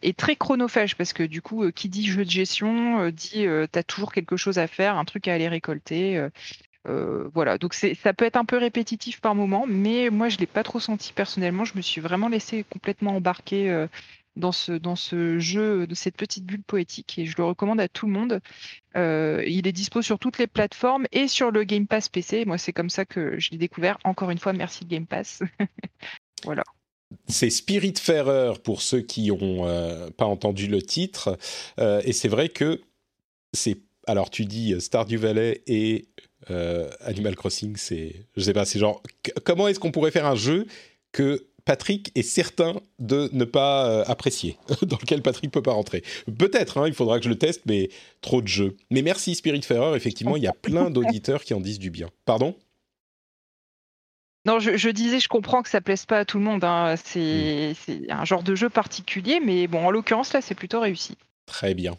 et, 0.02 0.14
très 0.14 0.36
chronophage, 0.36 0.96
parce 0.96 1.12
que 1.12 1.22
du 1.22 1.42
coup, 1.42 1.70
qui 1.72 1.88
dit 1.88 2.06
jeu 2.06 2.24
de 2.24 2.30
gestion, 2.30 3.08
dit 3.10 3.46
tu 3.72 3.78
as 3.78 3.82
toujours 3.82 4.12
quelque 4.12 4.36
chose 4.36 4.58
à 4.58 4.66
faire, 4.66 4.96
un 4.96 5.04
truc 5.04 5.28
à 5.28 5.34
aller 5.34 5.48
récolter. 5.48 6.28
Euh, 6.86 7.28
voilà, 7.34 7.58
donc 7.58 7.74
ça 7.74 8.14
peut 8.14 8.24
être 8.24 8.36
un 8.36 8.44
peu 8.44 8.56
répétitif 8.56 9.20
par 9.20 9.34
moment, 9.34 9.66
mais 9.66 10.10
moi 10.10 10.28
je 10.28 10.38
l'ai 10.38 10.46
pas 10.46 10.62
trop 10.62 10.80
senti 10.80 11.12
personnellement. 11.12 11.64
Je 11.64 11.76
me 11.76 11.82
suis 11.82 12.00
vraiment 12.00 12.28
laissé 12.28 12.64
complètement 12.64 13.16
embarquer 13.16 13.70
euh, 13.70 13.86
dans 14.36 14.52
ce 14.52 14.72
dans 14.72 14.96
ce 14.96 15.38
jeu 15.38 15.86
de 15.86 15.94
cette 15.94 16.16
petite 16.16 16.44
bulle 16.44 16.62
poétique 16.62 17.18
et 17.18 17.26
je 17.26 17.34
le 17.36 17.44
recommande 17.44 17.80
à 17.80 17.88
tout 17.88 18.06
le 18.06 18.12
monde. 18.12 18.40
Euh, 18.96 19.42
il 19.46 19.66
est 19.66 19.72
dispo 19.72 20.02
sur 20.02 20.18
toutes 20.18 20.38
les 20.38 20.46
plateformes 20.46 21.06
et 21.12 21.28
sur 21.28 21.50
le 21.50 21.64
Game 21.64 21.86
Pass 21.86 22.08
PC. 22.08 22.44
Moi 22.44 22.58
c'est 22.58 22.72
comme 22.72 22.90
ça 22.90 23.04
que 23.04 23.38
je 23.38 23.50
l'ai 23.50 23.58
découvert. 23.58 23.98
Encore 24.04 24.30
une 24.30 24.38
fois, 24.38 24.52
merci 24.52 24.84
Game 24.84 25.06
Pass. 25.06 25.42
voilà. 26.44 26.64
C'est 27.26 27.50
Spiritfarer 27.50 28.52
pour 28.62 28.82
ceux 28.82 29.00
qui 29.00 29.28
n'ont 29.28 30.10
pas 30.12 30.26
entendu 30.26 30.68
le 30.68 30.82
titre. 30.82 31.38
et 31.78 32.12
c'est 32.12 32.28
vrai 32.28 32.50
que 32.50 32.82
c'est. 33.52 33.78
Alors, 34.06 34.30
tu 34.30 34.46
dis 34.46 34.78
Stardew 34.80 35.16
Valley 35.16 35.62
et 35.66 36.08
euh, 36.50 36.90
Animal 37.00 37.36
Crossing, 37.36 37.76
c'est, 37.76 38.26
je 38.36 38.42
sais 38.42 38.52
pas, 38.52 38.64
c'est 38.64 38.78
genre, 38.78 39.02
comment 39.44 39.68
est-ce 39.68 39.80
qu'on 39.80 39.90
pourrait 39.90 40.10
faire 40.10 40.26
un 40.26 40.34
jeu 40.34 40.66
que 41.12 41.46
Patrick 41.64 42.10
est 42.14 42.22
certain 42.22 42.80
de 42.98 43.28
ne 43.32 43.44
pas 43.44 43.90
euh, 43.90 44.04
apprécier, 44.06 44.56
dans 44.82 44.96
lequel 45.00 45.22
Patrick 45.22 45.50
peut 45.50 45.62
pas 45.62 45.72
rentrer? 45.72 46.02
Peut-être, 46.38 46.78
hein, 46.78 46.86
il 46.86 46.94
faudra 46.94 47.18
que 47.18 47.24
je 47.24 47.28
le 47.28 47.36
teste, 47.38 47.62
mais 47.66 47.90
trop 48.20 48.40
de 48.40 48.48
jeux. 48.48 48.76
Mais 48.90 49.02
merci 49.02 49.34
Spiritfarer, 49.34 49.96
effectivement, 49.96 50.36
il 50.36 50.42
y 50.42 50.48
a 50.48 50.52
plein 50.52 50.90
d'auditeurs 50.90 51.44
qui 51.44 51.54
en 51.54 51.60
disent 51.60 51.78
du 51.78 51.90
bien. 51.90 52.08
Pardon? 52.24 52.56
Non, 54.46 54.60
je, 54.60 54.88
disais, 54.88 55.20
je 55.20 55.28
comprends 55.28 55.62
que 55.62 55.68
ça 55.68 55.82
plaise 55.82 56.06
pas 56.06 56.20
à 56.20 56.24
tout 56.24 56.38
le 56.38 56.44
monde. 56.44 56.64
Hein. 56.64 56.94
C'est, 56.96 57.72
mm. 57.72 57.74
c'est 57.84 58.10
un 58.10 58.24
genre 58.24 58.42
de 58.42 58.54
jeu 58.54 58.70
particulier, 58.70 59.40
mais 59.44 59.66
bon, 59.66 59.84
en 59.84 59.90
l'occurrence, 59.90 60.32
là, 60.32 60.40
c'est 60.40 60.54
plutôt 60.54 60.80
réussi. 60.80 61.18
Très 61.44 61.74
bien. 61.74 61.98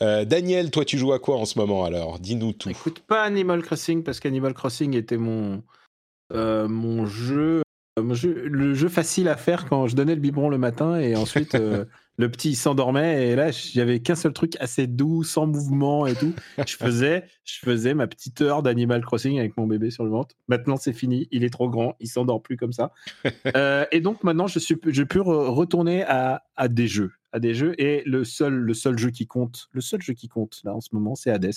Euh, 0.00 0.24
Daniel, 0.24 0.70
toi, 0.70 0.84
tu 0.84 0.98
joues 0.98 1.12
à 1.12 1.18
quoi 1.18 1.36
en 1.36 1.44
ce 1.44 1.58
moment 1.58 1.84
alors? 1.84 2.18
Dis-nous 2.18 2.52
tout. 2.52 2.70
Écoute, 2.70 3.00
pas 3.00 3.22
Animal 3.22 3.62
Crossing 3.62 4.02
parce 4.02 4.20
qu'Animal 4.20 4.54
Crossing 4.54 4.94
était 4.94 5.16
mon, 5.16 5.62
euh, 6.32 6.68
mon 6.68 7.06
jeu, 7.06 7.62
le 7.96 8.74
jeu 8.74 8.88
facile 8.88 9.28
à 9.28 9.36
faire 9.36 9.66
quand 9.68 9.88
je 9.88 9.96
donnais 9.96 10.14
le 10.14 10.20
biberon 10.20 10.50
le 10.50 10.58
matin 10.58 11.00
et 11.00 11.16
ensuite 11.16 11.56
euh, 11.56 11.84
le 12.16 12.30
petit 12.30 12.54
s'endormait 12.54 13.28
et 13.28 13.34
là 13.34 13.50
j'avais 13.50 13.98
qu'un 13.98 14.14
seul 14.14 14.32
truc 14.32 14.54
assez 14.60 14.86
doux, 14.86 15.24
sans 15.24 15.46
mouvement 15.46 16.06
et 16.06 16.14
tout. 16.14 16.32
Je 16.64 16.76
faisais, 16.76 17.24
je 17.44 17.58
faisais 17.58 17.94
ma 17.94 18.06
petite 18.06 18.40
heure 18.40 18.62
d'Animal 18.62 19.04
Crossing 19.04 19.40
avec 19.40 19.56
mon 19.56 19.66
bébé 19.66 19.90
sur 19.90 20.04
le 20.04 20.10
ventre. 20.10 20.36
Maintenant 20.46 20.76
c'est 20.76 20.92
fini, 20.92 21.26
il 21.32 21.42
est 21.42 21.50
trop 21.50 21.68
grand, 21.68 21.96
il 21.98 22.06
s'endort 22.06 22.40
plus 22.40 22.56
comme 22.56 22.72
ça. 22.72 22.92
et 23.90 24.00
donc 24.00 24.22
maintenant 24.22 24.46
je 24.46 24.60
suis, 24.60 24.76
je 24.86 25.02
peux 25.02 25.20
retourner 25.20 26.04
à, 26.04 26.44
à 26.56 26.68
des 26.68 26.86
jeux 26.86 27.10
à 27.32 27.40
des 27.40 27.54
jeux 27.54 27.74
et 27.80 28.02
le 28.06 28.24
seul, 28.24 28.54
le 28.54 28.74
seul 28.74 28.98
jeu 28.98 29.10
qui 29.10 29.26
compte, 29.26 29.68
le 29.72 29.80
seul 29.80 30.00
jeu 30.02 30.14
qui 30.14 30.28
compte 30.28 30.60
là 30.64 30.74
en 30.74 30.80
ce 30.80 30.90
moment, 30.92 31.14
c'est 31.14 31.30
Hades. 31.30 31.52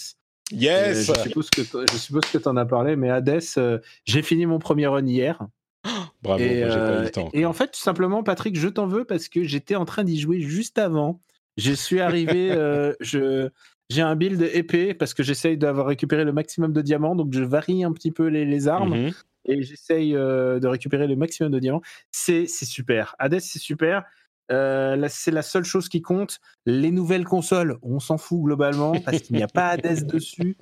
Yes. 0.51 1.07
je 1.07 1.13
suppose 1.13 1.49
que 1.49 1.61
je 1.63 1.97
suppose 1.97 2.25
que 2.25 2.37
tu 2.37 2.47
en 2.47 2.57
as 2.57 2.65
parlé, 2.65 2.95
mais 2.95 3.09
Hades, 3.09 3.41
euh, 3.57 3.79
j'ai 4.05 4.21
fini 4.21 4.45
mon 4.45 4.59
premier 4.59 4.87
run 4.87 5.05
hier. 5.05 5.39
Bravo, 6.21 6.43
et, 6.43 6.47
pas 6.47 6.53
eu 6.53 6.59
le 6.59 6.73
euh, 6.73 7.09
temps. 7.09 7.29
Et 7.33 7.45
en 7.45 7.53
fait, 7.53 7.67
tout 7.67 7.79
simplement, 7.79 8.21
Patrick, 8.23 8.57
je 8.57 8.67
t'en 8.67 8.85
veux 8.85 9.05
parce 9.05 9.27
que 9.27 9.43
j'étais 9.43 9.75
en 9.75 9.85
train 9.85 10.03
d'y 10.03 10.19
jouer 10.19 10.41
juste 10.41 10.77
avant. 10.77 11.21
Je 11.57 11.71
suis 11.71 11.99
arrivé, 11.99 12.51
euh, 12.51 12.93
je 12.99 13.49
j'ai 13.89 14.01
un 14.01 14.15
build 14.15 14.41
épée 14.53 14.93
parce 14.93 15.13
que 15.13 15.21
j'essaye 15.21 15.57
d'avoir 15.57 15.85
récupéré 15.85 16.23
le 16.23 16.31
maximum 16.31 16.71
de 16.71 16.81
diamants, 16.81 17.15
donc 17.15 17.33
je 17.33 17.43
varie 17.43 17.83
un 17.83 17.91
petit 17.91 18.11
peu 18.11 18.27
les, 18.27 18.45
les 18.45 18.67
armes. 18.67 19.05
Mhm. 19.05 19.11
Et 19.45 19.63
j'essaye 19.63 20.13
de 20.13 20.67
récupérer 20.67 21.07
le 21.07 21.15
maximum 21.15 21.51
de 21.51 21.59
diamants. 21.59 21.81
C'est 22.11 22.45
super. 22.45 23.15
Hades, 23.17 23.39
c'est 23.39 23.57
super. 23.57 24.03
Euh, 24.51 25.07
c'est 25.09 25.31
la 25.31 25.41
seule 25.41 25.63
chose 25.63 25.89
qui 25.89 26.01
compte. 26.01 26.39
Les 26.65 26.91
nouvelles 26.91 27.23
consoles, 27.23 27.77
on 27.81 27.99
s'en 27.99 28.17
fout 28.17 28.41
globalement 28.43 28.99
parce 28.99 29.19
qu'il 29.21 29.35
n'y 29.35 29.43
a 29.43 29.47
pas 29.47 29.69
Hades 29.69 30.05
dessus. 30.07 30.57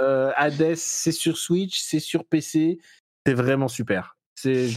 Euh, 0.00 0.32
Hades, 0.36 0.76
c'est 0.76 1.12
sur 1.12 1.38
Switch, 1.38 1.80
c'est 1.80 2.00
sur 2.00 2.24
PC. 2.24 2.78
C'est 3.26 3.34
vraiment 3.34 3.68
super. 3.68 4.16
C'est 4.34 4.68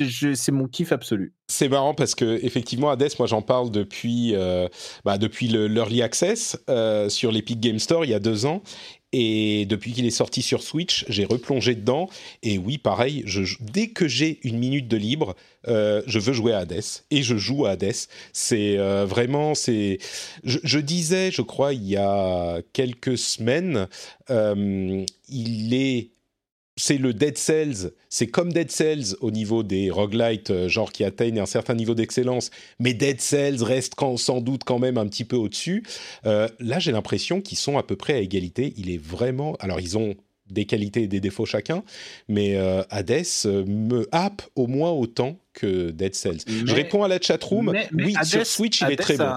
c'est 0.00 0.52
mon 0.52 0.68
kiff 0.68 0.92
absolu. 0.92 1.34
C'est 1.48 1.68
marrant 1.68 1.92
parce 1.92 2.14
que 2.14 2.38
effectivement 2.44 2.88
Hades, 2.88 3.10
moi 3.18 3.26
j'en 3.26 3.42
parle 3.42 3.72
depuis 3.72 4.32
euh, 4.36 4.68
bah, 5.04 5.18
depuis 5.18 5.48
l'early 5.48 6.02
access 6.02 6.56
sur 7.08 7.32
l'Epic 7.32 7.58
Game 7.58 7.80
Store 7.80 8.04
il 8.04 8.12
y 8.12 8.14
a 8.14 8.20
deux 8.20 8.46
ans 8.46 8.62
Et 9.12 9.64
depuis 9.66 9.92
qu'il 9.92 10.04
est 10.04 10.10
sorti 10.10 10.42
sur 10.42 10.62
Switch, 10.62 11.06
j'ai 11.08 11.24
replongé 11.24 11.74
dedans. 11.74 12.10
Et 12.42 12.58
oui, 12.58 12.76
pareil, 12.76 13.24
dès 13.60 13.88
que 13.88 14.06
j'ai 14.06 14.38
une 14.42 14.58
minute 14.58 14.86
de 14.86 14.98
libre, 14.98 15.34
euh, 15.66 16.02
je 16.06 16.18
veux 16.18 16.34
jouer 16.34 16.52
à 16.52 16.58
Hades. 16.58 16.82
Et 17.10 17.22
je 17.22 17.36
joue 17.36 17.64
à 17.64 17.70
Hades. 17.70 17.94
C'est 18.32 18.76
euh, 18.76 19.06
vraiment. 19.06 19.54
Je, 19.54 20.78
disais, 20.78 21.30
je 21.30 21.42
crois, 21.42 21.72
il 21.72 21.88
y 21.88 21.96
a 21.96 22.60
quelques 22.74 23.16
semaines, 23.16 23.88
euh, 24.30 25.04
il 25.28 25.74
est 25.74 26.10
c'est 26.78 26.96
le 26.96 27.12
Dead 27.12 27.36
Cells, 27.36 27.90
c'est 28.08 28.28
comme 28.28 28.52
Dead 28.52 28.70
Cells 28.70 29.16
au 29.20 29.30
niveau 29.30 29.62
des 29.62 29.90
roguelites, 29.90 30.50
euh, 30.50 30.68
genre 30.68 30.92
qui 30.92 31.04
atteignent 31.04 31.40
un 31.40 31.46
certain 31.46 31.74
niveau 31.74 31.94
d'excellence, 31.94 32.50
mais 32.78 32.94
Dead 32.94 33.20
Cells 33.20 33.62
reste 33.62 33.94
sans 34.16 34.40
doute 34.40 34.62
quand 34.64 34.78
même 34.78 34.96
un 34.96 35.06
petit 35.06 35.24
peu 35.24 35.36
au-dessus. 35.36 35.84
Euh, 36.24 36.48
là, 36.60 36.78
j'ai 36.78 36.92
l'impression 36.92 37.40
qu'ils 37.40 37.58
sont 37.58 37.78
à 37.78 37.82
peu 37.82 37.96
près 37.96 38.14
à 38.14 38.18
égalité. 38.18 38.74
Il 38.76 38.90
est 38.90 39.02
vraiment. 39.02 39.56
Alors, 39.60 39.80
ils 39.80 39.98
ont 39.98 40.14
des 40.48 40.64
qualités 40.64 41.02
et 41.02 41.08
des 41.08 41.20
défauts 41.20 41.44
chacun, 41.44 41.82
mais 42.28 42.56
euh, 42.56 42.82
Hades 42.88 43.26
me 43.66 44.08
happe 44.12 44.42
au 44.54 44.66
moins 44.66 44.90
autant 44.90 45.38
que 45.52 45.90
Dead 45.90 46.14
Cells. 46.14 46.40
Je 46.46 46.74
réponds 46.74 47.02
à 47.02 47.08
la 47.08 47.20
chatroom. 47.20 47.74
oui, 47.92 48.14
sur 48.22 48.46
Switch, 48.46 48.80
il 48.80 48.92
est 48.92 48.96
très 48.96 49.18
bon. 49.18 49.34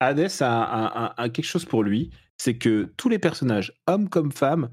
Hades 0.00 0.32
a 0.40 1.28
quelque 1.32 1.44
chose 1.44 1.64
pour 1.64 1.82
lui, 1.82 2.10
c'est 2.38 2.56
que 2.56 2.92
tous 2.96 3.08
les 3.08 3.18
personnages, 3.20 3.72
hommes 3.86 4.08
comme 4.08 4.32
femmes, 4.32 4.70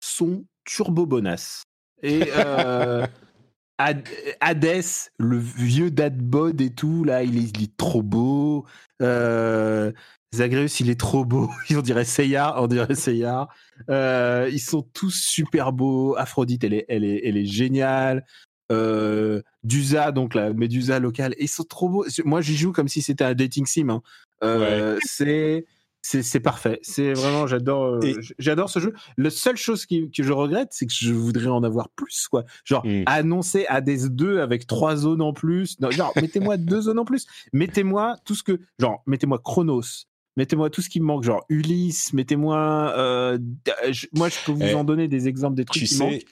sont 0.00 0.44
turbo 0.68 1.06
bonasse. 1.06 1.64
Et 2.02 2.24
euh, 2.36 3.06
Hades, 3.78 4.84
le 5.18 5.38
vieux 5.38 5.90
Dadbod 5.90 6.60
et 6.60 6.70
tout, 6.70 7.04
là, 7.04 7.22
il 7.22 7.38
est, 7.38 7.56
il 7.56 7.64
est 7.64 7.76
trop 7.76 8.02
beau. 8.02 8.66
Euh, 9.02 9.92
Zagreus, 10.34 10.80
il 10.80 10.90
est 10.90 11.00
trop 11.00 11.24
beau. 11.24 11.50
On 11.70 11.80
dirait 11.80 12.04
Seiya, 12.04 12.60
on 12.60 12.66
dirait 12.66 12.94
Seiya. 12.94 13.48
Euh, 13.88 14.48
ils 14.52 14.60
sont 14.60 14.82
tous 14.82 15.14
super 15.14 15.72
beaux. 15.72 16.16
Aphrodite, 16.16 16.64
elle 16.64 16.74
est, 16.74 16.84
elle 16.88 17.04
est, 17.04 17.22
elle 17.24 17.36
est 17.36 17.46
géniale. 17.46 18.24
Euh, 18.70 19.40
Dusa, 19.64 20.12
donc 20.12 20.34
la 20.34 20.52
Médusa 20.52 20.98
locale, 20.98 21.34
ils 21.38 21.48
sont 21.48 21.64
trop 21.64 21.88
beaux. 21.88 22.04
Moi, 22.24 22.42
j'y 22.42 22.56
joue 22.56 22.72
comme 22.72 22.88
si 22.88 23.00
c'était 23.00 23.24
un 23.24 23.34
dating 23.34 23.64
sim. 23.64 23.88
Hein. 23.88 24.02
Euh, 24.44 24.98
c'est 25.02 25.64
c'est 26.02 26.40
parfait. 26.40 26.78
C'est 26.82 27.12
vraiment, 27.12 27.46
j'adore, 27.46 27.96
euh, 27.96 28.14
j'adore 28.38 28.70
ce 28.70 28.78
jeu. 28.78 28.94
La 29.16 29.30
seule 29.30 29.56
chose 29.56 29.84
qui, 29.86 30.10
que 30.10 30.22
je 30.22 30.32
regrette, 30.32 30.68
c'est 30.70 30.86
que 30.86 30.92
je 30.92 31.12
voudrais 31.12 31.48
en 31.48 31.62
avoir 31.62 31.88
plus, 31.90 32.28
quoi. 32.28 32.44
Genre, 32.64 32.84
mmh. 32.86 33.02
annoncer 33.06 33.66
Hades 33.68 34.14
2 34.14 34.40
avec 34.40 34.66
trois 34.66 34.96
zones 34.96 35.22
en 35.22 35.32
plus. 35.32 35.76
genre, 35.90 36.12
mettez-moi 36.16 36.56
deux 36.56 36.82
zones 36.82 36.98
en 36.98 37.04
plus. 37.04 37.26
Mettez-moi 37.52 38.16
tout 38.24 38.34
ce 38.34 38.42
que, 38.42 38.60
genre, 38.78 39.02
mettez-moi 39.06 39.38
Chronos. 39.38 40.06
Mettez-moi 40.36 40.70
tout 40.70 40.82
ce 40.82 40.88
qui 40.88 41.00
me 41.00 41.06
manque, 41.06 41.24
genre 41.24 41.44
Ulysse, 41.48 42.12
mettez-moi. 42.12 42.94
Euh, 42.96 43.38
moi, 44.14 44.28
je 44.28 44.36
peux 44.46 44.52
vous 44.52 44.62
eh, 44.62 44.74
en 44.74 44.84
donner 44.84 45.08
des 45.08 45.26
exemples 45.26 45.56
des 45.56 45.64
trucs 45.64 45.82
qui 45.82 45.98
manquent 45.98 46.24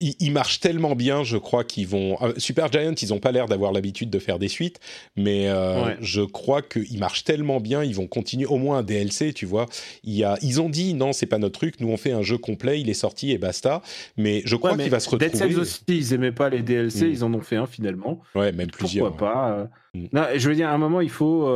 il, 0.00 0.30
marche 0.30 0.60
tellement 0.60 0.94
bien, 0.94 1.24
je 1.24 1.36
crois 1.36 1.64
qu'ils 1.64 1.88
vont. 1.88 2.16
Euh, 2.22 2.32
Super 2.36 2.70
Giant, 2.70 2.94
ils 3.00 3.08
n'ont 3.08 3.18
pas 3.18 3.32
l'air 3.32 3.46
d'avoir 3.46 3.72
l'habitude 3.72 4.10
de 4.10 4.18
faire 4.18 4.38
des 4.38 4.48
suites, 4.48 4.78
mais 5.16 5.48
euh, 5.48 5.94
je 6.00 6.22
crois 6.22 6.62
qu'ils 6.62 6.98
marchent 6.98 7.24
tellement 7.24 7.60
bien, 7.60 7.82
ils 7.82 7.94
vont 7.94 8.06
continuer 8.06 8.46
au 8.46 8.58
moins 8.58 8.78
un 8.78 8.82
DLC, 8.82 9.32
tu 9.32 9.44
vois. 9.44 9.66
Il 10.04 10.14
y 10.14 10.22
a, 10.22 10.38
ils 10.42 10.60
ont 10.60 10.68
dit 10.68 10.94
non, 10.94 11.12
c'est 11.12 11.26
pas 11.26 11.38
notre 11.38 11.58
truc, 11.58 11.80
nous 11.80 11.88
on 11.88 11.96
fait 11.96 12.12
un 12.12 12.22
jeu 12.22 12.38
complet, 12.38 12.80
il 12.80 12.88
est 12.88 12.94
sorti 12.94 13.32
et 13.32 13.38
basta. 13.38 13.82
Mais 14.16 14.42
je 14.44 14.54
crois 14.54 14.76
qu'il 14.76 14.90
va 14.90 15.00
se 15.00 15.10
retrouver. 15.10 15.30
Dead 15.30 15.36
Cells 15.36 15.58
aussi, 15.58 15.82
ils 15.88 16.12
aimaient 16.14 16.32
pas 16.32 16.48
les 16.48 16.62
DLC, 16.62 17.06
mm. 17.06 17.10
ils 17.10 17.24
en 17.24 17.34
ont 17.34 17.42
fait 17.42 17.56
un 17.56 17.66
finalement. 17.66 18.20
Ouais, 18.36 18.52
même 18.52 18.70
plusieurs. 18.70 19.08
Pourquoi 19.08 19.32
pas 19.32 19.50
euh. 19.52 19.66
mm. 19.94 20.08
Non, 20.12 20.26
je 20.36 20.48
veux 20.48 20.54
dire, 20.54 20.68
à 20.68 20.72
un 20.72 20.78
moment, 20.78 21.00
il 21.00 21.10
faut, 21.10 21.52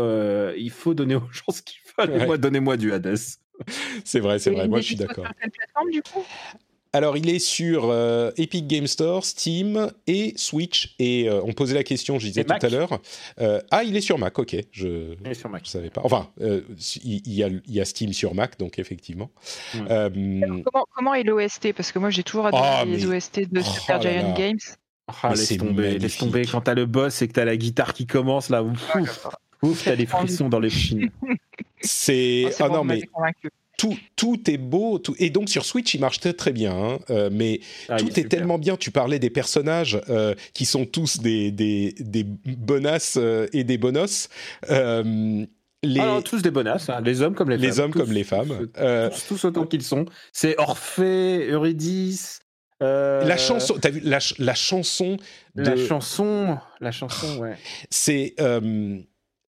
il 0.56 0.70
faut 0.70 0.94
donner 0.94 1.14
aux 1.14 1.28
gens 1.32 1.52
ce 1.52 1.62
qu'il 1.62 1.78
faut. 1.84 2.36
Donnez-moi 2.36 2.76
du 2.76 2.92
Hades. 2.92 3.14
c'est 4.04 4.18
vrai, 4.18 4.40
c'est 4.40 4.50
vrai. 4.50 4.66
Moi, 4.66 4.80
je 4.80 4.86
suis 4.86 4.96
d'accord. 4.96 5.26
Alors, 6.94 7.16
il 7.16 7.30
est 7.30 7.38
sur 7.38 7.88
euh, 7.88 8.32
Epic 8.36 8.66
Game 8.66 8.86
Store, 8.86 9.24
Steam 9.24 9.90
et 10.06 10.34
Switch. 10.36 10.94
Et 10.98 11.26
euh, 11.26 11.40
on 11.44 11.54
posait 11.54 11.74
la 11.74 11.84
question, 11.84 12.18
je 12.18 12.26
disais 12.26 12.44
tout 12.44 12.54
à 12.60 12.68
l'heure. 12.68 12.98
Euh, 13.40 13.62
ah, 13.70 13.82
il 13.82 13.96
est 13.96 14.02
sur 14.02 14.18
Mac, 14.18 14.38
ok. 14.38 14.56
Je 14.70 15.16
ne 15.24 15.34
savais 15.64 15.88
pas. 15.88 16.02
Enfin, 16.04 16.28
il, 16.38 17.32
y 17.32 17.80
a, 17.80 17.84
Steam 17.86 18.12
sur 18.12 18.34
Mac, 18.34 18.58
donc 18.58 18.78
effectivement. 18.78 19.30
comment, 20.94 21.14
est 21.14 21.22
l'OST 21.22 21.72
Parce 21.72 21.92
que 21.92 21.98
moi, 21.98 22.10
j'ai 22.10 22.22
toujours 22.22 22.46
adoré 22.46 22.62
ah, 22.62 22.84
les 22.84 23.06
OST 23.06 23.50
de 23.50 23.62
Super 23.62 23.98
oh 23.98 24.02
Giant 24.02 24.34
Games. 24.34 24.58
Ah, 25.22 25.30
laisse 25.30 25.56
tomber, 25.56 25.98
laisse 25.98 26.18
tomber. 26.18 26.44
Quand 26.44 26.60
t'as 26.60 26.74
le 26.74 26.86
boss 26.86 27.22
et 27.22 27.28
que 27.28 27.32
t'as 27.32 27.44
la 27.44 27.56
guitare 27.56 27.94
qui 27.94 28.06
commence, 28.06 28.50
là, 28.50 28.62
ouf, 28.62 28.96
ouf, 29.62 29.84
t'as 29.84 29.96
des 29.96 30.06
frissons 30.06 30.48
dans 30.50 30.60
les 30.60 30.70
chines. 30.70 31.10
C'est. 31.80 32.44
Ah, 32.60 32.64
ah 32.66 32.68
non, 32.68 32.84
mais 32.84 33.02
tout, 34.16 34.50
est 34.50 34.58
beau. 34.58 34.98
Tout... 34.98 35.14
Et 35.18 35.30
donc 35.30 35.48
sur 35.48 35.64
Switch, 35.64 35.94
il 35.94 36.00
marche 36.00 36.20
très, 36.20 36.32
très 36.32 36.52
bien. 36.52 36.72
Hein. 36.72 36.98
Euh, 37.10 37.30
mais 37.32 37.60
ah, 37.88 37.96
tout 37.96 38.18
est, 38.18 38.28
tellement 38.28 38.58
bien. 38.58 38.76
Tu 38.76 38.90
parlais 38.90 39.18
des 39.18 39.30
personnages 39.30 40.00
euh, 40.08 40.34
qui 40.54 40.64
sont 40.64 40.84
tous 40.84 41.18
des, 41.20 41.50
des, 41.50 41.94
des 41.98 42.24
bonasses 42.24 43.18
euh, 43.20 43.46
et 43.52 43.64
des 43.64 43.78
bonos. 43.78 44.28
Les... 45.84 45.98
Alors, 45.98 46.22
tous 46.22 46.42
des 46.42 46.52
bonasses, 46.52 46.88
hein. 46.90 47.00
les 47.04 47.22
hommes 47.22 47.34
comme 47.34 47.50
les, 47.50 47.56
femmes. 47.56 47.66
Les 47.66 47.80
hommes 47.80 47.90
comme 47.90 48.12
les 48.12 48.22
femmes. 48.22 48.68
Tous, 49.26 49.44
autant 49.44 49.66
qu'ils 49.66 49.82
sont. 49.82 50.04
C'est 50.32 50.54
Orphée, 50.58 51.50
Eurydice. 51.50 52.40
La 52.80 53.36
chanson, 53.36 53.76
t'as 53.80 53.90
vu 53.90 54.00
la, 54.00 54.18
la 54.38 54.54
chanson 54.54 55.16
de... 55.56 55.62
La 55.62 55.76
chanson, 55.76 56.58
la 56.80 56.92
chanson, 56.92 57.38
ouais. 57.38 57.56
C'est, 57.90 58.34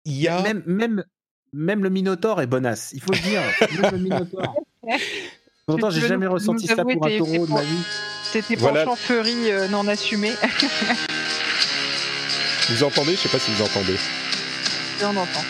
il 0.05 0.19
y 0.19 0.27
a 0.27 0.41
même, 0.41 0.63
même, 0.65 1.03
même 1.53 1.83
le 1.83 1.89
Minotaure 1.89 2.41
est 2.41 2.47
bonasse, 2.47 2.91
il 2.93 3.01
faut 3.01 3.13
le 3.13 3.19
dire. 3.19 3.41
même 3.81 3.91
le 3.91 3.97
Minotaure. 3.97 4.55
Pourtant, 5.65 5.89
j'ai 5.89 6.05
jamais 6.07 6.27
ressenti 6.27 6.67
ça 6.67 6.83
pour 6.83 7.05
un 7.05 7.17
taureau 7.17 7.45
de 7.45 7.51
ma 7.51 7.61
vie. 7.61 7.83
C'était 8.23 8.55
voilà. 8.55 8.85
furie 8.97 9.51
euh, 9.51 9.67
non 9.69 9.87
assumé. 9.87 10.31
vous 12.69 12.83
entendez? 12.83 13.11
Je 13.11 13.21
sais 13.21 13.29
pas 13.29 13.39
si 13.39 13.51
vous 13.51 13.63
entendez. 13.63 13.95
on 15.03 15.15
entend. 15.15 15.43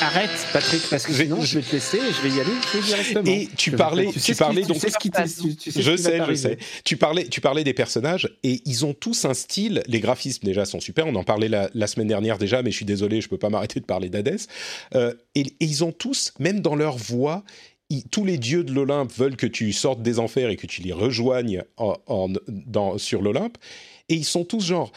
Arrête, 0.00 0.30
Patrick, 0.52 0.82
parce 0.88 1.04
que 1.04 1.12
sinon 1.12 1.42
je 1.42 1.58
vais 1.58 1.64
te 1.64 1.72
laisser 1.72 1.98
et 1.98 2.12
je 2.12 2.22
vais 2.22 2.34
y 2.34 2.40
aller 2.40 2.52
directement. 2.82 3.24
Et 3.26 3.48
tu 3.54 3.72
parlais, 3.72 4.10
tu, 4.12 4.34
parlais 4.34 4.62
donc. 4.62 4.76
je 4.76 5.96
sais, 5.96 6.20
je 6.26 6.34
sais. 6.34 6.58
Tu 6.84 6.96
parlais, 6.96 7.28
tu 7.28 7.42
parlais 7.42 7.64
des 7.64 7.74
personnages 7.74 8.34
et 8.42 8.62
ils 8.64 8.86
ont 8.86 8.94
tous 8.94 9.26
un 9.26 9.34
style. 9.34 9.82
Les 9.86 10.00
graphismes 10.00 10.46
déjà 10.46 10.64
sont 10.64 10.80
super. 10.80 11.06
On 11.06 11.14
en 11.16 11.24
parlait 11.24 11.48
la, 11.48 11.86
semaine 11.86 12.08
dernière 12.08 12.38
déjà, 12.38 12.62
mais 12.62 12.70
je 12.70 12.76
suis 12.76 12.86
désolé, 12.86 13.20
je 13.20 13.28
peux 13.28 13.36
pas 13.36 13.50
m'arrêter 13.50 13.78
de 13.78 13.84
parler 13.84 14.08
d'Hadès. 14.08 14.46
Euh, 14.94 15.12
et, 15.34 15.44
ils 15.60 15.84
ont 15.84 15.92
tous, 15.92 16.32
même 16.38 16.60
dans 16.60 16.76
leur 16.76 16.96
voix, 16.96 17.44
tous 18.10 18.24
les 18.24 18.38
dieux 18.38 18.64
de 18.64 18.72
l'Olympe 18.72 19.12
veulent 19.12 19.36
que 19.36 19.46
tu 19.46 19.72
sortes 19.72 20.00
des 20.00 20.18
enfers 20.18 20.48
et 20.48 20.56
que 20.56 20.66
tu 20.66 20.80
les 20.80 20.92
rejoignes 20.92 21.62
en, 21.76 22.28
dans, 22.48 22.96
sur 22.96 23.20
l'Olympe. 23.20 23.58
Et 24.08 24.14
ils 24.14 24.24
sont 24.24 24.44
tous 24.44 24.64
genre, 24.64 24.92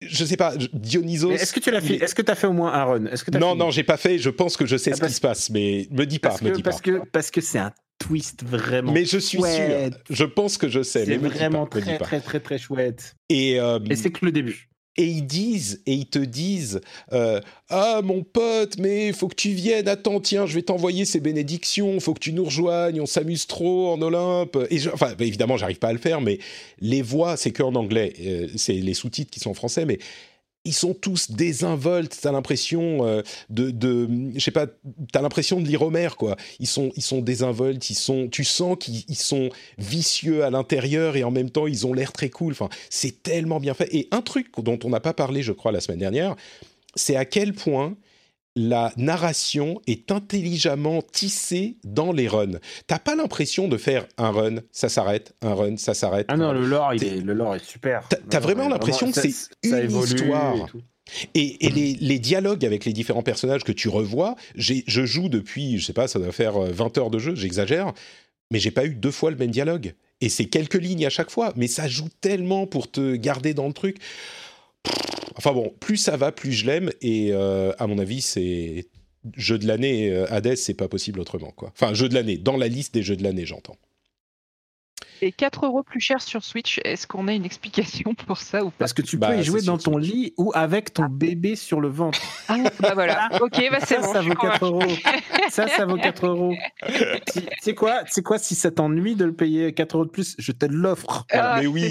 je 0.00 0.24
sais 0.24 0.36
pas, 0.36 0.54
Dionysos. 0.72 1.32
Est-ce 1.32 1.52
que 1.52 1.60
tu 1.60 1.70
l'as 1.70 1.80
fait 1.80 1.96
Est-ce 1.96 2.14
que 2.14 2.22
tu 2.22 2.30
as 2.30 2.34
fait 2.34 2.46
au 2.46 2.52
moins 2.52 2.72
un 2.72 2.84
run 2.84 3.06
Est-ce 3.06 3.24
que 3.24 3.36
Non, 3.36 3.54
non, 3.54 3.70
j'ai 3.70 3.82
pas 3.82 3.96
fait. 3.96 4.18
Je 4.18 4.30
pense 4.30 4.56
que 4.56 4.66
je 4.66 4.76
sais 4.76 4.92
ah, 4.92 4.96
ce 4.96 5.04
qui 5.04 5.12
se 5.12 5.20
passe, 5.20 5.50
mais 5.50 5.88
me 5.90 6.04
dis 6.06 6.18
pas, 6.18 6.36
me 6.42 6.50
dis 6.50 6.62
parce 6.62 6.80
Que, 6.80 7.02
parce 7.10 7.30
que 7.30 7.40
c'est 7.40 7.58
un 7.58 7.72
twist 7.98 8.44
vraiment. 8.44 8.92
Mais 8.92 9.04
je 9.04 9.18
suis 9.18 9.38
sûr. 9.38 9.90
Je 10.08 10.24
pense 10.24 10.56
que 10.56 10.68
je 10.68 10.82
sais. 10.82 11.04
C'est 11.04 11.16
vraiment 11.16 11.66
très, 11.66 11.98
très, 11.98 12.20
très, 12.20 12.40
très, 12.40 12.58
chouette. 12.58 13.16
Et, 13.28 13.60
euh, 13.60 13.80
Et 13.90 13.96
c'est 13.96 14.10
que 14.10 14.24
le 14.24 14.32
début 14.32 14.67
et 14.98 15.04
ils 15.04 15.22
disent 15.22 15.80
et 15.86 15.94
ils 15.94 16.06
te 16.06 16.18
disent 16.18 16.80
euh, 17.12 17.40
ah 17.70 18.00
mon 18.04 18.22
pote 18.22 18.76
mais 18.78 19.12
faut 19.12 19.28
que 19.28 19.34
tu 19.36 19.50
viennes. 19.50 19.88
Attends 19.88 20.20
tiens 20.20 20.44
je 20.44 20.54
vais 20.54 20.62
t'envoyer 20.62 21.04
ces 21.06 21.20
bénédictions. 21.20 21.98
Faut 22.00 22.12
que 22.12 22.20
tu 22.20 22.32
nous 22.32 22.44
rejoignes. 22.44 23.00
On 23.00 23.06
s'amuse 23.06 23.46
trop 23.46 23.92
en 23.92 24.02
Olympe 24.02 24.58
et 24.70 24.80
enfin 24.92 25.14
bah, 25.18 25.24
évidemment 25.24 25.56
j'arrive 25.56 25.78
pas 25.78 25.88
à 25.88 25.92
le 25.92 25.98
faire 25.98 26.20
mais 26.20 26.38
les 26.80 27.00
voix 27.00 27.36
c'est 27.36 27.52
que 27.52 27.62
en 27.62 27.74
anglais. 27.76 28.12
Euh, 28.20 28.48
c'est 28.56 28.74
les 28.74 28.94
sous-titres 28.94 29.30
qui 29.30 29.40
sont 29.40 29.50
en 29.50 29.54
français 29.54 29.86
mais 29.86 29.98
ils 30.64 30.74
sont 30.74 30.94
tous 30.94 31.30
désinvoltes. 31.30 32.18
T'as 32.20 32.32
l'impression 32.32 33.06
euh, 33.06 33.22
de, 33.48 33.70
de, 33.70 34.08
je 34.34 34.40
sais 34.40 34.50
pas, 34.50 34.66
t'as 35.12 35.22
l'impression 35.22 35.60
de 35.60 35.66
lire 35.66 35.82
Homer, 35.82 36.10
quoi. 36.16 36.36
Ils 36.60 36.66
sont, 36.66 36.90
ils 36.96 37.02
sont 37.02 37.20
désinvoltes. 37.20 37.88
Ils 37.90 37.94
sont, 37.94 38.28
tu 38.28 38.44
sens 38.44 38.76
qu'ils 38.78 39.16
sont 39.16 39.50
vicieux 39.78 40.44
à 40.44 40.50
l'intérieur 40.50 41.16
et 41.16 41.24
en 41.24 41.30
même 41.30 41.50
temps 41.50 41.66
ils 41.66 41.86
ont 41.86 41.94
l'air 41.94 42.12
très 42.12 42.30
cool. 42.30 42.52
Enfin, 42.52 42.68
c'est 42.90 43.22
tellement 43.22 43.60
bien 43.60 43.74
fait. 43.74 43.88
Et 43.94 44.08
un 44.10 44.20
truc 44.20 44.48
dont 44.58 44.78
on 44.84 44.90
n'a 44.90 45.00
pas 45.00 45.14
parlé, 45.14 45.42
je 45.42 45.52
crois, 45.52 45.72
la 45.72 45.80
semaine 45.80 46.00
dernière, 46.00 46.36
c'est 46.94 47.16
à 47.16 47.24
quel 47.24 47.54
point 47.54 47.96
la 48.58 48.92
narration 48.96 49.80
est 49.86 50.10
intelligemment 50.10 51.00
tissée 51.00 51.76
dans 51.84 52.12
les 52.12 52.26
runs. 52.26 52.58
T'as 52.88 52.98
pas 52.98 53.14
l'impression 53.14 53.68
de 53.68 53.76
faire 53.76 54.06
un 54.18 54.30
run, 54.30 54.56
ça 54.72 54.88
s'arrête, 54.88 55.34
un 55.42 55.54
run, 55.54 55.76
ça 55.76 55.94
s'arrête. 55.94 56.26
Ah 56.28 56.36
non, 56.36 56.52
le 56.52 56.66
lore, 56.66 56.92
il 56.94 57.04
est, 57.04 57.20
le 57.20 57.34
lore 57.34 57.54
est 57.54 57.64
super. 57.64 58.08
T'as 58.28 58.40
vraiment 58.40 58.68
l'impression 58.68 59.12
que 59.12 59.20
c'est 59.20 59.32
une 59.62 59.90
histoire. 59.90 60.68
Et, 61.34 61.66
et, 61.66 61.70
les, 61.70 61.94
les, 61.94 62.18
dialogues 62.18 62.66
avec 62.66 62.84
les 62.84 62.92
différents 62.92 63.22
personnages 63.22 63.64
que 63.64 63.72
tu 63.72 63.88
revois, 63.88 64.34
je 64.56 65.06
joue 65.06 65.30
depuis, 65.30 65.78
je 65.78 65.86
sais 65.86 65.94
pas, 65.94 66.06
ça 66.06 66.18
doit 66.18 66.32
faire 66.32 66.58
20 66.58 66.98
euh, 66.98 67.00
heures 67.00 67.10
de 67.10 67.18
jeu, 67.18 67.34
j'exagère, 67.34 67.94
mais 68.50 68.58
j'ai 68.58 68.72
pas 68.72 68.84
eu 68.84 68.94
deux 68.94 69.10
fois 69.10 69.30
le 69.30 69.36
même 69.36 69.50
dialogue. 69.50 69.94
Et 70.20 70.28
c'est 70.28 70.46
quelques 70.46 70.74
lignes 70.74 71.06
à 71.06 71.10
chaque 71.10 71.30
fois, 71.30 71.52
mais 71.56 71.68
ça 71.68 71.88
joue 71.88 72.08
tellement 72.20 72.66
pour 72.66 72.90
te 72.90 73.14
garder 73.14 73.54
dans 73.54 73.68
le 73.68 73.72
truc 73.72 73.98
enfin 75.36 75.52
bon, 75.52 75.72
plus 75.80 75.96
ça 75.96 76.16
va, 76.16 76.32
plus 76.32 76.52
je 76.52 76.66
l'aime. 76.66 76.90
Et 77.00 77.32
à 77.32 77.86
mon 77.86 77.98
avis, 77.98 78.20
c'est 78.20 78.86
jeu 79.36 79.58
de 79.58 79.66
l'année. 79.66 80.14
Hades, 80.28 80.56
c'est 80.56 80.74
pas 80.74 80.88
possible 80.88 81.20
autrement, 81.20 81.50
quoi. 81.50 81.70
Enfin, 81.74 81.94
jeu 81.94 82.08
de 82.08 82.14
l'année, 82.14 82.38
dans 82.38 82.56
la 82.56 82.68
liste 82.68 82.94
des 82.94 83.02
jeux 83.02 83.16
de 83.16 83.22
l'année, 83.22 83.46
j'entends. 83.46 83.76
Et 85.20 85.32
4 85.32 85.66
euros 85.66 85.82
plus 85.82 86.00
cher 86.00 86.20
sur 86.22 86.44
Switch, 86.44 86.80
est-ce 86.84 87.06
qu'on 87.06 87.28
a 87.28 87.32
une 87.32 87.44
explication 87.44 88.14
pour 88.26 88.38
ça 88.38 88.64
ou 88.64 88.70
pas? 88.70 88.76
Parce 88.78 88.92
que 88.92 89.02
tu 89.02 89.18
peux 89.18 89.26
bah, 89.26 89.36
y 89.36 89.44
jouer 89.44 89.62
dans 89.62 89.78
ton 89.78 89.96
lit 89.96 90.32
ou 90.36 90.52
avec 90.54 90.92
ton 90.92 91.06
bébé 91.06 91.56
sur 91.56 91.80
le 91.80 91.88
ventre. 91.88 92.20
Ah, 92.48 92.58
bah 92.80 92.92
voilà. 92.94 93.28
ok, 93.40 93.62
bah 93.70 93.78
c'est 93.84 94.00
bon. 94.00 94.12
Ça 94.12 94.20
vaut 94.22 94.34
4 94.34 94.64
euros. 94.64 94.82
ça, 95.50 95.68
ça 95.68 95.86
vaut 95.86 95.96
4 95.96 96.26
euros. 96.26 96.54
Tu 97.32 97.40
sais 97.60 97.74
quoi, 97.74 98.04
quoi, 98.24 98.38
si 98.38 98.54
ça 98.54 98.70
t'ennuie 98.70 99.16
de 99.16 99.24
le 99.24 99.32
payer 99.32 99.72
4 99.72 99.96
euros 99.96 100.04
de 100.04 100.10
plus, 100.10 100.36
je 100.38 100.52
te 100.52 100.66
l'offre. 100.66 101.26
Ah, 101.32 101.58
mais 101.60 101.66
oui. 101.66 101.90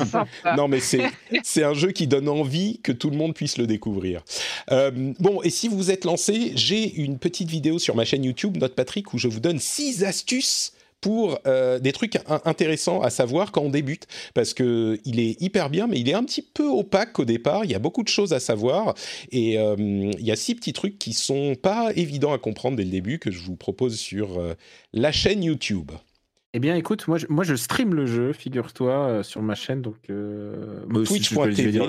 Non, 0.56 0.68
mais 0.68 0.80
c'est 0.80 1.64
un 1.64 1.74
jeu 1.74 1.92
qui 1.92 2.08
donne 2.08 2.30
envie 2.30 2.80
que 2.82 2.92
tout 2.92 3.10
le 3.10 3.18
monde 3.18 3.34
puisse 3.34 3.58
le 3.58 3.68
découvrir. 3.68 4.24
Euh, 4.72 4.92
bon, 5.20 5.42
et 5.44 5.50
si 5.50 5.68
vous 5.68 5.78
vous 5.78 5.92
êtes 5.92 6.06
lancé, 6.06 6.52
j'ai 6.56 6.96
une 6.96 7.20
petite 7.20 7.50
vidéo 7.50 7.80
sur 7.80 7.96
ma 7.96 8.06
chaîne 8.06 8.24
YouTube, 8.24 8.58
Note 8.58 8.76
Patrick, 8.76 9.14
où 9.14 9.18
je 9.18 9.28
vous 9.28 9.40
donne 9.40 9.60
6 9.60 10.04
astuces 10.04 10.74
pour 11.02 11.40
euh, 11.46 11.80
des 11.80 11.92
trucs 11.92 12.18
intéressants 12.46 13.02
à 13.02 13.10
savoir 13.10 13.52
quand 13.52 13.62
on 13.62 13.70
débute, 13.70 14.08
parce 14.34 14.54
que 14.54 15.00
il 15.06 15.20
est 15.20 15.40
hyper 15.42 15.70
bien, 15.70 15.88
mais 15.88 16.00
il 16.00 16.10
est 16.10 16.14
un 16.14 16.24
petit 16.24 16.42
peu 16.42 16.68
opaque 16.68 17.20
au 17.20 17.26
départ. 17.26 17.66
Il 17.66 17.72
y 17.72 17.76
a 17.76 17.80
beaucoup 17.80 18.04
de 18.04 18.08
choses 18.08 18.34
à 18.34 18.40
savoir, 18.40 18.96
et 19.32 19.60
euh, 19.60 19.76
il 19.78 20.26
y 20.26 20.32
a 20.32 20.36
six 20.36 20.56
petits 20.56 20.74
trucs 20.74 20.98
qui 20.98 21.14
sont 21.14 21.56
pas 21.56 21.92
évidents 21.96 22.34
à 22.34 22.38
comprendre 22.38 22.78
dès 22.78 22.84
le 22.84 22.90
début 22.90 23.20
que 23.20 23.32
je 23.32 23.40
vous 23.40 23.56
propose 23.56 23.98
sur 23.98 24.40
euh, 24.40 24.54
la 24.94 25.12
chaîne 25.12 25.44
YouTube. 25.44 25.92
Eh 26.54 26.60
bien, 26.60 26.76
écoute, 26.76 27.08
moi, 27.08 27.18
je, 27.18 27.28
moi, 27.30 27.44
je 27.44 27.56
stream 27.56 27.94
le 27.94 28.06
jeu, 28.06 28.34
figure-toi, 28.34 29.22
sur 29.24 29.44
ma 29.44 29.54
chaîne, 29.54 29.82
donc 29.82 29.98
Twitch.tv. 31.06 31.82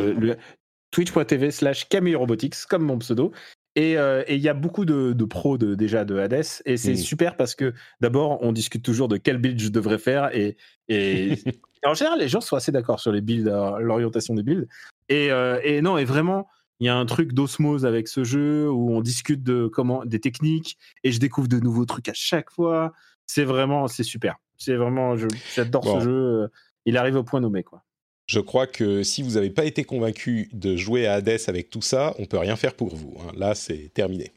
Twitch.tv 0.91 1.51
slash 1.51 1.89
Camille 1.89 2.17
Robotics, 2.17 2.65
comme 2.69 2.83
mon 2.83 2.99
pseudo. 2.99 3.33
Euh, 3.79 4.25
et 4.27 4.37
il 4.37 4.41
y 4.41 4.49
a 4.49 4.55
beaucoup 4.55 4.85
de, 4.85 5.13
pros 5.25 5.59
de, 5.59 5.75
déjà 5.75 6.05
de 6.05 6.19
Hades. 6.19 6.45
Et 6.65 6.77
c'est 6.77 6.97
super 6.97 7.37
parce 7.37 7.55
que 7.55 7.75
d'abord, 8.01 8.39
on 8.43 8.53
discute 8.53 8.85
toujours 8.85 9.09
de 9.09 9.17
quel 9.17 9.39
build 9.39 9.59
je 9.61 9.69
devrais 9.69 9.99
faire. 9.99 10.31
Et, 10.35 10.57
en 11.85 11.95
général, 11.95 12.19
les 12.19 12.29
gens 12.29 12.41
sont 12.41 12.57
assez 12.57 12.73
d'accord 12.73 13.01
sur 13.01 13.13
les 13.13 13.21
builds, 13.21 13.49
euh, 13.49 13.79
l'orientation 13.79 14.35
des 14.35 14.43
builds. 14.43 14.69
Euh, 15.13 15.61
et, 15.63 15.81
non, 15.81 15.99
et 15.99 16.05
vraiment, 16.05 16.49
il 16.81 16.87
y 16.87 16.91
a 16.91 16.97
un 16.97 17.07
truc 17.07 17.33
d'osmose 17.33 17.87
avec 17.87 18.09
ce 18.09 18.25
jeu 18.25 18.71
où 18.71 18.93
on 18.93 19.01
discute 19.01 19.43
de 19.43 19.67
comment, 19.67 20.05
des 20.05 20.21
techniques 20.21 20.79
et 21.05 21.13
je 21.13 21.19
découvre 21.19 21.49
de 21.49 21.59
nouveaux 21.59 21.87
trucs 21.87 22.09
à 22.09 22.15
chaque 22.15 22.51
fois. 22.51 22.93
C'est 23.27 23.45
vraiment, 23.45 23.89
c'est 23.89 24.05
super. 24.05 24.37
C'est 24.57 24.75
vraiment, 24.75 25.15
j'adore 25.55 25.85
ce 25.85 26.01
jeu. 26.01 26.49
Il 26.85 26.97
arrive 26.97 27.17
au 27.17 27.25
point 27.25 27.41
nommé, 27.41 27.63
quoi. 27.63 27.85
Je 28.29 28.41
crois 28.41 28.67
que 28.67 29.03
si 29.03 29.23
vous 29.23 29.33
n'avez 29.33 29.49
pas 29.49 29.65
été 29.65 29.85
convaincu 29.85 30.51
de 30.53 30.77
jouer 30.77 31.07
à 31.07 31.15
Hades 31.15 31.41
avec 31.47 31.71
tout 31.71 31.81
ça, 31.81 32.15
on 32.19 32.27
peut 32.27 32.37
rien 32.37 32.57
faire 32.57 32.75
pour 32.75 32.95
vous. 32.95 33.15
Hein. 33.21 33.33
Là, 33.35 33.55
c'est 33.55 33.91
terminé. 33.95 34.33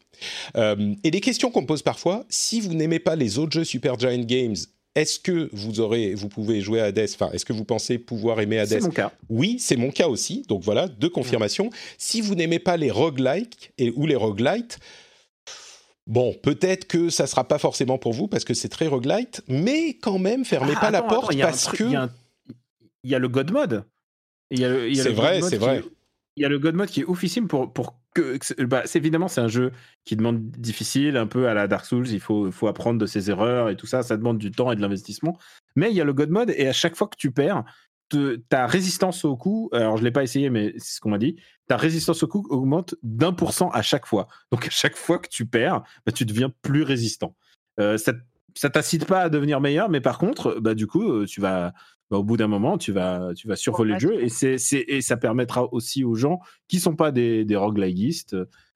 Euh, 0.56 0.96
et 1.04 1.12
des 1.12 1.20
questions 1.20 1.52
qu'on 1.52 1.64
me 1.64 1.68
pose 1.68 1.82
parfois, 1.82 2.26
si 2.30 2.62
vous 2.62 2.74
n'aimez 2.74 3.00
pas 3.00 3.18
les 3.18 3.38
autres 3.38 3.52
jeux 3.52 3.66
Super 3.66 4.00
Giant 4.00 4.24
Games, 4.24 4.56
est-ce 4.96 5.20
que 5.20 5.50
vous 5.52 5.82
aurez, 5.82 6.14
vous 6.14 6.30
pouvez 6.30 6.62
jouer 6.62 6.80
à 6.80 6.86
Hades? 6.86 7.10
Enfin, 7.14 7.32
est-ce 7.34 7.44
que 7.44 7.52
vous 7.52 7.66
pensez 7.66 7.98
pouvoir 7.98 8.39
aimer 8.39 8.60
Hades? 8.60 8.70
C'est 8.70 8.82
mon 8.82 8.92
cas. 8.92 9.12
Oui, 9.30 9.58
c'est 9.60 9.76
mon 9.76 9.92
cas 9.92 10.08
aussi. 10.08 10.46
Donc 10.48 10.64
voilà, 10.64 10.88
deux 10.88 11.10
confirmations. 11.10 11.70
Si 11.98 12.22
vous 12.22 12.36
n'aimez 12.36 12.60
pas 12.60 12.78
les 12.78 12.92
roguelikes 12.92 13.74
et 13.78 13.92
ou 13.96 14.08
les 14.08 14.16
roguelites, 14.16 14.80
Bon, 16.08 16.34
peut-être 16.34 16.88
que 16.88 17.10
ça 17.10 17.28
sera 17.28 17.48
pas 17.48 17.60
forcément 17.60 18.00
pour 18.00 18.12
vous 18.12 18.28
parce 18.28 18.44
que 18.44 18.56
c'est 18.56 18.70
très 18.70 18.88
roguelite, 18.88 19.44
mais 19.48 19.94
quand 19.94 20.18
même, 20.18 20.44
fermez 20.44 20.74
ah, 20.76 20.80
pas 20.80 20.92
la 20.92 21.04
porte 21.04 21.38
parce 21.39 21.68
que 21.68 21.84
il 23.04 23.12
y 23.12 23.16
a 23.16 23.20
le 23.20 23.30
God 23.30 23.52
Mode. 23.52 23.86
C'est 24.52 25.14
vrai, 25.14 25.41
c'est 25.41 25.58
vrai. 25.58 25.84
Il 26.38 26.43
y 26.43 26.45
a 26.45 26.49
le 26.49 26.60
God 26.60 26.76
Mode 26.76 26.89
qui 26.89 27.02
est 27.02 27.06
oufissime 27.06 27.47
pour, 27.47 27.74
pour 27.74 27.99
que. 28.14 28.38
Bah, 28.64 28.84
évidemment, 28.95 29.28
c'est 29.28 29.41
un 29.41 29.47
jeu 29.47 29.72
qui 30.06 30.16
demande 30.16 30.41
difficile, 30.52 31.18
un 31.18 31.28
peu 31.28 31.47
à 31.47 31.54
la 31.54 31.68
Dark 31.68 31.86
Souls. 31.86 32.08
Il 32.10 32.20
faut, 32.20 32.52
faut 32.52 32.68
apprendre 32.68 32.99
de 32.99 33.06
ses 33.06 33.30
erreurs 33.30 33.70
et 33.70 33.76
tout 33.76 33.88
ça. 33.88 34.04
Ça 34.04 34.18
demande 34.18 34.38
du 34.38 34.52
temps 34.52 34.72
et 34.72 34.76
de 34.76 34.82
l'investissement. 34.82 35.38
Mais 35.76 35.89
il 35.89 35.95
y 35.95 36.02
a 36.02 36.06
le 36.06 36.14
God 36.14 36.30
Mode 36.30 36.54
et 36.56 36.68
à 36.68 36.74
chaque 36.74 36.95
fois 36.95 37.08
que 37.08 37.18
tu 37.18 37.32
perds, 37.32 37.64
ta 38.49 38.68
résistance 38.68 39.26
au 39.26 39.38
coup, 39.38 39.70
alors 39.72 39.97
je 39.97 40.02
ne 40.02 40.08
l'ai 40.08 40.12
pas 40.12 40.24
essayé, 40.24 40.49
mais 40.49 40.74
c'est 40.78 40.95
ce 40.95 40.99
qu'on 40.99 41.12
m'a 41.12 41.18
dit, 41.18 41.38
ta 41.68 41.78
résistance 41.78 42.24
au 42.24 42.28
coup 42.28 42.45
augmente 42.49 42.95
d'un 43.04 43.34
pour 43.34 43.54
cent 43.54 43.70
à 43.70 43.82
chaque 43.82 44.06
fois. 44.06 44.28
Donc 44.52 44.68
à 44.68 44.70
chaque 44.70 44.95
fois 44.95 45.20
que 45.20 45.30
tu 45.30 45.45
perds, 45.45 45.84
bah, 46.06 46.12
tu 46.12 46.26
deviens 46.26 46.52
plus 46.62 46.84
résistant. 46.84 47.36
Euh, 47.80 47.97
ça, 47.97 48.14
ça 48.56 48.70
t'incite 48.70 49.06
pas 49.06 49.22
à 49.22 49.30
devenir 49.30 49.62
meilleur, 49.62 49.89
mais 49.89 50.02
par 50.02 50.18
contre, 50.18 50.60
bah, 50.60 50.74
du 50.74 50.88
coup, 50.88 51.10
euh, 51.10 51.26
tu 51.26 51.39
vas, 51.39 51.74
bah, 52.12 52.18
au 52.18 52.24
bout 52.24 52.36
d'un 52.36 52.47
moment, 52.47 52.78
tu 52.78 52.91
vas, 52.91 53.32
tu 53.36 53.47
vas 53.47 53.55
survoler 53.55 53.93
le 53.93 53.99
jeu 53.99 54.22
et, 54.22 54.28
c'est, 54.28 54.57
et 54.88 55.01
ça 55.01 55.16
permettra 55.16 55.74
aussi 55.74 56.03
aux 56.03 56.16
gens 56.16 56.39
qui 56.68 56.82
sont 56.82 56.95
pas 56.95 57.12
des, 57.12 57.45
des 57.45 57.55
roguelikeistes 57.55 58.36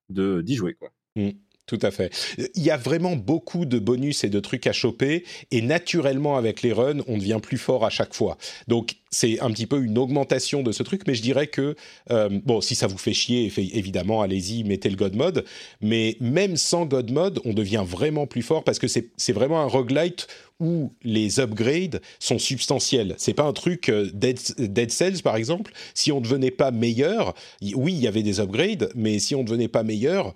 de, 0.09 0.41
d'y 0.41 0.55
jouer. 0.55 0.75
Quoi. 0.75 0.89
Mmh. 1.17 1.31
Tout 1.67 1.79
à 1.81 1.89
fait. 1.89 2.13
Il 2.53 2.61
y 2.61 2.69
a 2.69 2.77
vraiment 2.77 3.15
beaucoup 3.15 3.65
de 3.65 3.79
bonus 3.79 4.23
et 4.23 4.29
de 4.29 4.39
trucs 4.39 4.67
à 4.67 4.71
choper, 4.71 5.23
et 5.49 5.63
naturellement 5.63 6.38
avec 6.38 6.61
les 6.61 6.71
runs, 6.71 6.99
on 7.07 7.17
devient 7.17 7.39
plus 7.41 7.57
fort 7.57 7.83
à 7.83 7.89
chaque 7.89 8.13
fois. 8.13 8.38
Donc 8.67 8.97
c'est 9.09 9.39
un 9.39 9.49
petit 9.49 9.65
peu 9.65 9.83
une 9.83 9.97
augmentation 9.97 10.61
de 10.61 10.71
ce 10.71 10.83
truc, 10.83 11.01
mais 11.07 11.15
je 11.15 11.23
dirais 11.23 11.47
que 11.47 11.75
euh, 12.11 12.29
bon, 12.45 12.61
si 12.61 12.75
ça 12.75 12.86
vous 12.86 12.99
fait 12.99 13.13
chier, 13.13 13.51
évidemment, 13.57 14.21
allez-y, 14.21 14.63
mettez 14.63 14.91
le 14.91 14.95
God 14.95 15.15
Mode. 15.15 15.43
Mais 15.81 16.17
même 16.19 16.55
sans 16.55 16.86
God 16.86 17.09
Mode, 17.09 17.39
on 17.45 17.53
devient 17.53 17.83
vraiment 17.86 18.27
plus 18.27 18.43
fort 18.43 18.63
parce 18.63 18.77
que 18.77 18.88
c'est 18.88 19.33
vraiment 19.33 19.59
un 19.61 19.67
roguelite 19.67 20.27
où 20.60 20.93
les 21.03 21.39
upgrades 21.39 22.01
sont 22.20 22.39
substantiels. 22.39 23.16
C'est 23.18 23.34
pas 23.34 23.43
un 23.43 23.53
truc 23.53 23.89
euh, 23.89 24.10
Dead, 24.14 24.39
Dead, 24.58 24.91
Cells 24.91 25.22
par 25.22 25.36
exemple. 25.36 25.74
Si 25.93 26.12
on 26.12 26.20
ne 26.20 26.24
devenait 26.24 26.51
pas 26.51 26.72
meilleur, 26.72 27.34
oui, 27.76 27.93
il 27.93 27.99
y 27.99 28.08
avait 28.08 28.24
des 28.24 28.39
upgrades, 28.39 28.89
mais 28.95 29.20
si 29.20 29.36
on 29.36 29.39
ne 29.39 29.47
devenait 29.47 29.68
pas 29.68 29.84
meilleur, 29.84 30.34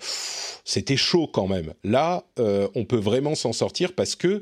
c'était 0.65 0.97
chaud 0.97 1.27
quand 1.27 1.47
même. 1.47 1.73
Là, 1.83 2.25
euh, 2.39 2.67
on 2.75 2.85
peut 2.85 2.97
vraiment 2.97 3.35
s'en 3.35 3.53
sortir 3.53 3.93
parce 3.93 4.15
que 4.15 4.41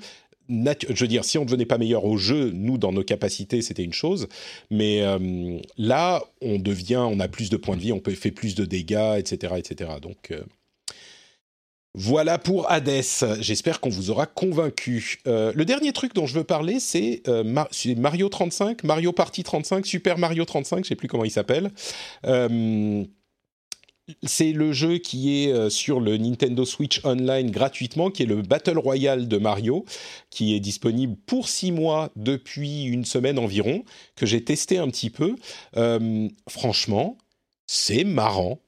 je 0.50 1.02
veux 1.02 1.10
dire, 1.10 1.26
si 1.26 1.38
on 1.38 1.42
ne 1.42 1.46
devenait 1.46 1.66
pas 1.66 1.78
meilleur 1.78 2.06
au 2.06 2.16
jeu, 2.16 2.52
nous, 2.52 2.78
dans 2.78 2.94
nos 2.94 3.04
capacités, 3.04 3.62
c'était 3.62 3.84
une 3.84 3.92
chose. 3.92 4.30
Mais 4.72 5.02
euh, 5.02 5.60
là, 5.78 6.24
on 6.42 6.58
devient, 6.58 7.06
on 7.06 7.20
a 7.20 7.28
plus 7.28 7.50
de 7.50 7.58
points 7.58 7.76
de 7.76 7.82
vie, 7.82 7.92
on 7.92 8.00
peut 8.00 8.14
faire 8.14 8.34
plus 8.34 8.56
de 8.56 8.64
dégâts, 8.64 9.16
etc., 9.18 9.56
etc. 9.58 9.92
Donc, 10.02 10.32
voilà 12.00 12.38
pour 12.38 12.72
Hades. 12.72 13.02
J'espère 13.40 13.80
qu'on 13.80 13.90
vous 13.90 14.12
aura 14.12 14.28
convaincu. 14.28 15.18
Euh, 15.26 15.52
le 15.56 15.66
dernier 15.66 15.92
truc 15.94 16.14
dont 16.14 16.28
je 16.28 16.36
veux 16.36 16.44
parler, 16.44 16.80
c'est 16.80 17.24
euh, 17.28 17.44
Mario 17.98 18.30
35, 18.30 18.84
Mario 18.84 19.12
Party 19.12 19.42
35, 19.42 19.84
Super 19.84 20.20
Mario 20.20 20.46
35, 20.46 20.84
je 20.84 20.90
sais 20.90 20.96
plus 20.96 21.08
comment 21.08 21.26
il 21.26 21.32
s'appelle. 21.32 21.72
Euh, 22.28 23.04
c'est 24.22 24.52
le 24.52 24.74
jeu 24.74 25.00
qui 25.00 25.44
est 25.44 25.70
sur 25.72 26.00
le 26.00 26.18
Nintendo 26.18 26.66
Switch 26.66 27.04
Online 27.04 27.50
gratuitement, 27.50 28.12
qui 28.12 28.24
est 28.24 28.28
le 28.28 28.44
Battle 28.44 28.78
Royale 28.78 29.28
de 29.28 29.38
Mario, 29.38 29.84
qui 30.30 30.56
est 30.56 30.60
disponible 30.60 31.18
pour 31.26 31.50
six 31.50 31.72
mois 31.72 32.12
depuis 32.16 32.84
une 32.84 33.06
semaine 33.06 33.40
environ, 33.40 33.84
que 34.16 34.28
j'ai 34.28 34.44
testé 34.44 34.78
un 34.78 34.88
petit 34.90 35.10
peu. 35.10 35.36
franchement, 36.48 37.18
c'est 37.66 38.06
marrant 38.06 38.62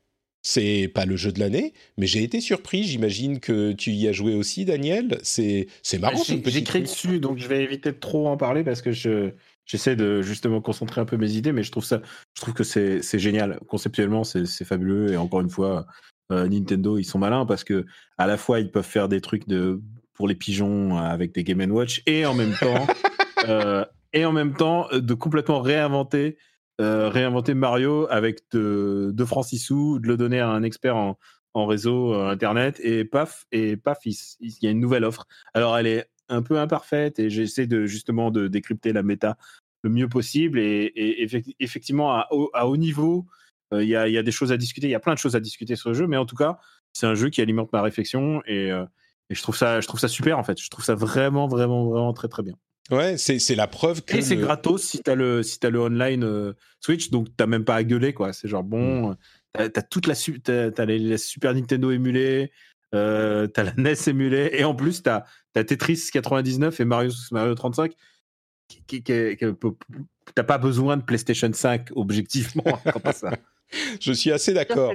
c'est 0.49 0.89
pas 0.91 1.05
le 1.05 1.15
jeu 1.15 1.31
de 1.31 1.39
l'année, 1.39 1.73
mais 1.99 2.07
j'ai 2.07 2.23
été 2.23 2.41
surpris. 2.41 2.81
J'imagine 2.83 3.39
que 3.39 3.71
tu 3.71 3.91
y 3.91 4.07
as 4.07 4.11
joué 4.11 4.33
aussi, 4.33 4.65
Daniel. 4.65 5.19
C'est 5.21 5.67
c'est 5.83 5.99
marrant. 5.99 6.23
J'ai 6.23 6.57
écrit 6.57 6.81
dessus, 6.81 7.19
donc 7.19 7.37
je 7.37 7.47
vais 7.47 7.63
éviter 7.63 7.91
de 7.91 7.97
trop 7.97 8.27
en 8.27 8.35
parler 8.35 8.63
parce 8.63 8.81
que 8.81 8.91
je 8.91 9.29
j'essaie 9.65 9.95
de 9.95 10.23
justement 10.23 10.59
concentrer 10.59 11.01
un 11.01 11.05
peu 11.05 11.17
mes 11.17 11.33
idées, 11.33 11.51
mais 11.51 11.61
je 11.61 11.71
trouve 11.71 11.85
ça, 11.85 12.01
je 12.33 12.41
trouve 12.41 12.55
que 12.55 12.63
c'est 12.63 13.19
génial. 13.19 13.59
Conceptuellement, 13.67 14.23
c'est 14.23 14.65
fabuleux 14.65 15.13
et 15.13 15.17
encore 15.17 15.41
une 15.41 15.51
fois, 15.51 15.85
euh, 16.31 16.47
Nintendo 16.47 16.97
ils 16.97 17.03
sont 17.03 17.19
malins 17.19 17.45
parce 17.45 17.63
que 17.63 17.85
à 18.17 18.25
la 18.25 18.37
fois 18.37 18.59
ils 18.59 18.71
peuvent 18.71 18.83
faire 18.83 19.07
des 19.07 19.21
trucs 19.21 19.47
de 19.47 19.79
pour 20.15 20.27
les 20.27 20.35
pigeons 20.35 20.97
avec 20.97 21.31
des 21.31 21.43
Game 21.43 21.61
Watch 21.71 22.01
et 22.07 22.25
en 22.25 22.33
même 22.33 22.55
temps 22.59 22.87
euh, 23.47 23.85
et 24.13 24.25
en 24.25 24.31
même 24.31 24.55
temps 24.55 24.87
de 24.91 25.13
complètement 25.13 25.61
réinventer 25.61 26.37
euh, 26.79 27.09
réinventer 27.09 27.53
Mario 27.53 28.07
avec 28.09 28.39
de, 28.51 29.11
de 29.13 29.25
francs 29.25 29.45
de 29.51 30.07
le 30.07 30.15
donner 30.15 30.39
à 30.39 30.49
un 30.49 30.63
expert 30.63 30.95
en, 30.95 31.17
réseau 31.55 32.13
euh, 32.13 32.29
internet 32.29 32.79
et 32.81 33.03
paf 33.03 33.45
et 33.51 33.75
paf 33.75 33.97
il, 34.05 34.15
y 34.61 34.67
a 34.67 34.69
une 34.69 34.79
nouvelle 34.79 35.03
offre. 35.03 35.27
Alors 35.53 35.77
elle 35.77 35.87
est 35.87 36.09
un 36.29 36.41
peu 36.41 36.57
imparfaite 36.57 37.19
et 37.19 37.29
j'essaie 37.29 37.67
de 37.67 37.85
justement 37.85 38.31
de 38.31 38.47
décrypter 38.47 38.93
la 38.93 39.03
méta 39.03 39.37
le 39.81 39.89
mieux 39.89 40.07
possible 40.07 40.57
et, 40.57 40.93
effectivement 41.59 42.13
à, 42.13 42.29
haut 42.31 42.77
niveau 42.77 43.25
euh, 43.73 43.83
il 43.83 43.89
y, 43.89 43.95
a, 43.95 44.23
des 44.23 44.31
choses 44.31 44.53
à 44.53 44.57
discuter, 44.57 44.87
il 44.87 44.91
y 44.91 44.95
a 44.95 45.01
plein 45.01 45.13
de 45.13 45.19
choses 45.19 45.35
à 45.35 45.41
discuter 45.41 45.75
sur 45.75 45.89
le 45.89 45.95
jeu, 45.95 46.07
mais 46.07 46.17
en 46.17 46.25
tout 46.25 46.37
cas 46.37 46.59
c'est 46.93 47.07
un 47.07 47.15
jeu 47.15 47.29
qui 47.29 47.41
alimente 47.41 47.73
ma 47.73 47.81
réflexion 47.81 48.41
et, 48.45 48.69
et 48.69 49.35
je 49.35 49.41
trouve 49.41 49.57
ça 49.57 49.81
je 49.81 49.87
trouve 49.87 49.99
ça 49.99 50.07
super 50.07 50.39
en 50.39 50.43
fait. 50.43 50.61
Je 50.61 50.69
trouve 50.69 50.85
ça 50.85 50.95
vraiment 50.95 51.47
vraiment 51.47 51.89
vraiment 51.89 52.13
très 52.13 52.29
très 52.29 52.43
bien. 52.43 52.55
Ouais, 52.91 53.17
c'est 53.17 53.55
la 53.55 53.67
preuve 53.67 54.03
que. 54.03 54.17
Et 54.17 54.21
c'est 54.21 54.35
gratos 54.35 54.83
si 54.83 54.99
t'as 54.99 55.15
le, 55.15 55.43
si 55.43 55.59
as 55.63 55.69
le 55.69 55.79
online 55.79 56.23
euh, 56.23 56.53
Switch, 56.79 57.11
donc 57.11 57.27
t'as 57.37 57.45
même 57.45 57.63
pas 57.63 57.75
à 57.75 57.83
gueuler, 57.83 58.13
quoi. 58.13 58.33
C'est 58.33 58.47
genre, 58.47 58.63
bon, 58.63 59.11
mmh. 59.11 59.17
t'as 59.53 59.63
as 59.75 59.81
toute 59.83 60.07
la, 60.07 60.13
as, 60.13 60.85
les, 60.85 61.17
Super 61.17 61.53
Nintendo 61.53 61.91
émulés, 61.91 62.51
euh, 62.95 63.47
t'as 63.47 63.63
la 63.63 63.73
NES 63.77 63.93
émulée, 64.07 64.49
et 64.53 64.63
en 64.63 64.73
plus 64.73 65.03
t'as 65.03 65.23
as 65.55 65.63
Tetris 65.63 66.09
99 66.11 66.79
et 66.79 66.85
Mario, 66.85 67.11
Mario 67.31 67.53
35. 67.53 67.93
Qui, 68.67 69.03
qui, 69.03 69.35
t'as 70.35 70.43
pas 70.43 70.59
besoin 70.59 70.97
de 70.97 71.01
PlayStation 71.01 71.49
5, 71.51 71.89
objectivement, 71.95 72.79
ça. 73.13 73.31
Je 73.99 74.13
suis 74.13 74.31
assez 74.31 74.53
d'accord. 74.53 74.93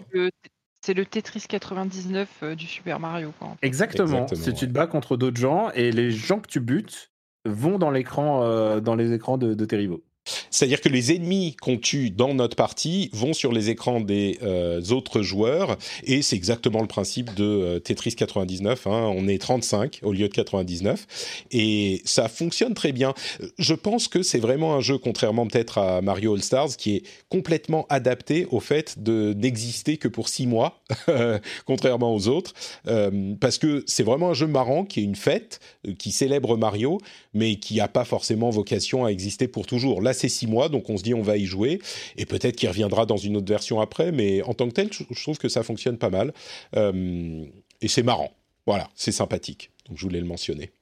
C'est 0.80 0.94
le 0.94 1.06
Tetris 1.06 1.44
99 1.48 2.56
du 2.56 2.66
Super 2.66 3.00
Mario. 3.00 3.32
Exactement. 3.62 4.26
Si 4.28 4.52
tu 4.52 4.68
te 4.68 4.72
bats 4.72 4.86
contre 4.86 5.16
d'autres 5.16 5.40
gens 5.40 5.70
et 5.70 5.90
les 5.92 6.10
gens 6.10 6.40
que 6.40 6.48
tu 6.48 6.60
butes 6.60 7.13
vont 7.44 7.78
dans 7.78 7.90
l'écran, 7.90 8.80
dans 8.80 8.94
les 8.94 9.12
écrans 9.12 9.38
de, 9.38 9.54
de. 9.54 10.04
C'est-à-dire 10.50 10.80
que 10.80 10.88
les 10.88 11.12
ennemis 11.12 11.56
qu'on 11.60 11.76
tue 11.76 12.10
dans 12.10 12.34
notre 12.34 12.56
partie 12.56 13.10
vont 13.12 13.32
sur 13.32 13.52
les 13.52 13.70
écrans 13.70 14.00
des 14.00 14.38
euh, 14.42 14.80
autres 14.90 15.22
joueurs, 15.22 15.76
et 16.04 16.22
c'est 16.22 16.36
exactement 16.36 16.80
le 16.80 16.86
principe 16.86 17.34
de 17.34 17.44
euh, 17.44 17.78
Tetris 17.78 18.14
99. 18.14 18.86
Hein. 18.86 19.12
On 19.14 19.28
est 19.28 19.38
35 19.38 20.00
au 20.02 20.12
lieu 20.12 20.28
de 20.28 20.32
99, 20.32 21.44
et 21.50 22.00
ça 22.04 22.28
fonctionne 22.28 22.74
très 22.74 22.92
bien. 22.92 23.14
Je 23.58 23.74
pense 23.74 24.08
que 24.08 24.22
c'est 24.22 24.38
vraiment 24.38 24.74
un 24.74 24.80
jeu, 24.80 24.98
contrairement 24.98 25.46
peut-être 25.46 25.78
à 25.78 26.00
Mario 26.00 26.34
All 26.34 26.42
Stars, 26.42 26.76
qui 26.78 26.96
est 26.96 27.02
complètement 27.28 27.86
adapté 27.90 28.46
au 28.50 28.60
fait 28.60 29.02
de 29.02 29.34
n'exister 29.34 29.98
que 29.98 30.08
pour 30.08 30.28
6 30.28 30.46
mois, 30.46 30.80
contrairement 31.66 32.14
aux 32.14 32.28
autres, 32.28 32.52
euh, 32.86 33.34
parce 33.40 33.58
que 33.58 33.84
c'est 33.86 34.02
vraiment 34.02 34.30
un 34.30 34.34
jeu 34.34 34.46
marrant 34.46 34.84
qui 34.84 35.00
est 35.00 35.04
une 35.04 35.16
fête, 35.16 35.60
qui 35.98 36.12
célèbre 36.12 36.56
Mario, 36.56 36.98
mais 37.34 37.56
qui 37.56 37.76
n'a 37.76 37.88
pas 37.88 38.04
forcément 38.04 38.50
vocation 38.50 39.04
à 39.04 39.08
exister 39.08 39.48
pour 39.48 39.66
toujours. 39.66 40.00
Là, 40.00 40.13
c'est 40.14 40.28
six 40.28 40.46
mois, 40.46 40.68
donc 40.68 40.88
on 40.88 40.96
se 40.96 41.02
dit 41.02 41.14
on 41.14 41.22
va 41.22 41.36
y 41.36 41.44
jouer, 41.44 41.80
et 42.16 42.26
peut-être 42.26 42.56
qu'il 42.56 42.68
reviendra 42.68 43.06
dans 43.06 43.16
une 43.16 43.36
autre 43.36 43.48
version 43.48 43.80
après, 43.80 44.12
mais 44.12 44.42
en 44.42 44.54
tant 44.54 44.68
que 44.68 44.72
tel, 44.72 44.90
je 44.92 45.22
trouve 45.22 45.38
que 45.38 45.48
ça 45.48 45.62
fonctionne 45.62 45.98
pas 45.98 46.10
mal, 46.10 46.32
euh, 46.76 47.44
et 47.80 47.88
c'est 47.88 48.02
marrant. 48.02 48.32
Voilà, 48.66 48.88
c'est 48.94 49.12
sympathique. 49.12 49.70
Donc 49.86 49.98
je 49.98 50.02
voulais 50.02 50.20
le 50.20 50.26
mentionner. 50.26 50.72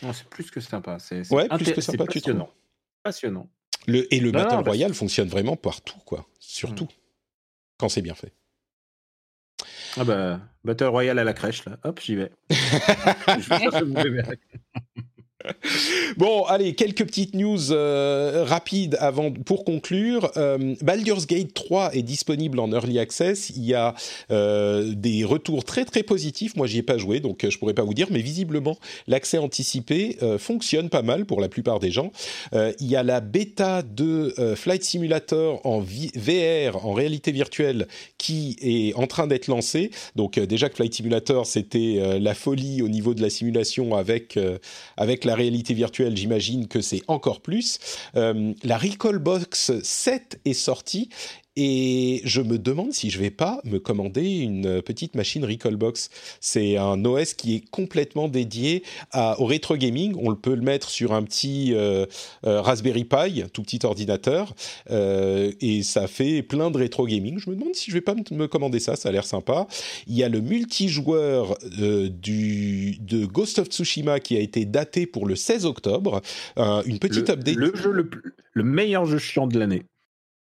c'est 0.00 0.24
plus 0.24 0.50
que 0.50 0.60
sympa. 0.60 0.98
C'est 0.98 1.30
ouais, 1.32 1.48
plus 1.48 1.72
que 1.72 1.80
sympa, 1.80 2.06
passionnant. 2.06 2.50
passionnant. 3.02 3.48
Le, 3.86 4.12
et 4.14 4.20
le 4.20 4.30
Battle 4.30 4.62
Royale 4.64 4.94
fonctionne 4.94 5.28
vraiment 5.28 5.56
partout, 5.56 5.98
quoi. 6.04 6.26
Surtout 6.38 6.84
hmm. 6.84 7.78
quand 7.78 7.88
c'est 7.88 8.02
bien 8.02 8.14
fait. 8.14 8.32
Ah 9.96 10.04
bah, 10.04 10.40
Battle 10.64 10.84
Royale 10.84 11.18
à 11.18 11.24
la 11.24 11.32
crèche, 11.32 11.64
là. 11.64 11.78
Hop, 11.84 12.00
j'y 12.00 12.14
vais. 12.14 12.30
je 12.50 13.84
Bon, 16.16 16.44
allez, 16.44 16.74
quelques 16.74 17.04
petites 17.04 17.34
news 17.34 17.70
euh, 17.70 18.44
rapides 18.46 18.96
avant 19.00 19.30
pour 19.30 19.64
conclure. 19.64 20.30
Euh, 20.36 20.74
Baldur's 20.82 21.26
Gate 21.26 21.54
3 21.54 21.94
est 21.94 22.02
disponible 22.02 22.58
en 22.58 22.70
early 22.72 22.98
access. 22.98 23.50
Il 23.50 23.64
y 23.64 23.74
a 23.74 23.94
euh, 24.30 24.92
des 24.94 25.24
retours 25.24 25.64
très 25.64 25.84
très 25.84 26.02
positifs. 26.02 26.56
Moi, 26.56 26.66
j'y 26.66 26.78
ai 26.78 26.82
pas 26.82 26.98
joué, 26.98 27.20
donc 27.20 27.46
je 27.48 27.58
pourrais 27.58 27.74
pas 27.74 27.82
vous 27.82 27.94
dire, 27.94 28.08
mais 28.10 28.20
visiblement, 28.20 28.78
l'accès 29.06 29.38
anticipé 29.38 30.16
fonctionne 30.38 30.88
pas 30.88 31.02
mal 31.02 31.24
pour 31.24 31.40
la 31.40 31.48
plupart 31.48 31.78
des 31.78 31.90
gens. 31.90 32.12
il 32.52 32.86
y 32.86 32.96
a 32.96 33.02
la 33.02 33.20
bêta 33.20 33.82
de 33.82 34.34
Flight 34.56 34.84
Simulator 34.84 35.64
en 35.64 35.80
VR, 35.80 36.84
en 36.84 36.92
réalité 36.92 37.32
virtuelle, 37.32 37.86
qui 38.18 38.56
est 38.60 38.94
en 38.94 39.06
train 39.06 39.26
d'être 39.26 39.46
lancée. 39.46 39.90
Donc 40.16 40.38
déjà 40.38 40.68
que 40.68 40.76
Flight 40.76 40.94
Simulator, 40.94 41.46
c'était 41.46 42.18
la 42.20 42.34
folie 42.34 42.82
au 42.82 42.88
niveau 42.88 43.14
de 43.14 43.22
la 43.22 43.30
simulation 43.30 43.94
avec 43.96 44.38
avec 44.96 45.24
la 45.24 45.29
la 45.30 45.36
réalité 45.36 45.74
virtuelle, 45.74 46.16
j'imagine 46.16 46.66
que 46.66 46.80
c'est 46.80 47.02
encore 47.06 47.40
plus. 47.40 47.78
Euh, 48.16 48.52
la 48.64 48.76
Recall 48.76 49.20
Box 49.20 49.70
7 49.80 50.40
est 50.44 50.54
sortie 50.54 51.08
et 51.62 52.22
je 52.24 52.40
me 52.40 52.56
demande 52.56 52.94
si 52.94 53.10
je 53.10 53.18
vais 53.18 53.30
pas 53.30 53.60
me 53.64 53.78
commander 53.78 54.26
une 54.26 54.80
petite 54.80 55.14
machine 55.14 55.44
Recallbox. 55.44 56.08
C'est 56.40 56.78
un 56.78 57.04
OS 57.04 57.34
qui 57.34 57.56
est 57.56 57.70
complètement 57.70 58.28
dédié 58.28 58.82
au 59.14 59.44
rétro 59.44 59.76
gaming. 59.76 60.14
On 60.18 60.30
le 60.30 60.36
peut 60.36 60.54
le 60.54 60.62
mettre 60.62 60.88
sur 60.88 61.12
un 61.12 61.22
petit 61.22 61.74
euh, 61.74 62.06
euh, 62.46 62.62
Raspberry 62.62 63.04
Pi, 63.04 63.44
tout 63.52 63.62
petit 63.62 63.80
ordinateur, 63.84 64.54
euh, 64.90 65.52
et 65.60 65.82
ça 65.82 66.06
fait 66.06 66.42
plein 66.42 66.70
de 66.70 66.78
rétro 66.78 67.06
gaming. 67.06 67.38
Je 67.38 67.50
me 67.50 67.56
demande 67.56 67.74
si 67.74 67.90
je 67.90 67.94
vais 67.94 68.00
pas 68.00 68.14
me 68.14 68.46
commander 68.46 68.80
ça. 68.80 68.96
Ça 68.96 69.10
a 69.10 69.12
l'air 69.12 69.26
sympa. 69.26 69.66
Il 70.06 70.16
y 70.16 70.24
a 70.24 70.30
le 70.30 70.40
multijoueur 70.40 71.58
du 71.62 72.96
de 73.00 73.26
Ghost 73.26 73.58
of 73.58 73.68
Tsushima 73.68 74.18
qui 74.18 74.34
a 74.34 74.40
été 74.40 74.64
daté 74.64 75.04
pour 75.06 75.26
le 75.26 75.36
16 75.36 75.66
octobre. 75.66 76.22
une 76.56 76.98
petite 76.98 77.28
update. 77.28 77.56
Le 77.56 77.76
jeu 77.76 77.92
le 78.52 78.64
meilleur 78.64 79.04
jeu 79.04 79.18
chiant 79.18 79.46
de 79.46 79.58
l'année. 79.58 79.82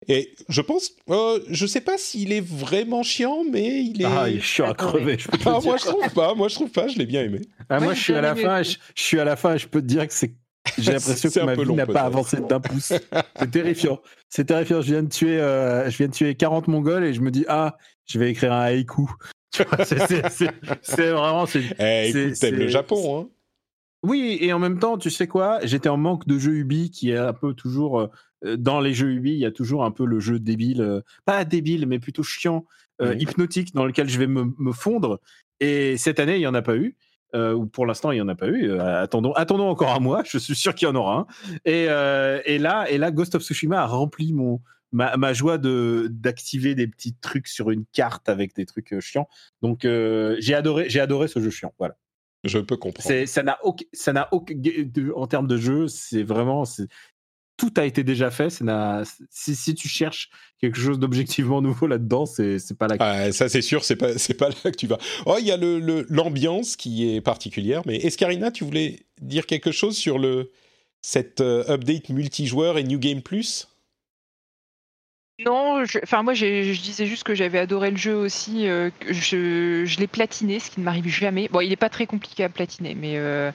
Et 0.07 0.33
je 0.49 0.61
pense, 0.61 0.93
euh, 1.09 1.39
je 1.49 1.65
sais 1.65 1.81
pas 1.81 1.97
s'il 1.97 2.31
est 2.31 2.41
vraiment 2.41 3.03
chiant, 3.03 3.43
mais 3.49 3.83
il 3.83 4.01
est. 4.01 4.05
Ah, 4.05 4.27
il 4.27 4.37
est 4.37 4.41
chiant 4.41 4.69
à 4.69 4.73
crever. 4.73 5.17
Je 5.19 5.27
peux 5.27 5.37
ah, 5.45 5.59
moi 5.63 5.77
je 5.77 5.85
trouve 5.85 6.09
pas. 6.13 6.33
Moi 6.33 6.47
je 6.47 6.55
trouve 6.55 6.71
pas. 6.71 6.87
Je 6.87 6.97
l'ai 6.97 7.05
bien 7.05 7.21
aimé. 7.21 7.41
Ah, 7.69 7.79
moi 7.79 7.93
je 7.93 8.01
suis 8.01 8.13
à 8.13 8.21
la 8.21 8.35
fin. 8.35 8.63
Je, 8.63 8.77
suis 8.95 9.19
à 9.19 9.23
la 9.23 9.35
fin. 9.35 9.57
Je 9.57 9.67
peux 9.67 9.81
te 9.81 9.85
dire 9.85 10.07
que 10.07 10.13
c'est. 10.13 10.33
J'ai 10.77 10.91
l'impression 10.93 11.29
que 11.29 11.39
ma 11.41 11.55
vie 11.55 11.73
n'a 11.73 11.85
pas 11.85 12.01
avancé 12.01 12.37
d'un 12.39 12.59
pouce. 12.59 12.93
C'est 13.39 13.51
terrifiant. 13.51 13.99
C'est 14.29 14.45
terrifiant. 14.45 14.81
Je 14.81 14.93
viens 14.93 15.03
de 15.03 15.09
tuer, 15.09 15.39
euh, 15.39 15.89
je 15.89 15.97
viens 15.97 16.07
de 16.07 16.13
tuer 16.13 16.35
40 16.35 16.67
Mongols 16.67 17.03
et 17.03 17.13
je 17.13 17.21
me 17.21 17.29
dis 17.31 17.45
ah, 17.47 17.77
je 18.05 18.17
vais 18.17 18.31
écrire 18.31 18.53
un 18.53 18.61
haïku. 18.61 19.09
C'est 20.81 21.11
vraiment. 21.11 21.45
Eh, 21.79 22.09
écoute, 22.09 22.39
t'aimes 22.39 22.55
le 22.55 22.67
Japon, 22.67 23.19
hein 23.19 23.29
Oui, 24.03 24.37
et 24.41 24.51
en 24.53 24.59
même 24.59 24.79
temps, 24.79 24.97
tu 24.97 25.09
sais 25.09 25.27
quoi? 25.27 25.59
J'étais 25.63 25.89
en 25.89 25.97
manque 25.97 26.27
de 26.27 26.39
jeux 26.39 26.55
Ubi 26.55 26.89
qui 26.89 27.11
est 27.11 27.17
un 27.17 27.33
peu 27.33 27.53
toujours 27.53 27.99
euh, 27.99 28.07
dans 28.57 28.79
les 28.79 28.93
jeux 28.93 29.11
Ubi, 29.11 29.31
il 29.31 29.39
y 29.39 29.45
a 29.45 29.51
toujours 29.51 29.83
un 29.83 29.91
peu 29.91 30.05
le 30.05 30.19
jeu 30.19 30.39
débile, 30.39 31.01
pas 31.25 31.45
débile, 31.45 31.87
mais 31.87 31.99
plutôt 31.99 32.23
chiant, 32.23 32.65
hypnotique, 32.99 33.73
dans 33.73 33.85
lequel 33.85 34.09
je 34.09 34.19
vais 34.19 34.27
me, 34.27 34.71
fondre. 34.71 35.19
Et 35.59 35.97
cette 35.97 36.19
année, 36.19 36.35
il 36.35 36.39
n'y 36.39 36.47
en 36.47 36.53
a 36.53 36.61
pas 36.61 36.75
eu. 36.75 36.95
ou 37.33 37.65
pour 37.65 37.85
l'instant, 37.85 38.11
il 38.11 38.15
n'y 38.15 38.21
en 38.21 38.27
a 38.27 38.35
pas 38.35 38.47
eu. 38.47 38.79
attendons, 38.79 39.33
attendons 39.33 39.69
encore 39.69 39.93
un 39.93 39.99
mois. 39.99 40.23
Je 40.27 40.37
suis 40.37 40.55
sûr 40.55 40.75
qu'il 40.75 40.87
y 40.87 40.91
en 40.91 40.95
aura 40.95 41.19
un. 41.19 41.27
Et, 41.65 41.83
et, 41.83 42.57
là, 42.59 42.89
et 42.89 42.97
là, 42.97 43.11
Ghost 43.11 43.35
of 43.35 43.43
Tsushima 43.43 43.81
a 43.81 43.85
rempli 43.85 44.33
mon, 44.33 44.61
ma, 44.91 45.33
joie 45.33 45.57
de 45.57 46.07
d'activer 46.11 46.75
des 46.75 46.87
petits 46.87 47.15
trucs 47.15 47.47
sur 47.47 47.71
une 47.71 47.85
carte 47.93 48.29
avec 48.29 48.55
des 48.55 48.65
trucs 48.65 48.99
chiants. 48.99 49.27
Donc 49.61 49.81
j'ai 49.83 50.53
adoré, 50.53 50.89
j'ai 50.89 50.99
adoré 50.99 51.27
ce 51.27 51.39
jeu 51.39 51.49
chiant. 51.49 51.73
Voilà. 51.79 51.95
Je 52.43 52.57
peux 52.57 52.77
comprendre. 52.77 53.25
Ça 53.25 53.43
n'a 53.43 53.59
aucun, 53.63 53.85
ça 53.93 54.13
n'a 54.13 54.27
aucun, 54.31 54.55
en 55.15 55.27
termes 55.27 55.47
de 55.47 55.57
jeu, 55.57 55.87
c'est 55.87 56.23
vraiment, 56.23 56.63
tout 57.57 57.73
a 57.77 57.85
été 57.85 58.03
déjà 58.03 58.31
fait. 58.31 58.49
Si, 59.29 59.55
si, 59.55 59.75
tu 59.75 59.87
cherches 59.87 60.29
quelque 60.59 60.79
chose 60.79 60.99
d'objectivement 60.99 61.61
nouveau 61.61 61.87
là-dedans, 61.87 62.25
c'est 62.25 62.77
pas 62.77 62.87
là. 62.87 62.97
Que 62.97 63.03
ah, 63.03 63.31
ça 63.31 63.49
c'est 63.49 63.61
sûr, 63.61 63.83
c'est 63.83 63.95
pas 63.95 64.17
c'est 64.17 64.33
pas 64.33 64.49
là 64.49 64.71
que 64.71 64.77
tu 64.77 64.87
vas. 64.87 64.97
Oh, 65.25 65.37
il 65.39 65.45
y 65.45 65.51
a 65.51 65.57
le 65.57 66.05
l'ambiance 66.09 66.75
qui 66.75 67.13
est 67.13 67.21
particulière. 67.21 67.81
Mais 67.85 67.97
Escarina, 67.97 68.51
tu 68.51 68.63
voulais 68.63 69.05
dire 69.21 69.45
quelque 69.45 69.71
chose 69.71 69.97
sur 69.97 70.17
le 70.17 70.51
cette 71.01 71.41
euh, 71.41 71.63
update 71.67 72.09
multijoueur 72.09 72.77
et 72.77 72.83
New 72.83 72.99
Game 72.99 73.21
Plus? 73.21 73.67
Non, 75.45 75.83
enfin 76.03 76.21
moi 76.21 76.35
je 76.35 76.79
disais 76.79 77.07
juste 77.07 77.23
que 77.23 77.33
j'avais 77.33 77.57
adoré 77.57 77.89
le 77.89 77.97
jeu 77.97 78.15
aussi. 78.15 78.67
Euh, 78.67 78.91
je, 79.09 79.85
je 79.85 79.99
l'ai 79.99 80.07
platiné, 80.07 80.59
ce 80.59 80.69
qui 80.69 80.79
ne 80.79 80.85
m'arrive 80.85 81.07
jamais. 81.07 81.47
Bon, 81.47 81.61
il 81.61 81.69
n'est 81.69 81.75
pas 81.75 81.89
très 81.89 82.05
compliqué 82.05 82.43
à 82.43 82.49
platiner, 82.49 82.93
mais 82.93 83.17
euh, 83.17 83.51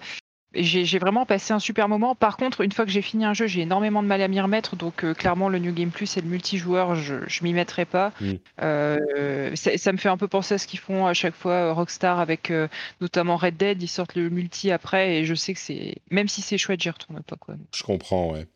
j'ai 0.55 0.99
vraiment 0.99 1.27
passé 1.27 1.53
un 1.53 1.59
super 1.59 1.89
moment. 1.89 2.15
Par 2.15 2.37
contre, 2.37 2.63
une 2.63 2.73
fois 2.73 2.85
que 2.85 2.91
j'ai 2.91 3.03
fini 3.03 3.25
un 3.25 3.35
jeu, 3.35 3.47
j'ai 3.47 3.61
énormément 3.63 4.03
de 4.03 4.09
mal 4.09 4.23
à 4.23 4.29
m'y 4.29 4.41
remettre. 4.41 4.77
Donc, 4.77 5.05
euh, 5.05 5.15
clairement, 5.15 5.49
le 5.49 5.59
New 5.59 5.73
Game 5.73 5.91
Plus 5.91 6.17
et 6.17 6.21
le 6.21 6.29
multijoueur, 6.29 6.95
je, 6.95 7.17
je 7.27 7.45
m'y 7.45 7.53
mettrai 7.53 7.85
pas. 7.85 8.13
Mm. 8.21 8.33
Euh, 8.63 9.51
ça, 9.55 9.93
me 9.93 9.99
fait 9.99 10.09
un 10.09 10.17
peu 10.17 10.29
penser 10.29 10.55
à 10.55 10.59
ce 10.59 10.67
qu'ils 10.67 10.81
font 10.81 11.07
à 11.07 11.15
chaque 11.15 11.35
fois 11.35 11.53
euh, 11.53 11.73
Rockstar 11.73 12.21
avec 12.21 12.53
notamment 13.01 13.37
Red 13.37 13.57
Dead. 13.57 13.83
Ils 13.83 13.89
sortent 13.89 14.15
le 14.15 14.31
multi 14.31 14.71
après 14.71 15.17
et 15.17 15.25
je 15.25 15.35
sais 15.35 15.53
que 15.53 15.61
c'est. 15.61 15.97
Même 16.11 16.29
si 16.29 16.43
c'est 16.43 16.59
chouette, 16.59 16.81
j'y 16.81 16.91
retourne 16.91 17.23
pas. 17.23 17.37
Quoi. 17.37 17.57
Je 17.75 17.83
comprends, 17.83 18.33
ouais. 18.33 18.47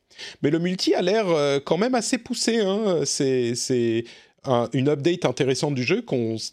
Mais 0.42 0.50
le 0.50 0.58
multi 0.58 0.94
a 0.94 1.02
l'air 1.02 1.26
quand 1.64 1.78
même 1.78 1.94
assez 1.94 2.18
poussé. 2.18 2.60
Hein. 2.60 3.02
C'est 3.04 4.04
une 4.72 4.88
update 4.88 5.24
intéressante 5.24 5.74
du 5.74 5.82
jeu 5.82 6.04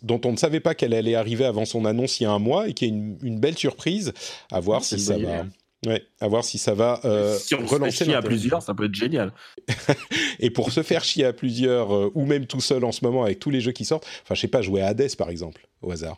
dont 0.03 0.21
on 0.25 0.31
ne 0.31 0.37
savait 0.37 0.59
pas 0.59 0.75
qu'elle 0.75 0.93
allait 0.93 1.15
arriver 1.15 1.45
avant 1.45 1.65
son 1.65 1.85
annonce 1.85 2.19
il 2.19 2.23
y 2.23 2.25
a 2.25 2.31
un 2.31 2.39
mois 2.39 2.67
et 2.67 2.73
qui 2.73 2.85
est 2.85 2.89
une, 2.89 3.39
belle 3.39 3.57
surprise. 3.57 4.13
À 4.51 4.59
voir 4.59 4.83
si 4.83 4.99
ça 4.99 5.17
va. 5.17 5.45
Ouais, 5.85 6.03
à 6.19 6.27
voir 6.27 6.43
si 6.43 6.57
ça 6.57 6.73
va 6.73 6.99
euh, 7.05 7.37
si 7.37 7.53
on 7.53 7.63
relancer 7.63 8.05
chier 8.05 8.15
à 8.15 8.21
plusieurs, 8.23 8.63
ça 8.63 8.73
peut 8.73 8.85
être 8.85 8.95
génial. 8.95 9.31
et 10.39 10.49
pour 10.49 10.71
se 10.71 10.81
faire 10.81 11.03
chier 11.03 11.23
à 11.23 11.33
plusieurs, 11.33 11.95
euh, 11.95 12.11
ou 12.15 12.25
même 12.25 12.47
tout 12.47 12.61
seul 12.61 12.83
en 12.83 12.91
ce 12.91 13.05
moment 13.05 13.23
avec 13.23 13.37
tous 13.37 13.51
les 13.51 13.61
jeux 13.61 13.73
qui 13.73 13.85
sortent, 13.85 14.07
enfin 14.23 14.33
je 14.33 14.41
sais 14.41 14.47
pas, 14.47 14.63
jouer 14.63 14.81
à 14.81 14.87
Hades 14.87 15.15
par 15.15 15.29
exemple, 15.29 15.67
au 15.83 15.91
hasard. 15.91 16.17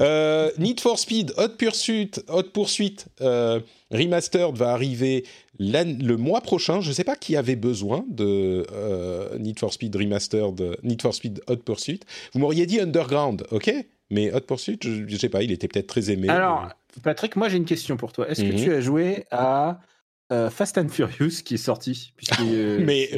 Euh, 0.00 0.50
Need 0.58 0.80
for 0.80 0.98
Speed, 0.98 1.32
Hot 1.36 1.56
Pursuit, 1.56 2.10
Hot 2.28 2.50
Pursuit 2.52 3.06
Remastered 3.90 4.56
va 4.56 4.72
arriver 4.72 5.24
le 5.58 6.16
mois 6.16 6.40
prochain. 6.40 6.80
Je 6.80 6.92
sais 6.92 7.04
pas 7.04 7.16
qui 7.16 7.36
avait 7.36 7.56
besoin 7.56 8.04
de 8.08 8.66
Need 9.38 9.58
for 9.58 9.72
Speed 9.72 9.96
Remastered, 9.96 10.78
Need 10.82 11.00
for 11.00 11.14
Speed 11.14 11.40
Hot 11.48 11.56
Pursuit. 11.56 12.00
Vous 12.32 12.40
m'auriez 12.40 12.66
dit 12.66 12.80
Underground, 12.80 13.46
ok 13.50 13.72
mais 14.10 14.32
Hot 14.32 14.40
Pursuit, 14.40 14.78
je, 14.82 14.90
ne 15.02 15.18
sais 15.18 15.28
pas, 15.28 15.42
il 15.42 15.52
était 15.52 15.68
peut-être 15.68 15.86
très 15.86 16.10
aimé. 16.10 16.28
Alors, 16.28 16.68
Patrick, 17.02 17.36
moi 17.36 17.48
j'ai 17.48 17.56
une 17.56 17.64
question 17.64 17.96
pour 17.96 18.12
toi. 18.12 18.28
Est-ce 18.28 18.42
que 18.42 18.56
tu 18.56 18.70
mhm. 18.70 18.76
as 18.76 18.80
joué 18.80 19.24
à 19.30 19.80
euh, 20.32 20.50
Fast 20.50 20.78
and 20.78 20.88
Furious 20.88 21.42
qui 21.44 21.54
est 21.54 21.58
sorti? 21.58 22.12
Euh, 22.40 22.80
Mais 22.84 23.08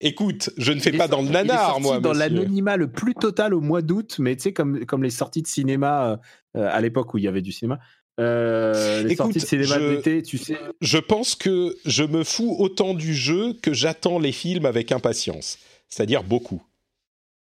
écoute, 0.00 0.50
je 0.56 0.72
ne 0.72 0.80
fais 0.80 0.92
pas 0.92 1.08
dans 1.08 1.22
le 1.22 1.28
nanar, 1.28 1.80
moi. 1.80 2.00
Dans 2.00 2.12
l'anonymat 2.12 2.76
le 2.76 2.90
plus 2.90 3.14
total 3.14 3.54
au 3.54 3.60
mois 3.60 3.82
d'août, 3.82 4.16
mais 4.18 4.36
tu 4.36 4.42
sais, 4.42 4.52
comme, 4.52 4.84
comme 4.86 5.02
les 5.02 5.10
sorties 5.10 5.42
de 5.42 5.46
cinéma 5.46 6.20
euh, 6.56 6.68
à 6.70 6.80
l'époque 6.80 7.14
où 7.14 7.18
il 7.18 7.24
y 7.24 7.28
avait 7.28 7.42
du 7.42 7.52
cinéma. 7.52 7.78
les 8.18 9.16
sorties 9.16 9.38
de 9.38 9.44
cinéma 9.44 9.78
d'été, 9.78 10.22
tu 10.22 10.38
sais. 10.38 10.58
Je 10.80 10.98
pense 10.98 11.34
que 11.34 11.76
je 11.84 12.04
me 12.04 12.24
fous 12.24 12.56
autant 12.58 12.94
du 12.94 13.14
jeu 13.14 13.54
que 13.62 13.72
j'attends 13.72 14.18
les 14.18 14.32
films 14.32 14.66
avec 14.66 14.92
impatience. 14.92 15.58
C'est-à-dire 15.88 16.24
beaucoup. 16.24 16.62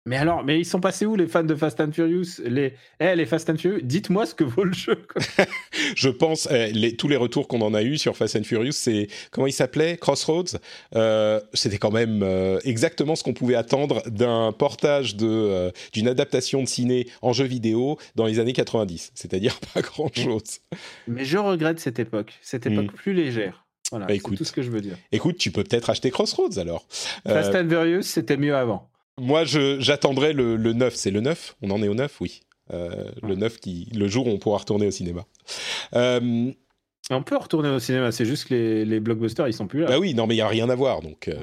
Mais 0.07 0.17
alors, 0.17 0.43
mais 0.43 0.59
ils 0.59 0.65
sont 0.65 0.79
passés 0.79 1.05
où 1.05 1.15
les 1.15 1.27
fans 1.27 1.43
de 1.43 1.53
Fast 1.53 1.79
and 1.79 1.91
Furious? 1.91 2.41
Les, 2.43 2.73
eh, 2.99 3.15
les 3.15 3.25
Fast 3.27 3.49
and 3.51 3.57
Furious, 3.57 3.81
dites-moi 3.83 4.25
ce 4.25 4.33
que 4.33 4.43
vaut 4.43 4.63
le 4.63 4.73
jeu. 4.73 5.05
je 5.95 6.09
pense, 6.09 6.47
eh, 6.49 6.71
les, 6.71 6.95
tous 6.95 7.07
les 7.07 7.15
retours 7.15 7.47
qu'on 7.47 7.61
en 7.61 7.75
a 7.75 7.83
eu 7.83 7.99
sur 7.99 8.17
Fast 8.17 8.35
and 8.35 8.43
Furious, 8.43 8.71
c'est 8.71 9.07
comment 9.29 9.45
il 9.45 9.53
s'appelait? 9.53 9.97
Crossroads? 9.97 10.57
Euh, 10.95 11.39
c'était 11.53 11.77
quand 11.77 11.91
même 11.91 12.23
euh, 12.23 12.59
exactement 12.63 13.15
ce 13.15 13.23
qu'on 13.23 13.33
pouvait 13.33 13.53
attendre 13.53 14.01
d'un 14.09 14.51
portage 14.51 15.15
de 15.15 15.27
euh, 15.27 15.71
d'une 15.93 16.07
adaptation 16.07 16.63
de 16.63 16.67
ciné 16.67 17.07
en 17.21 17.31
jeu 17.31 17.45
vidéo 17.45 17.99
dans 18.15 18.25
les 18.25 18.39
années 18.39 18.53
90. 18.53 19.11
C'est-à-dire 19.13 19.59
pas 19.73 19.81
grand-chose. 19.81 20.61
Mais 21.07 21.25
je 21.25 21.37
regrette 21.37 21.79
cette 21.79 21.99
époque, 21.99 22.33
cette 22.41 22.65
époque 22.65 22.91
hmm. 22.91 22.95
plus 22.95 23.13
légère. 23.13 23.65
Voilà, 23.91 24.07
bah, 24.07 24.13
c'est 24.15 24.35
tout 24.35 24.45
ce 24.45 24.53
que 24.53 24.61
je 24.63 24.71
veux 24.71 24.81
dire. 24.81 24.95
Écoute, 25.11 25.37
tu 25.37 25.51
peux 25.51 25.63
peut-être 25.63 25.89
acheter 25.89 26.09
Crossroads 26.09 26.57
alors. 26.57 26.87
Fast 27.27 27.53
and 27.53 27.69
Furious, 27.69 28.03
c'était 28.03 28.37
mieux 28.37 28.55
avant. 28.55 28.90
Moi, 29.21 29.43
j'attendrai 29.45 30.33
le, 30.33 30.55
le 30.55 30.73
9. 30.73 30.95
C'est 30.95 31.11
le 31.11 31.21
9 31.21 31.55
On 31.61 31.71
en 31.71 31.81
est 31.83 31.87
au 31.87 31.93
9 31.93 32.19
Oui. 32.19 32.41
Euh, 32.73 33.11
le 33.21 33.35
9, 33.35 33.59
qui, 33.59 33.89
le 33.93 34.07
jour 34.07 34.27
où 34.27 34.29
on 34.29 34.37
pourra 34.37 34.59
retourner 34.59 34.87
au 34.87 34.91
cinéma. 34.91 35.25
Euh, 35.93 36.51
on 37.09 37.23
peut 37.23 37.35
retourner 37.35 37.69
au 37.69 37.79
cinéma, 37.79 38.11
c'est 38.11 38.25
juste 38.25 38.47
que 38.47 38.53
les, 38.53 38.85
les, 38.85 38.99
blockbusters, 38.99 39.47
ils 39.47 39.53
sont 39.53 39.67
plus 39.67 39.81
là. 39.81 39.87
Bah 39.87 39.99
oui, 39.99 40.13
non, 40.13 40.25
mais 40.25 40.35
il 40.35 40.37
n'y 40.37 40.43
a 40.43 40.47
rien 40.47 40.69
à 40.69 40.75
voir. 40.75 41.01
Donc, 41.01 41.27
euh, 41.27 41.35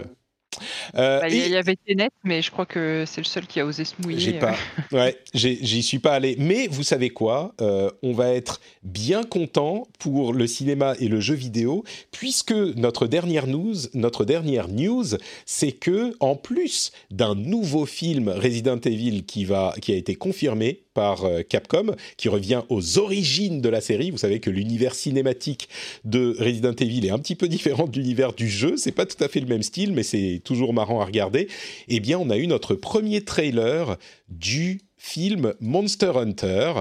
euh, 0.94 1.20
bah, 1.20 1.28
il 1.28 1.48
y 1.48 1.56
avait 1.56 1.76
Tenet, 1.76 2.10
mais 2.24 2.42
je 2.42 2.50
crois 2.50 2.66
que 2.66 3.04
c'est 3.06 3.20
le 3.20 3.26
seul 3.26 3.46
qui 3.46 3.60
a 3.60 3.66
osé 3.66 3.84
se 3.84 3.94
mouiller. 4.02 4.20
J'ai 4.20 4.32
pas, 4.34 4.56
ouais, 4.92 5.16
j'y 5.34 5.82
suis 5.82 5.98
pas 5.98 6.12
allé. 6.12 6.36
Mais 6.38 6.66
vous 6.68 6.82
savez 6.82 7.10
quoi 7.10 7.54
euh, 7.60 7.90
On 8.02 8.12
va 8.12 8.32
être 8.32 8.60
bien 8.82 9.22
content 9.22 9.86
pour 9.98 10.32
le 10.32 10.46
cinéma 10.46 10.94
et 11.00 11.08
le 11.08 11.20
jeu 11.20 11.34
vidéo, 11.34 11.84
puisque 12.10 12.52
notre 12.52 13.06
dernière 13.06 13.46
news, 13.46 13.74
notre 13.94 14.24
dernière 14.24 14.68
news, 14.68 15.04
c'est 15.46 15.72
que 15.72 16.14
en 16.20 16.36
plus 16.36 16.92
d'un 17.10 17.34
nouveau 17.34 17.86
film 17.86 18.28
Resident 18.28 18.80
Evil 18.80 19.24
qui 19.24 19.44
va, 19.44 19.74
qui 19.80 19.92
a 19.92 19.96
été 19.96 20.14
confirmé 20.14 20.82
par 20.98 21.24
euh, 21.24 21.42
Capcom, 21.48 21.94
qui 22.16 22.28
revient 22.28 22.62
aux 22.70 22.98
origines 22.98 23.60
de 23.60 23.68
la 23.68 23.80
série. 23.80 24.10
Vous 24.10 24.18
savez 24.18 24.40
que 24.40 24.50
l'univers 24.50 24.96
cinématique 24.96 25.68
de 26.04 26.34
Resident 26.40 26.72
Evil 26.72 27.06
est 27.06 27.10
un 27.10 27.20
petit 27.20 27.36
peu 27.36 27.46
différent 27.46 27.86
de 27.86 27.96
l'univers 27.96 28.32
du 28.32 28.48
jeu. 28.48 28.76
C'est 28.76 28.90
pas 28.90 29.06
tout 29.06 29.22
à 29.22 29.28
fait 29.28 29.38
le 29.38 29.46
même 29.46 29.62
style, 29.62 29.92
mais 29.92 30.02
c'est 30.02 30.40
toujours 30.42 30.72
marrant 30.78 31.00
à 31.00 31.04
regarder. 31.04 31.48
Eh 31.88 32.00
bien, 32.00 32.18
on 32.18 32.30
a 32.30 32.36
eu 32.36 32.46
notre 32.46 32.74
premier 32.74 33.24
trailer 33.24 33.96
du 34.28 34.80
film 34.96 35.54
Monster 35.60 36.12
Hunter. 36.14 36.72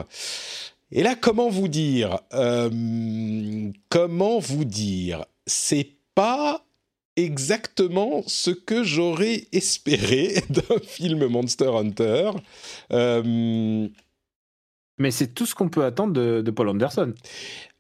Et 0.92 1.04
là, 1.04 1.16
comment 1.16 1.50
vous 1.50 1.68
dire 1.68 2.20
euh, 2.34 3.72
Comment 3.90 4.40
vous 4.40 4.66
dire 4.66 5.26
C'est 5.46 5.96
pas 6.16 6.64
exactement 7.16 8.22
ce 8.28 8.52
que 8.52 8.84
j'aurais 8.84 9.48
espéré 9.52 10.36
d'un 10.50 10.80
film 10.84 11.28
Monster 11.28 11.72
Hunter. 11.76 12.32
Euh, 12.94 13.88
mais 15.00 15.12
c'est 15.12 15.34
tout 15.34 15.46
ce 15.46 15.56
qu'on 15.56 15.70
peut 15.70 15.84
attendre 15.84 16.14
de, 16.14 16.52
Paul 16.52 16.70
Anderson. 16.70 17.14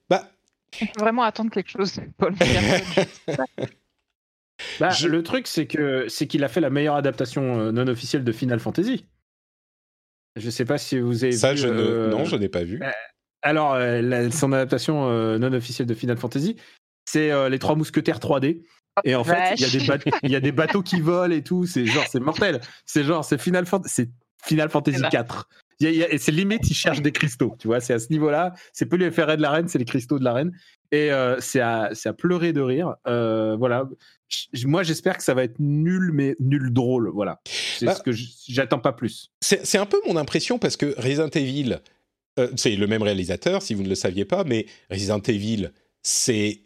Bah, 0.09 0.29
on 0.81 0.85
peut 0.85 0.99
vraiment 0.99 1.23
attendre 1.23 1.51
quelque 1.51 1.69
chose 1.69 1.93
de 1.95 2.03
Paul 2.17 2.33
Anderson. 2.33 3.05
bah, 4.79 4.89
Le 5.05 5.23
truc, 5.23 5.47
c'est 5.47 5.67
que 5.67 6.07
c'est 6.07 6.27
qu'il 6.27 6.43
a 6.43 6.47
fait 6.47 6.61
la 6.61 6.69
meilleure 6.69 6.95
adaptation 6.95 7.59
euh, 7.59 7.71
non 7.71 7.87
officielle 7.87 8.23
de 8.23 8.31
Final 8.31 8.59
Fantasy. 8.59 9.05
Je 10.35 10.49
sais 10.49 10.65
pas 10.65 10.77
si 10.77 10.99
vous 10.99 11.23
avez 11.23 11.33
Ça, 11.33 11.53
vu. 11.53 11.59
je 11.59 11.67
ne... 11.67 11.73
Euh, 11.73 12.09
non, 12.09 12.25
je 12.25 12.35
n'ai 12.35 12.49
pas 12.49 12.63
vu. 12.63 12.81
Euh, 12.81 12.89
alors, 13.41 13.77
son 14.31 14.51
adaptation 14.51 15.09
non 15.37 15.53
officielle 15.53 15.87
de 15.87 15.93
Final 15.93 16.17
Fantasy, 16.17 16.57
c'est 17.05 17.49
les 17.49 17.59
Trois 17.59 17.75
Mousquetaires 17.75 18.19
3D. 18.19 18.63
Et 19.03 19.15
en 19.15 19.23
fait, 19.23 19.53
il 19.55 19.61
y, 19.61 19.65
a 19.91 19.97
des 19.97 20.11
il 20.23 20.31
y 20.31 20.35
a 20.35 20.39
des 20.39 20.51
bateaux 20.51 20.81
qui 20.81 20.99
volent 21.01 21.33
et 21.33 21.43
tout. 21.43 21.65
C'est 21.65 21.85
genre, 21.85 22.03
c'est 22.09 22.19
mortel. 22.19 22.59
C'est 22.85 23.03
genre, 23.03 23.23
c'est 23.23 23.39
Final, 23.39 23.65
c'est 23.85 24.09
Final 24.43 24.69
Fantasy 24.69 25.01
4 25.09 25.47
c'est 25.79 26.31
limite, 26.31 26.69
il 26.69 26.73
cherche 26.73 27.01
des 27.01 27.11
cristaux, 27.11 27.55
tu 27.59 27.67
vois, 27.67 27.79
c'est 27.79 27.93
à 27.93 27.99
ce 27.99 28.09
niveau-là. 28.09 28.53
C'est 28.73 28.87
peu 28.87 28.95
les 28.95 29.11
ferrets 29.11 29.37
de 29.37 29.41
la 29.41 29.51
reine, 29.51 29.67
c'est 29.67 29.77
les 29.77 29.85
cristaux 29.85 30.19
de 30.19 30.23
la 30.23 30.33
reine. 30.33 30.51
Et 30.91 31.11
euh, 31.11 31.39
c'est 31.41 31.59
à, 31.59 31.91
à, 32.03 32.13
pleurer 32.13 32.53
de 32.53 32.61
rire. 32.61 32.95
Euh, 33.07 33.55
voilà. 33.57 33.87
moi, 34.65 34.83
j'espère 34.83 35.17
que 35.17 35.23
ça 35.23 35.33
va 35.33 35.43
être 35.43 35.59
nul, 35.59 36.11
mais 36.13 36.35
nul 36.39 36.71
drôle. 36.71 37.09
Voilà. 37.13 37.41
C'est 37.45 37.85
bah 37.85 37.95
ce 37.95 38.01
que 38.01 38.11
j'attends 38.47 38.79
pas 38.79 38.93
plus. 38.93 39.31
C'est 39.41 39.77
un 39.77 39.85
peu 39.85 39.99
mon 40.07 40.15
impression 40.15 40.59
parce 40.59 40.77
que 40.77 40.95
Resident 40.97 41.29
Evil, 41.29 41.79
euh, 42.39 42.49
c'est 42.55 42.75
le 42.75 42.87
même 42.87 43.03
réalisateur, 43.03 43.61
si 43.61 43.73
vous 43.73 43.83
ne 43.83 43.89
le 43.89 43.95
saviez 43.95 44.25
pas, 44.25 44.43
mais 44.43 44.65
Resident 44.89 45.21
Evil, 45.21 45.71
c'est 46.03 46.61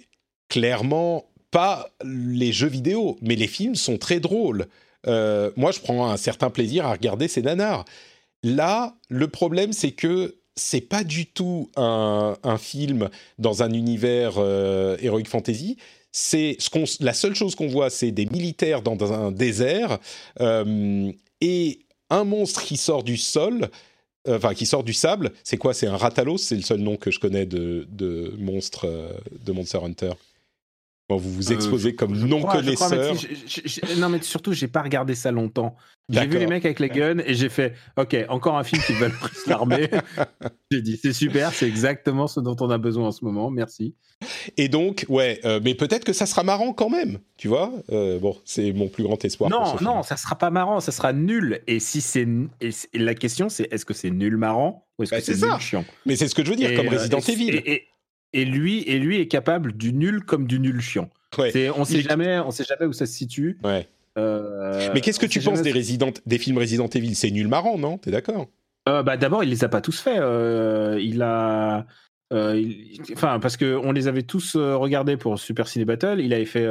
clairement 0.49 1.25
pas 1.49 1.89
les 2.03 2.51
jeux 2.51 2.67
vidéo, 2.67 3.17
mais 3.21 3.35
les 3.35 3.47
films 3.47 3.75
sont 3.75 3.97
très 3.97 4.19
drôles. 4.19 4.67
moi, 5.05 5.71
je 5.71 5.79
prends 5.79 6.09
un 6.09 6.17
certain 6.17 6.49
plaisir 6.49 6.85
à 6.85 6.91
regarder 6.91 7.27
ces 7.27 7.41
nanars. 7.41 7.85
Là, 8.43 8.95
le 9.09 9.27
problème, 9.27 9.73
c'est 9.73 9.91
que 9.91 10.40
c'est 10.61 10.81
pas 10.81 11.03
du 11.03 11.25
tout 11.25 11.69
un, 11.75 12.35
film 12.57 13.09
dans 13.39 13.63
un 13.63 13.73
univers 13.73 14.35
euh, 14.37 14.95
heroic 15.01 15.25
fantasy. 15.25 15.77
C'est 16.11 16.57
la 16.99 17.13
seule 17.13 17.35
chose 17.35 17.55
qu'on 17.55 17.67
voit, 17.67 17.89
c'est 17.89 18.11
des 18.11 18.25
militaires 18.25 18.81
dans, 18.81 19.11
un 19.11 19.31
désert 19.31 19.97
euh, 20.39 21.11
et 21.39 21.79
un 22.09 22.25
monstre 22.25 22.63
qui 22.63 22.77
sort 22.77 23.03
du 23.03 23.17
sol, 23.17 23.69
euh, 24.27 24.37
enfin 24.37 24.53
qui 24.53 24.65
sort 24.65 24.83
du 24.83 24.93
sable. 24.93 25.31
C'est 25.43 25.57
quoi? 25.57 25.73
C'est 25.73 25.87
un 25.87 25.97
ratalos. 25.97 26.37
C'est 26.37 26.55
le 26.55 26.61
seul 26.61 26.79
nom 26.79 26.95
que 26.95 27.11
je 27.11 27.19
connais 27.19 27.45
de, 27.45 27.87
de 27.89 28.35
monstre 28.37 28.87
de 29.43 29.51
Monster 29.51 29.79
Hunter 29.83 30.11
vous 31.17 31.31
vous 31.31 31.53
exposez 31.53 31.95
comme 31.95 32.17
non 32.17 32.41
connaisseur. 32.41 33.15
non, 33.97 34.09
mais 34.09 34.21
surtout, 34.21 34.53
j'ai 34.53 34.67
pas 34.67 34.81
regardé 34.81 35.15
ça 35.15 35.31
longtemps. 35.31 35.75
J'ai 36.09 36.27
vu 36.27 36.39
les 36.39 36.47
mecs 36.47 36.65
avec 36.65 36.79
les 36.79 36.89
guns 36.89 37.19
et 37.25 37.33
j'ai 37.33 37.49
fait, 37.49 37.73
ok, 37.97 38.15
encore 38.29 38.57
un 38.57 38.63
film 38.63 38.81
qui 38.81 38.93
va 38.93 39.07
l'armée. 39.47 39.89
j'ai 40.71 40.81
dit, 40.81 40.99
c'est 41.01 41.13
super, 41.13 41.53
c'est 41.53 41.67
exactement 41.67 42.27
ce 42.27 42.39
dont 42.39 42.55
on 42.59 42.69
a 42.69 42.77
besoin 42.77 43.07
en 43.07 43.11
ce 43.11 43.23
moment. 43.23 43.49
Merci. 43.49 43.95
Et 44.57 44.67
donc, 44.67 45.05
ouais, 45.09 45.39
euh, 45.45 45.59
mais 45.63 45.73
peut-être 45.73 46.03
que 46.03 46.13
ça 46.13 46.25
sera 46.25 46.43
marrant 46.43 46.73
quand 46.73 46.89
même, 46.89 47.19
tu 47.37 47.47
vois. 47.47 47.71
Euh, 47.91 48.19
bon, 48.19 48.37
c'est 48.45 48.71
mon 48.73 48.87
plus 48.87 49.03
grand 49.03 49.23
espoir. 49.23 49.49
Non, 49.49 49.75
non, 49.81 50.03
ça 50.03 50.17
sera 50.17 50.37
pas 50.37 50.49
marrant, 50.49 50.79
ça 50.79 50.91
sera 50.91 51.13
nul. 51.13 51.61
Et 51.67 51.79
si 51.79 52.01
c'est, 52.01 52.27
la 52.93 53.15
question, 53.15 53.49
c'est 53.49 53.71
est-ce 53.71 53.85
que 53.85 53.93
c'est 53.93 54.11
nul 54.11 54.37
marrant 54.37 54.85
ou 54.99 55.03
est-ce 55.03 55.11
bah, 55.11 55.19
que 55.19 55.23
c'est 55.23 55.41
nul 55.41 55.59
chiant? 55.59 55.85
Mais 56.05 56.15
c'est 56.15 56.27
ce 56.27 56.35
que 56.35 56.43
je 56.43 56.51
veux 56.51 56.55
dire, 56.55 56.75
comme 56.75 56.87
euh, 56.87 56.97
Resident 56.97 57.19
Evil. 57.19 57.61
Et 57.65 57.87
lui, 58.33 58.83
et 58.83 58.99
lui 58.99 59.19
est 59.19 59.27
capable 59.27 59.73
du 59.73 59.93
nul 59.93 60.23
comme 60.23 60.47
du 60.47 60.59
nul 60.59 60.81
chiant. 60.81 61.09
on 61.37 61.85
sait 61.85 62.01
jamais, 62.01 62.39
on 62.39 62.51
sait 62.51 62.63
jamais 62.63 62.85
où 62.85 62.93
ça 62.93 63.05
se 63.05 63.13
situe. 63.13 63.57
Ouais. 63.63 63.87
Euh, 64.17 64.89
mais 64.93 65.01
qu'est-ce 65.01 65.19
que 65.19 65.25
tu 65.25 65.39
penses 65.39 65.61
des, 65.61 65.71
Resident, 65.71 66.11
des 66.25 66.37
films 66.37 66.57
Resident 66.57 66.87
Evil? 66.87 67.15
C'est 67.15 67.31
nul 67.31 67.47
marrant, 67.47 67.77
non? 67.77 67.97
T'es 67.97 68.11
d'accord? 68.11 68.47
Euh, 68.89 69.03
bah, 69.03 69.17
D'abord, 69.17 69.43
il 69.43 69.49
les 69.49 69.63
a 69.63 69.69
pas 69.69 69.81
tous 69.81 69.99
faits. 69.99 70.19
Euh, 70.19 70.99
il 71.01 71.21
a. 71.21 71.85
Enfin, 72.31 73.39
parce 73.39 73.57
qu'on 73.57 73.91
les 73.91 74.07
avait 74.07 74.23
tous 74.23 74.55
regardés 74.55 75.17
pour 75.17 75.37
Super 75.39 75.67
Ciné 75.67 75.85
Battle. 75.85 76.19
Il 76.19 76.33
avait 76.33 76.45
fait. 76.45 76.67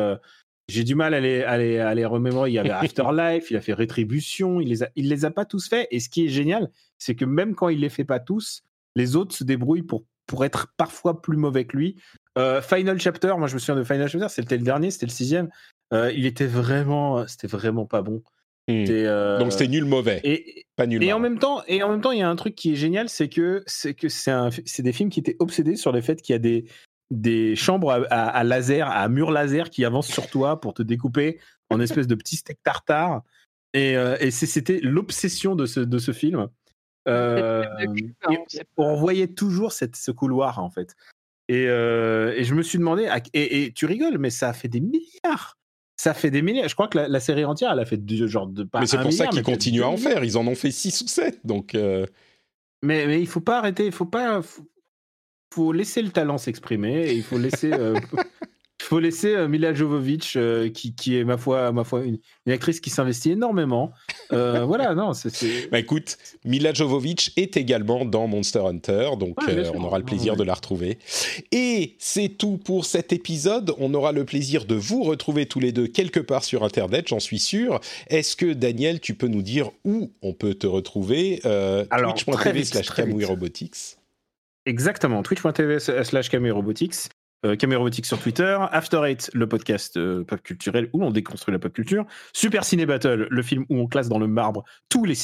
J'ai 0.69 0.85
du 0.85 0.95
mal 0.95 1.15
à 1.15 1.21
les, 1.21 1.43
à, 1.43 1.59
les, 1.59 1.79
à 1.79 1.95
les 1.95 2.05
remémorer. 2.05 2.51
Il 2.51 2.53
y 2.55 2.59
avait 2.59 2.71
Afterlife, 2.71 3.51
il 3.51 3.57
a 3.57 3.61
fait 3.61 3.73
Rétribution. 3.75 4.61
Il 4.61 4.69
les, 4.69 4.83
a, 4.85 4.89
il 4.95 5.09
les 5.09 5.25
a 5.25 5.31
pas 5.31 5.45
tous 5.45 5.69
faits. 5.69 5.89
Et 5.91 5.99
ce 5.99 6.09
qui 6.09 6.27
est 6.27 6.29
génial, 6.29 6.71
c'est 6.99 7.15
que 7.15 7.25
même 7.25 7.55
quand 7.55 7.69
il 7.69 7.81
les 7.81 7.89
fait 7.89 8.05
pas 8.05 8.21
tous, 8.21 8.63
les 8.95 9.17
autres 9.17 9.35
se 9.35 9.45
débrouillent 9.45 9.83
pour 9.83 10.05
pour 10.31 10.45
être 10.45 10.69
parfois 10.77 11.21
plus 11.21 11.37
mauvais 11.37 11.65
que 11.65 11.77
lui. 11.77 11.97
Euh, 12.39 12.63
Final 12.63 13.01
Chapter, 13.01 13.35
moi 13.37 13.49
je 13.49 13.55
me 13.55 13.59
souviens 13.59 13.75
de 13.75 13.83
Final 13.83 14.07
Chapter, 14.07 14.29
c'était 14.29 14.57
le 14.57 14.63
dernier, 14.63 14.93
c'était 14.93 15.07
le 15.07 15.11
sixième. 15.11 15.51
Euh, 15.93 16.13
il 16.13 16.25
était 16.25 16.47
vraiment, 16.47 17.27
c'était 17.27 17.49
vraiment 17.49 17.85
pas 17.85 18.01
bon. 18.01 18.23
Hmm. 18.69 18.85
Euh, 18.89 19.41
Donc 19.41 19.51
c'était 19.51 19.67
nul 19.67 19.87
mauvais, 19.87 20.21
et, 20.23 20.67
pas 20.77 20.87
nul. 20.87 21.03
Et 21.03 21.13
en 21.13 21.19
même 21.19 21.41
temps, 21.41 21.65
et 21.67 21.83
en 21.83 21.89
même 21.89 22.01
temps, 22.01 22.13
il 22.13 22.21
y 22.21 22.23
a 22.23 22.29
un 22.29 22.37
truc 22.37 22.55
qui 22.55 22.75
est 22.75 22.77
génial, 22.77 23.09
c'est 23.09 23.29
que 23.29 23.65
c'est 23.67 23.95
que 23.95 24.09
c'est 24.09 24.83
des 24.83 24.93
films 24.93 25.11
qui 25.11 25.19
étaient 25.19 25.35
obsédés 25.41 25.75
sur 25.75 25.91
le 25.91 26.01
fait 26.01 26.23
qu'il 26.23 26.33
y 26.33 26.37
a 26.37 26.39
des 26.39 26.67
des 27.11 27.57
chambres 27.57 28.07
à, 28.09 28.45
laser, 28.45 28.89
à 28.89 29.09
mur 29.09 29.33
laser 29.33 29.69
qui 29.69 29.85
avancent 29.85 30.13
sur 30.13 30.29
toi 30.29 30.61
pour 30.61 30.75
te 30.75 30.85
découper 30.85 31.41
en 31.69 31.81
espèce 31.81 32.07
de 32.07 32.15
petits 32.15 32.37
steak 32.37 32.63
tartare. 32.63 33.23
Et, 33.75 33.95
et 34.21 34.31
c'était 34.31 34.79
l'obsession 34.81 35.57
de 35.57 35.67
ce, 35.67 35.81
de 35.81 35.99
ce 35.99 36.13
film. 36.13 36.47
Euh, 37.09 37.65
on 38.77 38.95
voyait 38.97 39.29
toujours 39.29 39.73
cette, 39.73 39.97
ce 39.97 40.11
couloir 40.11 40.59
en 40.59 40.71
fait. 40.71 40.95
Et, 41.49 41.67
euh, 41.67 42.33
et, 42.37 42.45
je 42.45 42.55
me 42.55 42.63
suis 42.63 42.79
demandé, 42.79 43.09
et, 43.35 43.73
tu 43.75 43.87
rigoles, 43.87 44.19
mais 44.19 44.31
ça 44.31 44.51
a 44.51 44.53
fait 44.53 44.69
des 44.69 44.81
milliards. 44.81 45.59
Ça 45.97 46.15
fait 46.15 46.31
des 46.31 46.43
milliards. 46.43 46.69
Je 46.69 46.75
crois 46.75 46.89
que 46.89 46.99
la, 46.99 47.21
série 47.21 47.45
entière, 47.45 47.73
elle 47.73 47.81
a 47.81 47.85
fait 47.85 47.97
du 47.97 48.29
genre 48.29 48.47
de. 48.47 48.67
mais 48.79 48.87
c'est 48.87 49.01
pour 49.01 49.13
ça 49.13 49.27
qu'ils 49.27 49.43
continuent 49.43 49.83
à 49.83 49.89
en 49.89 49.97
faire. 49.97 50.23
Ils 50.23 50.39
en 50.39 50.47
ont 50.47 50.55
fait 50.55 50.71
6 50.71 51.03
ou 51.03 51.09
7. 51.09 51.41
Donc. 51.45 51.75
Euh. 51.75 52.07
Mais, 52.83 53.07
mais 53.07 53.21
il 53.21 53.27
faut 53.27 53.41
pas 53.41 53.59
arrêter. 53.59 53.87
Il 53.87 53.93
faut 53.93 54.07
pas. 54.07 54.41
Faut, 55.53 55.73
laisser 55.73 56.03
le 56.03 56.11
talent 56.11 56.39
s'exprimer. 56.39 57.13
Il 57.13 57.23
faut 57.23 57.39
laisser. 57.39 57.73
Faut 58.83 58.99
laisser 58.99 59.35
euh, 59.35 59.49
Mila 59.49 59.75
Jovovich, 59.75 60.35
euh, 60.37 60.71
qui, 60.71 60.95
qui, 60.95 61.17
est 61.17 61.25
ma 61.25 61.37
foi, 61.37 61.73
ma 61.73 61.85
foi 61.85 62.03
une, 62.05 62.19
actrice 62.49 62.81
qui 62.81 62.91
s'investit 62.91 63.33
énormément. 63.33 63.93
Euh, 64.33 64.65
voilà, 64.67 64.95
non, 64.95 65.13
c'est. 65.13 65.69
Bah 65.71 65.79
écoute, 65.79 66.17
Mila 66.45 66.73
Jovovich 66.73 67.33
est 67.37 67.57
également 67.57 68.05
dans 68.05 68.27
Monster 68.27 68.61
Hunter, 68.61 69.11
donc 69.19 69.37
on 69.75 69.85
aura 69.85 69.99
le 69.99 70.05
plaisir 70.05 70.37
de 70.37 70.45
la 70.45 70.55
retrouver. 70.55 70.99
Et 71.53 71.97
c'est 71.99 72.29
tout 72.29 72.59
pour 72.59 72.85
cet 72.85 73.13
épisode. 73.13 73.75
On 73.79 73.93
aura 73.95 74.13
le 74.13 74.25
plaisir 74.25 74.65
de 74.65 74.75
vous 74.75 75.03
retrouver 75.03 75.47
tous 75.47 75.61
les 75.61 75.73
deux 75.73 75.87
quelque 75.87 76.21
part 76.21 76.45
sur 76.45 76.65
Internet, 76.65 77.09
j'en 77.09 77.21
suis 77.21 77.39
sûr. 77.39 77.81
Est-ce 78.09 78.37
que 78.37 78.53
Daniel, 78.53 79.01
tu 79.01 79.15
peux 79.15 79.29
nous 79.29 79.43
dire 79.43 79.71
où 79.85 80.13
on 80.23 80.33
peut 80.33 80.55
te 80.55 80.67
retrouver 80.67 81.41
Twitch.tv 81.43 82.65
slash 82.65 82.91
Robotics. 82.91 83.97
Exactement, 84.67 85.23
twitch.tv 85.23 85.81
slash 85.81 86.31
Robotics. 86.31 87.09
Euh, 87.47 87.57
Robotics 87.63 88.05
sur 88.05 88.19
Twitter, 88.19 88.59
After 88.71 89.01
Eight, 89.07 89.31
le 89.33 89.49
podcast 89.49 89.97
euh, 89.97 90.25
pop 90.25 90.43
culturel 90.43 90.91
où 90.93 91.03
on 91.03 91.11
déconstruit 91.11 91.53
la 91.53 91.59
pop 91.59 91.73
culture, 91.73 92.05
Super 92.35 92.65
Ciné 92.65 92.85
Battle, 92.85 93.29
le 93.31 93.43
film 93.43 93.65
où 93.71 93.79
on 93.79 93.87
classe 93.87 94.11
dans 94.11 94.19
le 94.19 94.27
marbre 94.27 94.65
tous 94.91 95.07
les, 95.07 95.15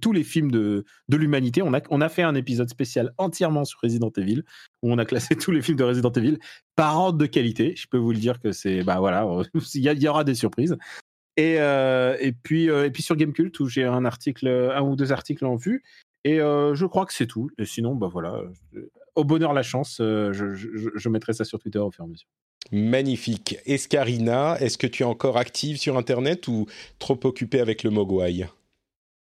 tous 0.00 0.12
les 0.12 0.22
films 0.22 0.52
de, 0.52 0.84
de 1.08 1.16
l'humanité. 1.16 1.62
On 1.62 1.74
a, 1.74 1.80
on 1.90 2.00
a 2.00 2.08
fait 2.08 2.22
un 2.22 2.36
épisode 2.36 2.68
spécial 2.68 3.12
entièrement 3.18 3.64
sur 3.64 3.80
Resident 3.82 4.12
Evil, 4.16 4.44
où 4.82 4.92
on 4.92 4.98
a 4.98 5.04
classé 5.04 5.34
tous 5.36 5.50
les 5.50 5.62
films 5.62 5.78
de 5.78 5.84
Resident 5.84 6.12
Evil 6.12 6.38
par 6.76 6.96
ordre 6.96 7.18
de 7.18 7.26
qualité. 7.26 7.74
Je 7.76 7.88
peux 7.88 7.98
vous 7.98 8.12
le 8.12 8.18
dire 8.18 8.38
que 8.38 8.52
c'est, 8.52 8.84
bah 8.84 9.00
voilà, 9.00 9.26
il 9.74 9.82
y, 9.82 10.08
aura 10.08 10.22
des 10.22 10.36
surprises. 10.36 10.76
Et, 11.36 11.56
euh, 11.58 12.16
et, 12.20 12.30
puis, 12.30 12.66
et 12.66 12.90
puis 12.92 13.02
sur 13.02 13.16
Gamecult, 13.16 13.58
où 13.58 13.68
j'ai 13.68 13.84
un 13.84 14.04
article, 14.04 14.46
un 14.46 14.82
ou 14.82 14.94
deux 14.94 15.10
articles 15.10 15.44
en 15.44 15.56
vue. 15.56 15.82
Et 16.22 16.38
je 16.38 16.86
crois 16.86 17.04
que 17.04 17.12
c'est 17.12 17.26
tout. 17.26 17.50
Et 17.58 17.64
sinon, 17.64 17.96
bah 17.96 18.08
voilà 18.10 18.40
au 19.16 19.24
bonheur 19.24 19.52
la 19.52 19.62
chance, 19.62 19.98
euh, 20.00 20.32
je, 20.32 21.08
mettrai 21.08 21.32
ça 21.32 21.44
sur 21.44 21.58
Twitter 21.58 21.78
au 21.78 21.90
fur 21.90 22.04
et 22.04 22.06
à 22.06 22.10
mesure. 22.10 22.28
Magnifique. 22.72 23.56
Escarina, 23.66 24.56
est-ce 24.58 24.78
que 24.78 24.86
tu 24.86 25.02
es 25.02 25.06
encore 25.06 25.36
active 25.36 25.76
sur 25.76 25.96
Internet 25.98 26.48
ou 26.48 26.66
trop 26.98 27.18
occupée 27.24 27.60
avec 27.60 27.82
le 27.82 27.90
Mogwai? 27.90 28.48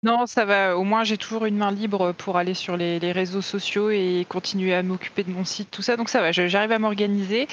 Non, 0.03 0.25
ça 0.27 0.47
va. 0.47 0.79
Au 0.79 0.83
moins, 0.83 1.05
j'ai 1.05 1.19
toujours 1.19 1.45
une 1.45 1.59
main 1.59 1.71
libre 1.71 2.13
pour 2.13 2.39
aller 2.39 2.55
sur 2.55 2.75
les, 2.79 3.13
réseaux 3.13 3.43
sociaux 3.43 3.91
et 3.91 4.25
continuer 4.27 4.73
à 4.73 4.83
m'occuper 4.83 5.25
de 5.25 5.31
mon 5.31 5.45
site, 5.45 5.71
tout 5.71 5.83
ça. 5.83 5.99
Donc 5.99 6.09
ça 6.09 6.23
va, 6.23 6.33
j'arrive 6.33 6.73
à 6.73 6.79
m'organiser. 6.79 7.49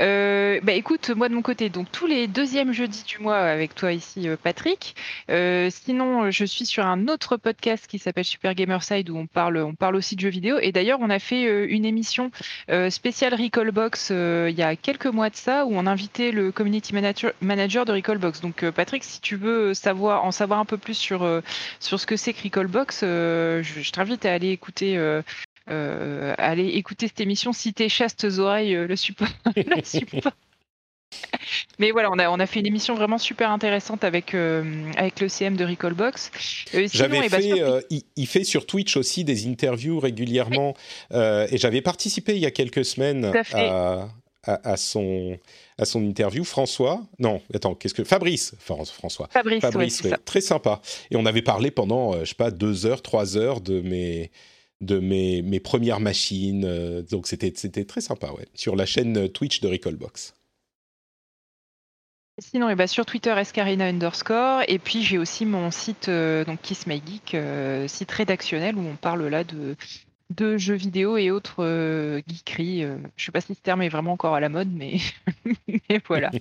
Euh, 0.00 0.58
bah 0.64 0.72
écoute, 0.72 1.10
moi 1.10 1.28
de 1.28 1.34
mon 1.34 1.42
côté, 1.42 1.68
donc 1.68 1.92
tous 1.92 2.08
les 2.08 2.26
deuxièmes 2.26 2.72
jeudis 2.72 3.04
du 3.04 3.18
mois 3.18 3.36
avec 3.38 3.76
toi 3.76 3.92
ici, 3.92 4.28
euh, 4.28 4.36
Patrick. 4.36 4.96
Euh, 5.30 5.70
sinon, 5.70 6.32
je 6.32 6.44
suis 6.44 6.66
sur 6.66 6.84
un 6.84 7.06
autre 7.06 7.36
podcast 7.36 7.86
qui 7.86 8.00
s'appelle 8.00 8.24
Super 8.24 8.56
Gamerside 8.56 9.08
où 9.08 9.16
on 9.16 9.28
parle, 9.28 9.58
on 9.58 9.74
parle 9.74 9.94
aussi 9.94 10.16
de 10.16 10.22
jeux 10.22 10.28
vidéo. 10.28 10.58
Et 10.60 10.72
d'ailleurs, 10.72 10.98
on 11.00 11.10
a 11.10 11.20
fait 11.20 11.44
une 11.66 11.84
émission 11.84 12.32
spéciale 12.90 13.34
Recallbox 13.34 14.10
il 14.10 14.58
y 14.58 14.62
a 14.62 14.74
quelques 14.74 15.06
mois 15.06 15.30
de 15.30 15.36
ça 15.36 15.66
où 15.66 15.72
on 15.72 15.86
invitait 15.86 16.32
le 16.32 16.50
community 16.50 16.94
manager, 16.94 17.32
manager 17.40 17.84
de 17.84 17.92
Recallbox. 17.92 18.40
Donc 18.40 18.68
Patrick, 18.70 19.04
si 19.04 19.20
tu 19.20 19.36
veux 19.36 19.72
savoir, 19.72 20.24
en 20.24 20.32
savoir 20.32 20.58
un 20.58 20.64
peu 20.64 20.78
plus 20.78 20.94
sur, 20.94 21.42
sur 21.78 21.91
sur 21.92 22.00
ce 22.00 22.06
que 22.06 22.16
c'est 22.16 22.32
que 22.32 22.42
Recallbox, 22.42 23.00
euh, 23.02 23.62
je, 23.62 23.90
t'invite 23.90 24.24
à 24.24 24.32
aller 24.32 24.48
écouter. 24.48 24.96
Euh, 24.96 25.20
euh, 25.70 26.34
aller 26.38 26.68
écouter 26.68 27.06
cette 27.06 27.20
émission 27.20 27.52
si 27.52 27.74
tes 27.74 27.90
chastes 27.90 28.24
oreilles 28.38 28.74
le 28.74 28.96
support. 28.96 29.28
Mais 31.78 31.90
voilà, 31.90 32.10
on 32.10 32.18
a, 32.18 32.30
on 32.30 32.40
a 32.40 32.46
fait 32.46 32.60
une 32.60 32.66
émission 32.66 32.94
vraiment 32.94 33.18
super 33.18 33.50
intéressante 33.50 34.04
avec, 34.04 34.34
avec 34.34 35.20
le 35.20 35.28
CM 35.28 35.54
de 35.54 35.66
Recallbox. 35.66 36.30
j'avais 36.72 37.20
eh 37.24 37.28
ben, 37.28 37.82
fait, 37.82 38.04
il, 38.16 38.26
fait 38.26 38.44
sur 38.44 38.64
Twitch 38.64 38.96
aussi 38.96 39.22
des 39.22 39.46
interviews 39.46 40.00
régulièrement 40.00 40.74
et 41.12 41.58
j'avais 41.58 41.82
participé 41.82 42.34
il 42.34 42.40
y 42.40 42.46
a 42.46 42.50
quelques 42.50 42.86
semaines 42.86 43.30
à, 43.52 44.08
à, 44.44 44.76
son, 44.76 45.38
à 45.82 45.84
son 45.84 46.02
interview. 46.02 46.44
François, 46.44 47.02
non, 47.18 47.42
attends, 47.54 47.74
qu'est-ce 47.74 47.94
que 47.94 48.04
Fabrice, 48.04 48.54
François, 48.58 49.28
Fabrice, 49.30 50.02
très 50.24 50.40
sympa. 50.40 50.80
Et 51.10 51.16
on 51.16 51.26
avait 51.26 51.42
parlé 51.42 51.70
pendant, 51.70 52.14
euh, 52.14 52.20
je 52.20 52.30
sais 52.30 52.34
pas, 52.34 52.50
deux 52.50 52.86
heures, 52.86 53.02
trois 53.02 53.36
heures 53.36 53.60
de 53.60 53.80
mes 53.80 54.30
de 54.80 54.98
mes, 54.98 55.42
mes 55.42 55.60
premières 55.60 56.00
machines. 56.00 56.64
Euh, 56.64 57.02
donc 57.02 57.26
c'était 57.26 57.52
c'était 57.54 57.84
très 57.84 58.00
sympa, 58.00 58.32
ouais, 58.32 58.46
sur 58.54 58.74
la 58.74 58.86
chaîne 58.86 59.28
Twitch 59.28 59.60
de 59.60 59.68
Recallbox. 59.68 60.34
Sinon, 62.38 62.70
et 62.70 62.72
eh 62.72 62.74
ben, 62.74 62.86
sur 62.86 63.04
Twitter, 63.04 63.34
escarina 63.36 63.84
underscore. 63.84 64.62
Et 64.66 64.78
puis, 64.78 65.02
j'ai 65.02 65.18
aussi 65.18 65.44
mon 65.44 65.70
site, 65.70 66.08
euh, 66.08 66.46
donc 66.46 66.62
Kiss 66.62 66.86
My 66.86 67.00
Geek, 67.04 67.36
site 67.88 68.10
rédactionnel 68.10 68.76
où 68.76 68.80
on 68.80 68.96
parle 68.96 69.26
là 69.28 69.44
de, 69.44 69.76
de 70.36 70.56
jeux 70.56 70.74
vidéo 70.74 71.16
et 71.16 71.30
autres 71.30 71.64
euh, 71.64 72.20
geekeries. 72.26 72.84
Euh, 72.84 72.96
je 73.16 73.24
sais 73.24 73.32
pas 73.32 73.40
si 73.40 73.54
ce 73.54 73.60
terme 73.60 73.82
est 73.82 73.88
vraiment 73.88 74.12
encore 74.12 74.34
à 74.34 74.40
la 74.40 74.48
mode, 74.48 74.72
mais, 74.72 74.98
mais 75.68 76.00
voilà. 76.06 76.30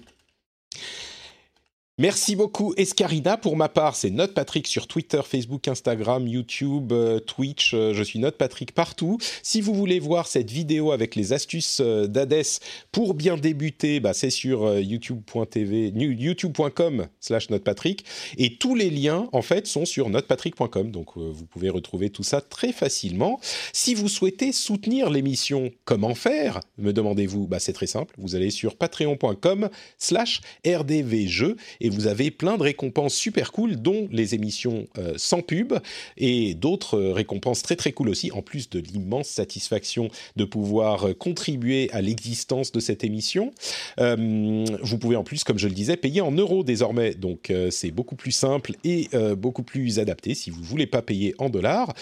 Merci 2.01 2.35
beaucoup 2.35 2.73
Escarina. 2.77 3.37
Pour 3.37 3.55
ma 3.55 3.69
part, 3.69 3.95
c'est 3.95 4.09
Note 4.09 4.33
Patrick 4.33 4.65
sur 4.65 4.87
Twitter, 4.87 5.21
Facebook, 5.23 5.67
Instagram, 5.67 6.27
YouTube, 6.27 6.91
euh, 6.93 7.19
Twitch. 7.19 7.75
Euh, 7.75 7.93
je 7.93 8.01
suis 8.01 8.17
Note 8.17 8.37
Patrick 8.37 8.71
partout. 8.71 9.19
Si 9.43 9.61
vous 9.61 9.75
voulez 9.75 9.99
voir 9.99 10.25
cette 10.25 10.49
vidéo 10.49 10.93
avec 10.93 11.15
les 11.15 11.31
astuces 11.31 11.79
euh, 11.79 12.07
d'Hades 12.07 12.43
pour 12.91 13.13
bien 13.13 13.37
débuter, 13.37 13.99
bah, 13.99 14.13
c'est 14.13 14.31
sur 14.31 14.79
youtube.tv, 14.79 15.91
youtube.com 15.95 17.05
slash 17.19 17.51
notepatrick. 17.51 18.03
Et 18.39 18.55
tous 18.55 18.73
les 18.73 18.89
liens, 18.89 19.29
en 19.31 19.43
fait, 19.43 19.67
sont 19.67 19.85
sur 19.85 20.09
notepatrick.com. 20.09 20.89
Donc, 20.89 21.15
vous 21.17 21.45
pouvez 21.45 21.69
retrouver 21.69 22.09
tout 22.09 22.23
ça 22.23 22.41
très 22.41 22.71
facilement. 22.71 23.39
Si 23.73 23.93
vous 23.93 24.09
souhaitez 24.09 24.53
soutenir 24.53 25.11
l'émission, 25.11 25.69
comment 25.85 26.15
faire 26.15 26.61
Me 26.79 26.93
demandez-vous 26.93 27.45
bah, 27.45 27.59
C'est 27.59 27.73
très 27.73 27.85
simple. 27.85 28.15
Vous 28.17 28.33
allez 28.33 28.49
sur 28.49 28.75
patreon.com 28.75 29.69
slash 29.99 30.41
rdvjeux 30.65 31.57
vous 31.91 32.07
avez 32.07 32.31
plein 32.31 32.57
de 32.57 32.63
récompenses 32.63 33.13
super 33.13 33.51
cool, 33.51 33.75
dont 33.75 34.07
les 34.11 34.35
émissions 34.35 34.87
euh, 34.97 35.13
sans 35.17 35.41
pub 35.41 35.73
et 36.17 36.53
d'autres 36.53 36.97
euh, 36.97 37.13
récompenses 37.13 37.61
très 37.61 37.75
très 37.75 37.91
cool 37.91 38.09
aussi, 38.09 38.31
en 38.31 38.41
plus 38.41 38.69
de 38.69 38.79
l'immense 38.79 39.27
satisfaction 39.27 40.09
de 40.35 40.45
pouvoir 40.45 41.09
euh, 41.09 41.13
contribuer 41.13 41.89
à 41.91 42.01
l'existence 42.01 42.71
de 42.71 42.79
cette 42.79 43.03
émission. 43.03 43.51
vous 43.97 44.97
pouvez 44.97 45.15
en 45.15 45.23
plus, 45.23 45.43
comme 45.43 45.57
je 45.57 45.67
le 45.67 45.73
disais, 45.73 45.97
payer 45.97 46.21
en 46.21 46.31
euros 46.31 46.63
désormais, 46.63 47.13
donc 47.13 47.51
c'est 47.69 47.91
beaucoup 47.91 48.15
plus 48.15 48.31
simple 48.31 48.73
et 48.83 49.09
beaucoup 49.37 49.63
plus 49.63 49.99
adapté 49.99 50.33
si 50.33 50.49
vous 50.49 50.61
voulez 50.61 50.87
pas 50.87 51.01
payer 51.01 51.35
en 51.37 51.49
dollars. 51.49 51.93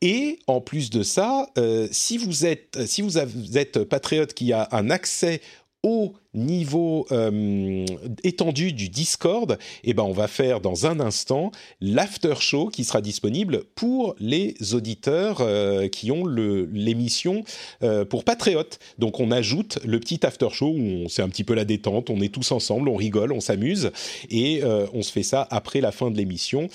Et 0.00 0.38
en 0.46 0.60
plus 0.60 0.90
de 0.90 1.02
ça, 1.02 1.48
si 1.90 2.18
vous 2.18 2.46
êtes 2.46 2.78
si 2.86 3.02
vous 3.02 3.18
êtes 3.18 3.84
patriote 3.84 4.34
qui 4.34 4.52
a 4.52 4.68
un 4.72 4.90
accès 4.90 5.40
au 5.82 6.14
niveau 6.34 7.06
euh, 7.10 7.84
étendu 8.22 8.72
du 8.72 8.88
Discord, 8.88 9.58
eh 9.84 9.94
ben 9.94 10.04
on 10.04 10.12
va 10.12 10.28
faire 10.28 10.60
dans 10.60 10.86
un 10.86 11.00
instant 11.00 11.50
l'after 11.80 12.34
show 12.38 12.68
qui 12.68 12.84
sera 12.84 13.00
disponible 13.00 13.64
pour 13.74 14.14
les 14.18 14.54
auditeurs 14.74 15.38
euh, 15.40 15.88
qui 15.88 16.10
ont 16.10 16.24
l'émission 16.26 17.44
euh, 17.82 18.04
pour 18.04 18.24
Patriote. 18.24 18.78
Donc 18.98 19.20
on 19.20 19.30
ajoute 19.30 19.78
le 19.84 19.98
petit 19.98 20.24
after 20.24 20.48
show 20.50 20.72
où 20.72 21.08
c'est 21.08 21.22
un 21.22 21.28
petit 21.28 21.44
peu 21.44 21.54
la 21.54 21.64
détente, 21.64 22.10
on 22.10 22.20
est 22.20 22.32
tous 22.32 22.52
ensemble, 22.52 22.88
on 22.88 22.96
rigole, 22.96 23.32
on 23.32 23.40
s'amuse 23.40 23.90
et 24.30 24.62
on 24.64 25.02
se 25.02 25.12
fait 25.12 25.22
ça 25.22 25.46
après 25.50 25.80
la 25.80 25.92
fin 25.92 26.10
de 26.10 26.16
l'émission 26.16 26.68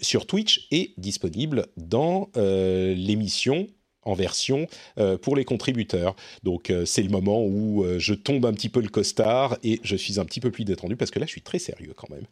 sur 0.00 0.26
Twitch 0.26 0.68
et 0.70 0.92
disponible 0.98 1.66
dans 1.76 2.30
l'émission 2.34 3.66
en 4.06 4.14
version 4.14 4.66
euh, 4.98 5.18
pour 5.18 5.36
les 5.36 5.44
contributeurs. 5.44 6.16
Donc 6.42 6.70
euh, 6.70 6.86
c'est 6.86 7.02
le 7.02 7.10
moment 7.10 7.44
où 7.44 7.84
euh, 7.84 7.98
je 7.98 8.14
tombe 8.14 8.46
un 8.46 8.52
petit 8.52 8.68
peu 8.68 8.80
le 8.80 8.88
costard 8.88 9.58
et 9.62 9.80
je 9.82 9.96
suis 9.96 10.18
un 10.18 10.24
petit 10.24 10.40
peu 10.40 10.50
plus 10.50 10.64
détendu 10.64 10.96
parce 10.96 11.10
que 11.10 11.18
là 11.18 11.26
je 11.26 11.32
suis 11.32 11.42
très 11.42 11.58
sérieux 11.58 11.92
quand 11.94 12.08
même. 12.08 12.24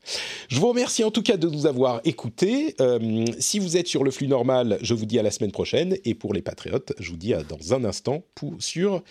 Je 0.48 0.58
vous 0.58 0.68
remercie 0.68 1.04
en 1.04 1.10
tout 1.10 1.22
cas 1.22 1.36
de 1.36 1.48
nous 1.48 1.66
avoir 1.66 2.00
écoutés. 2.04 2.76
si 3.38 3.58
vous 3.58 3.76
êtes 3.76 3.88
sur 3.88 4.04
le 4.04 4.10
flux 4.10 4.28
normal, 4.28 4.78
je 4.82 4.94
vous 4.94 5.06
dis 5.06 5.18
à 5.18 5.22
la 5.22 5.30
semaine 5.30 5.52
prochaine 5.52 5.96
et 6.04 6.14
pour 6.14 6.32
les 6.32 6.42
patriotes, 6.42 6.92
je 6.98 7.10
vous 7.10 7.16
dis 7.16 7.34
à 7.34 7.42
dans 7.42 7.74
un 7.74 7.84
instant 7.84 8.22
pour, 8.34 8.62
sur 8.62 9.02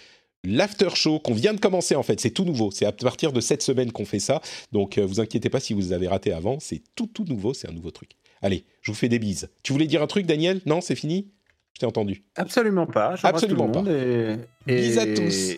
l'after 0.44 0.90
show 0.96 1.20
qu'on 1.20 1.34
vient 1.34 1.54
de 1.54 1.60
commencer 1.60 1.96
en 1.96 2.04
fait, 2.04 2.20
c'est 2.20 2.32
tout 2.32 2.46
nouveau. 2.46 2.72
C'est 2.72 2.86
à 2.86 2.92
partir 2.92 3.34
de 3.34 3.42
cette 3.42 3.62
semaine 3.62 3.92
qu'on 3.92 4.06
fait 4.06 4.20
ça. 4.20 4.42
Donc 4.72 4.98
vous 4.98 5.20
inquiétez 5.20 5.50
pas 5.50 5.60
si 5.60 5.74
vous 5.74 5.92
avez 5.92 6.08
raté 6.08 6.32
avant, 6.32 6.60
c'est 6.60 6.82
tout 6.96 7.08
tout 7.08 7.26
nouveau, 7.26 7.54
c'est 7.54 7.70
un 7.70 7.74
nouveau 7.74 7.92
truc. 7.92 8.12
Allez, 8.42 8.66
je 8.82 8.92
vous 8.92 8.98
fais 8.98 9.10
des 9.10 9.20
bises. 9.20 9.50
Tu 9.64 9.72
voulais 9.72 9.88
dire 9.88 10.02
un 10.02 10.08
truc 10.08 10.26
Daniel? 10.26 10.62
Non, 10.66 10.82
c'est 10.82 10.96
fini? 10.96 11.28
Je 11.74 11.80
t'ai 11.80 11.86
entendu. 11.86 12.24
Absolument 12.36 12.86
pas. 12.86 13.16
Absolument 13.24 13.70
pas. 13.70 13.84
Et, 13.90 14.38
et, 14.68 14.98
à 14.98 15.06
tous. 15.06 15.54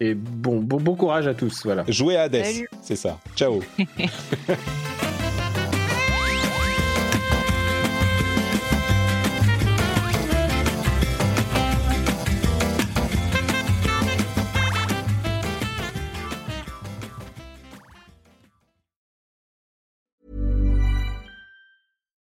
Et, 0.00 0.14
bon, 0.14 0.60
bon, 0.60 0.96
courage 0.96 1.26
à 1.26 1.34
tous. 1.34 1.62
Voilà. 1.64 1.84
Jouez 1.88 2.16
à 2.16 2.22
Hades, 2.22 2.42
c'est 2.82 2.96
ça. 2.96 3.20
Ciao. 3.36 3.60